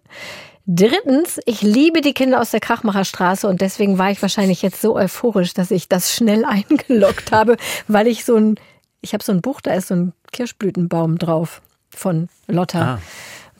Drittens, 0.66 1.40
ich 1.46 1.62
liebe 1.62 2.02
die 2.02 2.12
Kinder 2.12 2.40
aus 2.40 2.50
der 2.50 2.60
Krachmacherstraße 2.60 3.48
und 3.48 3.62
deswegen 3.62 3.96
war 3.96 4.10
ich 4.10 4.20
wahrscheinlich 4.20 4.60
jetzt 4.60 4.82
so 4.82 4.96
euphorisch, 4.96 5.54
dass 5.54 5.70
ich 5.70 5.88
das 5.88 6.14
schnell 6.14 6.44
eingeloggt 6.44 7.32
habe, 7.32 7.56
weil 7.86 8.06
ich 8.06 8.24
so 8.24 8.36
ein, 8.36 8.56
ich 9.00 9.14
habe 9.14 9.24
so 9.24 9.32
ein 9.32 9.40
Buch, 9.40 9.62
da 9.62 9.72
ist 9.72 9.88
so 9.88 9.94
ein 9.94 10.12
Kirschblütenbaum 10.32 11.18
drauf 11.18 11.62
von 11.88 12.28
Lotta. 12.46 12.96
Ah. 12.96 12.98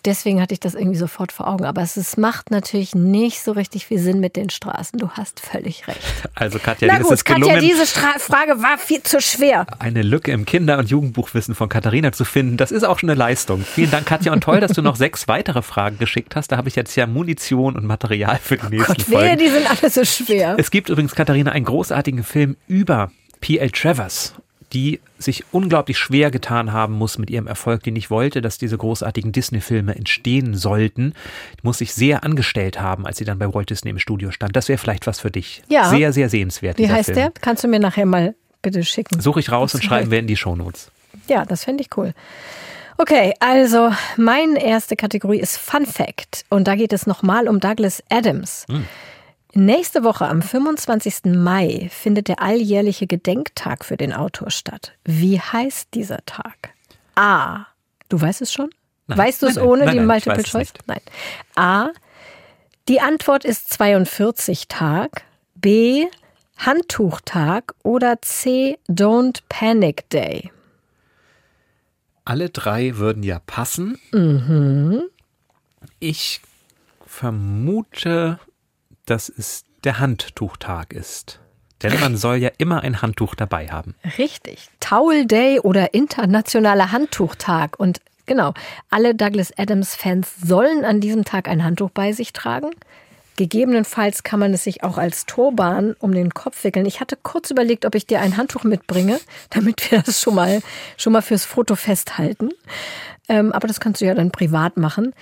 Deswegen 0.08 0.40
hatte 0.40 0.54
ich 0.54 0.60
das 0.60 0.74
irgendwie 0.74 0.96
sofort 0.96 1.32
vor 1.32 1.46
Augen. 1.48 1.66
Aber 1.66 1.82
es, 1.82 1.98
es 1.98 2.16
macht 2.16 2.50
natürlich 2.50 2.94
nicht 2.94 3.42
so 3.42 3.52
richtig 3.52 3.86
viel 3.86 3.98
Sinn 3.98 4.20
mit 4.20 4.36
den 4.36 4.48
Straßen. 4.48 4.98
Du 4.98 5.10
hast 5.10 5.38
völlig 5.38 5.86
recht. 5.86 6.00
Also 6.34 6.58
Katja, 6.58 6.88
Na 6.90 6.96
ist 6.96 7.02
gut, 7.02 7.12
es 7.12 7.24
gelungen, 7.24 7.44
Katja, 7.54 7.60
diese 7.60 7.86
Stra 7.86 8.18
Frage 8.18 8.62
war 8.62 8.78
viel 8.78 9.02
zu 9.02 9.20
schwer. 9.20 9.66
eine 9.78 10.00
Lücke 10.00 10.32
im 10.32 10.46
Kinder- 10.46 10.78
und 10.78 10.88
Jugendbuchwissen 10.88 11.54
von 11.54 11.68
Katharina 11.68 12.10
zu 12.12 12.24
finden. 12.24 12.56
Das 12.56 12.72
ist 12.72 12.84
auch 12.84 12.98
schon 12.98 13.10
eine 13.10 13.18
Leistung. 13.18 13.60
Vielen 13.62 13.90
Dank, 13.90 14.06
Katja. 14.06 14.32
Und 14.32 14.40
toll, 14.42 14.60
dass 14.60 14.72
du 14.72 14.80
noch 14.80 14.96
sechs 14.96 15.28
weitere 15.28 15.60
Fragen 15.60 15.98
geschickt 15.98 16.36
hast. 16.36 16.50
Da 16.52 16.56
habe 16.56 16.70
ich 16.70 16.74
jetzt 16.76 16.96
ja 16.96 17.06
Munition 17.06 17.76
und 17.76 17.84
Material 17.84 18.38
für 18.42 18.56
die 18.56 18.76
nächsten 18.76 18.94
Gott, 18.94 19.10
wehe, 19.10 19.18
Folgen. 19.18 19.38
die 19.38 19.48
sind 19.48 19.70
alle 19.70 19.90
so 19.90 20.04
schwer. 20.06 20.54
Es 20.58 20.70
gibt 20.70 20.88
übrigens, 20.88 21.14
Katharina, 21.14 21.52
einen 21.52 21.66
großartigen 21.66 22.24
Film 22.24 22.56
über 22.66 23.10
P.L. 23.42 23.70
Travers, 23.72 24.32
die 24.72 25.00
sich 25.18 25.44
unglaublich 25.52 25.98
schwer 25.98 26.30
getan 26.30 26.72
haben 26.72 26.94
muss 26.94 27.18
mit 27.18 27.30
ihrem 27.30 27.46
Erfolg, 27.46 27.82
die 27.82 27.90
nicht 27.90 28.10
wollte, 28.10 28.40
dass 28.40 28.58
diese 28.58 28.76
großartigen 28.76 29.32
Disney-Filme 29.32 29.94
entstehen 29.94 30.54
sollten. 30.54 31.14
Die 31.58 31.66
muss 31.66 31.78
sich 31.78 31.94
sehr 31.94 32.24
angestellt 32.24 32.80
haben, 32.80 33.06
als 33.06 33.18
sie 33.18 33.24
dann 33.24 33.38
bei 33.38 33.52
Walt 33.52 33.70
Disney 33.70 33.90
im 33.90 33.98
Studio 33.98 34.30
stand. 34.30 34.54
Das 34.56 34.68
wäre 34.68 34.78
vielleicht 34.78 35.06
was 35.06 35.20
für 35.20 35.30
dich. 35.30 35.62
Ja. 35.68 35.88
Sehr, 35.88 36.12
sehr 36.12 36.28
sehenswert. 36.28 36.78
Wie 36.78 36.90
heißt 36.90 37.06
Film. 37.06 37.16
der? 37.16 37.32
Kannst 37.40 37.64
du 37.64 37.68
mir 37.68 37.80
nachher 37.80 38.06
mal 38.06 38.34
bitte 38.62 38.84
schicken? 38.84 39.20
Suche 39.20 39.40
ich 39.40 39.50
raus 39.50 39.74
und 39.74 39.82
schreiben 39.82 40.10
wir 40.10 40.18
in 40.18 40.26
die 40.26 40.36
Shownotes. 40.36 40.90
Ja, 41.28 41.44
das 41.44 41.64
fände 41.64 41.82
ich 41.82 41.96
cool. 41.96 42.14
Okay, 43.00 43.32
also 43.38 43.92
meine 44.16 44.62
erste 44.62 44.96
Kategorie 44.96 45.38
ist 45.38 45.56
Fun 45.56 45.86
Fact. 45.86 46.44
Und 46.50 46.66
da 46.66 46.74
geht 46.74 46.92
es 46.92 47.06
nochmal 47.06 47.48
um 47.48 47.60
Douglas 47.60 48.02
Adams. 48.10 48.66
Nächste 49.54 50.04
Woche 50.04 50.26
am 50.26 50.42
25. 50.42 51.24
Mai 51.34 51.88
findet 51.90 52.28
der 52.28 52.42
alljährliche 52.42 53.06
Gedenktag 53.06 53.84
für 53.84 53.96
den 53.96 54.12
Autor 54.12 54.50
statt. 54.50 54.92
Wie 55.04 55.40
heißt 55.40 55.94
dieser 55.94 56.24
Tag? 56.26 56.74
A. 57.14 57.66
Du 58.08 58.20
weißt 58.20 58.42
es 58.42 58.52
schon? 58.52 58.70
Nein. 59.06 59.18
weißt 59.18 59.42
du 59.42 59.46
es 59.46 59.56
Nein, 59.56 59.64
ohne 59.64 59.84
nein, 59.86 59.96
die 59.96 60.04
Multiple 60.04 60.42
Choice? 60.44 60.72
Nein. 60.86 61.00
A. 61.56 61.88
Die 62.88 63.00
Antwort 63.00 63.44
ist 63.44 63.72
42 63.72 64.68
Tag. 64.68 65.24
B. 65.54 66.06
Handtuchtag. 66.58 67.74
Oder 67.82 68.20
C. 68.20 68.78
Don't 68.88 69.40
Panic 69.48 70.08
Day. 70.10 70.52
Alle 72.24 72.50
drei 72.50 72.96
würden 72.96 73.22
ja 73.22 73.38
passen. 73.38 73.98
Mhm. 74.12 75.04
Ich 75.98 76.42
vermute, 77.06 78.38
dass 79.10 79.28
es 79.28 79.64
der 79.84 79.98
Handtuchtag 79.98 80.92
ist. 80.92 81.40
Denn 81.82 81.98
man 82.00 82.16
soll 82.16 82.36
ja 82.36 82.50
immer 82.58 82.82
ein 82.82 83.02
Handtuch 83.02 83.34
dabei 83.34 83.68
haben. 83.68 83.94
Richtig. 84.18 84.68
Towel 84.80 85.26
Day 85.26 85.60
oder 85.60 85.94
Internationaler 85.94 86.90
Handtuchtag. 86.90 87.78
Und 87.78 88.00
genau, 88.26 88.52
alle 88.90 89.14
Douglas 89.14 89.56
Adams-Fans 89.56 90.28
sollen 90.42 90.84
an 90.84 91.00
diesem 91.00 91.24
Tag 91.24 91.48
ein 91.48 91.62
Handtuch 91.62 91.90
bei 91.90 92.12
sich 92.12 92.32
tragen. 92.32 92.70
Gegebenenfalls 93.36 94.24
kann 94.24 94.40
man 94.40 94.52
es 94.52 94.64
sich 94.64 94.82
auch 94.82 94.98
als 94.98 95.24
Turban 95.24 95.94
um 96.00 96.10
den 96.10 96.34
Kopf 96.34 96.64
wickeln. 96.64 96.86
Ich 96.86 96.98
hatte 96.98 97.16
kurz 97.22 97.52
überlegt, 97.52 97.86
ob 97.86 97.94
ich 97.94 98.04
dir 98.04 98.20
ein 98.20 98.36
Handtuch 98.36 98.64
mitbringe, 98.64 99.20
damit 99.50 99.92
wir 99.92 100.02
das 100.02 100.20
schon 100.20 100.34
mal, 100.34 100.60
schon 100.96 101.12
mal 101.12 101.22
fürs 101.22 101.44
Foto 101.44 101.76
festhalten. 101.76 102.48
Ähm, 103.28 103.52
aber 103.52 103.68
das 103.68 103.78
kannst 103.78 104.00
du 104.00 104.06
ja 104.06 104.14
dann 104.14 104.32
privat 104.32 104.76
machen. 104.76 105.14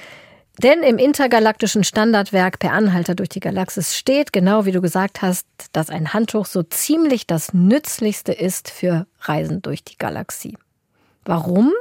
Denn 0.63 0.83
im 0.83 0.97
intergalaktischen 0.97 1.85
Standardwerk 1.85 2.59
Per 2.59 2.73
Anhalter 2.73 3.15
durch 3.15 3.29
die 3.29 3.41
Galaxis 3.41 3.97
steht, 3.97 4.33
genau 4.33 4.65
wie 4.65 4.73
du 4.73 4.81
gesagt 4.81 5.21
hast, 5.21 5.47
dass 5.73 5.91
ein 5.91 6.15
Handtuch 6.15 6.47
so 6.47 6.63
ziemlich 6.63 7.27
das 7.27 7.53
Nützlichste 7.53 8.33
ist 8.33 8.71
für 8.71 9.07
Reisen 9.21 9.61
durch 9.61 9.85
die 9.85 9.99
Galaxie. 9.99 10.57
Warum? 11.25 11.73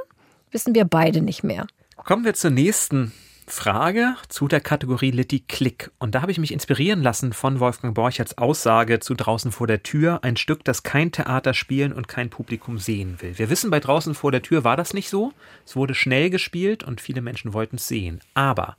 Wissen 0.51 0.75
wir 0.75 0.85
beide 0.85 1.21
nicht 1.21 1.43
mehr. 1.43 1.67
Kommen 1.95 2.25
wir 2.25 2.33
zur 2.33 2.51
nächsten 2.51 3.13
Frage 3.47 4.15
zu 4.27 4.47
der 4.47 4.59
Kategorie 4.59 5.11
Litty 5.11 5.41
Click. 5.41 5.91
Und 5.99 6.15
da 6.15 6.21
habe 6.21 6.31
ich 6.31 6.39
mich 6.39 6.51
inspirieren 6.51 7.03
lassen 7.03 7.31
von 7.31 7.59
Wolfgang 7.59 7.93
Borcherts 7.93 8.37
Aussage 8.37 8.99
zu 8.99 9.13
Draußen 9.13 9.51
vor 9.51 9.67
der 9.67 9.83
Tür, 9.83 10.23
ein 10.23 10.35
Stück, 10.35 10.63
das 10.63 10.81
kein 10.81 11.11
Theater 11.11 11.53
spielen 11.53 11.93
und 11.93 12.07
kein 12.07 12.31
Publikum 12.31 12.79
sehen 12.79 13.21
will. 13.21 13.37
Wir 13.37 13.49
wissen, 13.49 13.69
bei 13.69 13.79
Draußen 13.79 14.15
vor 14.15 14.31
der 14.31 14.41
Tür 14.41 14.63
war 14.63 14.77
das 14.77 14.93
nicht 14.95 15.09
so. 15.09 15.31
Es 15.65 15.75
wurde 15.75 15.93
schnell 15.93 16.31
gespielt 16.31 16.83
und 16.83 17.01
viele 17.01 17.21
Menschen 17.21 17.53
wollten 17.53 17.75
es 17.75 17.87
sehen. 17.87 18.19
Aber 18.33 18.77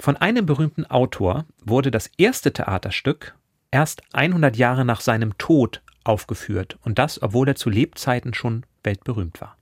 von 0.00 0.16
einem 0.16 0.46
berühmten 0.46 0.86
Autor 0.86 1.44
wurde 1.62 1.90
das 1.90 2.10
erste 2.16 2.52
Theaterstück 2.52 3.34
erst 3.70 4.02
100 4.14 4.56
Jahre 4.56 4.84
nach 4.84 5.00
seinem 5.00 5.36
Tod 5.36 5.82
aufgeführt. 6.02 6.78
Und 6.82 6.98
das, 6.98 7.20
obwohl 7.22 7.48
er 7.48 7.56
zu 7.56 7.68
Lebzeiten 7.68 8.32
schon 8.32 8.64
weltberühmt 8.82 9.40
war. 9.40 9.56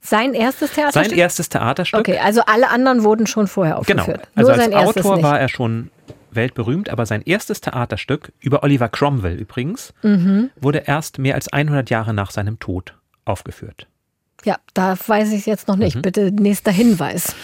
Sein 0.00 0.34
erstes 0.34 0.72
Theaterstück? 0.72 1.10
Sein 1.10 1.18
erstes 1.18 1.48
Theaterstück. 1.48 2.00
Okay, 2.00 2.18
also 2.18 2.42
alle 2.46 2.70
anderen 2.70 3.02
wurden 3.04 3.26
schon 3.26 3.46
vorher 3.46 3.80
Genau. 3.86 4.02
aufgeführt. 4.02 4.28
Also 4.34 4.52
Nur 4.52 4.60
als 4.60 4.74
Autor 4.74 5.16
nicht. 5.16 5.24
war 5.24 5.38
er 5.40 5.48
schon 5.48 5.90
weltberühmt, 6.30 6.90
aber 6.90 7.06
sein 7.06 7.22
erstes 7.22 7.60
Theaterstück, 7.60 8.32
über 8.40 8.62
Oliver 8.62 8.88
Cromwell 8.88 9.36
übrigens, 9.36 9.92
Mhm. 10.02 10.50
wurde 10.60 10.78
erst 10.86 11.18
mehr 11.18 11.34
als 11.34 11.52
100 11.52 11.90
Jahre 11.90 12.12
nach 12.14 12.30
seinem 12.30 12.58
Tod 12.58 12.94
aufgeführt. 13.24 13.86
Ja, 14.44 14.56
da 14.72 14.96
weiß 15.04 15.32
ich 15.32 15.40
es 15.40 15.46
jetzt 15.46 15.66
noch 15.68 15.76
nicht. 15.76 15.96
Mhm. 15.96 16.02
Bitte 16.02 16.30
nächster 16.32 16.70
Hinweis. 16.70 17.34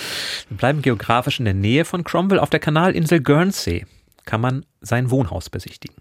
Wir 0.49 0.57
bleiben 0.57 0.81
geografisch 0.81 1.39
in 1.41 1.45
der 1.45 1.55
Nähe 1.55 1.85
von 1.85 2.05
Cromwell. 2.05 2.39
Auf 2.39 2.51
der 2.51 2.61
Kanalinsel 2.61 3.21
Guernsey 3.21 3.85
kann 4.27 4.41
man 4.41 4.65
sein 4.81 5.11
Wohnhaus 5.11 5.51
besichtigen. 5.51 5.97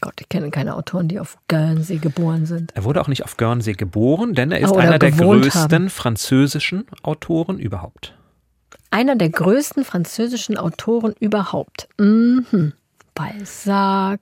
Gott, 0.00 0.14
ich 0.20 0.28
kenne 0.28 0.50
keine 0.50 0.76
Autoren, 0.76 1.08
die 1.08 1.18
auf 1.18 1.38
Guernsey 1.48 1.98
geboren 1.98 2.46
sind. 2.46 2.72
Er 2.74 2.84
wurde 2.84 3.00
auch 3.00 3.08
nicht 3.08 3.24
auf 3.24 3.36
Guernsey 3.36 3.74
geboren, 3.74 4.34
denn 4.34 4.52
er 4.52 4.60
ist 4.60 4.70
Oder 4.70 4.80
einer 4.80 4.98
der 4.98 5.10
größten 5.12 5.62
haben. 5.62 5.90
französischen 5.90 6.86
Autoren 7.02 7.58
überhaupt. 7.58 8.14
Einer 8.90 9.16
der 9.16 9.30
größten 9.30 9.84
französischen 9.84 10.56
Autoren 10.56 11.14
überhaupt. 11.18 11.88
Mhm. 11.98 12.72
Balzac, 13.14 14.20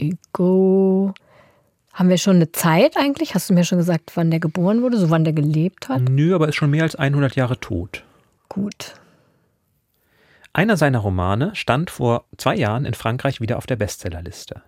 Hugo. 0.00 1.14
Haben 1.92 2.08
wir 2.10 2.18
schon 2.18 2.36
eine 2.36 2.52
Zeit 2.52 2.96
eigentlich? 2.96 3.34
Hast 3.34 3.48
du 3.48 3.54
mir 3.54 3.64
schon 3.64 3.78
gesagt, 3.78 4.12
wann 4.16 4.30
der 4.30 4.40
geboren 4.40 4.82
wurde, 4.82 4.98
so 4.98 5.08
wann 5.08 5.24
der 5.24 5.32
gelebt 5.32 5.88
hat? 5.88 6.02
Nö, 6.02 6.34
aber 6.34 6.48
ist 6.48 6.56
schon 6.56 6.70
mehr 6.70 6.82
als 6.82 6.96
100 6.96 7.36
Jahre 7.36 7.58
tot. 7.58 8.02
Gut. 8.48 8.94
Einer 10.52 10.76
seiner 10.76 10.98
Romane 10.98 11.54
stand 11.54 11.90
vor 11.90 12.24
zwei 12.36 12.56
Jahren 12.56 12.84
in 12.84 12.94
Frankreich 12.94 13.40
wieder 13.40 13.56
auf 13.56 13.66
der 13.66 13.76
Bestsellerliste. 13.76 14.62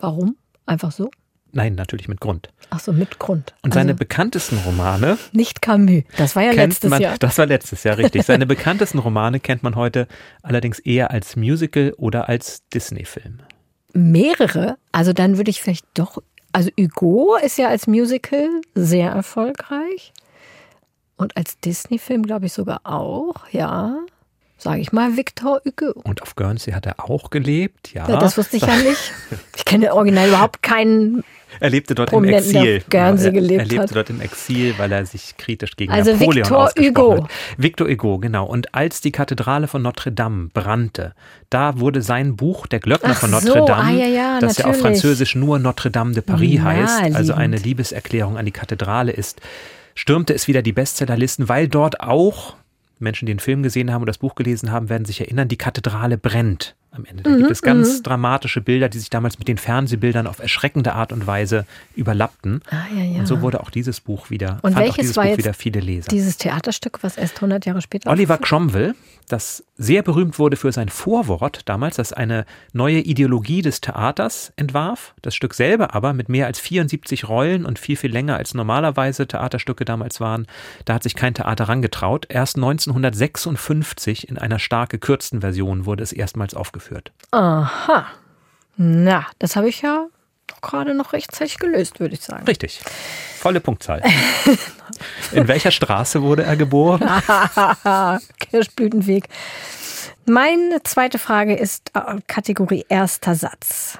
Warum? 0.00 0.36
Einfach 0.66 0.92
so? 0.92 1.10
Nein, 1.52 1.74
natürlich 1.74 2.08
mit 2.08 2.20
Grund. 2.20 2.50
Ach 2.70 2.78
so, 2.78 2.92
mit 2.92 3.18
Grund. 3.18 3.54
Und 3.62 3.74
seine 3.74 3.92
also 3.92 3.98
bekanntesten 3.98 4.58
Romane. 4.58 5.18
Nicht 5.32 5.62
Camus. 5.62 6.04
Das 6.16 6.36
war 6.36 6.44
ja 6.44 6.52
letztes 6.52 6.90
man, 6.90 7.02
Jahr. 7.02 7.16
Das 7.18 7.38
war 7.38 7.46
letztes 7.46 7.82
Jahr, 7.82 7.98
richtig. 7.98 8.22
Seine 8.24 8.46
bekanntesten 8.46 8.98
Romane 8.98 9.40
kennt 9.40 9.62
man 9.62 9.74
heute 9.74 10.06
allerdings 10.42 10.78
eher 10.78 11.10
als 11.10 11.34
Musical 11.34 11.92
oder 11.96 12.28
als 12.28 12.66
Disney-Film. 12.68 13.40
Mehrere? 13.92 14.76
Also 14.92 15.12
dann 15.12 15.36
würde 15.36 15.50
ich 15.50 15.60
vielleicht 15.60 15.86
doch. 15.94 16.22
Also 16.52 16.70
Hugo 16.78 17.36
ist 17.44 17.58
ja 17.58 17.68
als 17.68 17.86
Musical 17.88 18.48
sehr 18.74 19.10
erfolgreich. 19.10 20.12
Und 21.16 21.36
als 21.36 21.58
Disney-Film 21.58 22.22
glaube 22.22 22.46
ich 22.46 22.52
sogar 22.52 22.80
auch, 22.84 23.48
ja 23.50 23.98
sage 24.62 24.80
ich 24.80 24.92
mal, 24.92 25.16
Victor 25.16 25.60
Hugo. 25.64 26.00
Und 26.02 26.22
auf 26.22 26.36
Guernsey 26.36 26.72
hat 26.72 26.86
er 26.86 27.00
auch 27.08 27.30
gelebt, 27.30 27.92
ja. 27.92 28.08
ja 28.08 28.16
das 28.18 28.36
wusste 28.36 28.56
ich 28.56 28.62
ja 28.62 28.76
nicht. 28.76 29.12
Ich 29.56 29.64
kenne 29.66 29.92
original 29.94 30.28
überhaupt 30.28 30.62
keinen. 30.62 31.22
Er 31.60 31.70
lebte 31.70 31.94
dort 31.94 32.12
im 32.12 32.24
Exil. 32.24 32.82
Guernsey 32.90 33.30
gelebt 33.30 33.52
er, 33.52 33.58
er 33.58 33.66
lebte 33.66 33.82
hat. 33.82 33.96
dort 33.96 34.10
im 34.10 34.20
Exil, 34.20 34.74
weil 34.78 34.90
er 34.90 35.04
sich 35.06 35.36
kritisch 35.36 35.76
gegen 35.76 35.92
also 35.92 36.12
Napoleon 36.12 36.36
Victor 36.36 36.58
ausgesprochen 36.64 37.12
Hugo. 37.12 37.24
hat. 37.24 37.30
Victor 37.56 37.88
Hugo, 37.88 38.18
genau. 38.18 38.46
Und 38.46 38.74
als 38.74 39.00
die 39.00 39.12
Kathedrale 39.12 39.68
von 39.68 39.82
Notre 39.82 40.10
Dame 40.12 40.48
brannte, 40.52 41.14
da 41.50 41.78
wurde 41.78 42.02
sein 42.02 42.36
Buch 42.36 42.66
Der 42.66 42.80
Glöckner 42.80 43.10
Ach 43.12 43.20
von 43.20 43.30
Notre 43.30 43.60
so, 43.60 43.64
Dame, 43.66 43.82
ah, 43.82 43.90
ja, 43.90 44.06
ja, 44.06 44.40
das 44.40 44.58
ja 44.58 44.64
auf 44.64 44.72
natürlich. 44.76 45.00
Französisch 45.00 45.34
nur 45.34 45.58
Notre 45.58 45.90
Dame 45.90 46.14
de 46.14 46.22
Paris 46.22 46.54
Ja, 46.54 46.64
heißt, 46.64 47.02
also 47.14 47.32
liebend. 47.32 47.38
eine 47.38 47.56
Liebeserklärung 47.56 48.38
an 48.38 48.46
die 48.46 48.52
Kathedrale 48.52 49.12
ist, 49.12 49.40
stürmte 49.94 50.34
es 50.34 50.48
wieder 50.48 50.62
die 50.62 50.72
Bestsellerlisten, 50.72 51.48
weil 51.48 51.68
dort 51.68 52.00
auch 52.00 52.54
Menschen, 53.00 53.26
die 53.26 53.32
den 53.32 53.40
Film 53.40 53.62
gesehen 53.62 53.92
haben 53.92 54.02
und 54.02 54.06
das 54.06 54.18
Buch 54.18 54.34
gelesen 54.34 54.70
haben, 54.70 54.88
werden 54.88 55.04
sich 55.04 55.20
erinnern, 55.20 55.48
die 55.48 55.56
Kathedrale 55.56 56.18
brennt 56.18 56.74
am 56.92 57.04
Ende. 57.04 57.22
Da 57.22 57.30
Mhm, 57.30 57.38
gibt 57.38 57.50
es 57.50 57.62
ganz 57.62 58.02
dramatische 58.02 58.60
Bilder, 58.60 58.88
die 58.88 58.98
sich 58.98 59.10
damals 59.10 59.38
mit 59.38 59.48
den 59.48 59.58
Fernsehbildern 59.58 60.26
auf 60.26 60.40
erschreckende 60.40 60.92
Art 60.94 61.12
und 61.12 61.26
Weise 61.26 61.64
überlappten. 61.94 62.62
Ah, 62.70 62.84
ja, 62.96 63.04
ja. 63.04 63.18
Und 63.20 63.26
so 63.26 63.40
wurde 63.42 63.60
auch 63.60 63.70
dieses 63.70 64.00
Buch 64.00 64.30
wieder, 64.30 64.58
Und 64.62 64.72
fand 64.72 64.76
auch 64.76 64.80
welches 64.80 64.96
dieses 65.02 65.16
war 65.16 65.24
Buch 65.24 65.30
jetzt 65.30 65.38
wieder 65.38 65.54
viele 65.54 65.80
Leser. 65.80 66.08
Dieses 66.08 66.36
Theaterstück, 66.36 66.98
was 67.02 67.16
erst 67.16 67.36
100 67.36 67.64
Jahre 67.66 67.80
später. 67.80 68.10
Oliver 68.10 68.38
Cromwell, 68.38 68.94
das 69.32 69.64
sehr 69.76 70.02
berühmt 70.02 70.38
wurde 70.38 70.56
für 70.56 70.72
sein 70.72 70.88
Vorwort 70.88 71.62
damals, 71.68 71.96
das 71.96 72.12
eine 72.12 72.44
neue 72.72 72.98
Ideologie 72.98 73.62
des 73.62 73.80
Theaters 73.80 74.52
entwarf. 74.56 75.14
Das 75.22 75.34
Stück 75.34 75.54
selber 75.54 75.94
aber 75.94 76.12
mit 76.12 76.28
mehr 76.28 76.46
als 76.46 76.60
74 76.60 77.28
Rollen 77.28 77.64
und 77.64 77.78
viel, 77.78 77.96
viel 77.96 78.12
länger 78.12 78.36
als 78.36 78.54
normalerweise 78.54 79.26
Theaterstücke 79.26 79.84
damals 79.84 80.20
waren, 80.20 80.46
da 80.84 80.94
hat 80.94 81.02
sich 81.02 81.14
kein 81.14 81.34
Theater 81.34 81.68
rangetraut. 81.68 82.26
Erst 82.28 82.56
1956 82.56 84.28
in 84.28 84.38
einer 84.38 84.58
stark 84.58 84.90
gekürzten 84.90 85.40
Version 85.40 85.86
wurde 85.86 86.02
es 86.02 86.12
erstmals 86.12 86.54
aufgeführt. 86.54 87.12
Aha. 87.30 88.06
Na, 88.76 89.26
das 89.38 89.56
habe 89.56 89.68
ich 89.68 89.82
ja 89.82 90.06
gerade 90.62 90.94
noch 90.94 91.12
rechtzeitig 91.12 91.58
gelöst, 91.58 92.00
würde 92.00 92.14
ich 92.14 92.22
sagen. 92.22 92.44
Richtig. 92.46 92.80
Volle 93.38 93.60
Punktzahl. 93.60 94.02
In 95.32 95.48
welcher 95.48 95.70
Straße 95.70 96.22
wurde 96.22 96.42
er 96.42 96.56
geboren? 96.56 97.00
Kirschblütenweg. 98.38 99.28
Meine 100.26 100.82
zweite 100.82 101.18
Frage 101.18 101.54
ist 101.54 101.90
äh, 101.94 102.18
Kategorie 102.26 102.84
erster 102.88 103.34
Satz. 103.34 103.98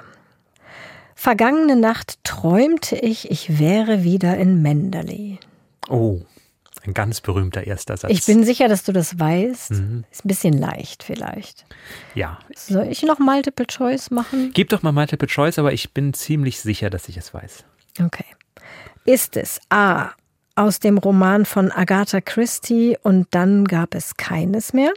Vergangene 1.14 1.76
Nacht 1.76 2.18
träumte 2.24 2.96
ich, 2.96 3.30
ich 3.30 3.58
wäre 3.58 4.04
wieder 4.04 4.36
in 4.38 4.62
Menderley. 4.62 5.38
Oh, 5.88 6.20
ein 6.86 6.94
ganz 6.94 7.20
berühmter 7.20 7.66
erster 7.66 7.96
Satz. 7.96 8.10
Ich 8.10 8.24
bin 8.24 8.44
sicher, 8.44 8.68
dass 8.68 8.84
du 8.84 8.92
das 8.92 9.18
weißt. 9.18 9.72
Mhm. 9.72 10.04
Ist 10.10 10.24
ein 10.24 10.28
bisschen 10.28 10.54
leicht 10.54 11.02
vielleicht. 11.02 11.66
ja, 12.14 12.38
Soll 12.54 12.86
ich 12.90 13.02
noch 13.02 13.18
Multiple 13.18 13.66
Choice 13.66 14.10
machen? 14.10 14.52
Gib 14.54 14.70
doch 14.70 14.82
mal 14.82 14.92
Multiple 14.92 15.28
Choice, 15.28 15.58
aber 15.58 15.72
ich 15.72 15.92
bin 15.92 16.14
ziemlich 16.14 16.60
sicher, 16.60 16.88
dass 16.88 17.08
ich 17.08 17.16
es 17.18 17.34
weiß. 17.34 17.64
Okay. 18.02 18.24
Ist 19.04 19.36
es 19.36 19.60
A 19.68 20.12
aus 20.60 20.78
dem 20.78 20.98
Roman 20.98 21.46
von 21.46 21.72
Agatha 21.72 22.20
Christie 22.20 22.98
und 23.02 23.28
dann 23.30 23.64
gab 23.64 23.94
es 23.94 24.18
keines 24.18 24.74
mehr? 24.74 24.92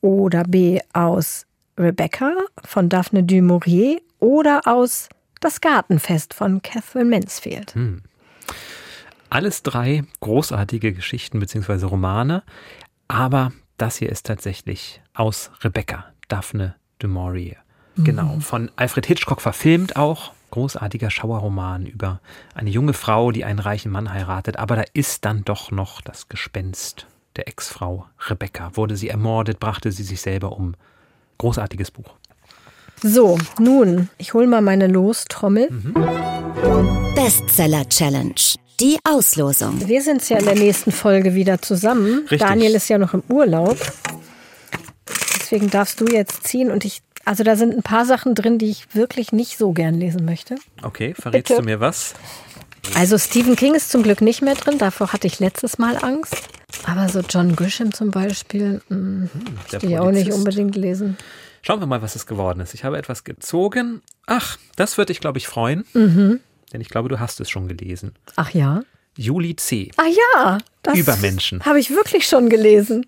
Oder 0.00 0.44
B 0.44 0.78
aus 0.92 1.46
Rebecca 1.76 2.32
von 2.64 2.88
Daphne 2.88 3.24
du 3.24 3.42
Maurier 3.42 4.00
oder 4.20 4.60
aus 4.66 5.08
Das 5.40 5.60
Gartenfest 5.60 6.32
von 6.32 6.62
Catherine 6.62 7.10
Mansfield? 7.10 7.74
Alles 9.30 9.64
drei 9.64 10.04
großartige 10.20 10.92
Geschichten 10.92 11.40
bzw. 11.40 11.86
Romane, 11.86 12.44
aber 13.08 13.50
das 13.78 13.96
hier 13.96 14.10
ist 14.10 14.26
tatsächlich 14.26 15.02
aus 15.12 15.50
Rebecca, 15.62 16.04
Daphne 16.28 16.76
du 17.00 17.08
Maurier. 17.08 17.56
Genau, 17.96 18.38
von 18.38 18.70
Alfred 18.76 19.06
Hitchcock 19.06 19.40
verfilmt 19.40 19.96
auch. 19.96 20.32
Großartiger 20.50 21.10
Schauerroman 21.10 21.86
über 21.86 22.20
eine 22.54 22.70
junge 22.70 22.92
Frau, 22.92 23.30
die 23.30 23.44
einen 23.44 23.58
reichen 23.58 23.92
Mann 23.92 24.12
heiratet, 24.12 24.56
aber 24.56 24.76
da 24.76 24.84
ist 24.92 25.24
dann 25.24 25.44
doch 25.44 25.70
noch 25.70 26.00
das 26.00 26.28
Gespenst 26.28 27.06
der 27.36 27.48
Ex-Frau 27.48 28.06
Rebecca. 28.28 28.76
Wurde 28.76 28.96
sie 28.96 29.08
ermordet, 29.08 29.60
brachte 29.60 29.92
sie 29.92 30.02
sich 30.02 30.20
selber 30.20 30.52
um. 30.52 30.74
Großartiges 31.38 31.90
Buch. 31.90 32.14
So, 33.02 33.38
nun, 33.58 34.10
ich 34.18 34.34
hole 34.34 34.46
mal 34.46 34.60
meine 34.60 34.86
Lostrommel. 34.86 35.70
Bestseller 37.14 37.88
Challenge. 37.88 38.34
Die 38.78 38.98
Auslosung. 39.04 39.88
Wir 39.88 40.02
sind 40.02 40.28
ja 40.28 40.38
in 40.38 40.44
der 40.44 40.54
nächsten 40.54 40.92
Folge 40.92 41.34
wieder 41.34 41.62
zusammen. 41.62 42.20
Richtig. 42.30 42.40
Daniel 42.40 42.74
ist 42.74 42.88
ja 42.88 42.98
noch 42.98 43.14
im 43.14 43.22
Urlaub. 43.28 43.78
Deswegen 45.38 45.70
darfst 45.70 46.00
du 46.00 46.06
jetzt 46.06 46.46
ziehen 46.46 46.70
und 46.70 46.84
ich, 46.84 47.02
also 47.24 47.44
da 47.44 47.56
sind 47.56 47.74
ein 47.74 47.82
paar 47.82 48.04
Sachen 48.04 48.34
drin, 48.34 48.58
die 48.58 48.70
ich 48.70 48.94
wirklich 48.94 49.32
nicht 49.32 49.58
so 49.58 49.72
gern 49.72 49.94
lesen 49.94 50.24
möchte. 50.24 50.56
Okay, 50.82 51.14
verrätst 51.14 51.48
Bitte. 51.48 51.60
du 51.60 51.66
mir 51.66 51.80
was? 51.80 52.14
Also 52.94 53.18
Stephen 53.18 53.56
King 53.56 53.74
ist 53.74 53.90
zum 53.90 54.02
Glück 54.02 54.20
nicht 54.20 54.42
mehr 54.42 54.54
drin, 54.54 54.78
davor 54.78 55.12
hatte 55.12 55.26
ich 55.26 55.38
letztes 55.38 55.78
Mal 55.78 55.96
Angst. 56.02 56.36
Aber 56.86 57.08
so 57.08 57.20
John 57.20 57.54
Grisham 57.56 57.92
zum 57.92 58.10
Beispiel, 58.10 58.80
mh, 58.88 59.28
der 59.72 59.80
die 59.80 59.86
ich 59.86 59.98
auch 59.98 60.10
nicht 60.10 60.32
unbedingt 60.32 60.76
lesen. 60.76 61.16
Schauen 61.62 61.80
wir 61.80 61.86
mal, 61.86 62.00
was 62.00 62.16
es 62.16 62.26
geworden 62.26 62.60
ist. 62.60 62.72
Ich 62.72 62.84
habe 62.84 62.96
etwas 62.96 63.24
gezogen. 63.24 64.00
Ach, 64.26 64.56
das 64.76 64.96
wird 64.96 65.10
dich, 65.10 65.20
glaube 65.20 65.38
ich, 65.38 65.46
freuen. 65.46 65.84
Mhm. 65.92 66.40
Denn 66.72 66.80
ich 66.80 66.88
glaube, 66.88 67.08
du 67.08 67.20
hast 67.20 67.40
es 67.40 67.50
schon 67.50 67.68
gelesen. 67.68 68.12
Ach 68.36 68.50
ja. 68.50 68.82
Juli 69.16 69.56
C. 69.56 69.90
Ah 69.96 70.06
ja, 70.06 70.58
das 70.82 70.96
Übermenschen. 70.96 71.64
habe 71.64 71.78
ich 71.78 71.90
wirklich 71.90 72.26
schon 72.26 72.48
gelesen. 72.48 73.06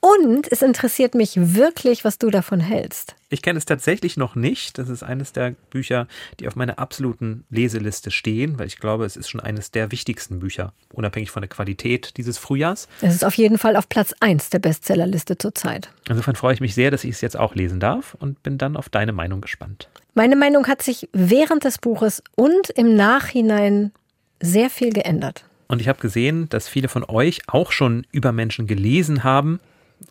Und 0.00 0.50
es 0.52 0.62
interessiert 0.62 1.14
mich 1.14 1.32
wirklich, 1.36 2.04
was 2.04 2.18
du 2.18 2.30
davon 2.30 2.60
hältst. 2.60 3.16
Ich 3.30 3.42
kenne 3.42 3.58
es 3.58 3.64
tatsächlich 3.64 4.16
noch 4.16 4.34
nicht. 4.36 4.78
Das 4.78 4.88
ist 4.88 5.02
eines 5.02 5.32
der 5.32 5.54
Bücher, 5.70 6.06
die 6.38 6.48
auf 6.48 6.54
meiner 6.56 6.78
absoluten 6.78 7.44
Leseliste 7.50 8.10
stehen, 8.10 8.58
weil 8.58 8.66
ich 8.66 8.78
glaube, 8.78 9.04
es 9.04 9.16
ist 9.16 9.28
schon 9.28 9.40
eines 9.40 9.70
der 9.70 9.90
wichtigsten 9.90 10.38
Bücher, 10.38 10.72
unabhängig 10.92 11.30
von 11.30 11.42
der 11.42 11.48
Qualität 11.48 12.16
dieses 12.16 12.38
Frühjahrs. 12.38 12.88
Es 13.00 13.14
ist 13.14 13.24
auf 13.24 13.34
jeden 13.34 13.58
Fall 13.58 13.76
auf 13.76 13.88
Platz 13.88 14.14
1 14.20 14.50
der 14.50 14.60
Bestsellerliste 14.60 15.36
zurzeit. 15.38 15.90
Insofern 16.08 16.36
freue 16.36 16.54
ich 16.54 16.60
mich 16.60 16.74
sehr, 16.74 16.90
dass 16.90 17.04
ich 17.04 17.10
es 17.10 17.20
jetzt 17.20 17.36
auch 17.36 17.54
lesen 17.54 17.80
darf 17.80 18.16
und 18.20 18.42
bin 18.42 18.58
dann 18.58 18.76
auf 18.76 18.88
deine 18.88 19.12
Meinung 19.12 19.40
gespannt. 19.40 19.88
Meine 20.14 20.36
Meinung 20.36 20.66
hat 20.66 20.82
sich 20.82 21.08
während 21.12 21.64
des 21.64 21.78
Buches 21.78 22.22
und 22.34 22.70
im 22.70 22.94
Nachhinein 22.94 23.92
sehr 24.40 24.70
viel 24.70 24.92
geändert. 24.92 25.44
Und 25.68 25.80
ich 25.80 25.88
habe 25.88 26.00
gesehen, 26.00 26.48
dass 26.48 26.68
viele 26.68 26.88
von 26.88 27.04
euch 27.04 27.42
auch 27.46 27.72
schon 27.72 28.06
Übermenschen 28.10 28.66
gelesen 28.66 29.22
haben 29.24 29.60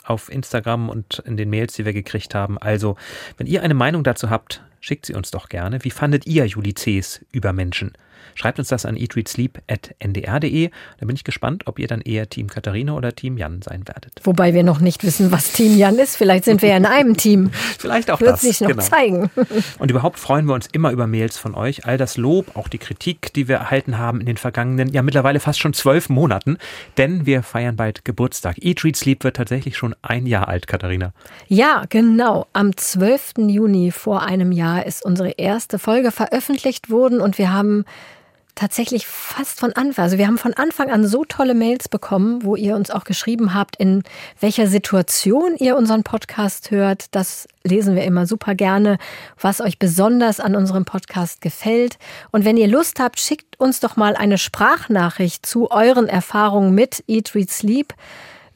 auf 0.04 0.32
Instagram 0.32 0.90
und 0.90 1.24
in 1.26 1.38
den 1.38 1.50
Mails, 1.50 1.74
die 1.74 1.86
wir 1.86 1.94
gekriegt 1.94 2.36
haben. 2.36 2.58
Also, 2.58 2.96
wenn 3.38 3.48
ihr 3.48 3.64
eine 3.64 3.74
Meinung 3.74 4.04
dazu 4.04 4.30
habt, 4.30 4.62
schickt 4.82 5.06
sie 5.06 5.14
uns 5.14 5.32
doch 5.32 5.50
gerne. 5.50 5.84
Wie 5.84 5.92
fandet 5.92 6.28
ihr 6.28 6.46
Juli 6.46 6.74
C.'s 6.74 7.26
Übermenschen? 7.32 7.94
Schreibt 8.36 8.60
uns 8.60 8.68
das 8.68 8.86
an 8.86 8.98
eatreadsleep.ndr.de. 8.98 10.70
Da 11.00 11.06
bin 11.06 11.16
ich 11.16 11.24
gespannt, 11.24 11.64
ob 11.68 11.80
ihr 11.80 11.88
dann 11.88 12.02
eher 12.02 12.30
Team 12.30 12.48
Katharina 12.48 12.94
oder 12.94 13.14
Team 13.16 13.38
Jan 13.38 13.62
sein 13.62 13.88
werdet. 13.88 14.22
Wobei 14.24 14.54
wir 14.54 14.64
noch 14.64 14.80
nicht 14.80 15.04
wissen, 15.04 15.32
was 15.32 15.54
Team 15.54 15.78
Jan 15.78 15.98
ist. 16.00 16.16
Vielleicht 16.16 16.46
sind 16.46 16.62
wir 16.62 16.70
ja 16.70 16.78
in 16.78 16.86
einem 16.86 17.18
Team. 17.18 17.52
Vielleicht 17.80 18.12
auch 18.12 18.20
Wird 18.20 18.34
das. 18.34 18.42
sich 18.42 18.62
noch 18.62 18.70
genau. 18.70 18.84
zeigen. 18.84 19.30
Und 19.80 19.92
überhaupt 19.92 20.20
freuen 20.20 20.46
wir 20.46 20.54
uns 20.54 20.68
immer 20.72 20.92
über 20.92 21.08
Mails 21.08 21.38
von 21.38 21.56
euch. 21.56 21.86
All 21.86 21.98
das 21.98 22.18
Lob, 22.18 22.56
auch 22.56 22.68
die 22.68 22.78
Kritik, 22.78 23.34
die 23.34 23.48
wir 23.48 23.58
erhalten 23.58 23.98
haben 23.98 24.20
in 24.20 24.26
den 24.26 24.38
vergangenen, 24.38 24.90
ja 24.90 25.02
mittlerweile 25.02 25.40
fast 25.40 25.60
schon 25.60 25.74
zwölf 25.74 26.10
Monaten. 26.10 26.58
Denn 26.98 27.26
wir 27.26 27.44
feiern 27.44 27.76
bald 27.76 28.06
Geburtstag. 28.06 28.58
Eat, 28.64 28.84
Read, 28.84 28.96
Sleep 28.96 29.24
wird 29.24 29.36
tatsächlich 29.36 29.78
schon 29.78 29.96
ein 30.02 30.26
Jahr 30.26 30.48
alt, 30.48 30.68
Katharina. 30.68 31.14
Ja, 31.48 31.84
genau. 31.90 32.48
Am 32.54 32.76
12. 32.76 33.34
Juni 33.48 33.92
vor 33.92 34.24
einem 34.24 34.52
Jahr 34.52 34.86
ist 34.86 35.04
unsere 35.04 35.32
erste 35.32 35.80
Folge 35.80 36.12
veröffentlicht 36.12 36.90
worden 36.90 37.22
und 37.22 37.38
wir 37.38 37.54
haben 37.54 37.86
tatsächlich 38.58 39.08
fast 39.08 39.60
von 39.60 39.72
Anfang, 39.74 40.04
also 40.04 40.18
wir 40.18 40.28
haben 40.28 40.38
von 40.38 40.54
Anfang 40.54 40.90
an 40.90 41.08
so 41.08 41.24
tolle 41.24 41.54
Mails 41.54 41.88
bekommen, 41.88 42.44
wo 42.44 42.56
ihr 42.56 42.76
uns 42.76 42.92
auch 42.92 43.04
geschrieben 43.04 43.54
habt, 43.54 43.76
in 43.78 44.04
welcher 44.40 44.68
Situation 44.68 45.56
ihr 45.58 45.78
unseren 45.78 46.04
Podcast 46.04 46.72
hört. 46.72 47.06
Das 47.16 47.48
lesen 47.64 47.96
wir 47.96 48.04
immer 48.04 48.26
super 48.26 48.56
gerne, 48.56 48.98
was 49.40 49.62
euch 49.62 49.78
besonders 49.78 50.40
an 50.40 50.56
unserem 50.56 50.86
Podcast 50.86 51.42
gefällt. 51.42 51.98
Und 52.32 52.46
wenn 52.46 52.58
ihr 52.58 52.68
Lust 52.68 53.00
habt, 53.00 53.20
schickt 53.20 53.60
uns 53.60 53.80
doch 53.80 53.96
mal 53.96 54.16
eine 54.16 54.38
Sprachnachricht 54.38 55.46
zu 55.46 55.70
euren 55.70 56.08
Erfahrungen 56.08 56.74
mit 56.74 57.04
Eat, 57.08 57.36
Read, 57.36 57.52
Sleep. 57.52 57.94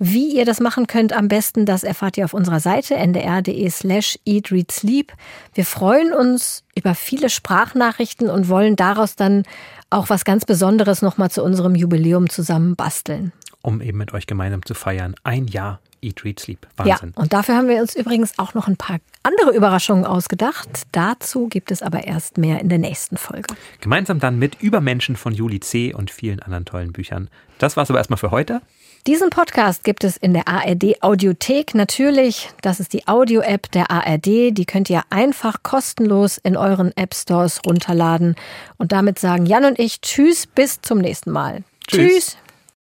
Wie 0.03 0.36
ihr 0.36 0.45
das 0.45 0.60
machen 0.60 0.88
könnt 0.88 1.14
am 1.14 1.28
besten, 1.28 1.68
das 1.68 1.84
erfahrt 1.84 2.18
ihr 2.18 2.26
auf 2.26 2.34
unserer 2.34 2.60
Seite 2.60 2.95
ndr.de 2.95 3.69
slash 3.69 4.18
eatreadsleep. 4.26 5.14
Wir 5.53 5.64
freuen 5.64 6.11
uns 6.11 6.64
über 6.76 6.95
viele 6.95 7.30
Sprachnachrichten 7.30 8.28
und 8.28 8.49
wollen 8.49 8.76
daraus 8.76 9.15
dann 9.15 9.44
auch 9.91 10.10
was 10.10 10.26
ganz 10.26 10.44
Besonderes 10.45 11.03
nochmal 11.03 11.30
zu 11.30 11.44
unserem 11.44 11.76
Jubiläum 11.76 12.32
zusammen 12.32 12.76
basteln. 12.76 13.32
Um 13.61 13.80
eben 13.80 13.99
mit 13.99 14.11
euch 14.11 14.26
gemeinsam 14.26 14.65
zu 14.65 14.73
feiern. 14.73 15.14
Ein 15.23 15.45
Jahr 15.45 15.80
Eat, 16.02 16.26
Read, 16.26 16.40
Sleep. 16.40 16.65
Wahnsinn. 16.78 17.14
Ja, 17.15 17.22
und 17.22 17.32
dafür 17.32 17.56
haben 17.56 17.68
wir 17.68 17.80
uns 17.80 17.95
übrigens 17.95 18.40
auch 18.40 18.56
noch 18.56 18.68
ein 18.68 18.78
paar 18.78 18.98
andere 19.22 19.56
Überraschungen 19.56 20.06
ausgedacht. 20.06 20.88
Dazu 20.91 21.48
gibt 21.48 21.69
es 21.69 21.84
aber 21.84 22.06
erst 22.06 22.40
mehr 22.40 22.60
in 22.60 22.69
der 22.69 22.80
nächsten 22.80 23.18
Folge. 23.18 23.53
Gemeinsam 23.82 24.19
dann 24.19 24.40
mit 24.40 24.64
Übermenschen 24.64 25.15
von 25.15 25.32
Juli 25.32 25.60
C. 25.60 25.94
und 25.94 26.10
vielen 26.10 26.40
anderen 26.40 26.65
tollen 26.65 26.91
Büchern. 26.91 27.30
Das 27.60 27.78
war's 27.78 27.91
aber 27.91 27.99
erstmal 27.99 28.18
für 28.18 28.32
heute. 28.32 28.64
Diesen 29.07 29.32
Podcast 29.32 29.84
gibt 29.84 30.03
es 30.03 30.15
in 30.15 30.34
der 30.34 30.48
ARD 30.48 31.02
Audiothek 31.02 31.73
natürlich. 31.73 32.49
Das 32.61 32.80
ist 32.80 32.94
die 32.94 33.07
Audio-App 33.07 33.72
der 33.72 33.90
ARD. 33.90 34.52
Die 34.52 34.65
könnt 34.68 34.91
ihr 34.91 35.02
einfach 35.10 35.64
kostenlos 35.64 36.38
in 36.38 36.56
euren 36.56 36.95
App 36.95 37.15
Stores 37.15 37.61
runterladen. 37.65 38.36
Und 38.78 38.91
damit 38.91 39.18
sagen 39.18 39.48
Jan 39.48 39.65
und 39.65 39.80
ich 39.80 40.02
Tschüss, 40.02 40.45
bis 40.45 40.82
zum 40.82 40.99
nächsten 40.99 41.32
Mal. 41.32 41.64
Tschüss. 41.88 42.14
tschüss. 42.14 42.38